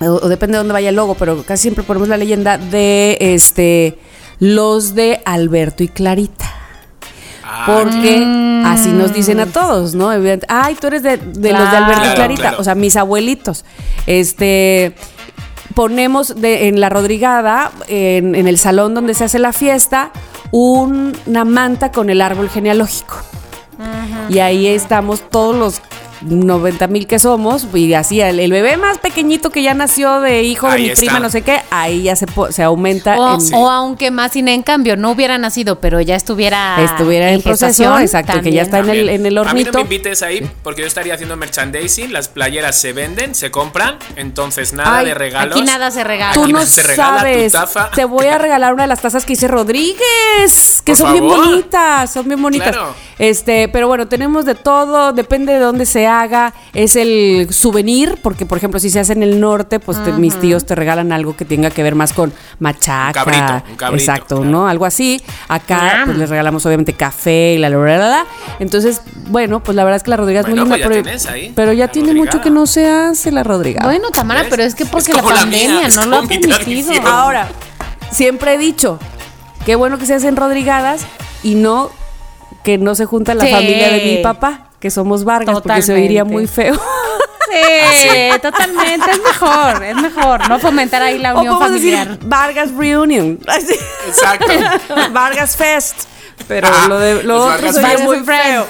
o, 0.00 0.28
depende 0.28 0.54
de 0.54 0.58
dónde 0.58 0.72
vaya 0.72 0.88
el 0.88 0.96
logo, 0.96 1.14
pero 1.14 1.42
casi 1.42 1.62
siempre 1.62 1.84
ponemos 1.84 2.08
la 2.08 2.16
leyenda 2.16 2.58
de 2.58 3.18
este 3.20 3.98
los 4.38 4.94
de 4.94 5.20
Alberto 5.26 5.82
y 5.82 5.88
Clarita. 5.88 6.59
Ah, 7.52 7.64
Porque 7.66 8.62
así 8.64 8.90
nos 8.90 9.12
dicen 9.12 9.40
a 9.40 9.46
todos, 9.46 9.96
¿no? 9.96 10.10
Ay, 10.46 10.76
tú 10.76 10.86
eres 10.86 11.02
de, 11.02 11.16
los 11.16 11.40
de 11.40 11.50
Alberto 11.52 12.06
y 12.12 12.14
Clarita, 12.14 12.54
o 12.58 12.64
sea, 12.64 12.76
mis 12.76 12.94
abuelitos. 12.96 13.64
Este 14.06 14.94
ponemos 15.74 16.40
de, 16.40 16.68
en 16.68 16.78
la 16.78 16.88
Rodrigada, 16.90 17.72
en, 17.88 18.34
el 18.34 18.56
salón 18.56 18.94
donde 18.94 19.14
se 19.14 19.24
hace 19.24 19.40
la 19.40 19.52
fiesta, 19.52 20.12
una 20.52 21.44
manta 21.44 21.90
con 21.90 22.08
el 22.08 22.22
árbol 22.22 22.48
genealógico. 22.48 23.16
Y 24.28 24.38
ahí 24.38 24.68
estamos 24.68 25.28
todos 25.28 25.56
los 25.56 25.82
90 26.22 26.86
mil 26.88 27.06
que 27.06 27.18
somos, 27.18 27.66
y 27.74 27.94
así 27.94 28.20
el, 28.20 28.50
bebé 28.50 28.76
más 28.76 28.98
pequeñito 28.98 29.50
que 29.50 29.62
ya 29.62 29.74
nació 29.74 30.20
de 30.20 30.42
hijo 30.42 30.70
de 30.70 30.78
mi 30.78 30.90
prima, 30.90 31.20
no 31.20 31.30
sé 31.30 31.42
qué, 31.42 31.60
ahí 31.70 32.02
ya 32.02 32.16
se, 32.16 32.26
se 32.50 32.62
aumenta. 32.62 33.16
O, 33.18 33.70
aunque 33.70 34.10
más 34.10 34.32
sin 34.32 34.48
en 34.48 34.62
cambio 34.62 34.96
no 34.96 35.10
hubiera 35.10 35.38
nacido, 35.38 35.80
pero 35.80 36.00
ya 36.00 36.16
estuviera, 36.16 36.82
estuviera 36.82 37.30
en, 37.30 37.42
proceso, 37.42 37.98
exacto, 37.98 38.40
que 38.42 38.52
ya 38.52 38.62
está 38.62 38.80
en 38.80 38.90
el, 38.90 39.08
en 39.08 39.26
el 39.26 39.38
hornito. 39.38 39.50
A 39.50 39.54
mí 39.54 39.64
no 39.64 39.72
me 39.72 39.80
invites 39.96 40.22
ahí, 40.22 40.48
porque 40.62 40.82
yo 40.82 40.86
estaría 40.86 41.14
haciendo 41.14 41.36
merchandising, 41.36 42.12
las 42.12 42.28
playeras 42.28 42.78
se 42.78 42.92
venden, 42.92 43.34
se 43.34 43.50
compran, 43.50 43.96
entonces 44.16 44.72
nada 44.72 45.02
de 45.02 45.14
regalos. 45.14 45.56
Aquí 45.56 45.64
nada 45.64 45.90
se 45.90 46.04
regala. 46.04 46.34
Tú 46.34 46.46
no 46.48 46.64
sabes, 46.66 47.54
te 47.94 48.04
voy 48.04 48.26
a 48.26 48.38
regalar 48.38 48.74
una 48.74 48.84
de 48.84 48.88
las 48.88 49.00
tazas 49.00 49.24
que 49.24 49.32
hice 49.32 49.48
Rodríguez, 49.48 50.82
que 50.84 50.94
son 50.94 51.12
bien 51.12 51.26
bonitas, 51.26 52.12
son 52.12 52.28
bien 52.28 52.42
bonitas. 52.42 52.76
Este, 53.18 53.68
pero 53.68 53.88
bueno, 53.88 54.08
tenemos 54.08 54.44
de 54.44 54.54
todo, 54.54 55.12
depende 55.12 55.52
de 55.52 55.58
dónde 55.58 55.86
sea 55.86 56.09
haga, 56.10 56.52
es 56.74 56.96
el 56.96 57.48
souvenir, 57.50 58.18
porque 58.22 58.46
por 58.46 58.58
ejemplo 58.58 58.78
si 58.78 58.90
se 58.90 59.00
hace 59.00 59.12
en 59.12 59.22
el 59.22 59.40
norte, 59.40 59.80
pues 59.80 59.98
mis 60.18 60.38
tíos 60.38 60.66
te 60.66 60.74
regalan 60.74 61.12
algo 61.12 61.36
que 61.36 61.44
tenga 61.44 61.70
que 61.70 61.82
ver 61.82 61.94
más 61.94 62.12
con 62.12 62.32
machaca. 62.58 63.24
Un 63.24 63.76
cabrito, 63.76 63.94
exacto, 63.94 64.44
¿no? 64.44 64.68
Algo 64.68 64.84
así. 64.84 65.22
Acá 65.48 66.02
pues 66.04 66.18
les 66.18 66.28
regalamos 66.28 66.64
obviamente 66.66 66.92
café 66.92 67.54
y 67.54 67.58
la 67.58 67.70
la, 67.70 67.78
la, 67.78 68.26
Entonces, 68.58 69.02
bueno, 69.28 69.62
pues 69.62 69.76
la 69.76 69.84
verdad 69.84 69.96
es 69.96 70.02
que 70.02 70.10
la 70.10 70.16
Rodríguez 70.16 70.44
es 70.44 70.50
muy 70.50 70.58
linda, 70.58 70.76
pues 70.82 71.28
pero, 71.54 71.72
ya 71.72 71.88
tiene 71.88 72.14
mucho 72.14 72.40
que 72.40 72.50
no 72.50 72.66
se 72.66 72.88
hace 72.88 73.30
la 73.30 73.42
Rodríguez. 73.42 73.82
Bueno, 73.82 74.10
Tamara, 74.10 74.44
pero 74.50 74.62
es 74.62 74.74
que 74.74 74.86
porque 74.86 75.12
la 75.12 75.22
pandemia 75.22 75.88
no 75.88 76.06
lo 76.06 76.16
ha 76.18 76.22
permitido. 76.22 76.92
Ahora, 77.06 77.48
siempre 78.10 78.54
he 78.54 78.58
dicho, 78.58 78.98
qué 79.64 79.76
bueno 79.76 79.98
que 79.98 80.06
se 80.06 80.14
hacen 80.14 80.36
rodrigadas 80.36 81.06
y 81.42 81.54
no 81.54 81.90
que 82.64 82.76
no 82.76 82.94
se 82.94 83.06
junta 83.06 83.34
la 83.34 83.46
familia 83.46 83.90
de 83.90 84.04
mi 84.04 84.22
papá 84.22 84.69
que 84.80 84.90
somos 84.90 85.24
Vargas, 85.24 85.60
porque 85.60 85.82
se 85.82 85.92
oiría 85.92 86.24
muy 86.24 86.46
feo. 86.46 86.80
Sí, 87.50 88.40
totalmente. 88.40 89.10
Es 89.10 89.20
mejor, 89.20 89.82
es 89.82 89.96
mejor. 89.96 90.48
No 90.48 90.58
fomentar 90.58 91.02
ahí 91.02 91.18
la 91.18 91.34
unión 91.34 91.58
familiar. 91.58 92.18
Vargas 92.22 92.70
Reunion. 92.72 93.38
Exacto. 94.06 94.52
Vargas 95.12 95.56
Fest. 95.56 96.04
Pero 96.48 96.68
lo, 96.88 96.98
de, 96.98 97.22
lo 97.22 97.44
otro 97.46 97.72
sería 97.72 97.98
muy 97.98 98.20
feo. 98.20 98.66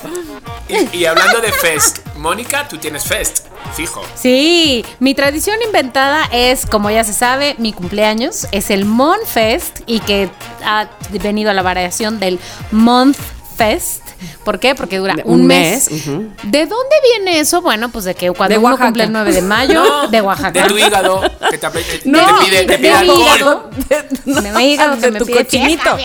Y, 0.68 0.98
y, 0.98 1.04
hablando 1.04 1.40
de 1.40 1.52
Fest, 1.52 2.00
Mónica, 2.16 2.68
tú 2.68 2.78
tienes 2.78 3.04
Fest, 3.04 3.46
fijo. 3.74 4.02
Sí, 4.14 4.84
mi 4.98 5.14
tradición 5.14 5.56
inventada 5.64 6.28
es, 6.32 6.66
como 6.66 6.90
ya 6.90 7.04
se 7.04 7.12
sabe, 7.12 7.54
mi 7.58 7.72
cumpleaños. 7.72 8.46
Es 8.52 8.70
el 8.70 8.84
Mon 8.84 9.18
Fest 9.24 9.80
y 9.86 10.00
que 10.00 10.30
ha 10.64 10.88
venido 11.10 11.50
a 11.50 11.54
la 11.54 11.62
variación 11.62 12.20
del 12.20 12.38
Month 12.70 13.18
Fest. 13.56 14.09
¿Por 14.44 14.58
qué? 14.58 14.74
Porque 14.74 14.98
dura 14.98 15.14
un, 15.24 15.46
mes. 15.46 15.88
¿De 15.88 16.66
dónde 16.66 16.96
viene 17.02 17.40
eso? 17.40 17.62
Bueno, 17.62 17.90
pues 17.90 18.04
de 18.04 18.14
que 18.14 18.30
cuando 18.30 18.58
uno 18.60 18.78
cumple 18.78 19.04
el 19.04 19.12
9 19.12 19.32
de 19.32 19.42
mayo, 19.50 19.82
de 20.10 20.20
Oaxaca. 20.20 20.62
De 20.62 20.68
tu 20.68 20.78
hígado, 20.78 21.20
que 21.50 21.58
te, 21.58 21.66
no, 22.04 22.18
te 22.18 22.44
pide, 22.44 22.64
te 22.64 22.78
pide 22.78 22.98
de 22.98 23.06
hígado. 23.06 23.70
De, 23.88 24.52
mi 24.52 24.72
hígado 24.72 24.98
que 25.00 25.10
me 25.10 25.18
tu 25.18 25.26
pide 25.26 25.44
cochinito. 25.44 25.96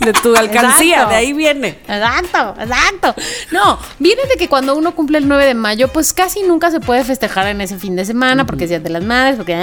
de 0.00 0.12
tu 0.12 0.36
alcancía, 0.36 0.94
Exacto. 0.94 1.10
de 1.10 1.16
ahí 1.16 1.32
viene. 1.32 1.68
Exacto, 1.88 2.54
exacto. 2.60 3.14
No, 3.50 3.78
viene 3.98 4.22
de 4.26 4.36
que 4.36 4.48
cuando 4.48 4.74
uno 4.74 4.94
cumple 4.94 5.18
el 5.18 5.28
9 5.28 5.46
de 5.46 5.54
mayo, 5.54 5.88
pues 5.88 6.12
casi 6.12 6.42
nunca 6.42 6.70
se 6.70 6.80
puede 6.80 7.04
festejar 7.04 7.46
en 7.48 7.60
ese 7.60 7.78
fin 7.78 7.96
de 7.96 8.04
semana, 8.04 8.46
porque 8.46 8.64
es 8.64 8.70
Día 8.70 8.80
de 8.80 8.90
las 8.90 9.04
Madres, 9.04 9.36
porque... 9.36 9.54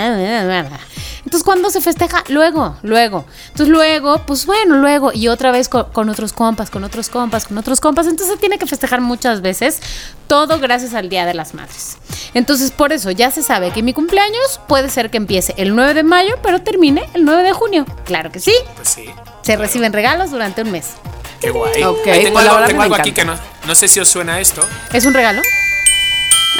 Entonces, 1.23 1.43
cuando 1.43 1.69
se 1.69 1.81
festeja? 1.81 2.23
Luego, 2.29 2.77
luego. 2.81 3.25
Entonces, 3.49 3.69
luego, 3.69 4.21
pues 4.25 4.45
bueno, 4.45 4.77
luego, 4.77 5.11
y 5.13 5.27
otra 5.27 5.51
vez 5.51 5.69
con, 5.69 5.85
con 5.91 6.09
otros 6.09 6.33
compas, 6.33 6.69
con 6.69 6.83
otros 6.83 7.09
compas, 7.09 7.47
con 7.47 7.57
otros 7.57 7.79
compas. 7.79 8.00
Entonces, 8.07 8.35
se 8.35 8.39
tiene 8.39 8.57
que 8.57 8.65
festejar 8.65 9.01
muchas 9.01 9.41
veces, 9.41 9.79
todo 10.27 10.59
gracias 10.59 10.93
al 10.93 11.09
Día 11.09 11.25
de 11.25 11.33
las 11.33 11.53
Madres. 11.53 11.97
Entonces, 12.33 12.71
por 12.71 12.93
eso 12.93 13.11
ya 13.11 13.31
se 13.31 13.43
sabe 13.43 13.71
que 13.71 13.83
mi 13.83 13.93
cumpleaños 13.93 14.59
puede 14.67 14.89
ser 14.89 15.09
que 15.09 15.17
empiece 15.17 15.53
el 15.57 15.75
9 15.75 15.93
de 15.93 16.03
mayo, 16.03 16.35
pero 16.41 16.61
termine 16.61 17.03
el 17.13 17.25
9 17.25 17.43
de 17.43 17.53
junio. 17.53 17.85
Claro 18.05 18.31
que 18.31 18.39
sí. 18.39 18.53
Pues 18.75 18.89
sí. 18.89 19.05
Se 19.41 19.57
reciben 19.57 19.93
regalos 19.93 20.31
durante 20.31 20.61
un 20.61 20.71
mes. 20.71 20.91
Qué 21.39 21.49
guay. 21.49 21.83
Ok, 21.83 22.07
Ahí 22.07 22.23
tengo 22.23 22.33
pues 22.33 22.47
algo, 22.47 22.65
tengo 22.65 22.81
algo 22.83 22.95
aquí 22.95 23.11
que 23.11 23.25
no 23.25 23.75
sé 23.75 23.87
si 23.87 23.99
os 23.99 24.07
suena 24.07 24.39
esto. 24.39 24.61
¿Es 24.93 25.05
un 25.05 25.13
regalo? 25.13 25.41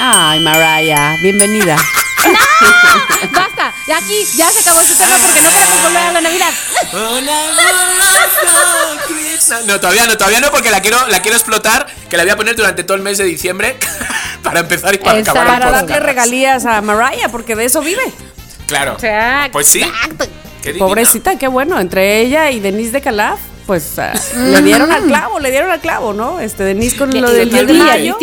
Ay, 0.00 0.40
Mariah, 0.40 1.16
bienvenida. 1.22 1.76
Basta, 3.32 3.72
y 3.86 3.92
aquí 3.92 4.24
ya 4.36 4.50
se 4.50 4.60
acabó 4.60 4.80
este 4.80 4.94
tema 4.96 5.16
porque 5.18 5.42
no 5.42 5.50
queremos 5.50 5.82
volver 5.82 6.02
a 6.02 6.12
la 6.12 6.20
Navidad. 6.20 6.50
No, 9.66 9.80
todavía 9.80 10.06
no, 10.06 10.16
todavía 10.16 10.40
no, 10.40 10.50
porque 10.50 10.70
la 10.70 10.80
quiero, 10.80 11.06
la 11.08 11.20
quiero 11.20 11.36
explotar, 11.36 11.86
que 12.08 12.16
la 12.16 12.22
voy 12.22 12.30
a 12.30 12.36
poner 12.36 12.56
durante 12.56 12.84
todo 12.84 12.96
el 12.96 13.02
mes 13.02 13.18
de 13.18 13.24
diciembre 13.24 13.76
para 14.42 14.60
empezar 14.60 14.94
y 14.94 14.98
para 14.98 15.18
Exacto. 15.18 15.40
acabar. 15.40 15.60
Para 15.60 15.72
darle 15.82 16.00
regalías 16.00 16.64
a 16.64 16.80
Mariah, 16.80 17.28
porque 17.30 17.56
de 17.56 17.64
eso 17.64 17.80
vive. 17.80 18.02
Claro. 18.66 18.92
Exacto, 18.92 19.52
Pues 19.52 19.66
sí. 19.66 19.82
exacto. 19.82 20.26
Qué. 20.62 20.74
Pobrecita, 20.74 21.36
qué 21.38 21.48
bueno. 21.48 21.78
Entre 21.80 22.20
ella 22.20 22.50
y 22.50 22.60
Denise 22.60 22.92
de 22.92 23.00
Calaf, 23.00 23.40
pues 23.66 23.98
ah, 23.98 24.12
le 24.36 24.62
dieron 24.62 24.90
al 24.92 25.04
clavo, 25.04 25.40
le 25.40 25.50
dieron 25.50 25.70
al 25.70 25.80
clavo, 25.80 26.12
¿no? 26.12 26.40
Este, 26.40 26.62
Denise 26.62 26.96
con 26.96 27.10
lo 27.20 27.30
del 27.30 27.50
10 27.50 27.66
de 27.66 27.72
mayo. 27.74 28.16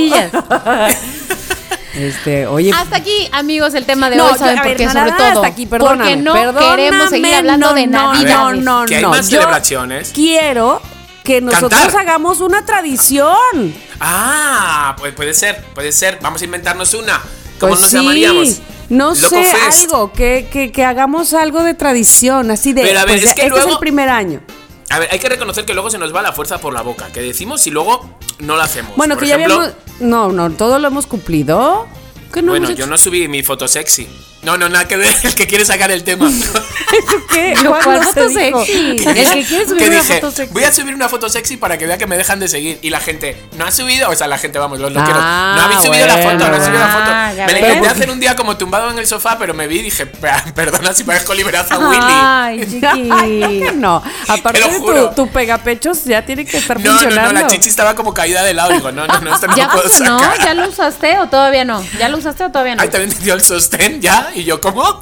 Este, 1.96 2.46
oye, 2.48 2.72
Hasta 2.72 2.98
aquí, 2.98 3.28
amigos, 3.32 3.74
el 3.74 3.86
tema 3.86 4.10
de 4.10 4.16
No, 4.18 4.26
hoy, 4.26 4.32
yo- 4.34 4.38
¿saben 4.38 4.60
a 4.60 4.62
por 4.62 4.70
ver, 4.70 4.78
qué? 4.78 4.86
nada, 4.86 5.00
Sobre 5.00 5.12
todo, 5.18 5.28
hasta 5.28 5.48
aquí, 5.48 5.66
perdóname, 5.66 6.00
porque 6.04 6.16
no 6.18 6.34
perdóname, 6.34 6.76
queremos 6.76 7.10
seguir 7.10 7.34
hablando 7.34 7.74
de 7.74 7.88
no, 7.88 8.14
Navidad. 8.14 8.38
No, 8.54 8.54
no, 8.82 8.86
Que 8.86 8.96
hay 8.98 9.02
no. 9.02 9.10
más 9.10 9.30
Yo 9.30 9.40
celebraciones. 9.40 10.12
Quiero 10.14 10.82
que 11.24 11.42
nosotros 11.42 11.82
Cantar. 11.82 12.02
hagamos 12.02 12.42
una 12.42 12.64
tradición. 12.66 13.74
Ah, 14.00 14.96
pues 15.00 15.14
puede 15.14 15.34
ser, 15.34 15.64
puede 15.74 15.92
ser. 15.92 16.20
Vamos 16.22 16.42
a 16.42 16.46
inventarnos 16.46 16.94
una. 16.94 17.22
¿Cómo 17.60 17.72
Pues 17.72 17.82
nos 17.82 17.90
sí, 17.92 17.98
llamaríamos? 17.98 18.62
No 18.90 19.10
Loco 19.10 19.30
sé, 19.30 19.44
Fest. 19.44 19.84
algo, 19.84 20.12
que, 20.14 20.48
que, 20.52 20.72
que 20.72 20.84
hagamos 20.86 21.34
algo 21.34 21.64
de 21.64 21.74
tradición, 21.74 22.50
así 22.52 22.74
de. 22.74 22.82
Pero 22.84 23.00
a 23.00 23.06
ver, 23.06 23.18
pues, 23.18 23.30
es 23.30 23.34
que 23.36 23.46
este 23.48 23.60
es 23.60 23.66
el 23.66 23.78
primer 23.78 24.10
año. 24.10 24.42
A 24.90 25.00
ver, 25.00 25.10
hay 25.12 25.20
que 25.20 25.30
reconocer 25.30 25.66
que 25.66 25.74
luego 25.74 25.90
se 25.90 25.98
nos 25.98 26.14
va 26.16 26.22
la 26.22 26.34
fuerza 26.34 26.58
por 26.60 26.74
la 26.74 26.82
boca. 26.82 27.12
Que 27.12 27.22
decimos 27.22 27.66
y 27.68 27.72
luego 27.72 28.10
no 28.40 28.56
lo 28.56 28.62
hacemos. 28.62 28.96
Bueno, 28.96 29.16
Por 29.16 29.24
que 29.24 29.30
ejemplo, 29.32 29.56
ya 29.56 29.64
habíamos. 29.64 30.02
No, 30.02 30.32
no, 30.32 30.50
todo 30.56 30.80
lo 30.80 30.88
hemos 30.88 31.06
cumplido. 31.06 31.88
¿Qué 32.34 32.42
no 32.42 32.52
Bueno, 32.52 32.68
hemos 32.68 32.78
yo 32.78 32.88
no 32.88 32.98
subí 32.98 33.28
mi 33.28 33.44
foto 33.44 33.68
sexy. 33.68 34.08
No, 34.42 34.58
no, 34.58 34.70
nada 34.70 34.88
que 34.88 34.96
ver. 34.98 35.14
El 35.24 35.36
que 35.36 35.48
quiere 35.48 35.66
sacar 35.66 35.92
el 35.92 36.04
tema. 36.04 36.30
¿Qué? 37.32 37.56
¿Cuál 37.66 37.84
¿Cuándo 37.84 38.04
foto 38.04 38.30
sexy? 38.30 38.72
El 38.80 39.04
que 39.04 39.46
quiere 39.46 39.66
subir 39.68 39.88
una 39.90 40.00
dije, 40.02 40.14
foto 40.22 40.32
sexy. 40.32 40.54
voy 40.54 40.64
a 40.64 40.72
subir 40.74 40.96
una 40.96 41.10
foto 41.10 41.30
sexy 41.30 41.58
para 41.58 41.78
que 41.78 41.86
vea 41.86 41.98
que 41.98 42.08
me 42.08 42.18
dejan 42.18 42.40
de 42.40 42.48
seguir. 42.48 42.80
Y 42.82 42.90
la 42.90 43.00
gente, 43.00 43.36
no 43.58 43.66
ha 43.66 43.72
subido, 43.72 44.10
o 44.10 44.16
sea, 44.16 44.28
la 44.28 44.38
gente, 44.38 44.58
vamos, 44.58 44.80
los 44.80 44.92
loqueros, 44.92 45.22
Ah, 45.22 45.54
no 45.58 45.62
habéis 45.64 45.82
subido 45.82 46.08
la 46.08 46.18
foto, 46.18 46.34
no 46.38 46.40
bueno, 46.50 46.66
subido 46.66 46.80
la 46.80 46.88
foto. 46.88 47.06
Ah, 47.10 47.32
me 47.36 47.52
la 47.54 47.60
intenté 47.60 47.88
hacer 47.90 48.10
un 48.10 48.20
día 48.20 48.36
como 48.36 48.56
tumbado 48.58 48.90
en 48.90 48.98
el 48.98 49.06
sofá, 49.08 49.38
pero 49.38 49.54
me 49.54 49.68
vi 49.68 49.80
y 49.80 49.84
dije, 49.84 50.06
"Pe- 50.06 50.30
perdona 50.56 50.94
si 50.94 51.04
parezco 51.04 51.34
liberaza 51.34 51.78
Willy. 51.78 52.00
Ay, 52.02 52.60
chiqui. 52.66 53.10
Ay, 53.12 53.40
no, 53.40 53.48
que 53.66 53.72
no. 53.74 54.04
Aparte 54.30 54.60
de 54.70 54.80
tu, 54.80 55.10
tu 55.16 55.30
pegapechos 55.32 56.06
ya 56.06 56.26
tiene 56.26 56.46
que 56.46 56.58
estar 56.58 56.80
No, 56.80 56.94
no, 56.94 57.00
funcionando. 57.00 57.34
no, 57.34 57.42
la 57.42 57.48
chichi 57.48 57.70
estaba 57.70 57.94
como 57.96 58.14
caída 58.14 58.44
de 58.44 58.54
lado. 58.54 58.72
Digo, 58.72 58.92
no, 58.92 59.06
no, 59.06 59.20
no, 59.20 59.34
esto 59.36 59.48
no 59.48 59.56
¿Ya 59.56 59.66
lo 59.68 59.72
puedo 59.74 59.90
sacar. 59.90 60.40
¿Ya 60.40 60.54
lo 60.54 60.70
usaste 60.70 61.20
o 61.20 61.28
todavía 61.28 61.66
no? 61.66 61.84
¿Ya 62.00 62.08
lo 62.10 62.18
usaste 62.18 62.46
o 62.46 62.50
todavía 62.52 62.76
no? 62.76 62.82
Ay, 62.82 62.90
también 62.90 63.12
te 63.16 63.22
dio 63.24 63.34
el 63.34 63.42
sostén 63.44 64.02
ya. 64.02 64.29
Y 64.36 64.44
yo, 64.44 64.62
¿cómo? 64.62 65.02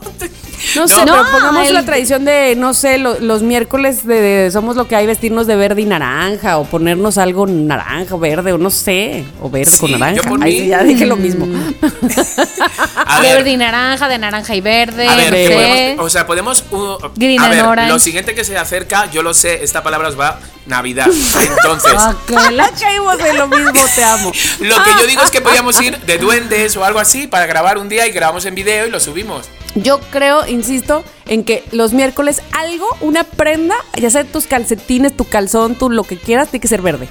No 0.75 0.87
sé, 0.87 0.95
No. 1.05 1.05
pero 1.05 1.23
No, 1.23 1.31
pongamos 1.31 1.67
el- 1.67 1.73
la 1.73 1.83
tradición 1.85 2.25
de, 2.25 2.55
no 2.57 2.73
sé, 2.73 2.97
lo- 2.97 3.19
los 3.19 3.43
miércoles 3.43 4.05
de, 4.05 4.19
de 4.21 4.51
Somos 4.51 4.75
lo 4.75 4.87
que 4.87 4.95
hay, 4.95 5.05
vestirnos 5.05 5.45
de 5.47 5.55
verde 5.55 5.81
y 5.81 5.85
naranja, 5.85 6.57
o 6.57 6.65
ponernos 6.65 7.17
algo 7.17 7.45
naranja 7.47 8.15
o 8.15 8.19
verde, 8.19 8.53
o 8.53 8.57
no 8.57 8.69
sé, 8.69 9.23
o 9.41 9.49
verde 9.49 9.71
Sí, 9.71 9.79
con 9.79 9.91
naranja. 9.91 10.21
Ay, 10.41 10.59
sí, 10.59 10.67
ya 10.67 10.83
dije 10.83 11.05
lo 11.05 11.15
mismo. 11.15 11.45
A 13.05 13.21
de 13.21 13.27
ver, 13.27 13.37
verde 13.37 13.51
y 13.51 13.57
naranja, 13.57 14.07
de 14.09 14.17
naranja 14.17 14.55
y 14.55 14.61
verde. 14.61 15.07
A 15.07 15.15
ver, 15.15 15.29
podemos, 15.53 16.05
o 16.05 16.09
sea, 16.09 16.27
podemos. 16.27 16.63
uh, 16.71 16.97
Green 17.15 17.39
a 17.41 17.45
and 17.45 17.53
ver, 17.55 17.65
orange. 17.65 17.91
lo 17.93 17.99
siguiente 17.99 18.35
que 18.35 18.43
se 18.43 18.57
acerca, 18.57 19.09
yo 19.11 19.21
lo 19.23 19.33
sé, 19.33 19.63
esta 19.63 19.83
palabra 19.83 20.09
os 20.09 20.19
va 20.19 20.39
Navidad. 20.65 21.07
Entonces, 21.07 21.93
Ah, 21.97 22.15
que 22.27 22.51
la 22.51 22.69
caímos 22.79 23.19
en 23.19 23.37
lo 23.37 23.47
mismo, 23.47 23.71
te 23.95 24.03
amo. 24.03 24.31
lo 24.59 24.75
que 24.83 24.89
yo 24.99 25.07
digo 25.07 25.21
es 25.23 25.31
que 25.31 25.41
podríamos 25.41 25.79
ir 25.81 25.97
de 25.99 26.17
duendes 26.17 26.75
o 26.77 26.83
algo 26.83 26.99
así 26.99 27.27
para 27.27 27.45
grabar 27.45 27.77
un 27.77 27.89
día 27.89 28.05
y 28.07 28.11
grabamos 28.11 28.45
en 28.45 28.55
video 28.55 28.87
y 28.87 28.89
lo 28.89 28.99
subimos. 28.99 29.45
Yo 29.83 29.99
creo, 30.11 30.47
insisto, 30.47 31.03
en 31.25 31.43
que 31.43 31.63
los 31.71 31.93
miércoles 31.93 32.41
algo, 32.51 32.87
una 33.01 33.23
prenda, 33.23 33.75
ya 33.95 34.09
sea 34.09 34.23
tus 34.23 34.47
calcetines, 34.47 35.15
tu 35.15 35.25
calzón, 35.25 35.75
tu 35.75 35.89
lo 35.89 36.03
que 36.03 36.17
quieras, 36.17 36.49
tiene 36.49 36.61
que 36.61 36.67
ser 36.67 36.81
verde. 36.81 37.07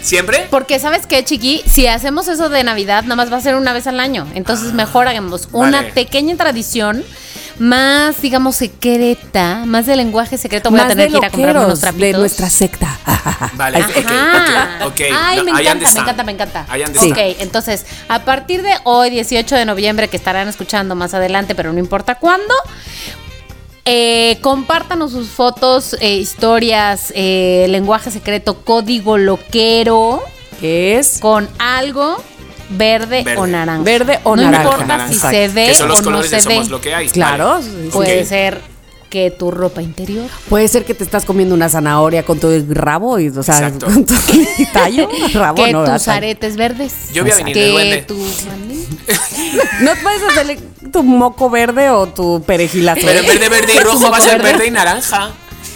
¿Siempre? 0.00 0.46
Porque, 0.50 0.78
¿sabes 0.78 1.06
qué, 1.06 1.24
chiqui? 1.24 1.62
Si 1.66 1.86
hacemos 1.86 2.28
eso 2.28 2.48
de 2.48 2.62
Navidad, 2.62 3.02
nada 3.02 3.16
más 3.16 3.32
va 3.32 3.38
a 3.38 3.40
ser 3.40 3.56
una 3.56 3.72
vez 3.72 3.86
al 3.86 3.98
año. 3.98 4.26
Entonces, 4.34 4.72
mejor 4.72 5.08
hagamos 5.08 5.48
una 5.52 5.82
Vale. 5.82 5.92
pequeña 5.92 6.36
tradición 6.36 7.04
más, 7.58 8.20
digamos, 8.22 8.56
secreta, 8.56 9.62
más 9.66 9.86
de 9.86 9.96
lenguaje 9.96 10.38
secreto. 10.38 10.70
Voy 10.70 10.80
a 10.80 10.88
tener 10.88 11.10
de 11.10 11.12
que 11.12 11.18
ir 11.18 11.24
a 11.24 11.30
comprarme 11.30 11.64
unos 11.66 11.80
trapitos. 11.80 12.06
de 12.06 12.12
nuestra 12.18 12.50
secta. 12.50 12.98
Vale, 13.54 13.78
ok, 13.78 13.96
Ajá. 14.06 14.78
ok, 14.86 14.92
ok. 14.92 15.00
Ay, 15.12 15.36
No, 15.38 15.44
me 15.44 15.50
encanta, 15.60 15.90
me 15.92 16.00
encanta, 16.00 16.22
me 16.24 16.32
encanta. 16.32 16.66
I 16.76 16.82
understand. 16.84 17.12
Ok, 17.12 17.18
entonces, 17.40 17.84
a 18.08 18.20
partir 18.24 18.62
de 18.62 18.72
hoy, 18.84 19.10
18 19.10 19.56
de 19.56 19.64
noviembre, 19.64 20.08
que 20.08 20.16
estarán 20.16 20.48
escuchando 20.48 20.94
más 20.94 21.14
adelante, 21.14 21.54
pero 21.54 21.72
no 21.72 21.78
importa 21.78 22.14
cuándo, 22.16 22.54
eh, 23.84 24.38
compártanos 24.42 25.12
sus 25.12 25.28
fotos, 25.28 25.96
eh, 26.00 26.14
historias, 26.16 27.12
eh, 27.16 27.66
lenguaje 27.70 28.10
secreto, 28.10 28.60
código 28.64 29.16
loquero, 29.18 30.22
Que 30.60 30.98
es 30.98 31.18
con 31.20 31.48
algo 31.60 32.20
verde, 32.70 33.22
Verde. 33.24 33.36
o 33.40 33.46
naranja. 33.46 33.82
Verde 33.82 34.18
o 34.24 34.36
no 34.36 34.42
naranja. 34.42 34.62
importa 34.64 34.86
Naranja. 34.86 35.12
si 35.12 35.18
se 35.20 35.48
ve 35.48 35.66
que 35.66 35.74
son 35.74 35.88
los 35.88 35.98
o 35.98 36.02
no 36.02 36.04
colores 36.06 36.30
se 36.30 36.36
de 36.36 36.42
Somos 36.42 36.64
ve. 36.66 36.70
lo 36.70 36.80
que 36.80 36.94
hay. 36.94 37.08
Claro, 37.08 37.48
Vale. 37.54 37.64
sí, 37.64 37.88
Puede 37.92 38.24
ser 38.24 38.60
que 39.10 39.30
tu 39.30 39.50
ropa 39.50 39.80
interior. 39.80 40.26
Puede 40.50 40.68
ser 40.68 40.84
que 40.84 40.92
te 40.92 41.02
estás 41.02 41.24
comiendo 41.24 41.54
una 41.54 41.70
zanahoria 41.70 42.24
con 42.24 42.38
tu 42.38 42.50
rabo 42.68 43.18
y, 43.18 43.28
o 43.28 43.42
sea, 43.42 43.54
Exacto. 43.56 43.86
con 43.86 44.04
tu 44.04 44.14
tallo, 44.72 45.08
rabo, 45.32 45.64
que 45.64 45.72
no, 45.72 45.80
tus 45.84 45.92
¿verdad? 45.92 46.08
aretes 46.16 46.56
verdes. 46.56 46.92
Yo 47.14 47.22
voy 47.22 47.32
a 47.32 47.36
venir 47.36 47.54
que 47.54 47.60
de 47.64 47.70
duende. 47.70 48.02
tu. 48.02 48.16
No 49.80 49.92
puedes 50.02 50.22
hacerle 50.22 50.58
tu 50.92 51.02
moco 51.02 51.48
verde 51.50 51.88
o 51.90 52.06
tu 52.08 52.42
perejilazo. 52.46 53.00
Pero 53.04 53.20
en 53.20 53.26
vez 53.26 53.40
de 53.40 53.48
verde 53.48 53.72
y 53.74 53.78
rojo 53.78 54.10
va 54.10 54.18
a 54.18 54.20
ser 54.20 54.38
Verde. 54.42 54.52
verde 54.52 54.66
y 54.66 54.70
naranja. 54.70 55.30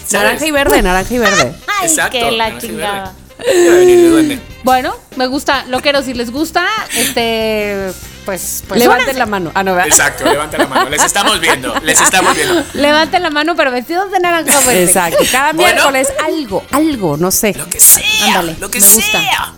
¿sabes? 0.07 0.13
Naranja 0.13 0.47
y 0.47 0.51
verde, 0.51 0.83
naranja 0.83 1.15
y 1.15 1.19
verde. 1.19 1.55
Ay, 1.81 1.89
Exacto, 1.89 2.19
que 2.19 2.31
la 2.33 2.59
chingada. 2.59 3.15
Verde. 3.39 3.53
Yo 3.55 3.71
voy 3.71 3.77
a 3.77 3.79
venir 3.81 3.97
de 4.01 4.09
duende. 4.09 4.41
Bueno, 4.65 4.95
me 5.17 5.27
gusta. 5.27 5.65
Loqueros, 5.67 6.05
si 6.05 6.15
les 6.15 6.31
gusta, 6.31 6.67
este, 6.97 7.91
pues, 8.25 8.63
pues 8.69 8.81
Levanten 8.81 9.05
únanse. 9.05 9.19
la 9.19 9.27
mano. 9.27 9.51
Ah, 9.55 9.63
no, 9.63 9.73
¿verdad? 9.75 9.89
Exacto, 9.89 10.25
levanta 10.25 10.59
la 10.59 10.67
mano. 10.67 10.91
Les 10.91 11.03
estamos 11.03 11.41
viendo, 11.41 11.75
les 11.81 12.01
estamos 12.01 12.35
viendo. 12.35 12.65
Levanten 12.75 13.23
la 13.23 13.31
mano, 13.31 13.57
pero 13.57 13.71
vestidos 13.71 14.11
de 14.11 14.21
naranja 14.21 14.59
verde. 14.67 14.85
Exacto. 14.85 15.25
Cada 15.31 15.53
Bueno. 15.53 15.73
miércoles 15.73 16.09
algo, 16.25 16.65
algo, 16.71 17.17
no 17.17 17.31
sé. 17.31 17.55
Lo 17.57 17.69
que 17.69 17.81
sea, 17.81 18.05
Ándale, 18.27 18.57
lo 18.61 18.71
que 18.71 18.81
me 18.81 18.87
gusta. 18.87 19.19
sea. 19.21 19.53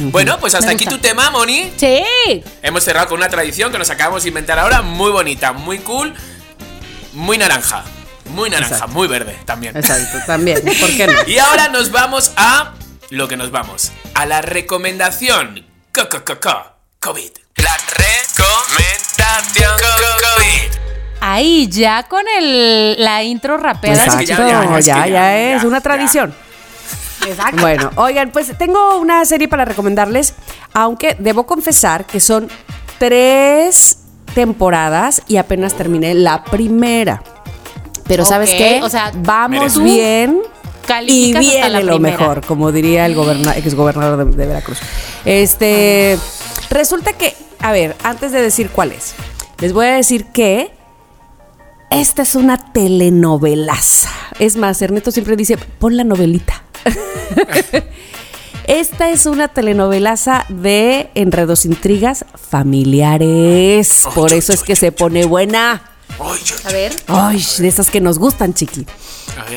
Bueno, 0.00 0.38
pues 0.38 0.54
hasta 0.54 0.70
aquí 0.70 0.84
tu 0.86 0.98
tema, 0.98 1.28
Moni. 1.30 1.72
Sí. 1.76 2.02
Hemos 2.62 2.84
cerrado 2.84 3.08
con 3.08 3.18
una 3.18 3.28
tradición 3.28 3.72
que 3.72 3.78
nos 3.78 3.90
acabamos 3.90 4.22
de 4.22 4.28
inventar 4.28 4.58
ahora, 4.58 4.80
muy 4.82 5.10
bonita, 5.10 5.52
muy 5.52 5.78
cool, 5.78 6.14
muy 7.12 7.36
naranja. 7.38 7.84
Muy 8.30 8.50
naranja, 8.50 8.74
Exacto. 8.74 8.94
muy 8.94 9.08
verde 9.08 9.36
también. 9.46 9.76
Exacto, 9.76 10.18
también. 10.26 10.60
¿Por 10.62 10.90
qué 10.96 11.06
no? 11.06 11.14
Y 11.26 11.38
ahora 11.38 11.68
nos 11.68 11.90
vamos 11.90 12.30
a 12.36 12.74
lo 13.10 13.28
que 13.28 13.36
nos 13.36 13.50
vamos, 13.50 13.92
a 14.14 14.26
la 14.26 14.42
recomendación 14.42 15.64
co- 15.94 16.08
co- 16.08 16.24
co- 16.24 16.40
co- 16.40 16.72
COVID. 17.00 17.30
La 17.56 17.76
recomendación 17.96 19.72
COVID. 19.78 20.78
Ahí 21.20 21.68
ya 21.68 22.04
con 22.04 22.24
el, 22.38 23.02
la 23.02 23.22
intro 23.24 23.56
rapeada. 23.56 23.96
es 23.96 24.02
Exacto, 24.04 24.20
que 24.20 24.26
ya, 24.26 24.36
ya- 24.38 24.46
ya, 24.70 24.78
es 24.78 24.84
ya, 24.86 25.04
que 25.04 25.10
ya, 25.10 25.38
es 25.54 25.62
ya, 25.62 25.68
una 25.68 25.78
ya. 25.78 25.82
tradición. 25.82 26.34
Exacto. 27.26 27.60
Bueno, 27.60 27.90
oigan, 27.96 28.30
pues 28.30 28.56
tengo 28.56 28.98
una 28.98 29.24
serie 29.24 29.48
para 29.48 29.64
recomendarles, 29.64 30.34
aunque 30.72 31.16
debo 31.18 31.46
confesar 31.46 32.04
que 32.06 32.20
son 32.20 32.48
tres 32.98 33.98
temporadas 34.34 35.22
y 35.26 35.36
apenas 35.36 35.74
terminé 35.74 36.14
la 36.14 36.44
primera. 36.44 37.22
Pero 38.06 38.24
¿sabes 38.24 38.50
qué? 38.50 38.80
o 38.82 38.88
sea, 38.88 39.10
vamos 39.16 39.74
tú 39.74 39.82
bien 39.82 40.40
y 41.08 41.28
hasta 41.30 41.40
viene 41.40 41.70
la 41.70 41.80
lo 41.80 41.92
primera. 41.94 42.18
mejor, 42.18 42.44
como 42.46 42.72
diría 42.72 43.06
el 43.06 43.14
goberna- 43.14 43.56
exgobernador 43.56 44.24
de, 44.30 44.36
de 44.36 44.46
Veracruz. 44.46 44.78
Este, 45.24 46.18
resulta 46.70 47.12
que, 47.12 47.34
a 47.60 47.72
ver, 47.72 47.96
antes 48.02 48.32
de 48.32 48.40
decir 48.42 48.70
cuál 48.70 48.92
es, 48.92 49.14
les 49.60 49.72
voy 49.72 49.86
a 49.86 49.94
decir 49.94 50.26
que 50.26 50.70
esta 51.90 52.22
es 52.22 52.34
una 52.34 52.56
telenovelaza. 52.72 54.10
Es 54.38 54.56
más, 54.56 54.80
Ernesto 54.82 55.10
siempre 55.10 55.36
dice, 55.36 55.56
pon 55.56 55.96
la 55.96 56.04
novelita. 56.04 56.62
Esta 58.66 59.08
es 59.10 59.24
una 59.24 59.48
telenovelaza 59.48 60.44
de 60.50 61.08
enredos, 61.14 61.64
intrigas 61.64 62.26
familiares. 62.36 64.04
Por 64.14 64.32
eso 64.34 64.52
es 64.52 64.62
que 64.62 64.76
se 64.76 64.92
pone 64.92 65.24
buena. 65.24 65.82
A 66.64 66.72
ver. 66.72 66.94
Ay, 67.06 67.44
de 67.58 67.68
esas 67.68 67.90
que 67.90 68.00
nos 68.00 68.18
gustan, 68.18 68.54
chiqui. 68.54 68.86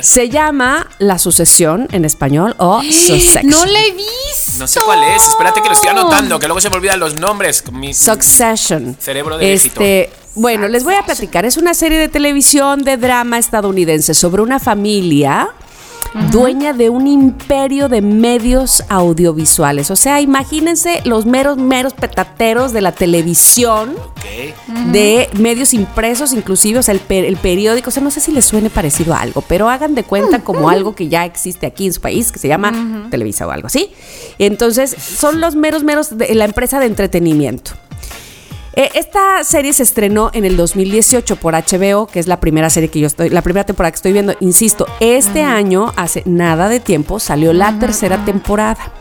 Se 0.01 0.29
llama 0.29 0.89
La 0.99 1.17
Sucesión 1.17 1.87
en 1.91 2.05
español 2.05 2.55
o 2.59 2.81
Succession. 2.83 3.47
No 3.47 3.65
la 3.65 3.79
he 3.81 3.91
visto. 3.91 4.59
No 4.59 4.67
sé 4.67 4.79
cuál 4.85 5.03
es. 5.03 5.27
Espérate 5.27 5.61
que 5.61 5.67
lo 5.67 5.73
estoy 5.73 5.89
anotando, 5.89 6.39
que 6.39 6.47
luego 6.47 6.61
se 6.61 6.69
me 6.69 6.75
olvidan 6.75 6.99
los 6.99 7.15
nombres. 7.15 7.63
Mi 7.71 7.93
Succession. 7.93 8.95
Cerebro 8.99 9.37
de 9.37 9.53
este, 9.53 10.11
Bueno, 10.35 10.67
les 10.67 10.83
voy 10.83 10.95
a 10.95 11.03
platicar. 11.03 11.45
Es 11.45 11.57
una 11.57 11.73
serie 11.73 11.97
de 11.97 12.07
televisión 12.07 12.83
de 12.83 12.97
drama 12.97 13.37
estadounidense 13.37 14.13
sobre 14.13 14.41
una 14.41 14.59
familia 14.59 15.49
dueña 16.31 16.73
de 16.73 16.89
un 16.89 17.07
imperio 17.07 17.87
de 17.89 18.01
medios 18.01 18.83
audiovisuales. 18.89 19.91
O 19.91 19.95
sea, 19.95 20.21
imagínense 20.21 21.01
los 21.05 21.25
meros, 21.25 21.57
meros 21.57 21.93
petateros 21.93 22.73
de 22.73 22.81
la 22.81 22.91
televisión, 22.91 23.95
de 24.91 25.29
medios 25.33 25.73
impresos, 25.73 26.33
inclusive, 26.33 26.79
o 26.79 26.83
sea, 26.83 26.93
el, 26.93 27.37
periódico. 27.37 27.89
O 27.89 27.91
sea, 27.91 28.03
no 28.03 28.11
sé 28.11 28.19
si 28.19 28.31
les 28.31 28.45
suene 28.45 28.69
parecido 28.69 29.13
a 29.13 29.21
algo, 29.21 29.41
pero 29.41 29.69
hagan 29.69 29.95
de 29.95 30.03
cuenta 30.03 30.43
como 30.43 30.69
algo 30.69 30.95
que 30.95 31.07
ya 31.07 31.25
existe 31.25 31.65
aquí 31.65 31.85
en 31.85 31.93
su 31.93 32.01
país, 32.01 32.31
que 32.31 32.39
se 32.39 32.47
llama 32.47 33.07
Televisa 33.09 33.47
o 33.47 33.51
algo 33.51 33.67
así. 33.67 33.91
Entonces, 34.39 34.95
son 34.99 35.39
los 35.39 35.55
meros, 35.55 35.83
meros 35.83 36.17
de 36.17 36.33
la 36.35 36.45
empresa 36.45 36.79
de 36.79 36.87
entretenimiento. 36.87 37.71
Eh, 38.73 38.89
esta 38.93 39.43
serie 39.43 39.73
se 39.73 39.83
estrenó 39.83 40.29
en 40.33 40.45
el 40.45 40.55
2018 40.55 41.35
por 41.35 41.53
HBO, 41.53 42.07
que 42.07 42.19
es 42.19 42.27
la 42.27 42.39
primera 42.39 42.69
serie 42.69 42.89
que 42.89 42.99
yo 42.99 43.07
estoy, 43.07 43.29
la 43.29 43.41
primera 43.41 43.65
temporada 43.65 43.91
que 43.91 43.97
estoy 43.97 44.13
viendo. 44.13 44.33
Insisto, 44.39 44.87
este 44.99 45.43
año, 45.43 45.91
hace 45.97 46.23
nada 46.25 46.69
de 46.69 46.79
tiempo, 46.79 47.19
salió 47.19 47.51
la 47.51 47.77
tercera 47.79 48.23
temporada 48.23 48.93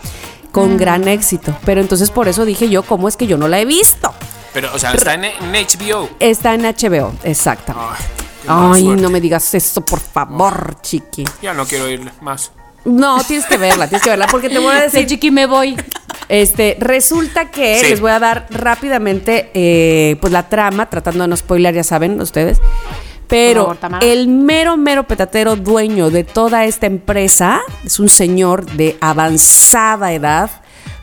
con 0.51 0.77
gran 0.77 1.07
éxito. 1.07 1.57
Pero 1.65 1.81
entonces 1.81 2.11
por 2.11 2.27
eso 2.27 2.45
dije 2.45 2.69
yo, 2.69 2.83
¿cómo 2.83 3.09
es 3.09 3.17
que 3.17 3.29
yo 3.29 3.37
no 3.37 3.47
la 3.47 3.61
he 3.61 3.65
visto? 3.65 4.13
Pero, 4.53 4.75
o 4.75 4.79
sea, 4.79 4.93
está 4.93 5.15
en, 5.15 5.23
HBO. 5.23 6.09
Está 6.19 6.55
en 6.55 6.63
HBO, 6.63 7.13
exactamente. 7.23 8.03
Ay, 8.49 8.85
no 8.85 9.11
me 9.11 9.21
digas 9.21 9.55
eso, 9.55 9.83
por 9.83 10.01
favor, 10.01 10.81
chiqui. 10.81 11.25
Ya 11.41 11.55
no 11.55 11.65
quiero 11.67 11.89
ir 11.89 12.11
más. 12.21 12.51
No, 12.85 13.23
tienes 13.23 13.47
que 13.47 13.59
verla, 13.59 13.87
tienes 13.87 14.03
que 14.03 14.11
verla, 14.11 14.27
porque 14.27 14.49
te 14.49 14.59
voy 14.59 14.75
a 14.75 14.81
decir. 14.81 15.07
chiqui, 15.07 15.31
me 15.31 15.47
voy. 15.47 15.77
Este, 16.31 16.77
resulta 16.79 17.51
que 17.51 17.83
les 17.83 18.01
voy 18.01 18.13
a 18.13 18.21
dar 18.21 18.47
rápidamente 18.51 19.51
eh, 19.53 20.17
pues 20.21 20.33
la 20.33 20.49
trama, 20.49 20.89
tratando 20.89 21.25
de 21.25 21.29
no 21.29 21.37
spoiler, 21.37 21.75
ya 21.75 21.83
saben 21.83 22.21
ustedes. 22.21 22.61
Pero 23.27 23.77
el 24.01 24.29
mero, 24.29 24.77
mero 24.77 25.09
petatero 25.09 25.57
dueño 25.57 26.09
de 26.09 26.23
toda 26.23 26.67
esta 26.67 26.87
empresa 26.87 27.63
es 27.85 27.99
un 27.99 28.09
señor 28.09 28.65
de 28.67 28.97
avanzada 29.01 30.13
edad, 30.13 30.51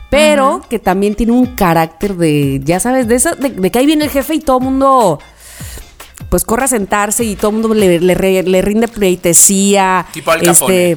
pero 0.08 0.62
que 0.70 0.78
también 0.78 1.14
tiene 1.14 1.32
un 1.32 1.44
carácter 1.56 2.14
de, 2.16 2.62
ya 2.64 2.80
sabes, 2.80 3.06
de 3.06 3.16
eso, 3.16 3.34
de, 3.34 3.70
que 3.70 3.78
ahí 3.78 3.84
viene 3.84 4.04
el 4.04 4.10
jefe 4.10 4.34
y 4.34 4.40
todo 4.40 4.58
el 4.58 4.64
mundo 4.64 5.20
pues 6.30 6.44
corre 6.44 6.64
a 6.64 6.68
sentarse 6.68 7.24
y 7.24 7.36
todo 7.36 7.50
el 7.50 7.58
mundo 7.58 7.74
le, 7.74 8.00
le, 8.00 8.62
rinde 8.62 8.88
pleitesía. 8.88 10.06
Tipo 10.10 10.30
Al 10.30 10.40
Capone. 10.40 10.96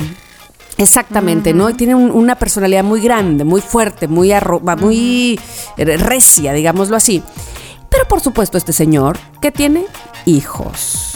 Exactamente, 0.82 1.54
¿no? 1.54 1.70
Y 1.70 1.74
tiene 1.76 1.96
una 1.96 2.36
personalidad 2.36 2.84
muy 2.84 3.02
grande, 3.02 3.44
muy 3.44 3.62
fuerte, 3.62 4.08
muy, 4.08 4.34
muy 4.80 5.40
recia, 5.78 6.54
digámoslo 6.54 6.96
así. 6.96 7.24
Pero 7.90 8.08
por 8.08 8.22
supuesto 8.22 8.58
este 8.58 8.74
señor 8.74 9.20
que 9.42 9.52
tiene 9.52 9.86
hijos. 10.26 11.14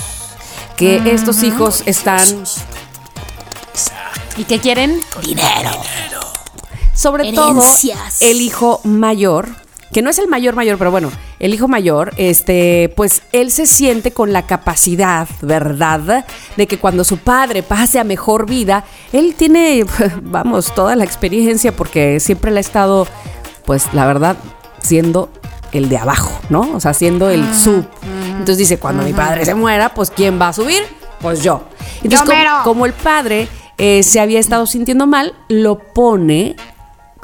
Que 0.76 1.01
estos 1.11 1.43
hijos 1.43 1.84
están... 1.86 2.43
¿Y 4.38 4.43
qué 4.43 4.59
quieren? 4.59 4.99
Dinero. 5.22 5.72
Sobre 6.93 7.32
todo 7.32 7.63
el 8.20 8.41
hijo 8.41 8.82
mayor, 8.84 9.49
que 9.95 10.01
no 10.01 10.09
es 10.09 10.19
el 10.19 10.27
mayor 10.27 10.57
mayor, 10.57 10.77
pero 10.77 10.91
bueno, 10.91 11.09
el 11.39 11.53
hijo 11.53 11.69
mayor, 11.69 12.13
este, 12.17 12.91
pues 12.97 13.21
él 13.31 13.49
se 13.49 13.65
siente 13.65 14.11
con 14.11 14.33
la 14.33 14.45
capacidad, 14.45 15.25
¿verdad? 15.41 16.25
De 16.57 16.67
que 16.67 16.77
cuando 16.77 17.05
su 17.05 17.19
padre 17.19 17.63
pase 17.63 17.97
a 17.97 18.03
mejor 18.03 18.45
vida, 18.45 18.83
él 19.13 19.35
tiene, 19.37 19.85
vamos, 20.21 20.75
toda 20.75 20.97
la 20.97 21.05
experiencia 21.05 21.73
porque 21.73 22.19
siempre 22.19 22.51
le 22.51 22.57
ha 22.57 22.59
estado, 22.59 23.07
pues 23.63 23.93
la 23.93 24.05
verdad, 24.05 24.35
siendo 24.79 25.29
el 25.71 25.87
de 25.87 25.97
abajo, 25.97 26.41
¿no? 26.49 26.75
O 26.75 26.81
sea, 26.81 26.93
siendo 26.93 27.29
el 27.29 27.55
sub. 27.55 27.85
Entonces 28.31 28.57
dice, 28.57 28.77
cuando 28.77 29.01
mi 29.01 29.13
padre 29.13 29.45
se 29.45 29.55
muera, 29.55 29.93
pues 29.93 30.11
¿quién 30.11 30.41
va 30.41 30.49
a 30.49 30.53
subir? 30.53 30.83
Pues 31.21 31.41
yo. 31.41 31.63
Entonces, 32.03 32.35
como, 32.65 32.85
el 32.85 32.91
padre 32.91 33.47
eh, 33.77 34.03
se 34.03 34.19
había 34.19 34.41
estado 34.41 34.67
sintiendo 34.67 35.07
mal, 35.07 35.33
lo 35.47 35.79
pone 35.79 36.57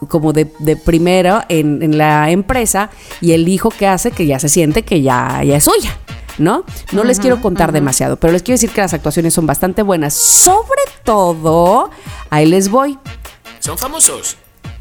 como 0.08 0.34
de, 0.34 0.52
de 0.60 0.76
primero 0.76 1.42
en, 1.50 1.98
la 1.98 2.32
empresa 2.32 2.90
y 3.20 3.34
el 3.34 3.48
hijo 3.48 3.70
que 3.70 3.88
hace 3.88 4.12
que 4.12 4.26
ya 4.26 4.40
se 4.40 4.50
siente 4.50 4.84
que 4.84 5.02
ya, 5.02 5.44
ya 5.44 5.58
es 5.58 5.64
suya. 5.64 5.98
¿no? 6.38 6.64
No 6.92 7.04
les 7.04 7.20
quiero 7.20 7.40
contar 7.42 7.72
demasiado, 7.72 8.18
pero 8.18 8.34
les 8.34 8.42
quiero 8.42 8.56
decir 8.56 8.72
que 8.72 8.82
las 8.82 8.94
actuaciones 8.94 9.34
son 9.34 9.46
bastante 9.46 9.84
buenas. 9.84 10.14
Sobre 10.14 10.82
todo, 11.04 11.92
ahí 12.30 12.46
les 12.48 12.70
voy. 12.70 12.98
¿Son 13.60 13.78
famosos? 13.78 14.38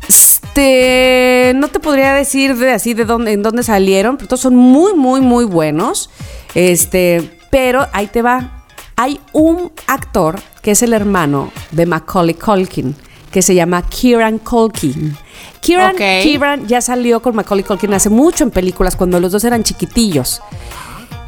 Este, 0.09 1.53
no 1.57 1.68
te 1.68 1.79
podría 1.81 2.14
decir 2.14 2.57
de 2.57 2.73
así 2.73 2.95
de 2.95 3.05
dónde, 3.05 3.33
en 3.33 3.43
dónde 3.43 3.62
salieron, 3.62 4.16
pero 4.16 4.29
todos 4.29 4.41
son 4.41 4.57
muy, 4.57 4.95
muy, 4.95 5.21
muy 5.21 5.45
buenos. 5.45 6.09
Este, 6.55 7.39
pero 7.51 7.87
ahí 7.93 8.07
te 8.07 8.23
va. 8.23 8.64
Hay 8.97 9.21
un 9.33 9.73
actor 9.87 10.39
que 10.62 10.71
es 10.71 10.83
el 10.83 10.93
hermano 10.93 11.53
de 11.73 11.87
Macaulay 11.87 12.35
Culkin 12.35 12.95
que 13.31 13.43
se 13.43 13.55
llama 13.55 13.83
Kieran 13.83 14.39
Culkin. 14.39 15.16
Kieran, 15.61 16.66
ya 16.66 16.81
salió 16.81 17.20
con 17.20 17.35
Macaulay 17.37 17.64
Culkin 17.64 17.93
hace 17.95 18.11
mucho 18.11 18.45
en 18.45 18.51
películas 18.51 18.97
cuando 18.97 19.20
los 19.20 19.33
dos 19.33 19.45
eran 19.45 19.62
chiquitillos. 19.62 20.41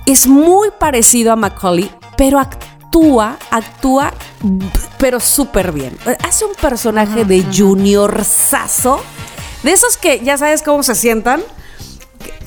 Es 0.06 0.26
muy 0.26 0.70
parecido 0.78 1.32
a 1.32 1.36
Macaulay, 1.36 1.90
pero 2.16 2.38
actúa, 2.38 3.36
actúa, 3.50 4.12
pero 4.98 5.20
súper 5.20 5.72
bien. 5.72 5.96
Hace 6.26 6.44
un 6.44 6.54
personaje 6.54 7.24
de 7.24 7.44
junior 7.54 8.24
sazo, 8.24 9.00
de 9.62 9.72
esos 9.72 9.96
que 9.96 10.20
ya 10.24 10.36
sabes 10.36 10.62
cómo 10.62 10.82
se 10.82 10.94
sientan 10.94 11.42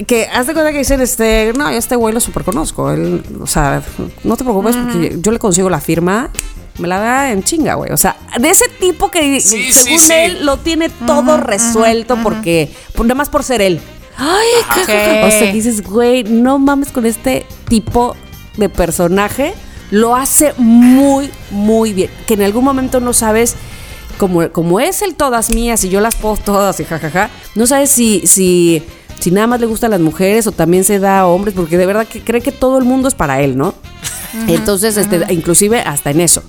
que 0.08 0.28
haz 0.28 0.47
de 0.47 0.53
cuenta 0.53 0.72
que 0.72 0.80
dicen, 0.80 1.01
este, 1.01 1.53
no, 1.56 1.70
este 1.70 1.95
güey 1.95 2.14
lo 2.14 2.20
super 2.20 2.43
conozco. 2.43 2.91
Él, 2.91 3.24
o 3.41 3.47
sea, 3.47 3.82
no 4.24 4.36
te 4.36 4.43
preocupes 4.43 4.76
porque 4.76 5.18
yo 5.22 5.32
le 5.32 5.39
consigo 5.39 5.70
la 5.70 5.80
firma 5.80 6.30
me 6.78 6.88
la 6.88 7.00
da 7.00 7.32
en 7.32 7.44
chinga, 7.44 7.76
güey. 7.76 7.92
O 7.92 7.98
sea, 7.98 8.18
de 8.40 8.50
ese 8.50 8.68
tipo 8.80 9.10
que 9.10 9.40
según 9.42 10.12
él 10.12 10.46
lo 10.46 10.58
tiene 10.58 10.90
todo 10.90 11.38
resuelto 11.38 12.18
porque, 12.22 12.72
nada 12.98 13.16
más 13.16 13.30
por 13.30 13.44
ser 13.44 13.62
él. 13.62 13.80
Ay, 14.18 14.48
qué, 14.86 15.24
O 15.26 15.30
sea, 15.30 15.52
dices, 15.52 15.84
güey, 15.84 16.24
no 16.24 16.58
mames 16.58 16.92
con 16.92 17.06
este 17.06 17.46
tipo 17.68 18.16
de 18.58 18.70
personaje. 18.70 19.54
Lo 19.92 20.16
hace 20.16 20.54
muy, 20.58 21.30
muy 21.52 21.94
bien. 21.94 22.10
Que 22.26 22.34
en 22.36 22.44
algún 22.44 22.64
momento 22.64 23.00
no 23.00 23.14
sabes, 23.14 23.56
como, 24.18 24.50
como 24.52 24.80
es 24.80 25.02
el 25.02 25.16
todas 25.16 25.54
mías 25.54 25.84
y 25.84 25.90
yo 25.90 26.00
las 26.00 26.16
puedo 26.16 26.38
todas 26.38 26.80
y 26.80 26.86
jajaja, 26.86 27.30
no 27.56 27.68
sabes 27.68 27.92
si, 27.92 28.26
si, 28.26 28.84
si 29.20 29.32
nada 29.32 29.47
más 29.47 29.59
le 29.59 29.66
gustan 29.66 29.91
las 29.91 29.99
mujeres 29.99 30.47
o 30.47 30.51
también 30.51 30.84
se 30.84 30.99
da 30.99 31.20
a 31.20 31.28
hombres, 31.28 31.53
porque 31.55 31.78
de 31.78 31.86
verdad 31.86 32.07
que 32.07 32.22
cree 32.22 32.41
que 32.41 32.51
todo 32.51 32.78
el 32.78 32.84
mundo 32.84 33.07
es 33.07 33.16
para 33.16 33.41
él, 33.41 33.57
¿no? 33.57 33.74
Entonces, 34.47 34.97
este, 34.97 35.22
inclusive 35.34 35.80
hasta 35.80 36.11
en 36.11 36.22
eso. 36.22 36.43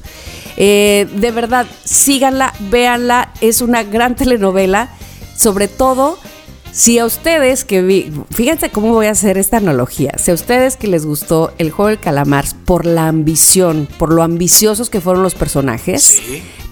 Eh, 0.57 1.07
de 1.15 1.31
verdad, 1.31 1.67
síganla, 1.85 2.53
véanla, 2.71 3.33
es 3.41 3.61
una 3.61 3.83
gran 3.83 4.17
telenovela, 4.17 4.91
sobre 5.37 5.69
todo 5.69 6.19
si 6.77 6.99
a 6.99 7.07
ustedes 7.07 7.65
que 7.65 7.81
vi, 7.81 8.13
fíjense 8.31 8.69
cómo 8.69 8.93
voy 8.93 9.07
a 9.07 9.13
hacer 9.13 9.39
esta 9.39 9.57
analogía, 9.57 10.13
si 10.19 10.31
a 10.31 10.35
ustedes 10.35 10.77
que 10.77 10.89
les 10.89 11.07
gustó 11.07 11.55
el 11.57 11.71
juego 11.71 11.89
del 11.89 11.99
calamar 11.99 12.45
por 12.67 12.85
la 12.85 13.09
ambición, 13.09 13.89
por 13.99 14.13
lo 14.13 14.23
ambiciosos 14.23 14.91
que 14.91 15.01
fueron 15.01 15.23
los 15.23 15.35
personajes, 15.35 16.21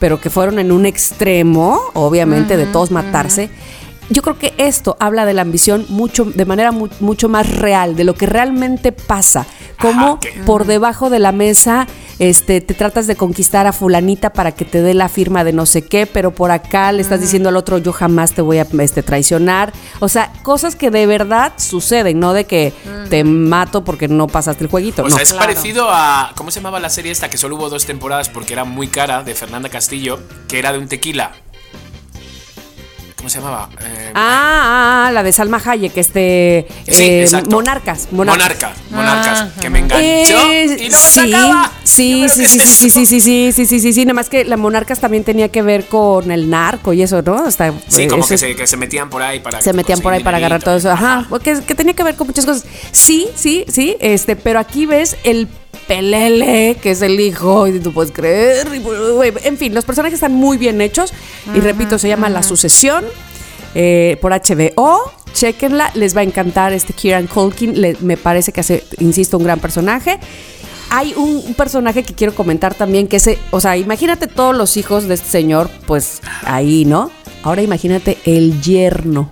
pero 0.01 0.21
que 0.21 0.29
fueron 0.29 0.59
en 0.59 0.73
un 0.73 0.85
extremo, 0.85 1.81
obviamente, 1.95 2.59
de 2.59 2.67
todos 2.67 2.91
matarse, 2.91 3.49
yo 4.11 4.23
creo 4.23 4.39
que 4.39 4.55
esto 4.59 4.97
habla 5.01 5.27
de 5.27 5.35
la 5.35 5.43
ambición 5.43 5.87
mucho, 5.89 6.25
de 6.25 6.45
manera 6.45 6.73
mucho 6.73 7.29
más 7.29 7.51
real, 7.57 7.97
de 7.97 8.05
lo 8.05 8.15
que 8.15 8.27
realmente 8.27 8.93
pasa. 8.93 9.47
Como 9.81 10.21
por 10.47 10.67
debajo 10.67 11.11
de 11.11 11.19
la 11.19 11.33
mesa 11.33 11.87
este, 12.19 12.61
te 12.61 12.75
tratas 12.75 13.07
de 13.07 13.17
conquistar 13.17 13.67
a 13.67 13.73
fulanita 13.73 14.33
para 14.33 14.53
que 14.53 14.65
te 14.65 14.83
dé 14.83 14.95
la 14.95 15.09
firma 15.09 15.45
de 15.45 15.53
no 15.53 15.67
sé 15.67 15.83
qué, 15.83 16.07
pero 16.07 16.31
por 16.33 16.51
acá 16.51 16.93
le 16.93 17.03
estás 17.03 17.21
diciendo 17.21 17.49
al 17.49 17.57
otro, 17.57 17.79
yo 17.79 17.93
jamás 17.93 18.33
te 18.33 18.43
voy 18.43 18.59
a 18.59 18.67
este, 18.81 19.03
traicionar. 19.03 19.73
O 20.01 20.09
sea, 20.09 20.33
cosas 20.43 20.77
que 20.77 20.91
de 20.91 21.07
verdad 21.07 21.55
suceden, 21.57 22.21
no 22.21 22.33
de 22.33 22.45
que 22.45 22.73
te 23.11 23.25
mato 23.25 23.85
porque 23.85 24.09
no 24.09 24.27
pasaste 24.27 24.65
el 24.65 24.71
jueguito. 24.71 25.03
O 25.03 25.11
sea, 25.11 25.23
es 25.23 25.33
parecido 25.33 25.89
a, 25.91 26.33
¿cómo 26.37 26.51
se 26.51 26.61
llamaba 26.61 26.81
la 26.81 26.91
serie 26.91 27.11
esta 27.11 27.29
que 27.29 27.37
solo 27.37 27.57
hubo 27.57 27.69
dos 27.69 27.85
temporadas 27.85 28.29
porque 28.29 28.53
era 28.53 28.65
muy 28.65 28.89
cara, 28.89 29.23
de 29.23 29.35
Fernanda 29.35 29.69
Castillo, 29.69 30.21
que 30.49 30.59
era 30.59 30.73
de 30.73 30.79
un 30.79 30.89
tequila? 30.89 31.33
¿Cómo 33.25 33.31
se 33.31 33.39
llamaba? 33.39 33.71
Eh, 33.81 34.11
ah, 34.15 35.07
ah, 35.07 35.11
la 35.11 35.23
de 35.23 35.33
Salma 35.33 35.59
Hayek, 35.65 35.97
este. 35.97 36.67
Sí, 36.87 36.93
eh, 37.05 37.27
monarcas, 37.49 38.09
Monarca, 38.11 38.13
monarcas. 38.13 38.73
monarcas, 38.91 39.41
Ah, 39.41 39.61
que 39.63 39.71
me 39.71 39.79
enganchó 39.79 40.51
Eh, 40.51 40.77
y 40.79 40.91
se 40.91 40.97
sí, 41.23 41.33
acaba. 41.35 41.73
sí, 41.85 42.21
Yo 42.21 42.29
sí, 42.29 42.35
creo 42.35 42.49
sí, 42.51 42.59
que 42.59 42.67
sí, 42.67 42.91
sí, 42.91 42.91
sí, 42.91 43.07
sí, 43.07 43.21
sí, 43.23 43.53
sí, 43.55 43.67
sí, 43.67 43.81
sí, 43.81 43.93
sí, 43.95 44.05
nada 44.05 44.13
más 44.13 44.29
que 44.29 44.45
la 44.45 44.59
Monarcas 44.59 45.01
también 45.01 45.25
tenía 45.25 45.49
que 45.49 45.63
ver 45.63 45.87
con 45.87 46.31
el 46.33 46.51
narco 46.51 46.93
y 46.93 47.01
eso, 47.01 47.23
¿no? 47.23 47.47
Hasta, 47.47 47.73
Sí, 47.89 48.03
eh, 48.03 48.09
como 48.09 48.27
que 48.27 48.37
se, 48.37 48.55
que 48.55 48.67
se 48.67 48.77
metían 48.77 49.09
por 49.09 49.23
ahí 49.23 49.41
para 49.41 49.63
se 49.63 49.73
metían 49.73 50.01
por 50.01 50.13
ahí 50.13 50.23
para 50.23 50.37
agarrar 50.37 50.63
todo 50.63 50.77
eso. 50.77 50.91
Ajá, 50.91 51.25
porque 51.31 51.63
que 51.67 51.75
tenía 51.75 51.95
que 51.95 52.03
ver 52.03 52.17
con 52.17 52.27
muchas 52.27 52.45
cosas. 52.45 52.67
Sí, 52.93 53.27
sí, 53.35 53.65
sí, 53.69 53.97
este, 54.01 54.37
pero 54.37 54.59
aquí 54.59 54.85
ves 54.85 55.17
el 55.25 55.49
pelele, 55.87 56.77
que 56.83 56.91
es 56.93 57.03
el 57.03 57.19
hijo, 57.21 57.67
y 57.67 57.79
tú 57.81 57.93
puedes 57.93 58.13
creer. 58.13 58.67
y, 58.75 58.83
En 59.47 59.57
fin, 59.59 59.75
los 59.75 59.85
personajes 59.85 60.15
están 60.15 60.33
muy 60.35 60.57
bien 60.59 60.81
hechos. 60.81 61.13
Y 61.55 61.61
repito, 61.61 61.99
se 61.99 62.09
llama 62.09 62.29
La 62.29 62.43
Sucesión 62.43 63.05
eh, 63.75 64.17
por 64.21 64.33
HBO. 64.33 65.01
Chequenla, 65.33 65.91
les 65.95 66.17
va 66.17 66.21
a 66.21 66.25
encantar 66.25 66.73
este 66.73 66.93
Kieran 66.93 67.27
Culkin. 67.27 67.81
le- 67.81 67.97
me 68.01 68.17
parece 68.17 68.53
que 68.53 68.61
hace, 68.61 68.85
insisto, 69.01 69.37
un 69.37 69.45
gran 69.45 69.59
personaje. 69.61 70.19
Hay 70.91 71.13
un, 71.17 71.43
un 71.47 71.55
personaje 71.55 72.05
que 72.05 72.15
quiero 72.15 72.35
comentar 72.35 72.75
también, 72.75 73.09
que 73.09 73.17
es, 73.17 73.29
o 73.51 73.61
sea, 73.61 73.77
imagínate 73.77 74.29
todos 74.29 74.55
los 74.57 74.77
hijos 74.77 75.09
de 75.09 75.15
este 75.15 75.29
señor, 75.29 75.69
pues 75.87 76.21
ahí, 76.45 76.85
¿no? 76.85 77.11
Ahora 77.45 77.61
imagínate 77.61 78.19
el 78.25 78.61
yerno. 78.63 79.31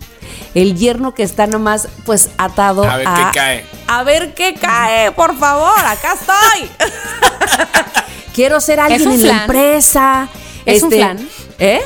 El 0.54 0.76
yerno 0.76 1.14
que 1.14 1.22
está 1.22 1.46
nomás, 1.46 1.88
pues, 2.04 2.28
atado 2.36 2.84
A 2.84 2.98
ver 2.98 3.06
qué 3.06 3.24
cae. 3.34 3.64
A 3.86 4.02
ver 4.04 4.34
qué 4.34 4.54
cae, 4.54 5.12
por 5.12 5.36
favor, 5.38 5.78
acá 5.78 6.14
estoy. 6.14 6.68
Quiero 8.34 8.60
ser 8.60 8.80
alguien 8.80 9.10
en 9.10 9.26
la 9.26 9.42
empresa. 9.42 10.28
¿Es 10.66 10.82
un 10.82 10.90
flan? 10.90 11.28
¿Eh? 11.58 11.80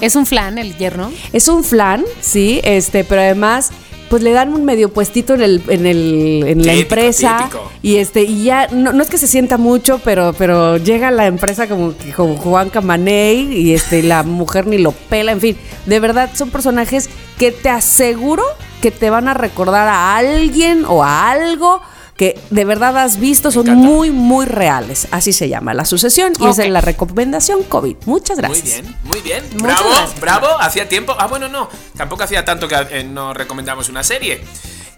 ¿Es 0.00 0.16
un 0.16 0.24
flan 0.24 0.56
el 0.58 0.76
yerno? 0.78 1.12
Es 1.32 1.48
un 1.48 1.62
flan, 1.62 2.04
sí, 2.20 2.60
este, 2.64 3.04
pero 3.04 3.20
además, 3.20 3.70
pues 4.08 4.22
le 4.22 4.32
dan 4.32 4.52
un 4.52 4.64
medio 4.64 4.88
puestito 4.92 5.34
en 5.34 5.42
el, 5.42 5.62
en 5.68 5.86
el, 5.86 6.44
en 6.46 6.58
la 6.66 6.72
Típico, 6.72 6.94
empresa. 6.94 7.36
típico. 7.38 7.70
Y 7.82 7.96
este, 7.96 8.22
y 8.22 8.44
ya, 8.44 8.68
no, 8.68 8.92
no 8.92 9.02
es 9.02 9.08
que 9.08 9.18
se 9.18 9.26
sienta 9.26 9.56
mucho, 9.58 10.00
pero, 10.04 10.32
pero 10.36 10.76
llega 10.78 11.08
a 11.08 11.12
la 11.12 11.26
empresa 11.26 11.68
como, 11.68 11.94
como 12.16 12.36
Juan 12.36 12.70
Camaney 12.70 13.52
y 13.52 13.74
este, 13.74 14.02
la 14.02 14.22
mujer 14.22 14.66
ni 14.66 14.78
lo 14.78 14.92
pela, 14.92 15.32
en 15.32 15.40
fin. 15.40 15.56
De 15.86 16.00
verdad, 16.00 16.30
son 16.34 16.50
personajes 16.50 17.08
que 17.38 17.52
te 17.52 17.68
aseguro 17.68 18.42
que 18.80 18.90
te 18.90 19.10
van 19.10 19.28
a 19.28 19.34
recordar 19.34 19.88
a 19.88 20.16
alguien 20.16 20.84
o 20.86 21.02
a 21.04 21.30
algo 21.30 21.80
que 22.18 22.38
de 22.50 22.64
verdad 22.66 22.98
has 22.98 23.16
visto, 23.18 23.50
son 23.50 23.68
encanta. 23.68 23.88
muy, 23.88 24.10
muy 24.10 24.44
reales. 24.44 25.08
Así 25.12 25.32
se 25.32 25.48
llama 25.48 25.72
la 25.72 25.86
sucesión 25.86 26.32
y 26.38 26.42
esa 26.48 26.62
Ok. 26.62 26.66
es 26.66 26.70
la 26.70 26.80
recomendación 26.82 27.62
COVID. 27.62 27.96
Muchas 28.04 28.36
gracias. 28.36 28.82
Muy 28.82 28.82
bien, 28.82 28.96
muy 29.04 29.20
bien. 29.22 29.44
Muchas 29.52 29.62
bravo, 29.62 29.88
gracias. 29.88 30.20
bravo. 30.20 30.46
Hacía 30.60 30.88
tiempo. 30.88 31.14
Ah, 31.18 31.28
bueno, 31.28 31.48
no. 31.48 31.70
Tampoco 31.96 32.24
hacía 32.24 32.44
tanto 32.44 32.66
que 32.68 32.74
eh, 32.90 33.04
no 33.04 33.32
recomendamos 33.32 33.88
una 33.88 34.02
serie. 34.02 34.42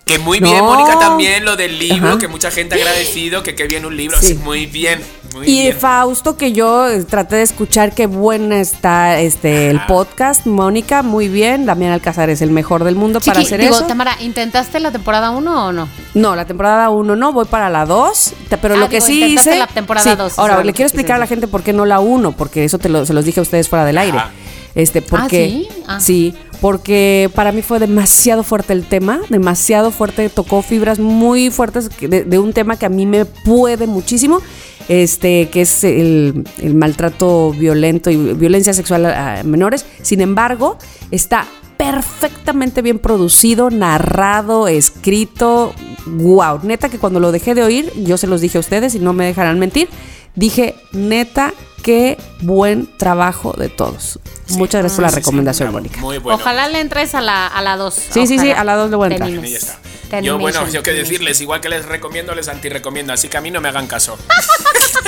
Que 0.05 0.19
muy 0.19 0.41
bien, 0.41 0.57
No. 0.59 0.65
Mónica, 0.65 0.99
también 0.99 1.45
lo 1.45 1.55
del 1.57 1.79
libro, 1.79 2.09
Ajá. 2.09 2.19
que 2.19 2.27
mucha 2.27 2.51
gente 2.51 2.75
ha 2.75 2.79
agradecido, 2.79 3.43
que 3.45 3.55
qué 3.55 3.67
bien 3.67 3.85
un 3.85 3.97
libro. 3.97 4.19
Sí. 4.21 4.29
Sí, 4.29 4.35
muy 4.35 4.67
bien, 4.67 5.01
muy 5.35 5.47
Y 5.49 5.63
bien. 5.63 5.77
Fausto, 5.77 6.37
que 6.37 6.53
yo 6.53 6.89
eh, 6.89 7.05
traté 7.05 7.37
de 7.37 7.43
escuchar 7.43 7.95
qué 7.95 8.07
buena 8.07 8.59
está 8.61 9.21
este 9.21 9.71
el 9.71 9.77
Ajá. 9.79 9.87
podcast. 9.87 10.47
Mónica, 10.47 11.03
muy 11.03 11.29
bien. 11.29 11.65
Damián 11.65 11.93
Alcázar 11.93 12.29
es 12.29 12.43
el 12.43 12.51
mejor 12.51 12.83
del 12.83 12.97
mundo 12.97 13.21
para 13.21 13.35
Chiqui, 13.41 13.47
hacer 13.55 13.61
digo, 13.61 13.77
eso. 13.77 13.87
Tamara, 13.87 14.17
¿intentaste 14.21 14.81
la 14.81 14.91
temporada 14.91 15.31
1 15.31 15.67
o 15.67 15.73
no? 15.73 15.89
No, 16.15 16.35
la 16.35 16.45
temporada 16.45 16.91
1 16.91 17.15
no, 17.15 17.33
voy 17.33 17.45
para 17.45 17.71
la 17.71 17.85
2. 17.87 18.33
Pero 18.61 18.75
Ah, 18.75 18.79
lo 18.79 18.89
que 18.89 18.97
digo, 18.97 19.07
sí 19.07 19.21
intentaste 19.21 19.51
hice. 19.51 19.59
la 19.61 19.67
temporada 19.69 20.11
sí, 20.11 20.17
dos, 20.17 20.39
Ahora, 20.41 20.55
eso 20.55 20.61
es 20.63 20.67
le 20.67 20.73
quiero 20.73 20.87
explicar 20.89 21.17
a 21.17 21.19
la 21.21 21.27
gente 21.29 21.47
por 21.47 21.63
qué 21.63 21.73
no 21.73 21.85
la 21.87 22.01
1, 22.01 22.33
porque 22.33 22.65
eso 22.65 22.79
te 22.79 22.89
lo, 22.89 23.07
se 23.07 23.13
los 23.13 23.25
dije 23.25 23.39
a 23.39 23.43
ustedes 23.45 23.69
fuera 23.69 23.85
del 23.85 23.99
aire. 23.99 24.19
Ajá. 24.19 24.31
Este, 24.75 25.03
porque. 25.03 25.49
¿sí? 25.49 25.69
Ah. 25.87 26.01
Sí, 26.01 26.35
porque 26.61 27.31
para 27.35 27.53
mí 27.53 27.63
fue 27.63 27.79
demasiado 27.79 28.43
fuerte 28.43 28.73
el 28.73 28.85
tema, 28.85 29.21
demasiado 29.29 29.91
fuerte, 29.91 30.29
tocó 30.29 30.63
fibras 30.63 30.99
muy 30.99 31.51
fuertes 31.51 31.89
de, 32.01 32.39
un 32.39 32.53
tema 32.53 32.77
que 32.77 32.87
a 32.87 32.91
mí 32.91 33.07
me 33.07 33.25
puede 33.25 33.87
muchísimo, 33.87 34.41
este, 34.89 35.49
que 35.49 35.63
es 35.63 35.85
el, 35.85 36.45
maltrato 36.75 37.53
violento 37.53 38.11
y 38.11 38.17
violencia 38.17 38.75
sexual 38.75 39.07
a 39.07 39.43
menores. 39.45 39.87
Sin 40.03 40.21
embargo, 40.21 40.77
está 41.11 41.47
perfectamente 41.81 42.83
bien 42.83 42.99
producido, 42.99 43.71
narrado, 43.71 44.69
escrito. 44.69 45.73
Wow, 46.05 46.61
neta 46.63 46.91
que 46.91 46.99
cuando 46.99 47.21
lo 47.21 47.33
dejé 47.33 47.55
de 47.55 47.63
oír, 47.63 47.91
yo 48.05 48.19
se 48.19 48.27
los 48.27 48.43
dije 48.43 48.59
a 48.59 48.61
ustedes 48.61 48.95
y 48.95 48.99
no 48.99 49.15
me 49.15 49.25
dejarán 49.25 49.59
mentir, 49.59 49.89
dije, 50.35 50.75
neta, 50.93 51.53
qué 51.83 52.19
buen 52.41 52.87
trabajo 52.97 53.53
de 53.57 53.69
todos. 53.69 54.19
Muchas 54.51 54.81
gracias 54.81 54.97
por 54.97 55.03
la 55.03 55.09
Sí, 55.11 55.15
sí, 55.15 55.21
recomendación, 55.21 55.67
bravo, 55.69 55.79
Mónica. 55.79 56.01
Muy 56.01 56.19
bueno. 56.19 56.39
Ojalá 56.41 56.69
le 56.69 56.81
entres 56.81 57.15
a 57.15 57.21
la 57.21 57.49
2. 57.51 57.53
A 57.55 57.63
la 57.63 57.77
dos. 57.77 57.95
Sí, 57.95 58.27
sí, 58.27 58.39
sí, 58.39 58.51
a 58.51 58.65
la 58.65 58.75
dos 58.77 58.91
le 58.91 58.97
voy 58.97 59.09
a 59.09 59.13
entrar. 59.13 59.31
Y 59.31 59.51
ya 59.51 59.59
está. 59.59 59.79
Yo, 60.23 60.39
bueno, 60.39 60.69
yo 60.69 60.83
que 60.83 60.93
decirles, 60.93 61.41
igual 61.41 61.61
que 61.61 61.69
les 61.69 61.85
recomiendo, 61.87 62.35
les 62.35 62.49
antirecomiendo, 62.49 63.13
así 63.13 63.29
que 63.29 63.37
a 63.37 63.41
mí 63.41 63.53
no 63.53 63.61
me 63.61 63.69
hagan 63.69 63.87
caso. 63.87 64.19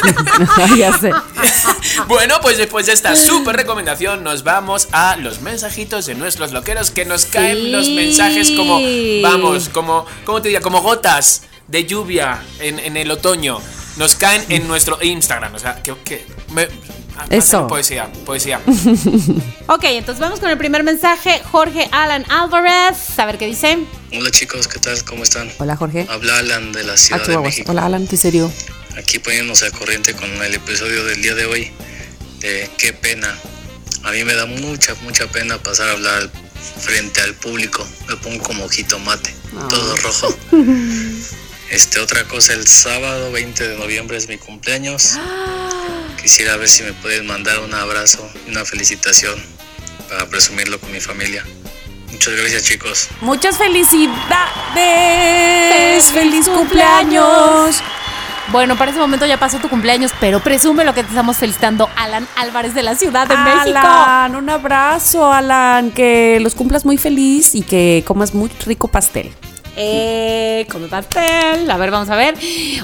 ya 0.79 0.97
sé. 0.97 1.11
bueno, 2.09 2.37
pues 2.41 2.57
después 2.57 2.87
de 2.87 2.93
esta 2.93 3.17
súper 3.17 3.57
recomendación, 3.57 4.23
nos 4.23 4.45
vamos 4.45 4.87
a 4.93 5.17
los 5.17 5.41
mensajitos 5.41 6.07
de 6.07 6.15
nuestros 6.15 6.53
loqueros 6.53 6.93
que 6.93 7.05
nos 7.05 7.25
caen 7.27 7.57
Sí. 7.57 7.71
los 7.71 7.89
mensajes 7.91 8.53
como, 8.53 8.79
vamos, 9.23 9.69
como, 9.71 10.07
¿cómo 10.25 10.41
te 10.41 10.49
diría? 10.49 10.61
Como 10.61 10.83
gotas 10.83 11.43
de 11.67 11.85
lluvia 11.85 12.41
en, 12.61 12.79
en 12.79 12.97
el 12.97 13.11
otoño. 13.11 13.59
Nos 13.97 14.15
caen 14.17 14.43
en 14.49 14.67
nuestro 14.69 14.99
Instagram, 15.03 15.55
o 15.55 15.59
sea, 15.59 15.83
que... 15.83 15.95
que 16.05 16.25
me, 16.53 16.63
ah, 17.17 17.27
Eso. 17.31 17.67
Poesía, 17.67 18.11
poesía. 18.25 18.61
Ok, 19.69 19.85
entonces 19.85 20.21
vamos 20.21 20.41
con 20.41 20.51
el 20.51 20.59
primer 20.59 20.83
mensaje. 20.83 21.41
Jorge 21.51 21.89
Alan 21.93 22.27
Álvarez. 22.31 23.19
A 23.19 23.25
ver 23.27 23.39
qué 23.39 23.47
dice. 23.47 23.79
Hola 24.13 24.31
chicos, 24.31 24.67
¿qué 24.69 24.79
tal? 24.81 25.03
¿Cómo 25.05 25.23
están? 25.23 25.51
Hola, 25.59 25.77
Jorge. 25.77 26.07
Habla 26.11 26.39
Alan 26.39 26.73
de 26.73 26.85
la 26.85 26.93
Ah, 26.95 26.97
Ciudad 26.97 27.21
de 27.21 27.27
Chihuahuas. 27.27 27.45
México. 27.53 27.71
Hola, 27.71 27.87
Alan, 27.87 28.07
qué 28.07 28.17
serio. 28.17 28.53
Aquí 28.99 29.19
poniéndose 29.19 29.67
a 29.67 29.71
corriente 29.71 30.15
con 30.15 30.31
el 30.31 30.55
episodio 30.55 31.05
del 31.05 31.23
día 31.23 31.35
de 31.35 31.47
hoy 31.47 31.71
de 32.41 32.69
qué 32.77 32.93
pena. 32.93 33.35
A 34.05 34.11
mí 34.11 34.25
me 34.25 34.35
da 34.35 34.45
mucha, 34.47 34.95
mucha 35.03 35.27
pena 35.29 35.57
pasar 35.59 35.89
a 35.89 35.93
hablar 35.93 36.31
frente 36.81 37.21
al 37.23 37.35
público. 37.35 37.87
Me 38.09 38.17
pongo 38.17 38.43
como 38.43 38.69
jitomate, 38.69 39.33
Ah. 39.57 39.69
todo 39.71 39.97
rojo. 39.99 40.37
Este, 41.73 42.01
otra 42.01 42.25
cosa, 42.25 42.53
el 42.53 42.69
sábado 42.69 43.33
20 43.33 43.67
de 43.67 43.79
noviembre 43.79 44.19
es 44.19 44.29
mi 44.29 44.37
cumpleaños. 44.37 45.19
Quisiera 46.21 46.59
ver 46.59 46.69
si 46.69 46.83
me 46.83 46.93
pueden 46.93 47.27
mandar 47.27 47.61
un 47.61 47.73
abrazo 47.73 48.31
y 48.47 48.51
una 48.51 48.67
felicitación 48.67 49.43
para 50.11 50.27
presumirlo 50.27 50.79
con 50.79 50.93
mi 50.93 51.01
familia. 51.01 51.43
Muchas 52.11 52.35
gracias 52.35 52.65
chicos. 52.65 53.09
Muchas 53.23 53.57
felicidades. 53.57 54.13
¡Feliz 54.75 56.13
¡Feliz 56.13 56.47
cumpleaños! 56.47 57.25
cumpleaños! 57.25 57.83
Bueno, 58.49 58.77
para 58.77 58.91
ese 58.91 59.01
momento 59.01 59.25
ya 59.25 59.39
pasó 59.41 59.59
tu 59.59 59.71
cumpleaños, 59.71 60.13
pero 60.21 60.41
presume 60.41 60.85
lo 60.85 60.93
que 60.93 61.03
te 61.03 61.09
estamos 61.09 61.39
felicitando, 61.39 61.89
Alan 61.97 62.29
Álvarez 62.37 62.75
de 62.75 62.83
la 62.83 62.97
Ciudad 62.97 63.27
de 63.27 63.35
México. 63.35 63.79
Alan, 63.79 64.37
un 64.37 64.51
abrazo, 64.51 65.33
Alan. 65.33 65.91
Que 65.91 66.39
los 66.43 66.55
cumplas 66.55 66.85
muy 66.85 66.99
feliz 66.99 67.55
y 67.55 67.63
que 67.63 68.05
comas 68.07 68.35
muy 68.35 68.51
rico 68.67 68.89
pastel. 68.89 69.33
Eh, 69.77 70.67
come 70.71 70.89
pastel. 70.89 71.71
A 71.71 71.77
ver, 71.77 71.91
vamos 71.91 72.11
a 72.11 72.17
ver. 72.17 72.35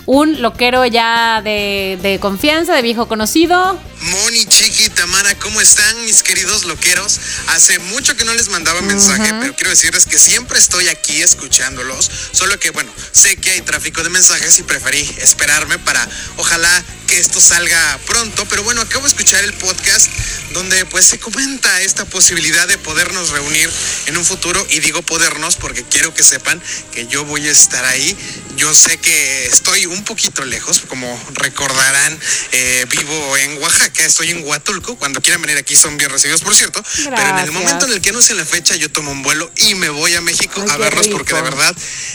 Un 0.06 0.40
loquero 0.40 0.86
ya 0.86 1.42
de, 1.42 1.98
de 2.02 2.18
confianza, 2.18 2.74
de 2.74 2.82
viejo 2.82 3.08
conocido. 3.08 3.78
Moni, 4.00 4.46
Chiqui, 4.46 4.88
Tamara, 4.90 5.34
¿cómo 5.38 5.60
están 5.60 6.04
mis 6.04 6.22
queridos 6.22 6.64
loqueros? 6.64 7.20
Hace 7.48 7.78
mucho 7.80 8.16
que 8.16 8.24
no 8.24 8.32
les 8.32 8.48
mandaba 8.48 8.80
mensaje, 8.80 9.34
pero 9.40 9.54
quiero 9.54 9.70
decirles 9.70 10.06
que 10.06 10.18
siempre 10.18 10.58
estoy 10.58 10.88
aquí 10.88 11.20
escuchándolos, 11.20 12.08
solo 12.32 12.58
que 12.60 12.70
bueno, 12.70 12.90
sé 13.12 13.36
que 13.36 13.50
hay 13.50 13.60
tráfico 13.62 14.02
de 14.04 14.10
mensajes 14.10 14.58
y 14.60 14.62
preferí 14.62 15.00
esperarme 15.18 15.78
para 15.78 16.06
ojalá 16.36 16.84
que 17.08 17.18
esto 17.18 17.40
salga 17.40 17.98
pronto, 18.06 18.46
pero 18.48 18.62
bueno, 18.62 18.82
acabo 18.82 19.04
de 19.04 19.08
escuchar 19.08 19.42
el 19.42 19.54
podcast 19.54 20.08
donde 20.52 20.84
pues 20.86 21.06
se 21.06 21.18
comenta 21.18 21.80
esta 21.80 22.04
posibilidad 22.04 22.68
de 22.68 22.78
podernos 22.78 23.30
reunir 23.30 23.68
en 24.06 24.16
un 24.16 24.24
futuro 24.24 24.64
y 24.70 24.80
digo 24.80 25.02
podernos 25.02 25.56
porque 25.56 25.84
quiero 25.84 26.14
que 26.14 26.22
sepan 26.22 26.62
que 26.92 27.06
yo 27.06 27.24
voy 27.24 27.46
a 27.48 27.52
estar 27.52 27.84
ahí. 27.84 28.16
Yo 28.56 28.74
sé 28.74 28.96
que 28.98 29.46
estoy 29.46 29.86
un 29.86 30.02
poquito 30.02 30.44
lejos, 30.44 30.80
como 30.88 31.06
recordarán, 31.34 32.18
eh, 32.50 32.86
vivo 32.90 33.36
en 33.36 33.62
Oaxaca, 33.62 34.04
estoy 34.04 34.30
en 34.30 34.44
Huatulco. 34.44 34.96
Cuando 34.96 35.20
quieran 35.20 35.40
venir 35.42 35.58
aquí 35.58 35.76
son 35.76 35.96
bien 35.96 36.10
recibidos, 36.10 36.40
por 36.42 36.54
cierto. 36.56 36.82
Pero 37.04 37.16
en 37.16 37.22
el 37.22 37.24
Gracias. 37.28 37.52
momento 37.52 37.86
en 37.86 37.92
el 37.92 38.00
que 38.00 38.10
no 38.12 38.20
sé 38.20 38.34
la 38.34 38.44
fecha, 38.44 38.74
yo 38.74 38.90
tomo 38.90 39.12
un 39.12 39.22
vuelo 39.22 39.48
y 39.56 39.74
me 39.76 39.88
voy 39.90 40.14
a 40.16 40.20
México 40.20 40.60
Ay, 40.62 40.70
a 40.70 40.76
verlos 40.76 41.06
porque 41.08 41.34
de 41.34 41.42
verdad 41.42 41.74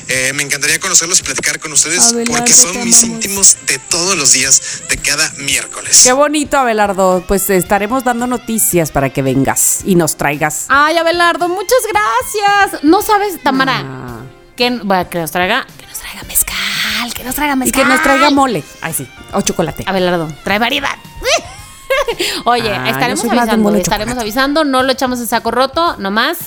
eh, 0.10 0.34
me 0.36 0.44
encantaría 0.44 0.80
conocerlos 0.82 1.20
y 1.20 1.24
platicar 1.24 1.60
con 1.62 1.72
ustedes 1.72 2.00
Abelardo, 2.04 2.34
porque 2.34 2.54
son 2.54 2.84
mis 2.84 3.04
íntimos 3.04 3.58
de 3.68 3.80
todos 3.80 4.18
los 4.18 4.34
días, 4.34 4.82
de 4.90 4.98
cada 4.98 5.30
miércoles. 5.38 6.02
Qué 6.04 6.12
bonito, 6.12 6.58
Abelardo. 6.58 7.24
Pues 7.26 7.50
estaremos 7.50 8.04
dando 8.04 8.28
noticias 8.28 8.92
para 8.92 9.12
que 9.12 9.22
vengas 9.22 9.80
y 9.86 9.96
nos 9.96 10.18
traigas. 10.18 10.66
Ay, 10.68 10.98
Abelardo, 10.98 11.48
muchas 11.48 11.80
gracias. 11.90 12.84
No 12.84 13.02
sabes, 13.02 13.42
Tamara, 13.42 13.80
Ah. 13.86 14.20
Que, 14.56 14.70
bueno, 14.84 15.10
que 15.10 15.20
nos 15.20 15.32
traiga, 15.32 15.66
que 15.80 15.86
nos 15.88 16.00
traiga 16.00 16.24
mezcal, 16.24 17.14
que 17.14 17.24
nos 17.24 17.36
traiga 17.36 17.54
Y 17.54 17.58
mezcal. 17.58 17.82
que 17.84 17.90
nos 17.90 18.02
traiga 18.04 18.30
mole. 18.30 18.64
Ay, 18.82 18.94
sí. 18.94 19.08
O 19.34 19.42
chocolate. 19.42 19.84
Abelardo, 19.88 20.28
trae 20.44 20.60
variedad. 20.60 20.96
Oye, 22.46 22.70
Ah, 22.74 22.90
estaremos 22.90 23.24
avisando, 23.26 23.76
estaremos 23.76 23.84
chocolate. 23.84 24.22
avisando, 24.22 24.64
no 24.66 24.84
lo 24.84 24.92
echamos 24.92 25.20
en 25.20 25.28
saco 25.28 25.52
roto, 25.52 25.96
nomás 25.98 26.38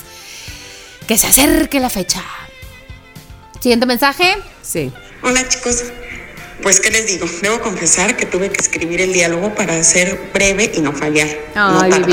que 1.07 1.17
se 1.17 1.27
acerque 1.27 1.79
la 1.79 1.89
fecha. 1.89 2.21
Siguiente 3.59 3.85
mensaje. 3.85 4.37
Sí. 4.61 4.91
Hola 5.23 5.47
chicos, 5.47 5.83
pues 6.61 6.79
qué 6.79 6.91
les 6.91 7.07
digo, 7.07 7.25
debo 7.41 7.59
confesar 7.61 8.15
que 8.17 8.25
tuve 8.25 8.49
que 8.51 8.61
escribir 8.61 9.01
el 9.01 9.13
diálogo 9.13 9.55
para 9.55 9.83
ser 9.83 10.29
breve 10.33 10.71
y 10.75 10.79
no 10.81 10.93
fallar. 10.93 11.27
no 11.55 11.81
Ay, 11.81 11.89
tardar 11.91 12.09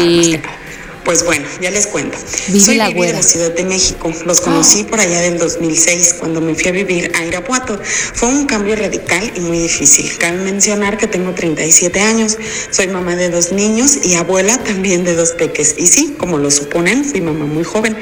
Pues 1.04 1.24
bueno, 1.24 1.46
ya 1.60 1.70
les 1.70 1.86
cuento. 1.86 2.16
Soy 2.58 2.76
la 2.76 2.88
Vivi 2.88 3.06
de 3.06 3.12
la 3.12 3.22
Ciudad 3.22 3.52
de 3.52 3.64
México. 3.64 4.10
Los 4.24 4.40
conocí 4.40 4.84
por 4.84 5.00
allá 5.00 5.20
del 5.20 5.38
2006 5.38 6.16
cuando 6.18 6.40
me 6.40 6.54
fui 6.54 6.68
a 6.68 6.72
vivir 6.72 7.12
a 7.14 7.24
Irapuato. 7.24 7.78
Fue 7.82 8.28
un 8.28 8.46
cambio 8.46 8.74
radical 8.74 9.30
y 9.36 9.40
muy 9.40 9.58
difícil. 9.58 10.16
Cabe 10.18 10.38
mencionar 10.38 10.96
que 10.96 11.06
tengo 11.06 11.32
37 11.32 12.00
años, 12.00 12.38
soy 12.70 12.88
mamá 12.88 13.16
de 13.16 13.28
dos 13.28 13.52
niños 13.52 13.98
y 14.04 14.14
abuela 14.14 14.56
también 14.64 15.04
de 15.04 15.14
dos 15.14 15.32
peques. 15.32 15.74
Y 15.76 15.86
sí, 15.86 16.14
como 16.18 16.38
lo 16.38 16.50
suponen, 16.50 17.04
fui 17.04 17.20
mamá 17.20 17.44
muy 17.44 17.64
joven. 17.64 17.96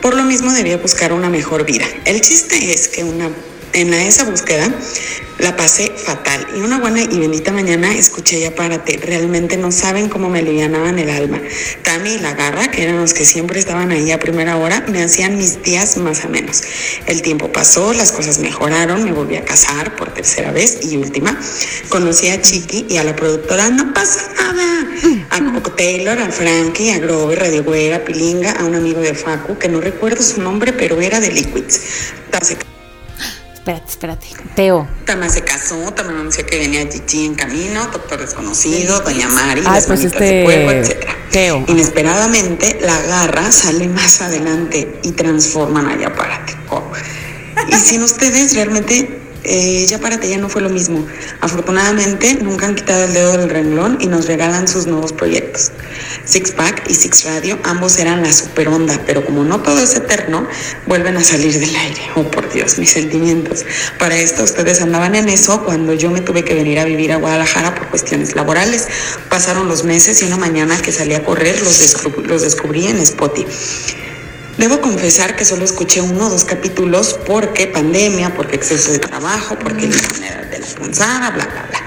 Por 0.00 0.14
lo 0.14 0.24
mismo 0.24 0.52
debía 0.52 0.78
buscar 0.78 1.12
una 1.12 1.28
mejor 1.28 1.66
vida. 1.66 1.84
El 2.04 2.20
chiste 2.20 2.72
es 2.72 2.88
que 2.88 3.04
una 3.04 3.30
en 3.72 3.92
esa 3.94 4.24
búsqueda 4.24 4.72
la 5.38 5.54
pasé 5.54 5.92
fatal 5.94 6.46
y 6.56 6.60
una 6.60 6.78
buena 6.78 7.02
y 7.02 7.18
bendita 7.18 7.52
mañana 7.52 7.94
escuché 7.94 8.40
ya 8.40 8.54
párate. 8.54 8.96
Realmente 8.96 9.58
no 9.58 9.70
saben 9.70 10.08
cómo 10.08 10.30
me 10.30 10.38
alivianaban 10.38 10.98
el 10.98 11.10
alma. 11.10 11.40
Tami 11.82 12.14
y 12.14 12.18
la 12.20 12.32
garra, 12.32 12.70
que 12.70 12.84
eran 12.84 12.98
los 12.98 13.12
que 13.12 13.26
siempre 13.26 13.58
estaban 13.58 13.90
ahí 13.92 14.10
a 14.12 14.18
primera 14.18 14.56
hora, 14.56 14.82
me 14.88 15.02
hacían 15.02 15.36
mis 15.36 15.62
días 15.62 15.98
más 15.98 16.24
a 16.24 16.28
menos. 16.28 16.62
El 17.06 17.20
tiempo 17.20 17.52
pasó, 17.52 17.92
las 17.92 18.12
cosas 18.12 18.38
mejoraron, 18.38 19.04
me 19.04 19.12
volví 19.12 19.36
a 19.36 19.44
casar 19.44 19.94
por 19.96 20.14
tercera 20.14 20.52
vez 20.52 20.78
y 20.82 20.96
última. 20.96 21.38
Conocí 21.90 22.28
a 22.28 22.40
Chiqui 22.40 22.86
y 22.88 22.96
a 22.96 23.04
la 23.04 23.14
productora 23.14 23.68
No 23.68 23.92
pasa 23.92 24.22
nada. 24.36 24.86
A 25.30 25.76
Taylor, 25.76 26.18
a 26.18 26.30
Frankie, 26.30 26.90
a 26.90 26.98
Grover, 26.98 27.38
Radio 27.38 27.62
Güera, 27.62 27.96
a 27.96 28.04
Pilinga, 28.04 28.52
a 28.52 28.64
un 28.64 28.74
amigo 28.74 29.00
de 29.00 29.14
Facu, 29.14 29.58
que 29.58 29.68
no 29.68 29.80
recuerdo 29.80 30.22
su 30.22 30.40
nombre, 30.40 30.72
pero 30.72 31.00
era 31.00 31.20
de 31.20 31.30
Liquids. 31.30 31.80
Espérate, 33.66 33.90
espérate. 33.90 34.26
Teo. 34.54 34.86
Tama 35.06 35.28
se 35.28 35.42
casó, 35.42 35.92
Tama 35.92 36.10
anunció 36.10 36.46
que 36.46 36.56
venía 36.56 36.86
Gigi 36.88 37.26
en 37.26 37.34
camino, 37.34 37.84
Doctor 37.86 38.20
Desconocido, 38.20 39.00
Doña 39.00 39.28
Mari, 39.28 39.62
Ay, 39.66 39.74
las 39.74 39.86
pues 39.86 40.04
este, 40.04 40.22
de 40.22 40.44
fuego, 40.44 40.70
etc. 40.70 41.04
Teo. 41.32 41.64
Inesperadamente, 41.66 42.78
la 42.80 42.96
garra 43.02 43.50
sale 43.50 43.88
más 43.88 44.20
adelante 44.20 45.00
y 45.02 45.10
transforman 45.10 45.88
a 45.88 45.98
Yapárate. 45.98 46.54
Oh. 46.70 46.80
Y 47.66 47.74
sin 47.74 48.04
ustedes, 48.04 48.54
realmente, 48.54 49.25
eh, 49.48 49.86
Yapárate 49.86 50.28
ya 50.28 50.38
no 50.38 50.48
fue 50.48 50.62
lo 50.62 50.68
mismo. 50.68 51.06
Afortunadamente, 51.40 52.38
nunca 52.42 52.66
han 52.66 52.74
quitado 52.74 53.04
el 53.04 53.14
dedo 53.14 53.32
del 53.38 53.48
renglón 53.48 53.98
y 54.00 54.06
nos 54.06 54.26
regalan 54.26 54.68
sus 54.68 54.86
nuevos 54.86 55.12
proyectos. 55.12 55.72
Six 56.24 56.52
Pack 56.52 56.84
y 56.88 56.94
Six 56.94 57.24
Radio, 57.24 57.58
ambos 57.64 57.98
eran 57.98 58.22
la 58.22 58.32
super 58.32 58.68
onda, 58.68 59.00
pero 59.06 59.24
como 59.24 59.44
no 59.44 59.62
todo 59.62 59.82
es 59.82 59.94
eterno, 59.94 60.46
vuelven 60.86 61.16
a 61.16 61.24
salir 61.24 61.58
del 61.58 61.74
aire. 61.74 62.02
Oh, 62.16 62.24
por 62.24 62.52
Dios, 62.52 62.78
mis 62.78 62.90
sentimientos. 62.90 63.64
Para 63.98 64.16
esto, 64.16 64.42
ustedes 64.44 64.80
andaban 64.80 65.14
en 65.14 65.28
eso 65.28 65.64
cuando 65.64 65.92
yo 65.94 66.10
me 66.10 66.20
tuve 66.20 66.44
que 66.44 66.54
venir 66.54 66.78
a 66.78 66.84
vivir 66.84 67.12
a 67.12 67.16
Guadalajara 67.16 67.74
por 67.74 67.88
cuestiones 67.88 68.34
laborales. 68.34 68.88
Pasaron 69.28 69.68
los 69.68 69.84
meses 69.84 70.20
y 70.22 70.24
una 70.26 70.36
mañana 70.36 70.76
que 70.80 70.92
salí 70.92 71.14
a 71.14 71.24
correr 71.24 71.60
los, 71.62 71.80
descub- 71.80 72.24
los 72.26 72.42
descubrí 72.42 72.86
en 72.86 72.98
Spotify. 72.98 73.46
Debo 74.58 74.80
confesar 74.80 75.36
que 75.36 75.44
solo 75.44 75.64
escuché 75.64 76.00
uno 76.00 76.26
o 76.26 76.30
dos 76.30 76.44
capítulos 76.44 77.18
porque 77.26 77.66
pandemia, 77.66 78.34
porque 78.34 78.56
exceso 78.56 78.90
de 78.90 78.98
trabajo, 78.98 79.58
porque 79.58 79.86
la 79.86 79.96
manera 80.12 80.44
de 80.44 80.58
la 80.58 80.66
punzada, 80.66 81.30
bla, 81.30 81.44
bla, 81.44 81.66
bla. 81.68 81.82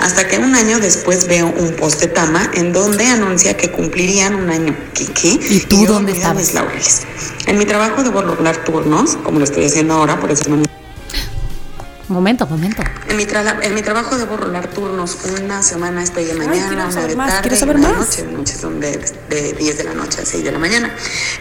Hasta 0.00 0.26
que 0.26 0.38
un 0.38 0.54
año 0.54 0.80
después 0.80 1.28
veo 1.28 1.46
un 1.46 1.72
post 1.76 2.00
de 2.00 2.08
Tama 2.08 2.50
en 2.54 2.72
donde 2.72 3.04
anuncia 3.06 3.56
que 3.56 3.70
cumplirían 3.70 4.34
un 4.36 4.48
año. 4.48 4.74
¿Qué? 4.94 5.06
qué? 5.06 5.38
¿Y 5.50 5.60
tú 5.60 5.84
yo 5.84 5.92
dónde 5.92 6.12
estabas? 6.12 6.36
mis 6.36 6.54
laureles. 6.54 7.02
En 7.46 7.58
mi 7.58 7.66
trabajo 7.66 8.02
debo 8.02 8.22
doblar 8.22 8.64
turnos, 8.64 9.16
como 9.22 9.38
lo 9.38 9.44
estoy 9.44 9.66
haciendo 9.66 9.94
ahora, 9.94 10.18
por 10.18 10.30
eso 10.30 10.48
no 10.48 10.56
me 10.56 10.83
Momento, 12.08 12.46
momento. 12.46 12.82
en 13.08 13.16
mi, 13.16 13.24
trala- 13.24 13.58
en 13.62 13.74
mi 13.74 13.80
trabajo 13.80 14.18
debo 14.18 14.36
rolar 14.36 14.68
turnos. 14.68 15.16
Una 15.40 15.62
semana 15.62 16.02
estoy 16.02 16.24
de 16.26 16.34
mañana, 16.34 16.66
quiero 16.68 16.82
una 16.84 16.92
saber 16.92 17.10
de 17.10 17.16
más, 17.16 17.30
tarde, 17.42 17.56
saber 17.56 17.76
una 17.76 17.88
de 17.92 17.96
noche. 17.96 18.22
Noches 18.30 18.60
son 18.60 18.78
de, 18.78 18.98
de 19.30 19.52
10 19.54 19.78
de 19.78 19.84
la 19.84 19.94
noche 19.94 20.20
a 20.20 20.26
6 20.26 20.44
de 20.44 20.52
la 20.52 20.58
mañana. 20.58 20.94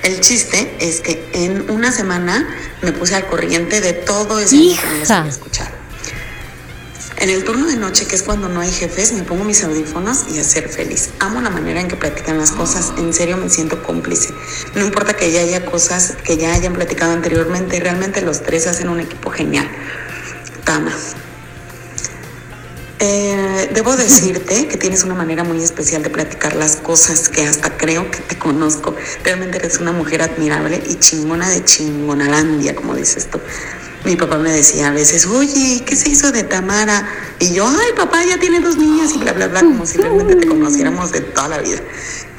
El 0.03 0.22
chiste 0.22 0.77
es 0.80 1.02
que 1.02 1.30
en 1.34 1.69
una 1.69 1.91
semana 1.91 2.48
me 2.81 2.94
puse 2.94 3.14
al 3.15 3.27
corriente 3.27 3.81
de 3.81 3.91
todo 3.91 4.40
ese 4.40 4.56
año 4.56 4.77
que 5.23 5.30
escuchado. 5.30 5.69
En 7.18 7.30
el 7.30 7.44
turno 7.44 7.68
de 7.68 7.76
noche, 7.77 8.06
que 8.06 8.15
es 8.15 8.23
cuando 8.23 8.49
no 8.49 8.60
hay 8.61 8.72
jefes, 8.72 9.14
me 9.14 9.23
pongo 9.23 9.44
mis 9.45 9.64
audífonos 9.64 10.26
y 10.34 10.40
a 10.40 10.44
ser 10.44 10.68
feliz. 10.69 11.10
Amo 11.19 11.41
la 11.41 11.49
manera 11.49 11.80
en 11.80 11.88
que 11.88 11.95
platican 11.95 12.38
las 12.38 12.52
cosas. 12.52 12.94
En 12.98 13.14
serio 13.14 13.38
me 13.38 13.49
siento 13.49 13.81
cómplice. 13.84 14.34
No 14.76 14.81
importa 14.85 15.14
que 15.14 15.31
ya 15.31 15.41
haya 15.41 15.65
cosas 15.65 16.15
que 16.23 16.38
ya 16.38 16.53
hayan 16.53 16.73
platicado 16.73 17.14
anteriormente, 17.14 17.80
realmente 17.80 18.22
los 18.22 18.41
tres 18.44 18.68
hacen 18.68 18.90
un 18.90 18.99
equipo 18.99 19.30
genial. 19.30 19.69
Tama. 20.64 20.91
Eh, 23.06 23.69
debo 23.73 23.98
decirte 23.98 24.68
que 24.69 24.77
tienes 24.77 25.03
una 25.03 25.14
manera 25.14 25.44
muy 25.44 25.61
especial 25.61 26.03
de 26.03 26.10
platicar 26.10 26.56
las 26.56 26.77
cosas 26.77 27.27
que 27.27 27.45
hasta 27.45 27.76
creo 27.76 28.10
que 28.10 28.19
te 28.19 28.38
conozco. 28.38 28.95
Realmente 29.26 29.57
eres 29.57 29.80
una 29.80 29.91
mujer 29.91 30.22
admirable 30.22 30.81
y 30.88 30.95
chingona 30.95 31.49
de 31.49 31.65
chingonalandia, 31.65 32.76
como 32.76 32.95
dices 32.95 33.30
tú. 33.30 33.41
Mi 34.06 34.15
papá 34.15 34.38
me 34.38 34.52
decía 34.52 34.88
a 34.88 34.91
veces, 34.91 35.26
oye, 35.26 35.84
¿qué 35.85 35.98
se 35.98 36.10
hizo 36.10 36.31
de 36.31 36.44
Tamara? 36.44 37.06
Y 37.40 37.53
yo, 37.53 37.68
ay, 37.68 37.91
papá, 37.98 38.23
ya 38.23 38.38
tiene 38.38 38.61
dos 38.61 38.77
niñas 38.77 39.14
y 39.15 39.18
bla, 39.18 39.34
bla, 39.34 39.48
bla, 39.48 39.61
como 39.61 39.85
si 39.85 39.98
realmente 39.98 40.35
te 40.35 40.48
conociéramos 40.48 41.11
de 41.11 41.22
toda 41.22 41.49
la 41.49 41.57
vida. 41.60 41.81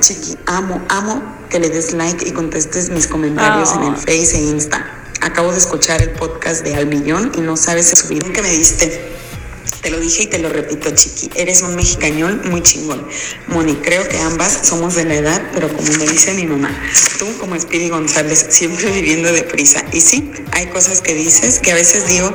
Chiqui, 0.01 0.39
amo, 0.47 0.83
amo 0.89 1.23
que 1.51 1.59
le 1.59 1.69
des 1.69 1.93
like 1.93 2.27
y 2.27 2.33
contestes 2.33 2.89
mis 2.89 3.07
comentarios 3.07 3.73
en 3.75 3.83
el 3.83 3.97
Face 3.97 4.37
e 4.37 4.41
Insta. 4.41 5.04
Acabo 5.25 5.53
de 5.53 5.57
escuchar 5.57 6.03
el 6.03 6.11
podcast 6.11 6.63
de 6.65 6.75
Al 6.75 6.85
Millón 6.85 7.33
y 7.35 7.41
no 7.41 7.57
sabes 7.57 7.91
el 7.93 7.97
subidón 7.97 8.35
que 8.35 8.43
me 8.43 8.51
diste. 8.51 9.01
Te 9.81 9.89
lo 9.91 9.99
dije 9.99 10.25
y 10.25 10.27
te 10.27 10.39
lo 10.39 10.51
repito, 10.51 10.91
Chiqui. 10.91 11.31
Eres 11.35 11.63
un 11.63 11.75
mexicañol 11.75 12.45
muy 12.51 12.63
chingón. 12.63 13.09
Moni, 13.47 13.75
creo 13.77 14.07
que 14.07 14.19
ambas 14.19 14.53
somos 14.65 14.97
de 14.97 15.07
la 15.07 15.15
edad, 15.15 15.43
pero 15.55 15.75
como 15.75 15.91
me 15.93 16.07
dice 16.07 16.35
mi 16.35 16.45
mamá, 16.45 16.69
tú 17.19 17.27
como 17.39 17.59
Speedy 17.59 17.89
González, 17.89 18.49
siempre 18.51 18.91
viviendo 18.91 19.33
deprisa. 19.33 19.83
Y 19.95 20.03
sí, 20.03 20.31
hay 20.53 20.67
cosas 20.67 21.01
que 21.01 21.15
dices 21.15 21.59
que 21.59 21.73
a 21.73 21.75
veces 21.75 22.07
digo, 22.07 22.35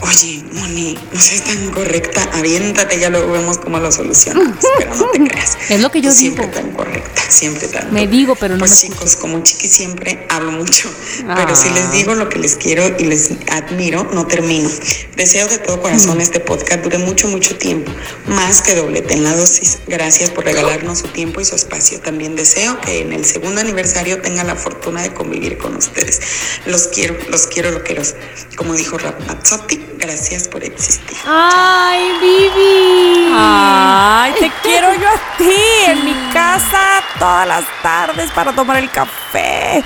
oye, 0.00 0.44
Moni, 0.52 0.98
no 1.12 1.20
seas 1.20 1.44
tan 1.44 1.70
correcta, 1.70 2.28
aviéntate, 2.34 2.98
ya 2.98 3.10
luego 3.10 3.32
vemos 3.32 3.58
cómo 3.58 3.78
lo 3.78 3.90
solucionamos. 3.90 4.56
Pero 4.78 4.94
no 4.94 5.06
te 5.10 5.18
creas. 5.24 5.56
Es 5.68 5.80
lo 5.80 5.90
que 5.90 6.00
yo 6.00 6.12
Siempre 6.12 6.46
digo. 6.46 6.54
tan 6.58 6.70
correcta, 6.72 7.22
siempre 7.28 7.68
tan. 7.68 7.92
Me 7.92 8.06
digo, 8.06 8.36
pero 8.36 8.54
no 8.54 8.60
Pues 8.60 8.70
me 8.70 8.76
chicos, 8.76 9.16
como 9.16 9.42
Chiqui 9.42 9.68
siempre 9.68 10.26
hablo 10.28 10.52
mucho, 10.52 10.88
pero 11.34 11.56
si 11.56 11.68
les 11.70 11.90
digo 11.92 12.14
lo 12.14 12.28
que 12.28 12.38
les 12.38 12.56
quiero 12.56 12.86
y 12.98 13.04
les 13.04 13.30
admiro, 13.50 14.08
no 14.12 14.26
termino. 14.26 14.68
Deseo 15.16 15.48
de 15.48 15.58
todo 15.58 15.80
corazón 15.82 16.20
este 16.20 16.40
podcast 16.40 16.82
dure 16.82 16.98
mucho, 16.98 17.28
mucho 17.28 17.56
tiempo, 17.56 17.90
más 18.26 18.60
que 18.60 18.74
doblete 18.74 19.14
en 19.14 19.24
la 19.24 19.34
dosis. 19.34 19.78
Gracias 19.88 20.30
por 20.30 20.44
regalarnos 20.44 21.00
su 21.00 21.08
tiempo 21.08 21.40
y 21.40 21.44
su 21.44 21.56
espacio. 21.56 22.00
También 22.00 22.36
deseo 22.36 22.80
que 22.80 23.00
en 23.00 23.12
el 23.12 23.24
segundo 23.24 23.60
aniversario 23.60 24.20
tenga 24.20 24.44
la 24.44 24.54
fortuna 24.56 25.02
de 25.02 25.12
convivir 25.12 25.58
con 25.58 25.74
ustedes. 25.76 26.20
Los 26.66 26.88
quiero, 26.88 27.16
los 27.30 27.46
quiero, 27.46 27.70
loqueros. 27.72 28.14
Como 28.56 28.74
dijo 28.74 28.98
Ramazzotti, 28.98 29.80
gracias 29.98 30.48
por 30.48 30.62
existir. 30.62 31.16
¡Ay, 31.26 32.12
Vivi! 32.20 33.28
Ay, 33.32 34.32
te 34.38 34.50
quiero 34.62 34.94
yo 34.94 35.08
a 35.08 35.36
ti, 35.36 35.90
en 35.90 36.04
mi 36.04 36.32
casa 36.32 37.02
todas 37.18 37.46
las 37.48 37.64
tardes 37.82 38.30
para 38.32 38.52
tomar 38.52 38.76
el 38.76 38.90
café. 38.90 39.82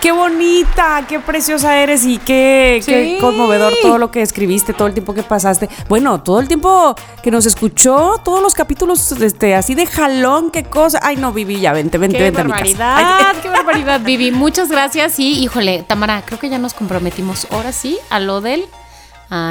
Qué 0.00 0.12
bonita, 0.12 1.04
qué 1.08 1.20
preciosa 1.20 1.76
eres 1.78 2.04
y 2.04 2.18
qué, 2.18 2.82
qué 2.84 3.18
conmovedor 3.20 3.72
todo 3.82 3.98
lo 3.98 4.10
que 4.10 4.22
escribiste, 4.22 4.72
todo 4.72 4.88
el 4.88 4.94
tiempo 4.94 5.14
que 5.14 5.22
pasaste. 5.22 5.68
Bueno, 5.88 6.22
todo 6.22 6.40
el 6.40 6.48
tiempo 6.48 6.94
que 7.22 7.30
nos 7.30 7.46
escuchó, 7.46 8.20
todos 8.24 8.42
los 8.42 8.54
capítulos 8.54 9.12
este, 9.12 9.54
así 9.54 9.74
de 9.74 9.86
jalón, 9.86 10.50
qué 10.50 10.64
cosa. 10.64 11.00
Ay, 11.02 11.16
no, 11.16 11.32
Vivi, 11.32 11.60
ya, 11.60 11.72
vente, 11.72 11.98
vente, 11.98 12.18
¡Qué 12.18 12.24
vente 12.24 12.40
a 12.40 12.44
mi 12.44 12.50
casa. 12.50 12.62
barbaridad! 12.64 13.18
Ay, 13.34 13.36
¡Qué 13.42 13.48
barbaridad, 13.48 14.00
Vivi! 14.00 14.30
Muchas 14.30 14.68
gracias. 14.68 15.18
Y, 15.18 15.42
híjole, 15.42 15.84
Tamara, 15.86 16.22
creo 16.24 16.38
que 16.38 16.48
ya 16.48 16.58
nos 16.58 16.74
comprometimos 16.74 17.46
ahora 17.50 17.72
sí 17.72 17.98
a 18.10 18.20
lo 18.20 18.40
del 18.40 18.64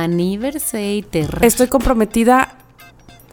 aniversario. 0.03 1.05
Estoy 1.41 1.68
comprometida 1.68 2.55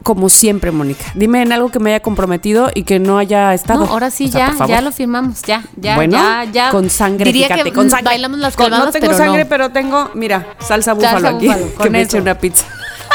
como 0.03 0.29
siempre, 0.31 0.71
Mónica. 0.71 1.05
Dime 1.15 1.43
en 1.43 1.53
algo 1.53 1.71
que 1.71 1.79
me 1.79 1.91
haya 1.91 2.01
comprometido 2.01 2.71
y 2.75 2.85
que 2.85 2.99
no 2.99 3.19
haya 3.19 3.53
estado. 3.53 3.85
No, 3.85 3.93
ahora 3.93 4.11
sí, 4.11 4.27
O 4.27 4.33
sea, 4.33 4.55
ya, 4.59 4.67
ya 4.67 4.81
lo 4.81 4.93
firmamos, 4.93 5.43
ya, 5.43 5.63
ya, 5.77 5.95
bueno, 5.95 6.17
ya, 6.17 6.45
ya. 6.51 6.71
con 6.71 6.89
sangre, 6.89 7.27
Diría 7.27 7.49
fíjate, 7.49 7.65
que 7.65 7.73
con 7.75 7.87
mm, 7.87 7.91
sangre. 7.91 8.05
bailamos 8.07 8.39
las 8.41 8.57
Con- 8.57 8.65
calmadas, 8.71 8.87
No 8.87 8.93
tengo 8.93 9.07
pero 9.07 9.19
sangre, 9.19 9.45
no. 9.45 9.49
pero 9.51 9.71
tengo, 9.71 10.11
mira, 10.15 10.57
salsa 10.59 10.95
búfalo 10.95 11.29
aquí, 11.29 11.47
búfalo, 11.49 11.67
que 11.71 11.75
con 11.75 11.93
me 11.93 12.01
eche 12.03 12.19
una 12.21 12.37
pizza. 12.39 12.65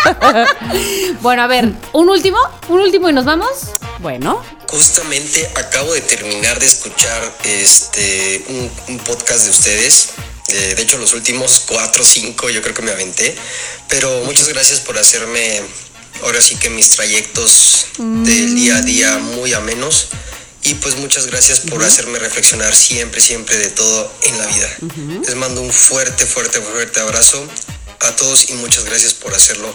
Bueno, 1.21 1.41
a 1.41 1.47
ver, 1.47 1.71
un 1.93 2.09
último, 2.09 2.37
un 2.69 2.79
último 2.79 3.09
y 3.09 3.13
nos 3.13 3.25
vamos. 3.25 3.71
Bueno, 3.99 4.39
Justamente 4.69 5.47
acabo 5.55 5.91
de 5.93 6.01
terminar 6.01 6.59
de 6.59 6.65
escuchar 6.67 7.21
este 7.43 8.43
un, 8.49 8.93
un 8.95 8.99
podcast 8.99 9.45
de 9.45 9.49
ustedes. 9.49 10.13
Eh, 10.49 10.73
de 10.75 10.81
hecho, 10.81 10.97
los 10.97 11.13
últimos 11.13 11.61
cuatro 11.65 12.03
o 12.03 12.05
cinco 12.05 12.49
yo 12.49 12.61
creo 12.61 12.73
que 12.73 12.81
me 12.81 12.91
aventé. 12.91 13.35
Pero 13.89 14.23
muchas 14.25 14.47
gracias 14.47 14.79
por 14.79 14.97
hacerme 14.97 15.61
ahora 16.23 16.41
sí 16.41 16.55
que 16.55 16.69
mis 16.69 16.89
trayectos 16.89 17.87
del 17.97 18.55
día 18.55 18.77
a 18.77 18.81
día 18.81 19.17
muy 19.17 19.53
amenos. 19.53 20.07
Y 20.63 20.73
pues 20.75 20.95
muchas 20.95 21.27
gracias 21.27 21.59
por 21.59 21.83
hacerme 21.83 22.17
reflexionar 22.17 22.75
siempre, 22.75 23.21
siempre 23.21 23.55
de 23.57 23.69
todo 23.69 24.11
en 24.23 24.37
la 24.39 24.47
vida. 24.47 24.77
Les 25.23 25.35
mando 25.35 25.61
un 25.61 25.71
fuerte, 25.71 26.25
fuerte, 26.25 26.59
fuerte 26.59 26.99
abrazo 26.99 27.47
a 27.99 28.15
todos 28.15 28.49
y 28.49 28.53
muchas 28.53 28.83
gracias 28.83 29.13
por 29.13 29.35
hacerlo 29.35 29.71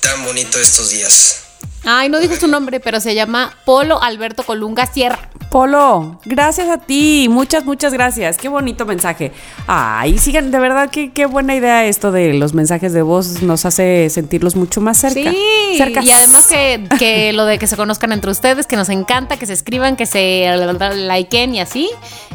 tan 0.00 0.24
bonito 0.24 0.58
estos 0.58 0.90
días. 0.90 1.36
Ay, 1.84 2.08
no 2.08 2.20
dijo 2.20 2.36
su 2.36 2.46
nombre, 2.46 2.78
pero 2.78 3.00
se 3.00 3.14
llama 3.14 3.52
Polo 3.64 4.00
Alberto 4.02 4.44
Colunga 4.44 4.86
Sierra. 4.86 5.28
Polo, 5.50 6.18
gracias 6.24 6.68
a 6.70 6.78
ti, 6.78 7.26
muchas, 7.28 7.66
muchas 7.66 7.92
gracias. 7.92 8.38
Qué 8.38 8.48
bonito 8.48 8.86
mensaje. 8.86 9.32
Ay, 9.66 10.16
sigan, 10.16 10.50
de 10.50 10.58
verdad, 10.58 10.88
qué, 10.90 11.12
qué 11.12 11.26
buena 11.26 11.54
idea 11.54 11.84
esto 11.84 12.10
de 12.10 12.32
los 12.32 12.54
mensajes 12.54 12.94
de 12.94 13.02
voz, 13.02 13.42
nos 13.42 13.66
hace 13.66 14.08
sentirlos 14.08 14.56
mucho 14.56 14.80
más 14.80 14.96
cerca. 14.96 15.30
Sí, 15.30 15.76
y 15.76 16.10
además 16.10 16.46
que, 16.46 16.88
que 16.98 17.34
lo 17.34 17.44
de 17.44 17.58
que 17.58 17.66
se 17.66 17.76
conozcan 17.76 18.12
entre 18.12 18.30
ustedes, 18.30 18.66
que 18.66 18.76
nos 18.76 18.88
encanta, 18.88 19.36
que 19.36 19.44
se 19.44 19.52
escriban, 19.52 19.96
que 19.96 20.06
se 20.06 20.46
likeen 20.94 21.54
y 21.54 21.60
así, 21.60 21.90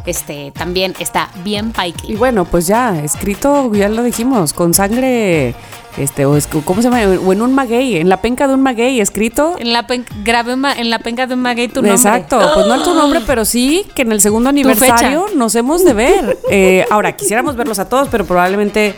este, 0.05 0.51
también 0.51 0.93
está 0.99 1.31
bien 1.43 1.71
paike. 1.71 2.11
Y 2.11 2.15
bueno, 2.15 2.45
pues 2.45 2.67
ya, 2.67 3.01
escrito, 3.03 3.73
ya 3.73 3.89
lo 3.89 4.03
dijimos, 4.03 4.53
con 4.53 4.75
sangre 4.75 5.55
este, 5.97 6.25
o 6.25 6.37
es, 6.37 6.47
¿cómo 6.47 6.81
se 6.81 6.89
llama? 6.89 7.01
O 7.25 7.33
en 7.33 7.41
un 7.41 7.53
maguey, 7.53 7.97
en 7.97 8.09
la 8.09 8.21
penca 8.21 8.47
de 8.47 8.53
un 8.53 8.61
maguey, 8.61 9.01
escrito. 9.01 9.55
En 9.57 9.73
la 9.73 9.87
penca, 9.87 10.13
grabé 10.23 10.53
en 10.53 10.89
la 10.89 10.99
penca 10.99 11.25
de 11.25 11.33
un 11.33 11.41
maguey 11.41 11.67
tu 11.67 11.81
nombre. 11.81 11.93
Exacto, 11.93 12.39
pues 12.53 12.67
no 12.67 12.83
tu 12.83 12.93
nombre, 12.93 13.21
pero 13.25 13.45
sí 13.45 13.85
que 13.95 14.03
en 14.03 14.11
el 14.11 14.21
segundo 14.21 14.49
aniversario 14.49 15.25
nos 15.35 15.55
hemos 15.55 15.83
de 15.83 15.93
ver. 15.93 16.37
Eh, 16.49 16.85
ahora, 16.91 17.15
quisiéramos 17.15 17.55
verlos 17.55 17.79
a 17.79 17.89
todos, 17.89 18.09
pero 18.09 18.25
probablemente 18.25 18.95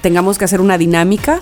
tengamos 0.00 0.38
que 0.38 0.44
hacer 0.44 0.60
una 0.60 0.76
dinámica 0.76 1.40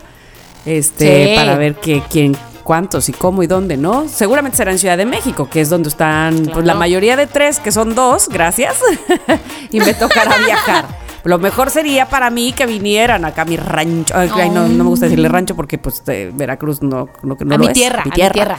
este, 0.66 1.34
para 1.36 1.56
ver 1.56 1.76
que, 1.76 2.02
quién, 2.10 2.36
cuántos 2.62 3.08
y 3.08 3.12
cómo 3.12 3.42
y 3.42 3.46
dónde, 3.46 3.78
¿no? 3.78 4.06
Seguramente 4.08 4.58
será 4.58 4.72
en 4.72 4.78
Ciudad 4.78 4.98
de 4.98 5.06
México, 5.06 5.48
que 5.48 5.62
es 5.62 5.70
donde 5.70 5.88
están 5.88 6.50
pues, 6.52 6.66
la 6.66 6.74
mayoría 6.74 7.16
de 7.16 7.26
tres, 7.26 7.60
que 7.60 7.72
son 7.72 7.94
dos, 7.94 8.28
gracias, 8.28 8.76
y 9.70 9.80
me 9.80 9.94
tocará 9.94 10.36
viajar. 10.44 11.07
Lo 11.24 11.38
mejor 11.38 11.70
sería 11.70 12.08
para 12.08 12.30
mí 12.30 12.52
que 12.52 12.66
vinieran 12.66 13.24
acá 13.24 13.42
a 13.42 13.44
mi 13.44 13.56
rancho. 13.56 14.14
Ay, 14.16 14.50
no, 14.50 14.66
me 14.68 14.84
gusta 14.84 15.06
decirle 15.06 15.28
rancho 15.28 15.56
porque 15.56 15.78
pues 15.78 16.02
Veracruz 16.04 16.82
no, 16.82 17.08
no, 17.22 17.36
no 17.38 17.54
a 17.54 17.58
mi 17.58 17.72
tierra, 17.72 18.04
mi 18.04 18.10
tierra. 18.10 18.54
A 18.54 18.56
mi 18.56 18.58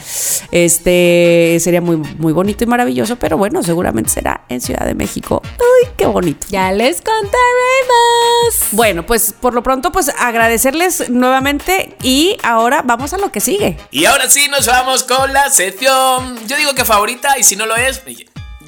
Este 0.52 1.58
sería 1.60 1.80
muy, 1.80 1.96
muy 1.96 2.32
bonito 2.32 2.64
y 2.64 2.66
maravilloso, 2.66 3.16
pero 3.16 3.36
bueno, 3.36 3.62
seguramente 3.62 4.10
será 4.10 4.42
en 4.48 4.60
Ciudad 4.60 4.84
de 4.86 4.94
México. 4.94 5.42
Ay, 5.44 5.92
qué 5.96 6.06
bonito. 6.06 6.46
Ya 6.50 6.72
les 6.72 6.98
contaremos. 7.02 8.72
Bueno, 8.72 9.06
pues 9.06 9.34
por 9.38 9.54
lo 9.54 9.62
pronto, 9.62 9.92
pues 9.92 10.10
agradecerles 10.18 11.10
nuevamente 11.10 11.96
y 12.02 12.36
ahora 12.42 12.82
vamos 12.82 13.12
a 13.12 13.18
lo 13.18 13.32
que 13.32 13.40
sigue. 13.40 13.76
Y 13.90 14.04
ahora 14.04 14.28
sí 14.28 14.48
nos 14.48 14.66
vamos 14.66 15.04
con 15.04 15.32
la 15.32 15.50
sección. 15.50 16.38
Yo 16.46 16.56
digo 16.56 16.74
que 16.74 16.84
favorita 16.84 17.38
y 17.38 17.44
si 17.44 17.56
no 17.56 17.66
lo 17.66 17.76
es, 17.76 18.02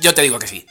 yo 0.00 0.14
te 0.14 0.22
digo 0.22 0.38
que 0.38 0.46
sí. 0.46 0.66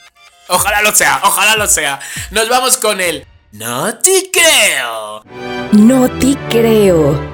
Ojalá 0.52 0.82
lo 0.82 0.94
sea, 0.94 1.20
ojalá 1.24 1.56
lo 1.56 1.66
sea. 1.66 1.98
Nos 2.30 2.48
vamos 2.48 2.76
con 2.76 3.00
el 3.00 3.26
No 3.52 3.98
te 3.98 4.30
creo. 4.30 5.24
No 5.72 6.10
te 6.18 6.36
creo. 6.50 7.32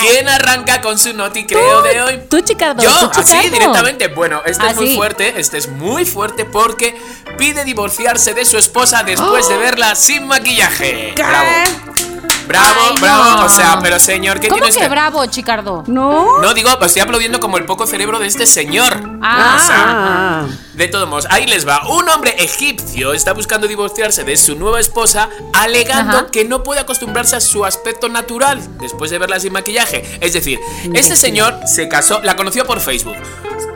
¿Quién 0.00 0.28
arranca 0.28 0.80
con 0.80 0.98
su 0.98 1.14
no 1.14 1.32
te 1.32 1.46
creo 1.46 1.82
de 1.82 2.02
hoy? 2.02 2.20
Tú, 2.28 2.40
Chicardo. 2.40 2.82
Yo, 2.82 3.10
así 3.12 3.48
directamente. 3.48 4.08
Bueno, 4.08 4.42
este 4.44 4.66
es 4.66 4.76
muy 4.76 4.94
fuerte. 4.94 5.34
Este 5.40 5.58
es 5.58 5.68
muy 5.68 6.04
fuerte 6.04 6.44
porque 6.44 6.94
pide 7.38 7.64
divorciarse 7.64 8.34
de 8.34 8.44
su 8.44 8.58
esposa 8.58 9.02
después 9.02 9.48
de 9.48 9.56
verla 9.56 9.94
sin 9.94 10.26
maquillaje. 10.26 11.12
Bravo. 11.16 12.03
Bravo, 12.46 12.94
bravo. 13.00 13.44
O 13.44 13.48
sea, 13.48 13.78
pero 13.82 13.98
señor, 13.98 14.40
¿qué 14.40 14.48
¿Cómo 14.48 14.62
tienes 14.62 14.76
que 14.80 14.88
bravo, 14.88 15.24
Chicardo? 15.26 15.84
No. 15.86 16.40
No, 16.40 16.54
digo, 16.54 16.70
estoy 16.80 17.02
aplaudiendo 17.02 17.40
como 17.40 17.58
el 17.58 17.64
poco 17.64 17.86
cerebro 17.86 18.18
de 18.18 18.26
este 18.26 18.46
señor. 18.46 19.18
Ah. 19.22 19.56
O 19.56 19.66
sea, 19.66 20.58
de 20.74 20.88
todos 20.88 21.08
modos, 21.08 21.26
ahí 21.30 21.46
les 21.46 21.66
va. 21.66 21.86
Un 21.88 22.08
hombre 22.08 22.34
egipcio 22.38 23.14
está 23.14 23.32
buscando 23.32 23.66
divorciarse 23.66 24.24
de 24.24 24.36
su 24.36 24.56
nueva 24.56 24.80
esposa, 24.80 25.28
alegando 25.52 26.30
que 26.30 26.44
no 26.44 26.62
puede 26.62 26.80
acostumbrarse 26.80 27.36
a 27.36 27.40
su 27.40 27.64
aspecto 27.64 28.08
natural 28.08 28.60
después 28.80 29.10
de 29.10 29.18
verla 29.18 29.40
sin 29.40 29.52
maquillaje. 29.52 30.18
Es 30.20 30.32
decir, 30.32 30.58
este 30.92 31.16
señor 31.16 31.60
se 31.66 31.88
casó, 31.88 32.20
la 32.22 32.36
conoció 32.36 32.66
por 32.66 32.80
Facebook. 32.80 33.16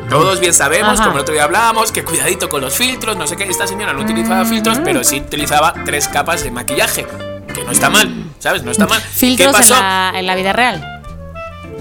Todos 0.08 0.40
bien 0.40 0.54
sabemos, 0.54 1.00
como 1.00 1.12
el 1.12 1.20
otro 1.20 1.34
día 1.34 1.44
hablábamos, 1.44 1.92
que 1.92 2.02
cuidadito 2.02 2.48
con 2.48 2.62
los 2.62 2.74
filtros, 2.74 3.16
no 3.16 3.26
sé 3.26 3.36
qué. 3.36 3.44
Esta 3.44 3.66
señora 3.66 3.92
no 3.92 4.00
utilizaba 4.00 4.44
filtros, 4.44 4.78
pero 4.82 5.04
sí 5.04 5.20
utilizaba 5.20 5.74
tres 5.84 6.08
capas 6.08 6.42
de 6.42 6.50
maquillaje. 6.50 7.06
Que 7.58 7.64
no 7.64 7.72
está 7.72 7.90
mal. 7.90 8.24
¿sabes? 8.38 8.62
No 8.62 8.70
está 8.70 8.86
mal. 8.86 9.00
Filtros 9.00 9.48
¿Qué 9.48 9.52
pasó? 9.52 9.74
En, 9.74 9.80
la, 9.80 10.12
en 10.14 10.26
la 10.26 10.34
vida 10.36 10.52
real 10.52 10.94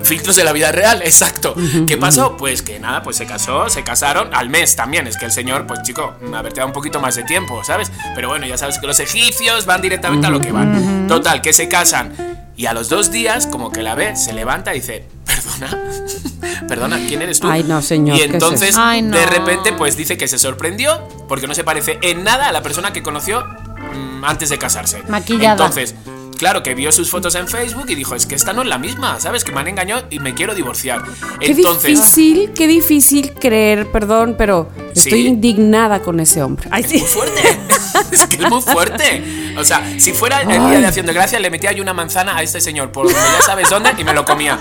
filtros 0.03 0.35
de 0.37 0.43
la 0.43 0.53
vida 0.53 0.71
real, 0.71 1.01
exacto. 1.03 1.53
¿Qué 1.85 1.97
pasó? 1.97 2.37
Pues 2.37 2.61
que 2.61 2.79
nada, 2.79 3.03
pues 3.03 3.17
se 3.17 3.25
casó, 3.25 3.69
se 3.69 3.83
casaron 3.83 4.33
al 4.33 4.49
mes 4.49 4.75
también. 4.75 5.05
Es 5.05 5.17
que 5.17 5.25
el 5.25 5.31
señor, 5.31 5.67
pues 5.67 5.81
chico, 5.81 6.15
me 6.21 6.37
haberte 6.37 6.57
dado 6.61 6.67
un 6.67 6.73
poquito 6.73 6.99
más 7.01 7.15
de 7.15 7.23
tiempo, 7.23 7.61
¿sabes? 7.63 7.91
Pero 8.15 8.29
bueno, 8.29 8.45
ya 8.47 8.57
sabes 8.57 8.79
que 8.79 8.87
los 8.87 8.99
egipcios 9.01 9.65
van 9.65 9.81
directamente 9.81 10.25
a 10.27 10.29
lo 10.29 10.39
que 10.39 10.51
van. 10.51 11.07
Total, 11.07 11.41
que 11.41 11.51
se 11.51 11.67
casan. 11.67 12.47
Y 12.57 12.65
a 12.65 12.73
los 12.73 12.89
dos 12.89 13.11
días, 13.11 13.45
como 13.45 13.71
que 13.71 13.84
la 13.84 13.93
ve, 13.93 14.15
se 14.15 14.34
levanta 14.34 14.73
y 14.73 14.79
dice, 14.79 15.05
perdona, 15.25 15.79
perdona, 16.67 16.97
¿quién 17.07 17.21
eres 17.21 17.39
tú? 17.39 17.47
Ay, 17.47 17.63
no, 17.63 17.84
señor. 17.84 18.17
Y 18.17 18.23
entonces, 18.23 18.75
de 18.75 19.25
repente, 19.27 19.73
pues 19.73 19.95
dice 19.95 20.17
que 20.17 20.27
se 20.27 20.39
sorprendió 20.39 21.07
porque 21.27 21.45
no 21.45 21.53
se 21.53 21.63
parece 21.63 21.99
en 22.01 22.23
nada 22.23 22.49
a 22.49 22.51
la 22.51 22.63
persona 22.63 22.93
que 22.93 23.03
conoció 23.03 23.45
mm, 23.45 24.25
antes 24.25 24.49
de 24.49 24.57
casarse. 24.57 25.03
Maquillada. 25.07 25.51
Entonces, 25.51 25.93
claro, 26.38 26.64
que 26.64 26.73
vio 26.76 26.91
sus 26.91 27.09
fotos 27.09 27.35
en 27.35 27.47
Facebook 27.47 27.85
y 27.89 27.95
dijo, 27.95 28.15
es 28.15 28.26
que 28.26 28.35
esta 28.35 28.53
no 28.53 28.61
es 28.61 28.68
la 28.68 28.77
misma, 28.77 29.19
¿sabes? 29.19 29.43
Que 29.43 29.51
me 29.51 29.59
han 29.59 29.68
engañado 29.68 30.05
y 30.09 30.19
me 30.19 30.34
quiero 30.34 30.55
divorciar. 30.55 31.03
Qué 31.39 31.53
difícil, 31.53 32.53
qué 32.53 32.68
difícil 32.68 33.34
creer, 33.34 33.91
perdón, 33.91 34.35
pero 34.38 34.69
estoy 34.95 35.27
indignada 35.27 36.01
con 36.01 36.19
ese 36.19 36.41
hombre. 36.41 36.68
Ay, 36.72 36.84
es 36.84 36.91
muy 36.91 37.01
fuerte. 37.01 37.41
es 38.11 38.27
que 38.27 38.35
es 38.43 38.49
muy 38.49 38.61
fuerte. 38.61 39.53
O 39.57 39.64
sea, 39.64 39.95
si 39.97 40.14
fuera 40.14 40.41
el 40.41 40.47
día 40.47 40.80
de 40.80 40.85
acción 40.85 41.05
de 41.05 41.14
gracia, 41.14 41.39
le 41.39 41.49
metía 41.49 41.72
yo 41.72 41.81
una 41.81 41.93
manzana 41.93 42.38
a 42.38 42.43
este 42.43 42.61
señor, 42.61 42.91
por 42.91 43.05
donde 43.05 43.19
ya 43.19 43.41
sabes 43.43 43.69
dónde, 43.69 43.91
y 43.97 44.03
me 44.03 44.14
lo 44.14 44.26
comía. 44.26 44.59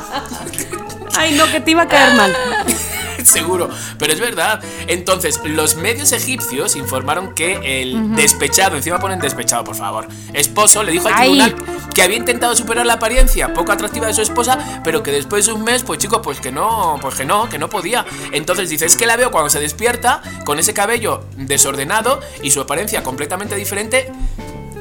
Ay, 1.16 1.34
no, 1.34 1.50
que 1.50 1.60
te 1.60 1.70
iba 1.70 1.82
a 1.82 1.88
caer 1.88 2.14
mal. 2.14 2.36
seguro, 3.32 3.68
pero 3.98 4.12
es 4.12 4.20
verdad. 4.20 4.60
Entonces, 4.86 5.40
los 5.44 5.76
medios 5.76 6.12
egipcios 6.12 6.76
informaron 6.76 7.34
que 7.34 7.82
el 7.82 8.14
despechado, 8.16 8.76
encima 8.76 8.98
ponen 8.98 9.18
despechado, 9.18 9.64
por 9.64 9.76
favor, 9.76 10.08
esposo 10.32 10.82
le 10.82 10.92
dijo 10.92 11.08
al 11.08 11.16
tribunal 11.16 11.54
que 11.94 12.02
había 12.02 12.16
intentado 12.16 12.54
superar 12.54 12.86
la 12.86 12.94
apariencia 12.94 13.52
poco 13.54 13.72
atractiva 13.72 14.06
de 14.06 14.14
su 14.14 14.22
esposa, 14.22 14.80
pero 14.84 15.02
que 15.02 15.10
después 15.10 15.46
de 15.46 15.52
un 15.52 15.64
mes, 15.64 15.82
pues 15.82 15.98
chico, 15.98 16.22
pues 16.22 16.40
que 16.40 16.52
no, 16.52 16.98
pues 17.00 17.14
que 17.14 17.24
no, 17.24 17.48
que 17.48 17.58
no 17.58 17.68
podía. 17.68 18.04
Entonces 18.32 18.68
dice, 18.68 18.86
es 18.86 18.96
que 18.96 19.06
la 19.06 19.16
veo 19.16 19.30
cuando 19.30 19.50
se 19.50 19.60
despierta 19.60 20.22
con 20.44 20.58
ese 20.58 20.74
cabello 20.74 21.24
desordenado 21.36 22.20
y 22.42 22.50
su 22.50 22.60
apariencia 22.60 23.02
completamente 23.02 23.56
diferente 23.56 24.12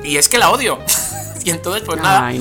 y 0.04 0.18
es 0.18 0.30
que 0.30 0.38
la 0.38 0.52
odio. 0.52 0.80
y 1.44 1.52
entonces, 1.52 1.84
pues 1.86 2.02
nada. 2.02 2.32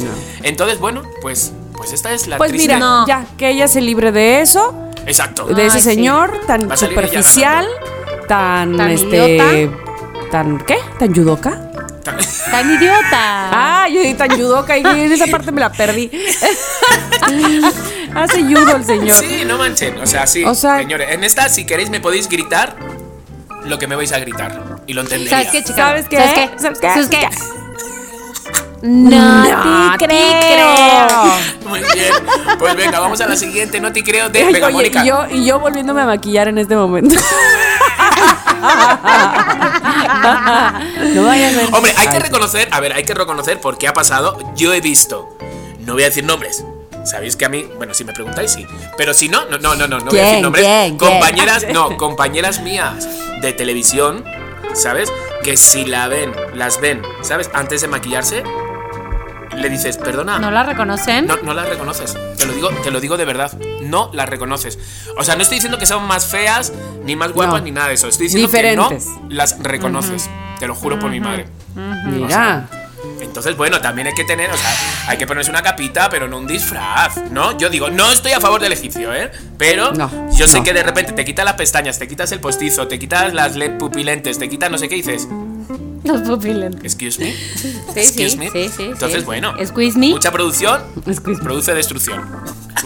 Entonces, 0.43 0.79
bueno, 0.79 1.03
pues 1.23 1.53
pues 1.77 1.93
esta 1.93 2.13
es 2.13 2.27
la 2.27 2.39
Pues 2.39 2.53
mira, 2.53 3.05
ya 3.07 3.27
que 3.37 3.51
ella 3.51 3.69
se 3.69 3.81
libre 3.81 4.13
de 4.13 4.41
eso, 4.41 4.75
Exacto. 5.07 5.47
De 5.47 5.67
ese 5.67 5.81
señor 5.81 6.41
tan 6.47 6.77
superficial, 6.77 7.67
tan, 8.29 8.81
este. 8.91 9.71
tan. 10.31 10.59
¿Qué? 10.65 10.79
¿Tan 10.99 11.13
yudoka? 11.13 11.71
Tan, 12.51 12.71
idiota. 12.71 13.15
Ah, 13.51 13.89
yo 13.89 13.99
dije 14.01 14.15
tan 14.15 14.37
yudoka 14.37 14.77
y 14.77 14.83
en 14.83 15.11
esa 15.11 15.27
parte 15.27 15.51
me 15.51 15.61
la 15.61 15.73
perdí. 15.73 16.11
Hace 18.15 18.43
judo 18.45 18.77
el 18.77 18.85
señor. 18.85 19.17
Sí, 19.17 19.43
no 19.47 19.57
manchen. 19.59 19.99
O 19.99 20.07
sea, 20.07 20.27
sí. 20.27 20.45
señores, 20.55 21.09
en 21.11 21.25
esta, 21.25 21.49
si 21.49 21.65
queréis, 21.65 21.91
me 21.91 22.01
podéis 22.01 22.29
gritar 22.29 22.77
lo 23.65 23.79
que 23.79 23.87
me 23.87 23.97
vais 23.97 24.13
a 24.13 24.19
gritar. 24.19 24.77
Y 24.87 24.93
lo 24.93 25.01
entendería. 25.01 25.51
¿Sabes 25.51 25.51
qué, 25.51 25.63
qué? 25.65 25.73
¿Sabes 25.73 26.09
qué? 26.09 26.17
¿Sabes 26.59 26.79
qué? 26.79 26.89
¿Sabes 26.89 27.09
qué? 27.09 27.29
No, 28.87 29.97
te, 29.97 30.07
creo. 30.07 30.19
Muy 31.67 31.81
bien. 31.95 32.13
Pues 32.59 32.77
venga, 32.77 33.01
vamos 33.01 33.19
a 33.23 33.27
la 33.27 33.35
siguiente. 33.35 33.81
No 33.81 33.91
te 33.93 34.05
creo 34.05 34.29
de 34.29 34.45
Mónica. 34.71 35.03
Y 35.03 35.09
yo, 35.09 35.27
y 35.31 35.47
yo 35.47 35.59
volviéndome 35.59 36.03
a 36.03 36.07
maquillar 36.07 36.49
en 36.49 36.59
este 36.59 36.77
momento. 36.77 37.15
no 41.15 41.25
vaya 41.25 41.49
a 41.49 41.51
ser. 41.51 41.69
Hombre, 41.73 41.95
hay 41.97 42.09
que 42.09 42.19
reconocer, 42.19 42.69
a 42.71 42.81
ver, 42.81 42.93
hay 42.93 43.05
que 43.05 43.15
reconocer 43.15 43.59
por 43.59 43.79
qué 43.79 43.89
ha 43.89 43.95
pasado. 43.95 44.39
Yo 44.55 44.75
he 44.75 44.83
visto, 44.83 45.35
no 45.81 45.95
voy 45.95 46.03
a 46.03 46.07
decir 46.07 46.25
nombres, 46.25 46.63
Sabéis 47.05 47.37
que 47.37 47.45
a 47.45 47.51
mí, 47.51 47.69
bueno, 47.77 47.93
si 47.93 48.05
me 48.05 48.13
preguntáis, 48.15 48.53
sí. 48.53 48.67
Pero 48.97 49.13
si 49.13 49.29
no, 49.29 49.45
no, 49.47 49.59
no, 49.59 49.75
no, 49.75 49.87
no, 49.87 49.99
no 49.99 50.07
voy 50.07 50.19
a 50.19 50.25
decir 50.25 50.43
nombres. 50.43 50.93
compañeras, 50.99 51.67
no, 51.73 51.97
compañeras 51.99 52.63
mías 52.63 53.07
de 53.43 53.53
televisión, 53.53 54.25
¿sabes? 54.73 55.13
Que 55.43 55.59
si 55.59 55.85
la 55.85 56.09
ven, 56.09 56.33
las 56.55 56.81
ven, 56.81 57.03
¿sabes? 57.21 57.51
Antes 57.53 57.83
de 57.83 57.89
maquillarse, 57.89 58.43
le 59.57 59.69
dices, 59.69 59.97
perdona. 59.97 60.39
¿No 60.39 60.51
la 60.51 60.63
reconocen? 60.63 61.27
No, 61.27 61.37
no 61.43 61.55
la 61.55 61.65
reconoces. 61.65 62.17
Te 62.37 62.47
lo 62.47 62.53
digo, 62.53 62.71
te 62.83 62.91
lo 62.91 63.01
digo 63.01 63.17
de 63.17 63.25
verdad. 63.25 63.53
No 63.83 64.11
la 64.13 64.27
reconoces. 64.27 64.79
O 65.19 65.25
sea, 65.25 65.37
no 65.37 65.43
estoy 65.43 65.57
diciendo 65.57 65.79
que 65.79 65.87
son 65.87 66.05
más 66.05 66.27
feas, 66.27 66.73
ni 67.05 67.17
más 67.17 67.33
guapas, 67.33 67.63
ni 67.63 67.71
nada 67.71 67.89
de 67.89 67.95
eso. 67.95 68.09
Estoy 68.09 68.27
diciendo 68.29 68.51
que 68.51 68.77
no 68.77 68.91
las 69.29 69.59
reconoces. 69.63 70.29
Te 70.59 70.67
lo 70.67 70.75
juro 70.75 70.99
por 70.99 71.11
mi 71.11 71.21
madre. 71.21 71.47
Mira. 72.07 72.69
Entonces, 73.21 73.57
bueno, 73.57 73.81
también 73.81 74.07
hay 74.07 74.15
que 74.15 74.25
tener, 74.25 74.51
o 74.51 74.57
sea, 74.57 74.71
hay 75.09 75.19
que 75.19 75.27
ponerse 75.27 75.51
una 75.51 75.63
capita, 75.63 76.09
pero 76.09 76.29
no 76.29 76.39
un 76.39 76.47
disfraz, 76.47 77.17
¿no? 77.31 77.57
Yo 77.59 77.69
digo, 77.69 77.91
no 77.91 78.11
estoy 78.11 78.33
a 78.33 78.41
favor 78.41 78.61
del 78.61 78.73
egipcio, 78.73 79.13
¿eh? 79.15 79.31
Pero 79.59 79.93
No, 79.93 80.11
yo 80.33 80.47
sé 80.47 80.59
no. 80.59 80.65
que 80.65 80.73
de 80.73 80.83
repente 80.83 81.13
te 81.13 81.25
quitas 81.25 81.45
las 81.45 81.55
pestañas, 81.55 81.99
te 81.99 82.07
quitas 82.09 82.31
el 82.33 82.41
postizo, 82.41 82.87
te 82.87 82.99
quitas 82.99 83.35
las 83.35 83.57
LED 83.57 83.79
pupilentes, 83.79 84.39
te 84.39 84.49
quitas 84.49 84.71
no 84.71 84.79
sé 84.79 84.89
qué 84.89 84.95
dices, 84.97 85.29
Los 86.05 86.21
pupilentes. 86.23 86.83
excuse 86.85 87.19
me. 87.19 87.33
Sí, 87.33 87.75
excuse 87.97 88.31
sí, 88.33 88.37
me. 88.39 88.51
sí, 88.51 88.69
sí, 88.77 88.83
Entonces, 88.85 89.21
sí. 89.21 89.25
bueno, 89.25 89.55
Squeeze 89.65 89.99
me. 89.99 90.09
mucha 90.11 90.31
producción 90.33 90.83
Squeeze 91.13 91.41
me. 91.41 91.45
produce 91.45 91.75
destrucción. 91.75 92.23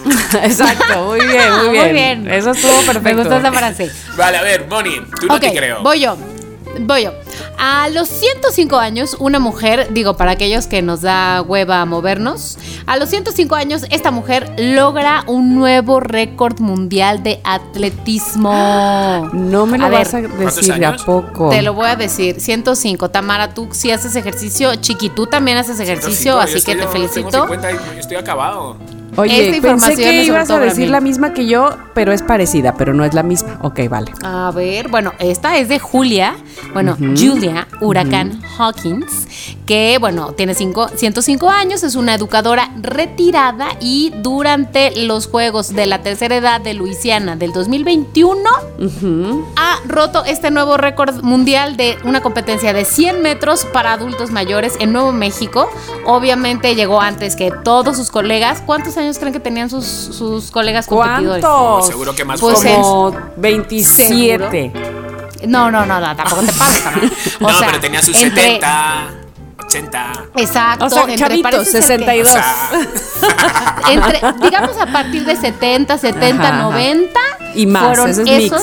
Exacto, 0.42 1.06
muy 1.06 1.20
bien, 1.20 1.38
Ah, 1.40 1.62
muy 1.66 1.78
muy 1.78 1.88
bien. 1.92 2.30
Eso 2.30 2.50
estuvo 2.52 2.72
perfecto. 2.82 3.00
Me 3.02 3.14
gustó 3.14 3.36
esa 3.36 3.52
frase. 3.52 3.90
Vale, 4.16 4.36
a 4.38 4.42
ver, 4.42 4.66
Moni, 4.68 5.00
tú 5.20 5.26
no 5.26 5.40
te 5.40 5.52
creo. 5.52 5.82
voy 5.82 6.00
yo. 6.00 6.16
Voy 6.80 7.04
yo. 7.04 7.12
A 7.58 7.88
los 7.88 8.08
105 8.08 8.76
años, 8.76 9.16
una 9.18 9.38
mujer, 9.38 9.88
digo, 9.92 10.16
para 10.16 10.32
aquellos 10.32 10.66
que 10.66 10.82
nos 10.82 11.02
da 11.02 11.42
hueva 11.42 11.84
movernos, 11.84 12.58
a 12.86 12.96
los 12.96 13.08
105 13.08 13.54
años, 13.54 13.84
esta 13.90 14.10
mujer 14.10 14.54
logra 14.58 15.24
un 15.26 15.54
nuevo 15.54 16.00
récord 16.00 16.60
mundial 16.60 17.22
de 17.22 17.40
atletismo. 17.44 19.28
No 19.32 19.66
me 19.66 19.78
lo 19.78 19.86
A 19.86 19.90
vas 19.90 20.12
ver, 20.12 20.26
a 20.26 20.28
decir 20.28 20.74
de 20.74 20.86
a 20.86 20.96
poco. 20.96 21.50
Te 21.50 21.62
lo 21.62 21.74
voy 21.74 21.88
a 21.88 21.96
decir, 21.96 22.40
105. 22.40 23.10
Tamara, 23.10 23.54
tú 23.54 23.68
sí 23.72 23.90
haces 23.90 24.14
ejercicio. 24.16 24.74
Chiqui, 24.76 25.10
tú 25.10 25.26
también 25.26 25.58
haces 25.58 25.80
ejercicio, 25.80 26.34
105, 26.34 26.36
yo 26.36 26.40
así 26.40 26.64
que 26.64 26.72
te 26.72 26.82
yo 26.82 26.90
tengo 26.90 26.92
felicito. 26.92 27.40
50 27.42 27.72
y 27.72 27.98
estoy 27.98 28.16
acabado. 28.16 28.76
Oye, 29.16 29.50
Esta 29.56 29.68
pensé 29.68 29.96
que 29.96 30.20
es 30.20 30.26
ibas 30.28 30.50
a 30.50 30.58
decir 30.58 30.90
la 30.90 31.00
misma 31.00 31.32
que 31.32 31.46
yo, 31.46 31.70
pero 31.94 32.12
es 32.12 32.22
parecida, 32.22 32.74
pero 32.76 32.94
no 32.94 33.04
es 33.04 33.14
la 33.14 33.22
misma. 33.22 33.58
Ok, 33.62 33.80
vale. 33.88 34.12
A 34.22 34.50
ver, 34.54 34.88
bueno, 34.88 35.12
esta 35.18 35.56
es 35.56 35.68
de 35.68 35.78
Julia, 35.78 36.34
bueno, 36.72 36.96
Julia 36.96 37.66
Huracán 37.80 38.40
Hawkins, 38.58 39.26
que, 39.66 39.96
bueno, 40.00 40.32
tiene 40.32 40.54
cinco- 40.54 40.88
105 40.94 41.50
años, 41.50 41.82
es 41.82 41.94
una 41.96 42.14
educadora 42.14 42.70
retirada 42.80 43.68
y 43.80 44.12
durante 44.22 45.04
los 45.04 45.26
Juegos 45.26 45.74
de 45.74 45.86
la 45.86 46.02
Tercera 46.02 46.36
Edad 46.36 46.60
de 46.60 46.74
Luisiana 46.74 47.36
del 47.36 47.52
2021 47.52 48.38
ha 49.56 49.78
roto 49.86 50.24
este 50.24 50.50
nuevo 50.50 50.76
récord 50.76 51.22
mundial 51.22 51.76
de 51.76 51.96
una 52.04 52.20
competencia 52.22 52.72
de 52.72 52.84
100 52.84 53.22
metros 53.22 53.64
para 53.72 53.92
adultos 53.92 54.30
mayores 54.30 54.74
en 54.80 54.92
Nuevo 54.92 55.12
México. 55.12 55.68
Obviamente 56.06 56.74
llegó 56.74 57.00
antes 57.00 57.36
que 57.36 57.50
todos 57.64 57.96
sus 57.96 58.10
colegas. 58.10 58.62
¿Cuántos 58.64 58.96
años 58.96 59.07
creen 59.16 59.32
que 59.32 59.40
tenían 59.40 59.70
sus, 59.70 59.84
sus 59.86 60.50
colegas 60.50 60.86
competidores? 60.86 61.44
¿Cuántos? 61.44 61.86
Seguro 61.86 62.14
que 62.14 62.24
más 62.24 62.40
Pues. 62.40 62.58
Como 62.64 63.16
27. 63.36 64.72
No, 65.46 65.70
no, 65.70 65.86
no, 65.86 66.00
no, 66.00 66.16
tampoco 66.16 66.42
te 66.42 66.52
pasa. 66.52 66.90
Tamara. 66.90 67.10
O 67.40 67.42
no, 67.48 67.58
sea, 67.58 67.68
pero 67.68 67.80
tenía 67.80 68.02
sus 68.02 68.16
entre- 68.16 68.42
70, 68.42 69.10
80. 69.68 70.12
Exacto. 70.36 70.84
O 70.86 70.90
sea, 70.90 71.02
entre 71.02 71.16
chavitos, 71.16 71.50
parece 71.52 71.82
ser 71.82 72.00
que- 72.00 72.24
62. 72.24 72.28
O 72.28 72.32
sea, 72.32 72.70
entre, 73.90 74.20
digamos 74.42 74.76
a 74.78 74.86
partir 74.86 75.24
de 75.24 75.36
70, 75.36 75.98
70, 75.98 76.42
Ajá, 76.42 76.54
ajá. 76.58 76.62
90. 76.62 77.20
Y 77.54 77.66
más, 77.66 77.84
Fueron 77.84 78.10
ese 78.10 78.22
es 78.22 78.44
esos 78.52 78.62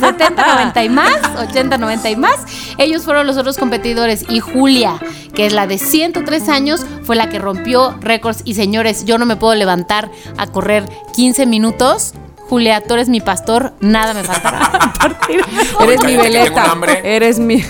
70, 0.00 0.30
90 0.54 0.84
y 0.84 0.88
más, 0.88 1.12
80, 1.50 1.78
90 1.78 2.10
y 2.10 2.16
más. 2.16 2.36
Ellos 2.78 3.02
fueron 3.04 3.26
los 3.26 3.36
otros 3.36 3.58
competidores. 3.58 4.24
Y 4.28 4.40
Julia, 4.40 4.94
que 5.34 5.46
es 5.46 5.52
la 5.52 5.66
de 5.66 5.78
103 5.78 6.48
años, 6.48 6.86
fue 7.04 7.16
la 7.16 7.28
que 7.28 7.38
rompió 7.38 7.96
récords. 8.00 8.42
Y 8.44 8.54
señores, 8.54 9.04
yo 9.04 9.18
no 9.18 9.26
me 9.26 9.36
puedo 9.36 9.54
levantar 9.54 10.10
a 10.38 10.46
correr 10.46 10.84
15 11.14 11.46
minutos. 11.46 12.14
Julia, 12.48 12.80
tú 12.80 12.94
eres 12.94 13.08
mi 13.08 13.20
pastor, 13.20 13.72
nada 13.80 14.14
me 14.14 14.22
faltará. 14.22 14.92
Eres 15.80 16.04
mi 16.04 16.16
veleta. 16.16 16.76
Eres 17.02 17.38
mi. 17.40 17.60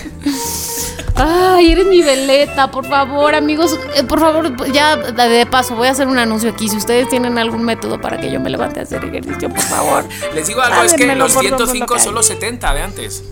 Ay, 1.19 1.71
eres 1.71 1.87
mi 1.87 2.01
veleta, 2.01 2.69
por 2.69 2.85
favor, 2.87 3.33
amigos, 3.33 3.77
eh, 3.95 4.03
por 4.03 4.19
favor, 4.19 4.71
ya 4.71 4.95
de 4.95 5.45
paso, 5.47 5.75
voy 5.75 5.87
a 5.87 5.91
hacer 5.91 6.07
un 6.07 6.17
anuncio 6.19 6.49
aquí. 6.51 6.69
Si 6.69 6.77
ustedes 6.77 7.09
tienen 7.09 7.37
algún 7.37 7.63
método 7.63 7.99
para 7.99 8.19
que 8.19 8.31
yo 8.31 8.39
me 8.39 8.49
levante 8.49 8.79
a 8.79 8.83
hacer 8.83 9.03
ejercicio, 9.03 9.49
por 9.49 9.61
favor. 9.61 10.05
les 10.35 10.47
digo 10.47 10.61
algo, 10.61 10.83
es 10.83 10.93
que 10.93 11.15
los 11.15 11.33
por 11.33 11.43
lo 11.43 11.49
105 11.49 11.85
local. 11.85 11.99
son 11.99 12.13
los 12.15 12.27
70 12.27 12.73
de 12.73 12.81
antes. 12.81 13.23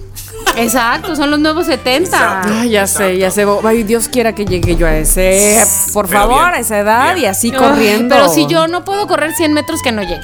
Exacto, 0.57 1.15
son 1.15 1.31
los 1.31 1.39
nuevos 1.39 1.65
70. 1.67 2.17
Exacto. 2.17 2.49
Ay, 2.51 2.69
ya 2.69 2.87
sé, 2.87 3.17
ya 3.17 3.29
sé. 3.31 3.45
Ay, 3.63 3.83
Dios 3.83 4.09
quiera 4.09 4.33
que 4.33 4.45
llegue 4.45 4.75
yo 4.75 4.87
a 4.87 4.95
ese. 4.97 5.63
Por 5.93 6.07
Pero 6.07 6.19
favor, 6.21 6.43
bien, 6.43 6.55
a 6.55 6.59
esa 6.59 6.79
edad 6.79 7.13
bien. 7.13 7.25
y 7.25 7.27
así 7.27 7.51
Ay, 7.51 7.57
corriendo. 7.57 8.15
Pero 8.15 8.29
si 8.29 8.47
yo 8.47 8.67
no 8.67 8.83
puedo 8.83 9.07
correr 9.07 9.33
100 9.33 9.53
metros, 9.53 9.81
que 9.81 9.91
no 9.91 10.01
llegue. 10.01 10.21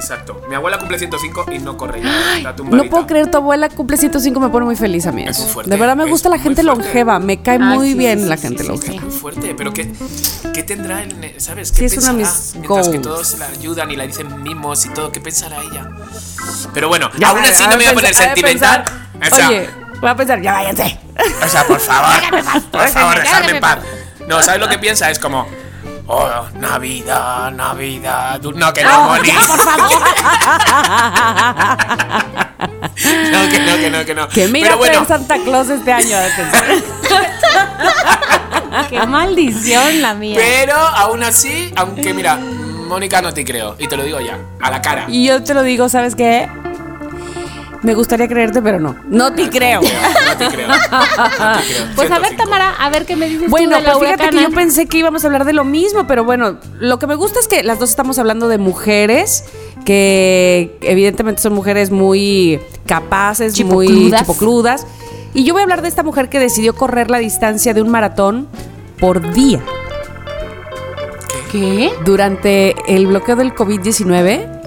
Exacto. 0.00 0.40
Mi 0.48 0.54
abuela 0.54 0.78
cumple 0.78 0.98
105 0.98 1.46
y 1.52 1.58
no 1.58 1.76
corre 1.76 2.02
ya. 2.02 2.36
Está. 2.38 2.54
No 2.64 2.84
puedo 2.84 3.06
creer, 3.06 3.30
tu 3.30 3.36
abuela 3.36 3.68
cumple 3.68 3.96
105, 3.96 4.40
me 4.40 4.48
pone 4.48 4.64
muy 4.66 4.76
feliz 4.76 5.06
a 5.06 5.12
mí. 5.12 5.24
Es 5.24 5.38
eso. 5.38 5.46
fuerte, 5.48 5.70
de 5.70 5.76
verdad 5.76 5.94
me 5.96 6.06
gusta 6.06 6.28
la 6.28 6.38
gente 6.38 6.62
fuerte. 6.62 6.82
longeva, 6.82 7.18
me 7.18 7.42
cae 7.42 7.58
Ay, 7.60 7.76
muy 7.78 7.88
sí, 7.92 7.94
bien 7.98 8.20
sí, 8.20 8.26
la 8.26 8.36
sí, 8.36 8.42
gente 8.42 8.62
sí, 8.62 8.68
longeva. 8.68 8.94
Es 8.96 9.02
muy 9.02 9.10
fuerte, 9.12 9.54
pero 9.56 9.72
¿qué, 9.72 9.92
qué 10.54 10.62
tendrá 10.62 11.02
en, 11.02 11.34
¿sabes? 11.38 11.68
Sí, 11.68 11.74
¿Qué 11.80 11.84
es 11.86 11.92
pensará? 11.94 12.14
mis 12.18 12.54
Mientras 12.56 12.88
que 12.88 12.98
goals. 12.98 13.02
todos 13.02 13.38
la 13.38 13.46
ayudan 13.46 13.90
y 13.90 13.96
la 13.96 14.06
dicen 14.06 14.42
mimos 14.42 14.84
y 14.86 14.88
todo, 14.90 15.12
¿qué 15.12 15.20
pensará 15.20 15.58
ella? 15.62 15.90
Pero 16.72 16.88
bueno, 16.88 17.10
Ya, 17.18 17.28
aún 17.30 17.40
así 17.40 17.62
no 17.64 17.70
me 17.70 17.76
voy 17.76 17.86
a 17.86 17.92
poner 17.94 18.14
sentimental. 18.14 18.84
pensar, 18.84 19.32
O 19.32 19.36
sea, 19.36 19.48
Oye, 19.48 19.70
voy 20.00 20.10
a 20.10 20.16
pensar, 20.16 20.40
ya 20.40 20.52
váyanse. 20.52 20.98
O 21.44 21.48
sea, 21.48 21.64
por 21.66 21.78
favor. 21.80 22.10
Por 22.70 22.88
favor, 22.88 23.18
dejadme 23.20 23.50
en 23.52 23.60
paz. 23.60 23.78
No, 24.26 24.42
¿sabes 24.42 24.60
lo 24.60 24.68
que 24.68 24.78
piensa? 24.78 25.10
Es 25.10 25.18
como. 25.18 25.46
Oh, 26.12 26.44
Navidad, 26.58 27.52
Navidad. 27.52 28.40
No, 28.42 28.72
que 28.72 28.82
no, 28.82 29.04
Moni. 29.04 29.30
por 29.30 29.60
favor. 29.60 29.90
No, 33.32 33.48
que 33.48 33.58
no, 33.60 33.76
que 33.76 33.90
no, 33.90 34.04
que 34.04 34.14
no. 34.14 34.28
Que 34.28 34.48
mira 34.48 34.66
Pero 34.68 34.78
bueno, 34.78 34.92
traer 35.04 35.08
Santa 35.08 35.38
Claus 35.42 35.70
este 35.70 35.92
año. 35.92 36.10
Qué 38.90 39.06
maldición 39.06 40.02
la 40.02 40.14
mía. 40.14 40.36
pero 40.38 40.76
aún 40.76 41.22
así, 41.22 41.72
aunque 41.76 42.12
mira, 42.12 42.36
Mónica 42.36 43.22
no 43.22 43.32
te 43.32 43.44
creo. 43.44 43.76
Y 43.78 43.86
te 43.88 43.96
lo 43.96 44.02
digo 44.02 44.20
ya, 44.20 44.38
a 44.60 44.70
la 44.70 44.82
cara. 44.82 45.06
Y 45.08 45.26
yo 45.26 45.42
te 45.42 45.54
lo 45.54 45.62
digo, 45.62 45.88
¿sabes 45.88 46.14
qué? 46.14 46.48
Me 47.82 47.94
gustaría 47.94 48.28
creerte, 48.28 48.60
pero 48.60 48.78
no. 48.78 48.94
No 49.08 49.32
te 49.32 49.48
creo. 49.48 49.80
No 49.80 50.36
te 50.36 50.48
creo. 50.48 50.68
No 50.68 50.74
te 50.76 51.64
creo. 51.66 51.86
Pues 51.96 52.10
a 52.10 52.18
ver, 52.18 52.28
105. 52.28 52.36
Tamara, 52.44 52.74
a 52.78 52.90
ver 52.90 53.06
qué 53.06 53.16
me 53.16 53.26
dices 53.28 53.48
Bueno, 53.48 53.76
tú 53.78 53.82
de 53.82 53.86
la 53.88 53.92
pues 53.94 54.10
fíjate 54.10 54.30
que 54.36 54.42
yo 54.42 54.50
pensé 54.50 54.86
que 54.86 54.98
íbamos 54.98 55.24
a 55.24 55.28
hablar 55.28 55.44
de 55.46 55.52
lo 55.54 55.64
mismo, 55.64 56.06
pero 56.06 56.24
bueno, 56.24 56.58
lo 56.78 56.98
que 56.98 57.06
me 57.06 57.14
gusta 57.14 57.40
es 57.40 57.48
que 57.48 57.62
las 57.62 57.78
dos 57.78 57.88
estamos 57.90 58.18
hablando 58.18 58.48
de 58.48 58.58
mujeres 58.58 59.44
que 59.86 60.76
evidentemente 60.82 61.40
son 61.40 61.54
mujeres 61.54 61.90
muy 61.90 62.60
capaces, 62.86 63.52
muy 63.64 63.86
Chipocludas. 63.86 64.20
chipocludas. 64.20 64.86
Y 65.32 65.44
yo 65.44 65.54
voy 65.54 65.60
a 65.60 65.62
hablar 65.62 65.80
de 65.80 65.88
esta 65.88 66.02
mujer 66.02 66.28
que 66.28 66.38
decidió 66.38 66.74
correr 66.74 67.10
la 67.10 67.18
distancia 67.18 67.72
de 67.72 67.80
un 67.80 67.88
maratón 67.88 68.46
por 68.98 69.32
día 69.32 69.60
¿Qué? 71.50 71.90
durante 72.04 72.74
el 72.94 73.06
bloqueo 73.06 73.36
del 73.36 73.54
COVID-19. 73.54 74.59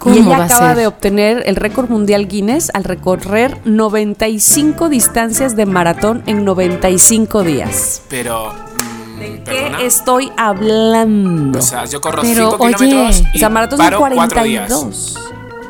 ¿Cómo 0.00 0.16
y 0.16 0.18
ella 0.20 0.28
va 0.38 0.42
a 0.44 0.46
acaba 0.46 0.68
ser? 0.70 0.76
de 0.78 0.86
obtener 0.88 1.42
el 1.46 1.54
récord 1.56 1.88
mundial 1.88 2.26
Guinness 2.26 2.70
al 2.74 2.82
recorrer 2.84 3.58
95 3.66 4.88
distancias 4.88 5.54
de 5.56 5.66
maratón 5.66 6.22
en 6.26 6.44
95 6.44 7.42
días. 7.44 8.02
Pero. 8.08 8.52
mm, 8.52 9.18
¿De 9.20 9.28
perdona. 9.44 9.78
qué 9.78 9.86
estoy 9.86 10.32
hablando? 10.36 11.58
O 11.58 11.62
sea, 11.62 11.84
yo 11.84 12.00
corro 12.00 12.22
Pero, 12.22 12.50
5 12.52 12.64
oye, 12.64 12.74
kilómetros. 12.74 13.20
O 13.20 13.24
Y 13.34 13.38
sea, 13.38 13.48
maratón 13.50 13.78
son 13.78 13.86
paro 13.86 13.98
4 13.98 14.42
días. 14.42 14.68
42. 14.70 15.16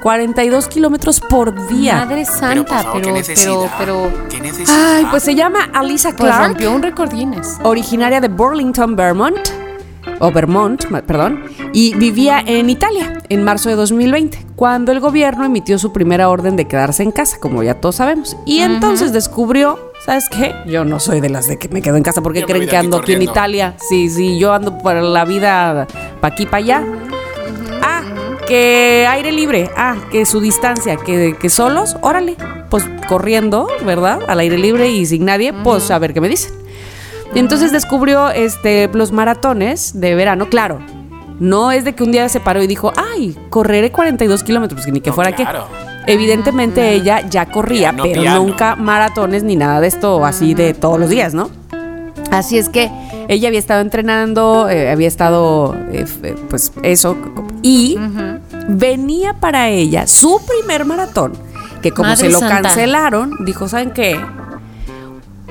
42 0.03 0.69
kilómetros 0.69 1.21
por 1.21 1.69
día. 1.69 1.97
Madre 1.97 2.23
Pero, 2.25 2.31
por 2.31 2.39
santa, 2.41 2.83
favor, 2.85 2.93
pero, 2.93 2.95
¿qué 2.95 3.03
pero, 3.03 3.15
necesidad? 3.15 3.71
pero, 3.79 4.13
¿Qué? 4.31 4.65
Ay, 4.69 5.07
pues 5.11 5.23
se 5.25 5.35
llama 5.35 5.69
Alisa 5.75 6.11
pues 6.13 6.31
Clark, 6.33 6.49
rompió 6.49 6.73
un 6.73 6.83
récord 6.83 7.13
Guinness. 7.13 7.59
originaria 7.65 8.21
de 8.23 8.29
Burlington, 8.29 8.97
Vermont, 8.97 9.37
o 10.21 10.31
Vermont, 10.31 10.85
perdón, 11.07 11.45
y 11.73 11.95
vivía 11.95 12.43
en 12.45 12.71
Italia 12.71 13.21
en 13.29 13.43
marzo 13.43 13.69
de 13.69 13.77
2020, 13.77 14.47
cuando 14.57 14.93
el 14.93 15.01
gobierno 15.01 15.45
emitió 15.45 15.79
su 15.79 15.93
primera 15.93 16.29
orden 16.29 16.57
de 16.57 16.67
quedarse 16.67 17.03
en 17.03 17.11
casa, 17.11 17.39
como 17.41 17.63
ya 17.63 17.75
todos 17.75 17.97
sabemos. 17.97 18.37
Y 18.45 18.61
entonces 18.61 19.13
descubrió, 19.13 19.93
¿sabes 20.05 20.29
qué? 20.29 20.55
Yo 20.67 20.85
no 20.85 21.01
soy 21.01 21.21
de 21.21 21.31
las 21.31 21.47
de 21.47 21.59
que 21.59 21.69
me 21.69 21.83
quedo 21.83 21.97
en 21.97 22.03
casa 22.03 22.23
porque 22.23 22.45
creen 22.45 22.69
que 22.69 22.77
aquí 22.77 22.87
ando 22.87 22.99
aquí 22.99 23.15
en. 23.15 23.23
Italia. 23.23 23.75
Sí, 23.89 24.09
sí, 24.09 24.39
yo 24.39 24.53
ando 24.53 24.79
por 24.79 24.95
la 24.97 25.25
vida 25.25 25.87
pa' 26.21 26.29
aquí, 26.29 26.47
pa' 26.47 26.59
allá. 26.59 26.85
Ah, 27.83 28.03
que 28.47 29.07
aire 29.09 29.33
libre. 29.33 29.71
Ah, 29.77 29.97
que 30.11 30.27
su 30.27 30.41
distancia, 30.41 30.97
que, 30.97 31.37
que 31.39 31.49
solos, 31.49 31.97
órale. 32.01 32.37
Pues 32.69 32.85
corriendo, 33.09 33.69
¿verdad? 33.85 34.21
Al 34.29 34.41
aire 34.41 34.57
libre 34.57 34.91
y 34.91 35.05
sin 35.07 35.25
nadie, 35.25 35.53
pues 35.53 35.91
a 35.91 35.99
ver 35.99 36.15
qué 36.15 36.21
me 36.21 36.29
dicen. 36.29 36.60
Y 37.35 37.39
entonces 37.39 37.71
descubrió 37.73 38.31
este, 38.31 38.89
los 38.93 39.13
maratones 39.13 40.01
de 40.01 40.15
verano, 40.15 40.49
claro. 40.49 40.81
No 41.39 41.73
es 41.73 41.85
de 41.85 41.95
que 41.95 42.03
un 42.03 42.13
día 42.13 42.29
se 42.29 42.41
paró 42.41 42.63
y 42.63 42.67
dijo, 42.67 42.93
ay, 42.97 43.37
correré 43.49 43.91
42 43.93 44.43
kilómetros, 44.45 44.85
que 44.85 44.93
ni 44.93 45.01
que 45.01 45.11
No, 45.11 45.17
fuera 45.17 45.33
claro. 45.33 45.67
que. 46.07 46.13
Evidentemente 46.13 46.93
ella 46.93 47.21
ya 47.29 47.47
corría, 47.47 47.91
Piano, 47.93 48.03
pero 48.05 48.23
piano. 48.23 48.43
nunca 48.43 48.75
maratones 48.77 49.43
ni 49.43 49.55
nada 49.57 49.81
de 49.81 49.87
esto 49.87 50.25
así 50.27 50.55
de 50.55 50.75
todos 50.75 50.99
los 50.99 51.09
días, 51.09 51.33
¿no? 51.35 51.51
Así 52.31 52.59
es 52.59 52.69
que 52.69 52.91
ella 53.29 53.49
había 53.49 53.59
estado 53.61 53.81
entrenando, 53.81 54.69
eh, 54.69 54.91
había 54.91 55.09
estado, 55.09 55.75
eh, 55.93 56.01
f- 56.03 56.29
eh, 56.31 56.35
pues 56.49 56.73
eso, 56.83 57.17
y 57.63 57.97
venía 58.69 59.35
para 59.35 59.69
ella 59.69 60.07
su 60.07 60.41
primer 60.47 60.85
maratón, 60.85 61.33
que 61.83 61.91
como 61.93 62.09
Madre 62.11 62.27
se 62.27 62.31
lo 62.31 62.39
santa. 62.39 62.63
cancelaron, 62.63 63.33
dijo, 63.45 63.69
¿saben 63.69 63.91
qué? 63.93 64.21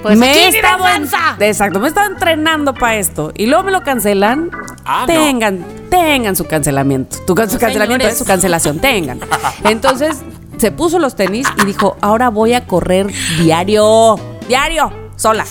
Pues 0.02 0.18
me 0.18 0.30
aquí 0.30 0.40
he 0.40 0.52
ni 0.52 0.58
estado 0.58 0.88
en- 0.88 1.02
descansa. 1.04 1.36
exacto, 1.40 1.80
me 1.80 1.86
he 1.88 1.90
estado 1.90 2.12
entrenando 2.12 2.74
para 2.74 2.96
esto 2.96 3.32
y 3.36 3.48
luego 3.48 3.64
me 3.64 3.72
lo 3.72 3.82
cancelan. 3.84 4.50
Ah, 4.86 5.02
no. 5.02 5.14
tengan, 5.14 5.66
tengan 5.90 6.36
su 6.36 6.46
cancelamiento. 6.46 7.18
Tu, 7.28 7.28
su 7.28 7.36
cancelamiento 7.36 8.04
señores. 8.04 8.14
es 8.14 8.18
su 8.18 8.26
cancelación, 8.26 8.80
tengan. 8.80 9.20
Entonces 9.66 10.18
se 10.58 10.72
puso 10.72 11.00
los 11.00 11.16
tenis 11.16 11.48
y 11.62 11.66
dijo, 11.66 11.98
ahora 12.02 12.30
voy 12.30 12.54
a 12.54 12.66
correr 12.66 13.08
diario, 13.42 14.16
diario, 14.48 14.92
sola. 15.16 15.46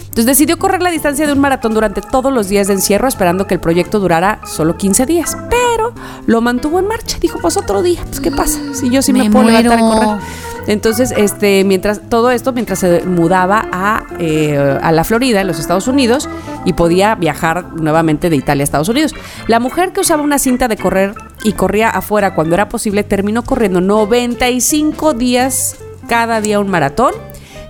Entonces 0.00 0.26
decidió 0.26 0.58
correr 0.58 0.82
la 0.82 0.90
distancia 0.90 1.26
de 1.26 1.32
un 1.32 1.38
maratón 1.40 1.72
durante 1.72 2.02
todos 2.02 2.30
los 2.32 2.48
días 2.48 2.66
de 2.66 2.74
encierro, 2.74 3.08
esperando 3.08 3.46
que 3.46 3.54
el 3.54 3.60
proyecto 3.60 3.98
durara 3.98 4.40
solo 4.46 4.76
15 4.76 5.06
días. 5.06 5.38
Pero 5.48 5.94
lo 6.26 6.40
mantuvo 6.42 6.78
en 6.80 6.86
marcha. 6.86 7.16
Dijo, 7.18 7.38
pues 7.40 7.56
otro 7.56 7.82
día, 7.82 8.00
pues 8.04 8.20
¿qué 8.20 8.30
pasa? 8.30 8.60
Si 8.74 8.90
yo 8.90 9.00
sí 9.00 9.14
me, 9.14 9.20
Me 9.24 9.30
puedo 9.30 9.46
levantar 9.46 9.78
y 9.78 9.82
muero. 9.82 10.00
correr. 10.06 10.22
Entonces, 10.66 11.12
este, 11.16 11.64
mientras 11.64 12.08
todo 12.08 12.30
esto, 12.30 12.52
mientras 12.52 12.78
se 12.78 13.02
mudaba 13.04 13.68
a, 13.72 14.04
eh, 14.18 14.78
a 14.80 14.92
la 14.92 15.04
Florida, 15.04 15.40
en 15.40 15.46
los 15.46 15.58
Estados 15.58 15.88
Unidos, 15.88 16.28
y 16.64 16.74
podía 16.74 17.14
viajar 17.14 17.72
nuevamente 17.74 18.30
de 18.30 18.36
Italia 18.36 18.62
a 18.62 18.64
Estados 18.64 18.88
Unidos. 18.88 19.14
La 19.48 19.60
mujer 19.60 19.92
que 19.92 20.00
usaba 20.00 20.22
una 20.22 20.38
cinta 20.38 20.68
de 20.68 20.76
correr 20.76 21.14
y 21.42 21.52
corría 21.52 21.90
afuera 21.90 22.34
cuando 22.34 22.54
era 22.54 22.68
posible, 22.68 23.02
terminó 23.04 23.42
corriendo 23.42 23.80
95 23.80 25.14
días 25.14 25.76
cada 26.08 26.40
día 26.40 26.60
un 26.60 26.68
maratón. 26.68 27.14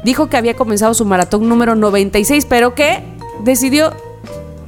Dijo 0.04 0.28
que 0.28 0.36
había 0.36 0.54
comenzado 0.54 0.94
su 0.94 1.04
maratón 1.04 1.48
número 1.48 1.74
96, 1.74 2.46
pero 2.46 2.74
que 2.74 3.02
decidió 3.44 3.92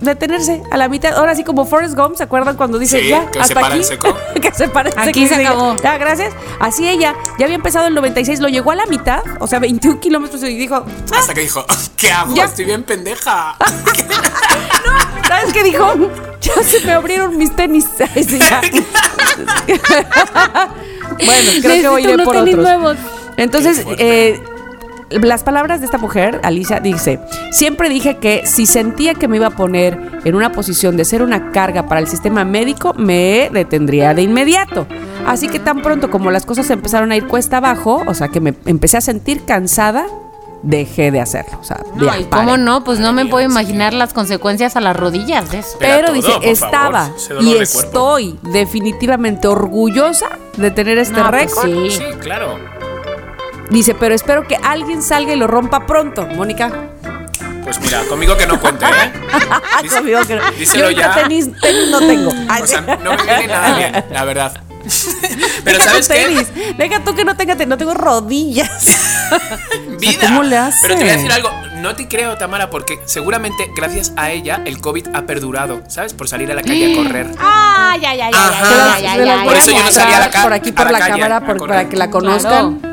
detenerse 0.04 0.62
a 0.70 0.76
la 0.76 0.88
mitad. 0.88 1.12
Ahora 1.16 1.34
sí, 1.34 1.44
como 1.44 1.64
Forrest 1.66 1.94
Gump, 1.96 2.16
¿se 2.16 2.22
acuerdan 2.22 2.56
cuando 2.56 2.78
dice 2.78 3.00
Sí, 3.00 3.08
ya? 3.08 3.26
que 3.26 3.34
se 3.34 3.40
hasta 3.40 3.54
para 3.54 3.66
aquí? 3.68 3.78
en 3.78 3.84
seco. 3.84 4.16
que 4.40 4.52
se 4.52 4.68
para 4.68 4.90
en 4.90 4.98
Aquí 4.98 5.26
seco 5.26 5.34
se 5.40 5.46
acabó. 5.46 5.76
Ya, 5.82 5.98
gracias. 5.98 6.32
Así 6.60 6.88
ella, 6.88 7.14
ya 7.38 7.44
había 7.46 7.56
empezado 7.56 7.86
el 7.86 7.94
96, 7.94 8.40
lo 8.40 8.48
llegó 8.48 8.70
a 8.70 8.76
la 8.76 8.86
mitad, 8.86 9.22
o 9.40 9.46
sea, 9.46 9.58
21 9.58 10.00
kilómetros 10.00 10.42
y 10.42 10.56
dijo, 10.56 10.84
Hasta 11.16 11.34
que 11.34 11.40
dijo, 11.42 11.64
¿qué 11.96 12.10
hago? 12.12 12.34
Ya. 12.34 12.44
Estoy 12.44 12.64
bien 12.66 12.82
pendeja. 12.82 13.56
¿sabes 15.26 15.52
qué 15.52 15.62
dijo? 15.64 15.94
Ya 16.40 16.62
se 16.62 16.80
me 16.84 16.92
abrieron 16.92 17.36
mis 17.36 17.54
tenis. 17.56 17.86
Bueno, 21.24 21.50
creo 21.62 21.82
que 21.82 21.88
voy 21.88 22.06
a 22.06 22.10
ir 22.10 22.24
por 22.24 22.36
otros. 22.36 22.56
nuevos. 22.56 22.96
Entonces, 23.36 23.84
eh, 23.98 24.42
las 25.10 25.42
palabras 25.44 25.80
de 25.80 25.86
esta 25.86 25.98
mujer, 25.98 26.40
Alicia, 26.42 26.80
dice, 26.80 27.20
siempre 27.52 27.88
dije 27.88 28.16
que 28.18 28.46
si 28.46 28.66
sentía 28.66 29.14
que 29.14 29.28
me 29.28 29.36
iba 29.36 29.48
a 29.48 29.50
poner 29.50 29.98
en 30.24 30.34
una 30.34 30.52
posición 30.52 30.96
de 30.96 31.04
ser 31.04 31.22
una 31.22 31.50
carga 31.52 31.86
para 31.86 32.00
el 32.00 32.08
sistema 32.08 32.44
médico, 32.44 32.94
me 32.94 33.50
detendría 33.52 34.14
de 34.14 34.22
inmediato. 34.22 34.86
Así 35.26 35.48
que 35.48 35.58
tan 35.60 35.82
pronto 35.82 36.10
como 36.10 36.30
las 36.30 36.46
cosas 36.46 36.68
empezaron 36.70 37.12
a 37.12 37.16
ir 37.16 37.26
cuesta 37.26 37.58
abajo, 37.58 38.02
o 38.06 38.14
sea 38.14 38.28
que 38.28 38.40
me 38.40 38.54
empecé 38.66 38.96
a 38.96 39.00
sentir 39.00 39.44
cansada, 39.44 40.06
dejé 40.62 41.10
de 41.10 41.20
hacerlo. 41.20 41.58
O 41.60 41.64
sea, 41.64 41.80
No, 41.94 42.06
ya, 42.06 42.18
y 42.18 42.24
pare. 42.24 42.44
cómo 42.44 42.56
no, 42.56 42.84
pues 42.84 42.98
no 42.98 43.12
me 43.12 43.26
puedo 43.26 43.44
imaginar 43.44 43.92
las 43.92 44.12
consecuencias 44.14 44.76
a 44.76 44.80
las 44.80 44.96
rodillas 44.96 45.50
de 45.50 45.58
eso. 45.58 45.76
Pero 45.78 45.94
Pero 45.96 46.06
todo, 46.06 46.14
dice, 46.40 46.50
estaba 46.50 47.06
favor, 47.10 47.42
y 47.42 47.52
de 47.54 47.62
estoy 47.62 48.38
definitivamente 48.42 49.46
orgullosa 49.48 50.38
de 50.56 50.70
tener 50.70 50.98
este 50.98 51.20
No, 51.20 51.30
pues 51.30 51.42
récord. 51.54 51.68
sí. 51.68 51.90
Sí, 51.90 52.04
claro. 52.20 52.58
Dice, 53.70 53.94
pero 53.94 54.14
espero 54.14 54.46
que 54.46 54.56
alguien 54.56 55.02
salga 55.02 55.32
y 55.32 55.36
lo 55.36 55.46
rompa 55.46 55.86
pronto, 55.86 56.26
Mónica. 56.26 56.70
Pues 57.64 57.80
mira, 57.80 58.02
conmigo 58.04 58.36
que 58.36 58.46
no 58.46 58.60
cuente, 58.60 58.84
¿eh? 58.84 59.12
Dice- 59.82 59.96
Conmigo 59.96 60.20
que 60.26 60.36
no. 60.36 60.50
díselo 60.52 60.90
Yo 60.90 60.98
ya. 60.98 61.14
tenis, 61.14 61.48
tenis 61.60 61.88
no 61.90 61.98
tengo. 62.00 62.30
Ay, 62.48 62.62
O 62.62 62.66
sea, 62.66 62.80
no 62.82 63.14
me 63.16 63.22
viene 63.22 63.46
nada 63.48 63.76
bien, 63.78 64.04
la 64.10 64.24
verdad. 64.24 64.60
Pero 65.64 65.78
Deja 65.78 65.90
¿sabes 65.90 66.06
tu 66.08 66.14
qué? 66.14 66.20
tenis. 66.24 66.76
Deja 66.76 67.00
tú 67.02 67.14
que 67.14 67.24
no 67.24 67.34
tenga 67.36 67.54
tenis, 67.56 67.68
no 67.68 67.78
tengo 67.78 67.94
rodillas. 67.94 68.68
Vida. 69.98 70.26
¿cómo 70.28 70.42
le 70.42 70.58
hace? 70.58 70.78
Pero 70.82 70.94
te 70.96 71.00
voy 71.04 71.10
a 71.10 71.16
decir 71.16 71.32
algo, 71.32 71.50
no 71.76 71.96
te 71.96 72.06
creo, 72.06 72.36
Tamara, 72.36 72.68
porque 72.68 73.00
seguramente 73.06 73.70
gracias 73.74 74.12
a 74.16 74.30
ella 74.30 74.60
el 74.66 74.80
COVID 74.82 75.08
ha 75.14 75.22
perdurado, 75.22 75.82
¿sabes? 75.88 76.12
Por 76.12 76.28
salir 76.28 76.52
a 76.52 76.54
la 76.54 76.62
calle 76.62 76.92
a 76.92 76.96
correr. 77.02 77.30
Ah, 77.38 77.96
ya, 78.00 78.14
ya, 78.14 78.30
ya, 78.30 78.36
Ajá. 78.48 78.98
ya, 79.00 79.00
ya, 79.00 79.00
ya, 79.00 79.12
Se 79.14 79.18
las 79.20 79.26
ya, 79.26 79.36
voy 79.36 79.44
Por 79.46 79.56
eso 79.56 79.70
yo 79.70 79.82
no 79.82 79.90
salía 79.90 80.16
a 80.18 80.20
la 80.20 80.30
ca- 80.30 80.42
por 80.42 80.52
aquí 80.52 80.70
por 80.72 80.84
la 80.86 80.92
la, 80.92 80.98
calle 80.98 81.12
cámara 81.12 81.40
por- 81.46 81.66
para 81.66 81.88
que 81.88 81.96
la 81.96 82.10
conozcan. 82.10 82.83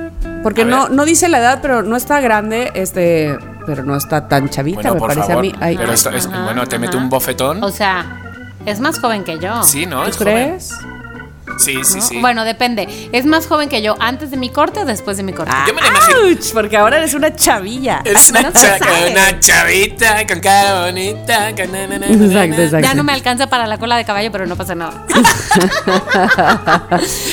Porque 0.44 0.64
A 0.64 0.66
no, 0.66 0.84
ver. 0.84 0.92
no 0.92 1.06
dice 1.06 1.30
la 1.30 1.40
edad, 1.40 1.60
pero 1.62 1.84
no 1.84 1.96
está 1.96 2.20
grande, 2.20 2.72
este, 2.74 3.38
pero 3.66 3.84
no 3.84 3.96
está 3.96 4.28
tan 4.28 4.50
chavita, 4.50 4.78
Bueno, 4.82 4.94
me 4.96 5.00
por 5.00 5.08
parece 5.10 5.28
favor. 5.28 5.40
a 5.40 5.42
mí. 5.48 5.56
Ay, 5.60 5.78
Pero 5.78 5.94
esto 5.94 6.10
es, 6.12 6.26
Ajá, 6.28 6.44
bueno, 6.46 6.66
te 6.68 6.80
mete 6.80 6.98
un 6.98 7.10
bofetón. 7.10 7.64
O 7.64 7.70
sea, 7.70 8.20
es 8.66 8.80
más 8.80 9.00
joven 9.00 9.24
que 9.24 9.38
yo. 9.40 9.62
Sí, 9.64 9.86
¿no? 9.86 10.04
¿Tú 10.04 10.10
Es 10.10 10.18
joven. 10.18 10.58
Sí, 11.58 11.78
sí, 11.84 11.98
¿no? 11.98 12.02
sí. 12.02 12.20
Bueno, 12.22 12.44
depende. 12.44 13.10
¿Es 13.12 13.26
más 13.26 13.48
joven 13.48 13.70
que 13.70 13.82
yo 13.82 13.96
antes 14.00 14.32
de 14.32 14.38
mi 14.38 14.50
corte 14.50 14.80
o 14.80 14.86
después 14.86 15.18
de 15.18 15.24
mi 15.24 15.34
corte? 15.34 15.52
Yo 15.68 15.74
me 15.74 15.82
la 15.82 15.88
imagino. 15.90 16.20
Ouch, 16.22 16.54
porque 16.54 16.78
ahora 16.78 16.98
eres 16.98 17.14
una 17.14 17.36
chavilla. 17.36 18.02
Es 18.06 18.30
una, 18.32 18.42
no 18.44 18.52
cha- 18.52 18.78
una 19.12 19.40
chavita 19.40 20.26
con 20.28 20.40
cara 20.40 20.86
bonita. 20.86 21.54
con 21.56 21.72
na, 21.72 21.88
na, 21.88 22.00
na, 22.00 22.08
na, 22.08 22.14
Exacto, 22.26 22.58
na. 22.58 22.64
exacto. 22.64 22.88
Ya 22.88 22.94
no 22.94 23.04
me 23.04 23.14
alcanza 23.14 23.48
para 23.48 23.68
la 23.68 23.78
cola 23.78 23.98
de 23.98 24.06
caballo, 24.06 24.32
pero 24.32 24.46
no 24.48 24.56
pasa 24.56 24.76
nada. 24.76 25.06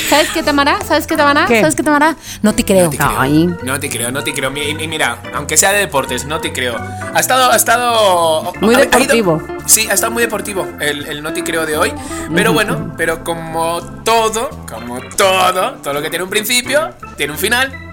¿Sabes 0.09 0.29
qué, 0.33 0.43
Tamara? 0.43 0.79
¿Sabes 0.87 1.07
qué, 1.07 1.17
Tamara? 1.17 1.47
¿Qué? 1.47 1.61
¿Sabes 1.61 1.75
qué, 1.75 1.83
Tamara? 1.83 2.17
No 2.43 2.55
te 2.55 2.65
creo. 2.65 2.85
No 2.85 2.91
te 2.91 2.97
creo. 2.97 3.15
Ay. 3.21 3.47
No 3.63 3.81
te 3.81 3.89
creo, 3.91 4.11
no 4.11 4.23
te 4.25 4.33
creo. 4.33 4.51
Mi- 4.51 4.75
Mira, 4.89 5.19
aunque 5.35 5.57
sea 5.57 5.73
de 5.73 5.81
deportes, 5.81 6.25
no 6.25 6.41
te 6.41 6.53
creo. 6.53 6.77
Ha 7.15 7.21
estado, 7.21 7.51
ha 7.51 7.57
estado. 7.57 8.53
Muy 8.61 8.75
ha- 8.75 8.79
ha 8.79 8.83
ido- 8.83 8.91
deportivo. 8.91 9.43
Sí, 9.69 9.87
ha 9.89 9.95
estado 9.95 10.13
muy 10.13 10.23
deportivo 10.23 10.67
el, 10.81 11.07
el 11.07 11.23
no 11.23 11.33
te 11.33 11.45
creo 11.45 11.65
de 11.67 11.77
hoy. 11.77 11.93
Pero 12.35 12.53
bueno, 12.53 12.95
pero 12.97 13.23
como 13.25 13.81
todo, 14.05 14.51
como 14.69 15.01
todo, 15.17 15.75
todo 15.83 15.95
lo 15.95 16.03
que 16.03 16.11
tiene 16.11 16.25
un 16.25 16.31
principio, 16.31 16.91
tiene 17.17 17.33
un 17.33 17.39
final. 17.39 17.85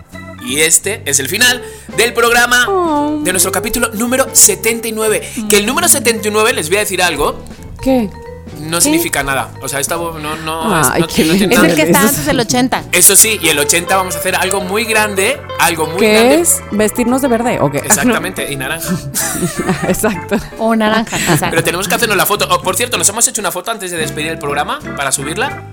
Y 0.46 0.60
este 0.60 1.02
es 1.06 1.20
el 1.20 1.28
final 1.28 1.64
del 1.98 2.14
programa 2.14 2.66
Oh. 2.68 3.20
de 3.24 3.32
nuestro 3.32 3.52
capítulo 3.52 3.90
número 3.94 4.28
79. 4.32 5.22
Que 5.50 5.58
el 5.58 5.66
número 5.66 5.88
79, 5.88 6.54
les 6.54 6.68
voy 6.70 6.78
a 6.78 6.80
decir 6.82 7.02
algo, 7.02 7.44
¿Qué? 7.82 8.10
No 8.66 8.82
significa 8.82 9.24
nada. 9.24 9.50
O 9.62 9.68
sea, 9.70 9.80
esta 9.80 9.96
no, 9.96 10.20
no, 10.20 10.82
es- 10.82 10.88
Ay, 10.92 11.02
no- 11.02 11.08
qué 11.08 11.24
no 11.26 11.34
tiene 11.34 11.54
Es 11.56 11.62
nada. 11.62 11.70
el 11.72 11.76
que 11.76 11.82
está 11.84 12.00
Eso- 12.00 12.08
antes 12.10 12.26
del 12.26 12.40
80. 12.40 12.84
Eso 12.92 13.16
sí, 13.16 13.40
y 13.42 13.48
el 13.50 13.60
80 13.60 13.96
vamos 13.96 14.16
a 14.16 14.20
hacer 14.20 14.36
algo 14.36 14.62
muy 14.62 14.86
grande, 14.86 15.40
algo 15.60 15.88
muy 15.88 15.98
¿Qué 16.00 16.14
grande. 16.14 16.42
es? 16.42 16.62
¿Vestirnos 16.72 17.22
de 17.22 17.28
verde 17.28 17.60
o 17.62 17.72
qué? 17.72 17.78
Exactamente, 17.86 18.52
y 18.52 18.56
naranja. 18.56 18.94
Exacto. 19.88 20.36
O 20.58 20.76
naranja, 20.76 21.16
exacto. 21.18 21.48
Pero 21.52 21.64
tenemos 21.64 21.88
que 21.88 21.96
hacernos 21.96 22.18
la 22.18 22.26
foto. 22.26 22.48
Oh, 22.50 22.62
por 22.62 22.76
cierto, 22.76 22.98
nos 22.98 23.08
hemos 23.10 23.28
hecho 23.28 23.42
una 23.42 23.52
foto 23.52 23.72
antes 23.72 23.92
de 23.92 23.98
despedir 23.98 24.30
el 24.32 24.38
programa 24.40 24.80
para 24.98 25.12
subirla. 25.12 25.64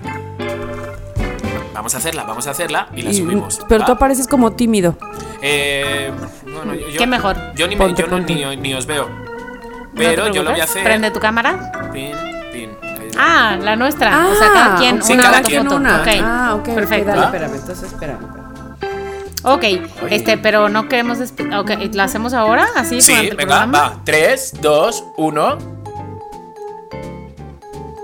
Vamos 1.73 1.95
a 1.95 1.97
hacerla, 1.97 2.23
vamos 2.23 2.47
a 2.47 2.51
hacerla 2.51 2.87
y 2.95 3.01
la 3.01 3.09
Y- 3.11 3.15
subimos. 3.17 3.59
pero 3.67 3.81
¿va? 3.81 3.85
tú 3.87 3.91
apareces 3.93 4.27
como 4.27 4.53
tímido. 4.53 4.95
Eh, 5.41 6.11
bueno, 6.53 6.75
yo, 6.75 6.97
¿Qué 6.97 7.07
mejor? 7.07 7.35
Yo 7.55 7.67
ni, 7.67 7.75
me- 7.75 7.83
Ponte, 7.85 8.03
yo 8.03 8.09
ponte. 8.09 8.33
ni, 8.35 8.55
ni 8.57 8.73
os 8.73 8.85
veo. 8.85 9.09
¿No 9.09 9.99
te 9.99 10.05
Pero 10.07 10.27
yo 10.31 10.43
lo 10.43 10.51
voy 10.51 10.61
a 10.61 10.63
hacer. 10.63 10.83
Prende 10.83 11.11
tu 11.11 11.19
cámara. 11.19 11.89
Ah, 13.17 13.57
la 13.61 13.75
nuestra. 13.75 14.27
o 14.27 14.35
sea, 14.35 14.51
cada 14.53 14.75
quien 14.77 15.01
Sí, 15.03 15.13
una 15.13 15.23
cada 15.23 15.41
quien 15.41 15.71
una. 15.71 16.01
Ok. 16.01 16.07
Ah, 16.23 16.55
ok. 16.55 16.69
Perfecto. 16.75 17.07
Dale, 17.07 17.19
¿Va? 17.21 17.25
espérame, 17.27 17.55
entonces 17.55 17.91
espérame. 17.91 18.19
Ok, 19.45 19.63
este, 20.09 20.37
pero 20.37 20.69
no 20.69 20.87
queremos. 20.87 21.17
Ok, 21.19 21.71
¿la 21.93 22.05
hacemos 22.05 22.33
ahora? 22.33 22.65
Así 22.75 23.01
Sí, 23.01 23.11
durante 23.11 23.31
el 23.31 23.37
venga, 23.37 23.49
programa? 23.65 23.89
va. 23.89 24.01
3, 24.05 24.53
2, 24.61 25.03
1. 25.17 25.57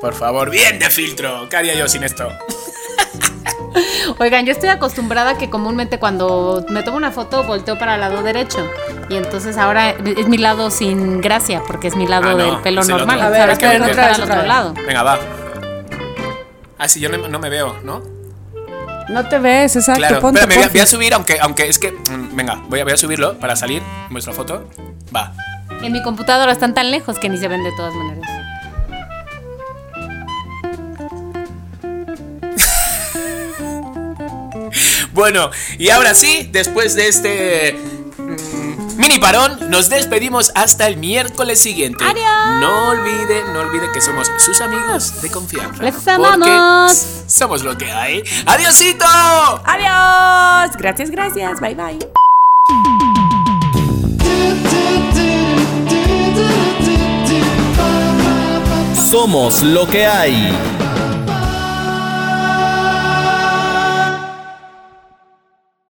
Por 0.01 0.13
favor, 0.13 0.49
bien 0.49 0.79
de 0.79 0.89
filtro. 0.89 1.47
¿Qué 1.49 1.57
haría 1.57 1.75
yo 1.75 1.87
sin 1.87 2.03
esto? 2.03 2.29
Oigan, 4.17 4.45
yo 4.45 4.51
estoy 4.51 4.69
acostumbrada 4.69 5.37
que 5.37 5.49
comúnmente 5.49 5.99
cuando 5.99 6.65
me 6.69 6.83
tomo 6.83 6.97
una 6.97 7.11
foto 7.11 7.43
volteo 7.43 7.77
para 7.77 7.95
el 7.95 8.01
lado 8.01 8.23
derecho. 8.23 8.67
Y 9.09 9.15
entonces 9.15 9.57
ahora 9.57 9.89
es 9.91 10.27
mi 10.27 10.37
lado 10.37 10.71
sin 10.71 11.21
gracia, 11.21 11.61
porque 11.67 11.87
es 11.87 11.95
mi 11.95 12.07
lado 12.07 12.29
Ah, 12.29 12.33
no, 12.33 12.37
del 12.37 12.57
pelo 12.61 12.81
es 12.81 12.89
el 12.89 12.97
normal. 12.97 13.17
otro. 13.17 13.27
A 13.27 13.29
ver, 13.29 13.57
Tengo 13.57 13.85
que 13.85 13.91
otra 13.91 14.07
vez, 14.07 14.15
al 14.17 14.23
otra 14.23 14.35
otro 14.35 14.37
vez. 14.37 14.47
lado. 14.47 14.73
Venga, 14.87 15.03
va. 15.03 15.19
Ah, 16.77 16.87
sí, 16.87 16.99
yo 16.99 17.09
no, 17.09 17.27
no 17.27 17.39
me 17.39 17.49
veo, 17.49 17.75
¿no? 17.83 18.01
No 19.09 19.27
te 19.27 19.39
ves, 19.39 19.75
exacto. 19.75 19.99
Claro, 19.99 20.19
ponte, 20.21 20.39
espérame, 20.39 20.55
voy 20.55 20.63
a, 20.63 20.67
ponte. 20.67 20.77
voy 20.77 20.81
a 20.83 20.85
subir, 20.85 21.13
aunque, 21.13 21.39
aunque 21.41 21.67
es 21.67 21.79
que. 21.79 21.91
mm, 21.91 22.35
Venga, 22.35 22.61
voy 22.69 22.79
a, 22.79 22.83
voy 22.83 22.93
a 22.93 22.97
subirlo 22.97 23.39
para 23.39 23.55
salir 23.55 23.81
vuestra 24.11 24.33
foto. 24.33 24.69
Va. 25.15 25.33
En 25.81 25.91
mi 25.91 26.01
computadora 26.03 26.51
están 26.51 26.73
tan 26.73 26.91
lejos 26.91 27.17
que 27.19 27.27
ni 27.29 27.37
se 27.37 27.47
ven 27.47 27.63
de 27.63 27.71
todas 27.75 27.93
maneras. 27.95 28.29
Bueno, 35.19 35.51
y 35.77 35.89
ahora 35.89 36.13
sí, 36.15 36.47
después 36.49 36.95
de 36.95 37.09
este. 37.09 37.73
mm, 38.17 38.95
Mini 38.95 39.19
parón, 39.19 39.69
nos 39.69 39.89
despedimos 39.89 40.49
hasta 40.55 40.87
el 40.87 40.95
miércoles 40.95 41.59
siguiente. 41.59 42.05
¡Adiós! 42.05 42.61
No 42.61 42.87
olvide, 42.91 43.43
no 43.51 43.59
olvide 43.59 43.91
que 43.93 43.99
somos 43.99 44.31
sus 44.37 44.61
amigos 44.61 45.21
de 45.21 45.29
confianza. 45.29 45.83
¡Les 45.83 45.93
porque 45.93 46.11
amamos! 46.11 47.05
Somos 47.27 47.63
lo 47.65 47.77
que 47.77 47.91
hay. 47.91 48.23
¡Adiósito! 48.45 49.05
Adiós. 49.65 50.77
Gracias, 50.77 51.11
gracias. 51.11 51.59
Bye, 51.59 51.75
bye. 51.75 51.99
Somos 59.09 59.63
lo 59.63 59.85
que 59.85 60.05
hay. 60.05 60.78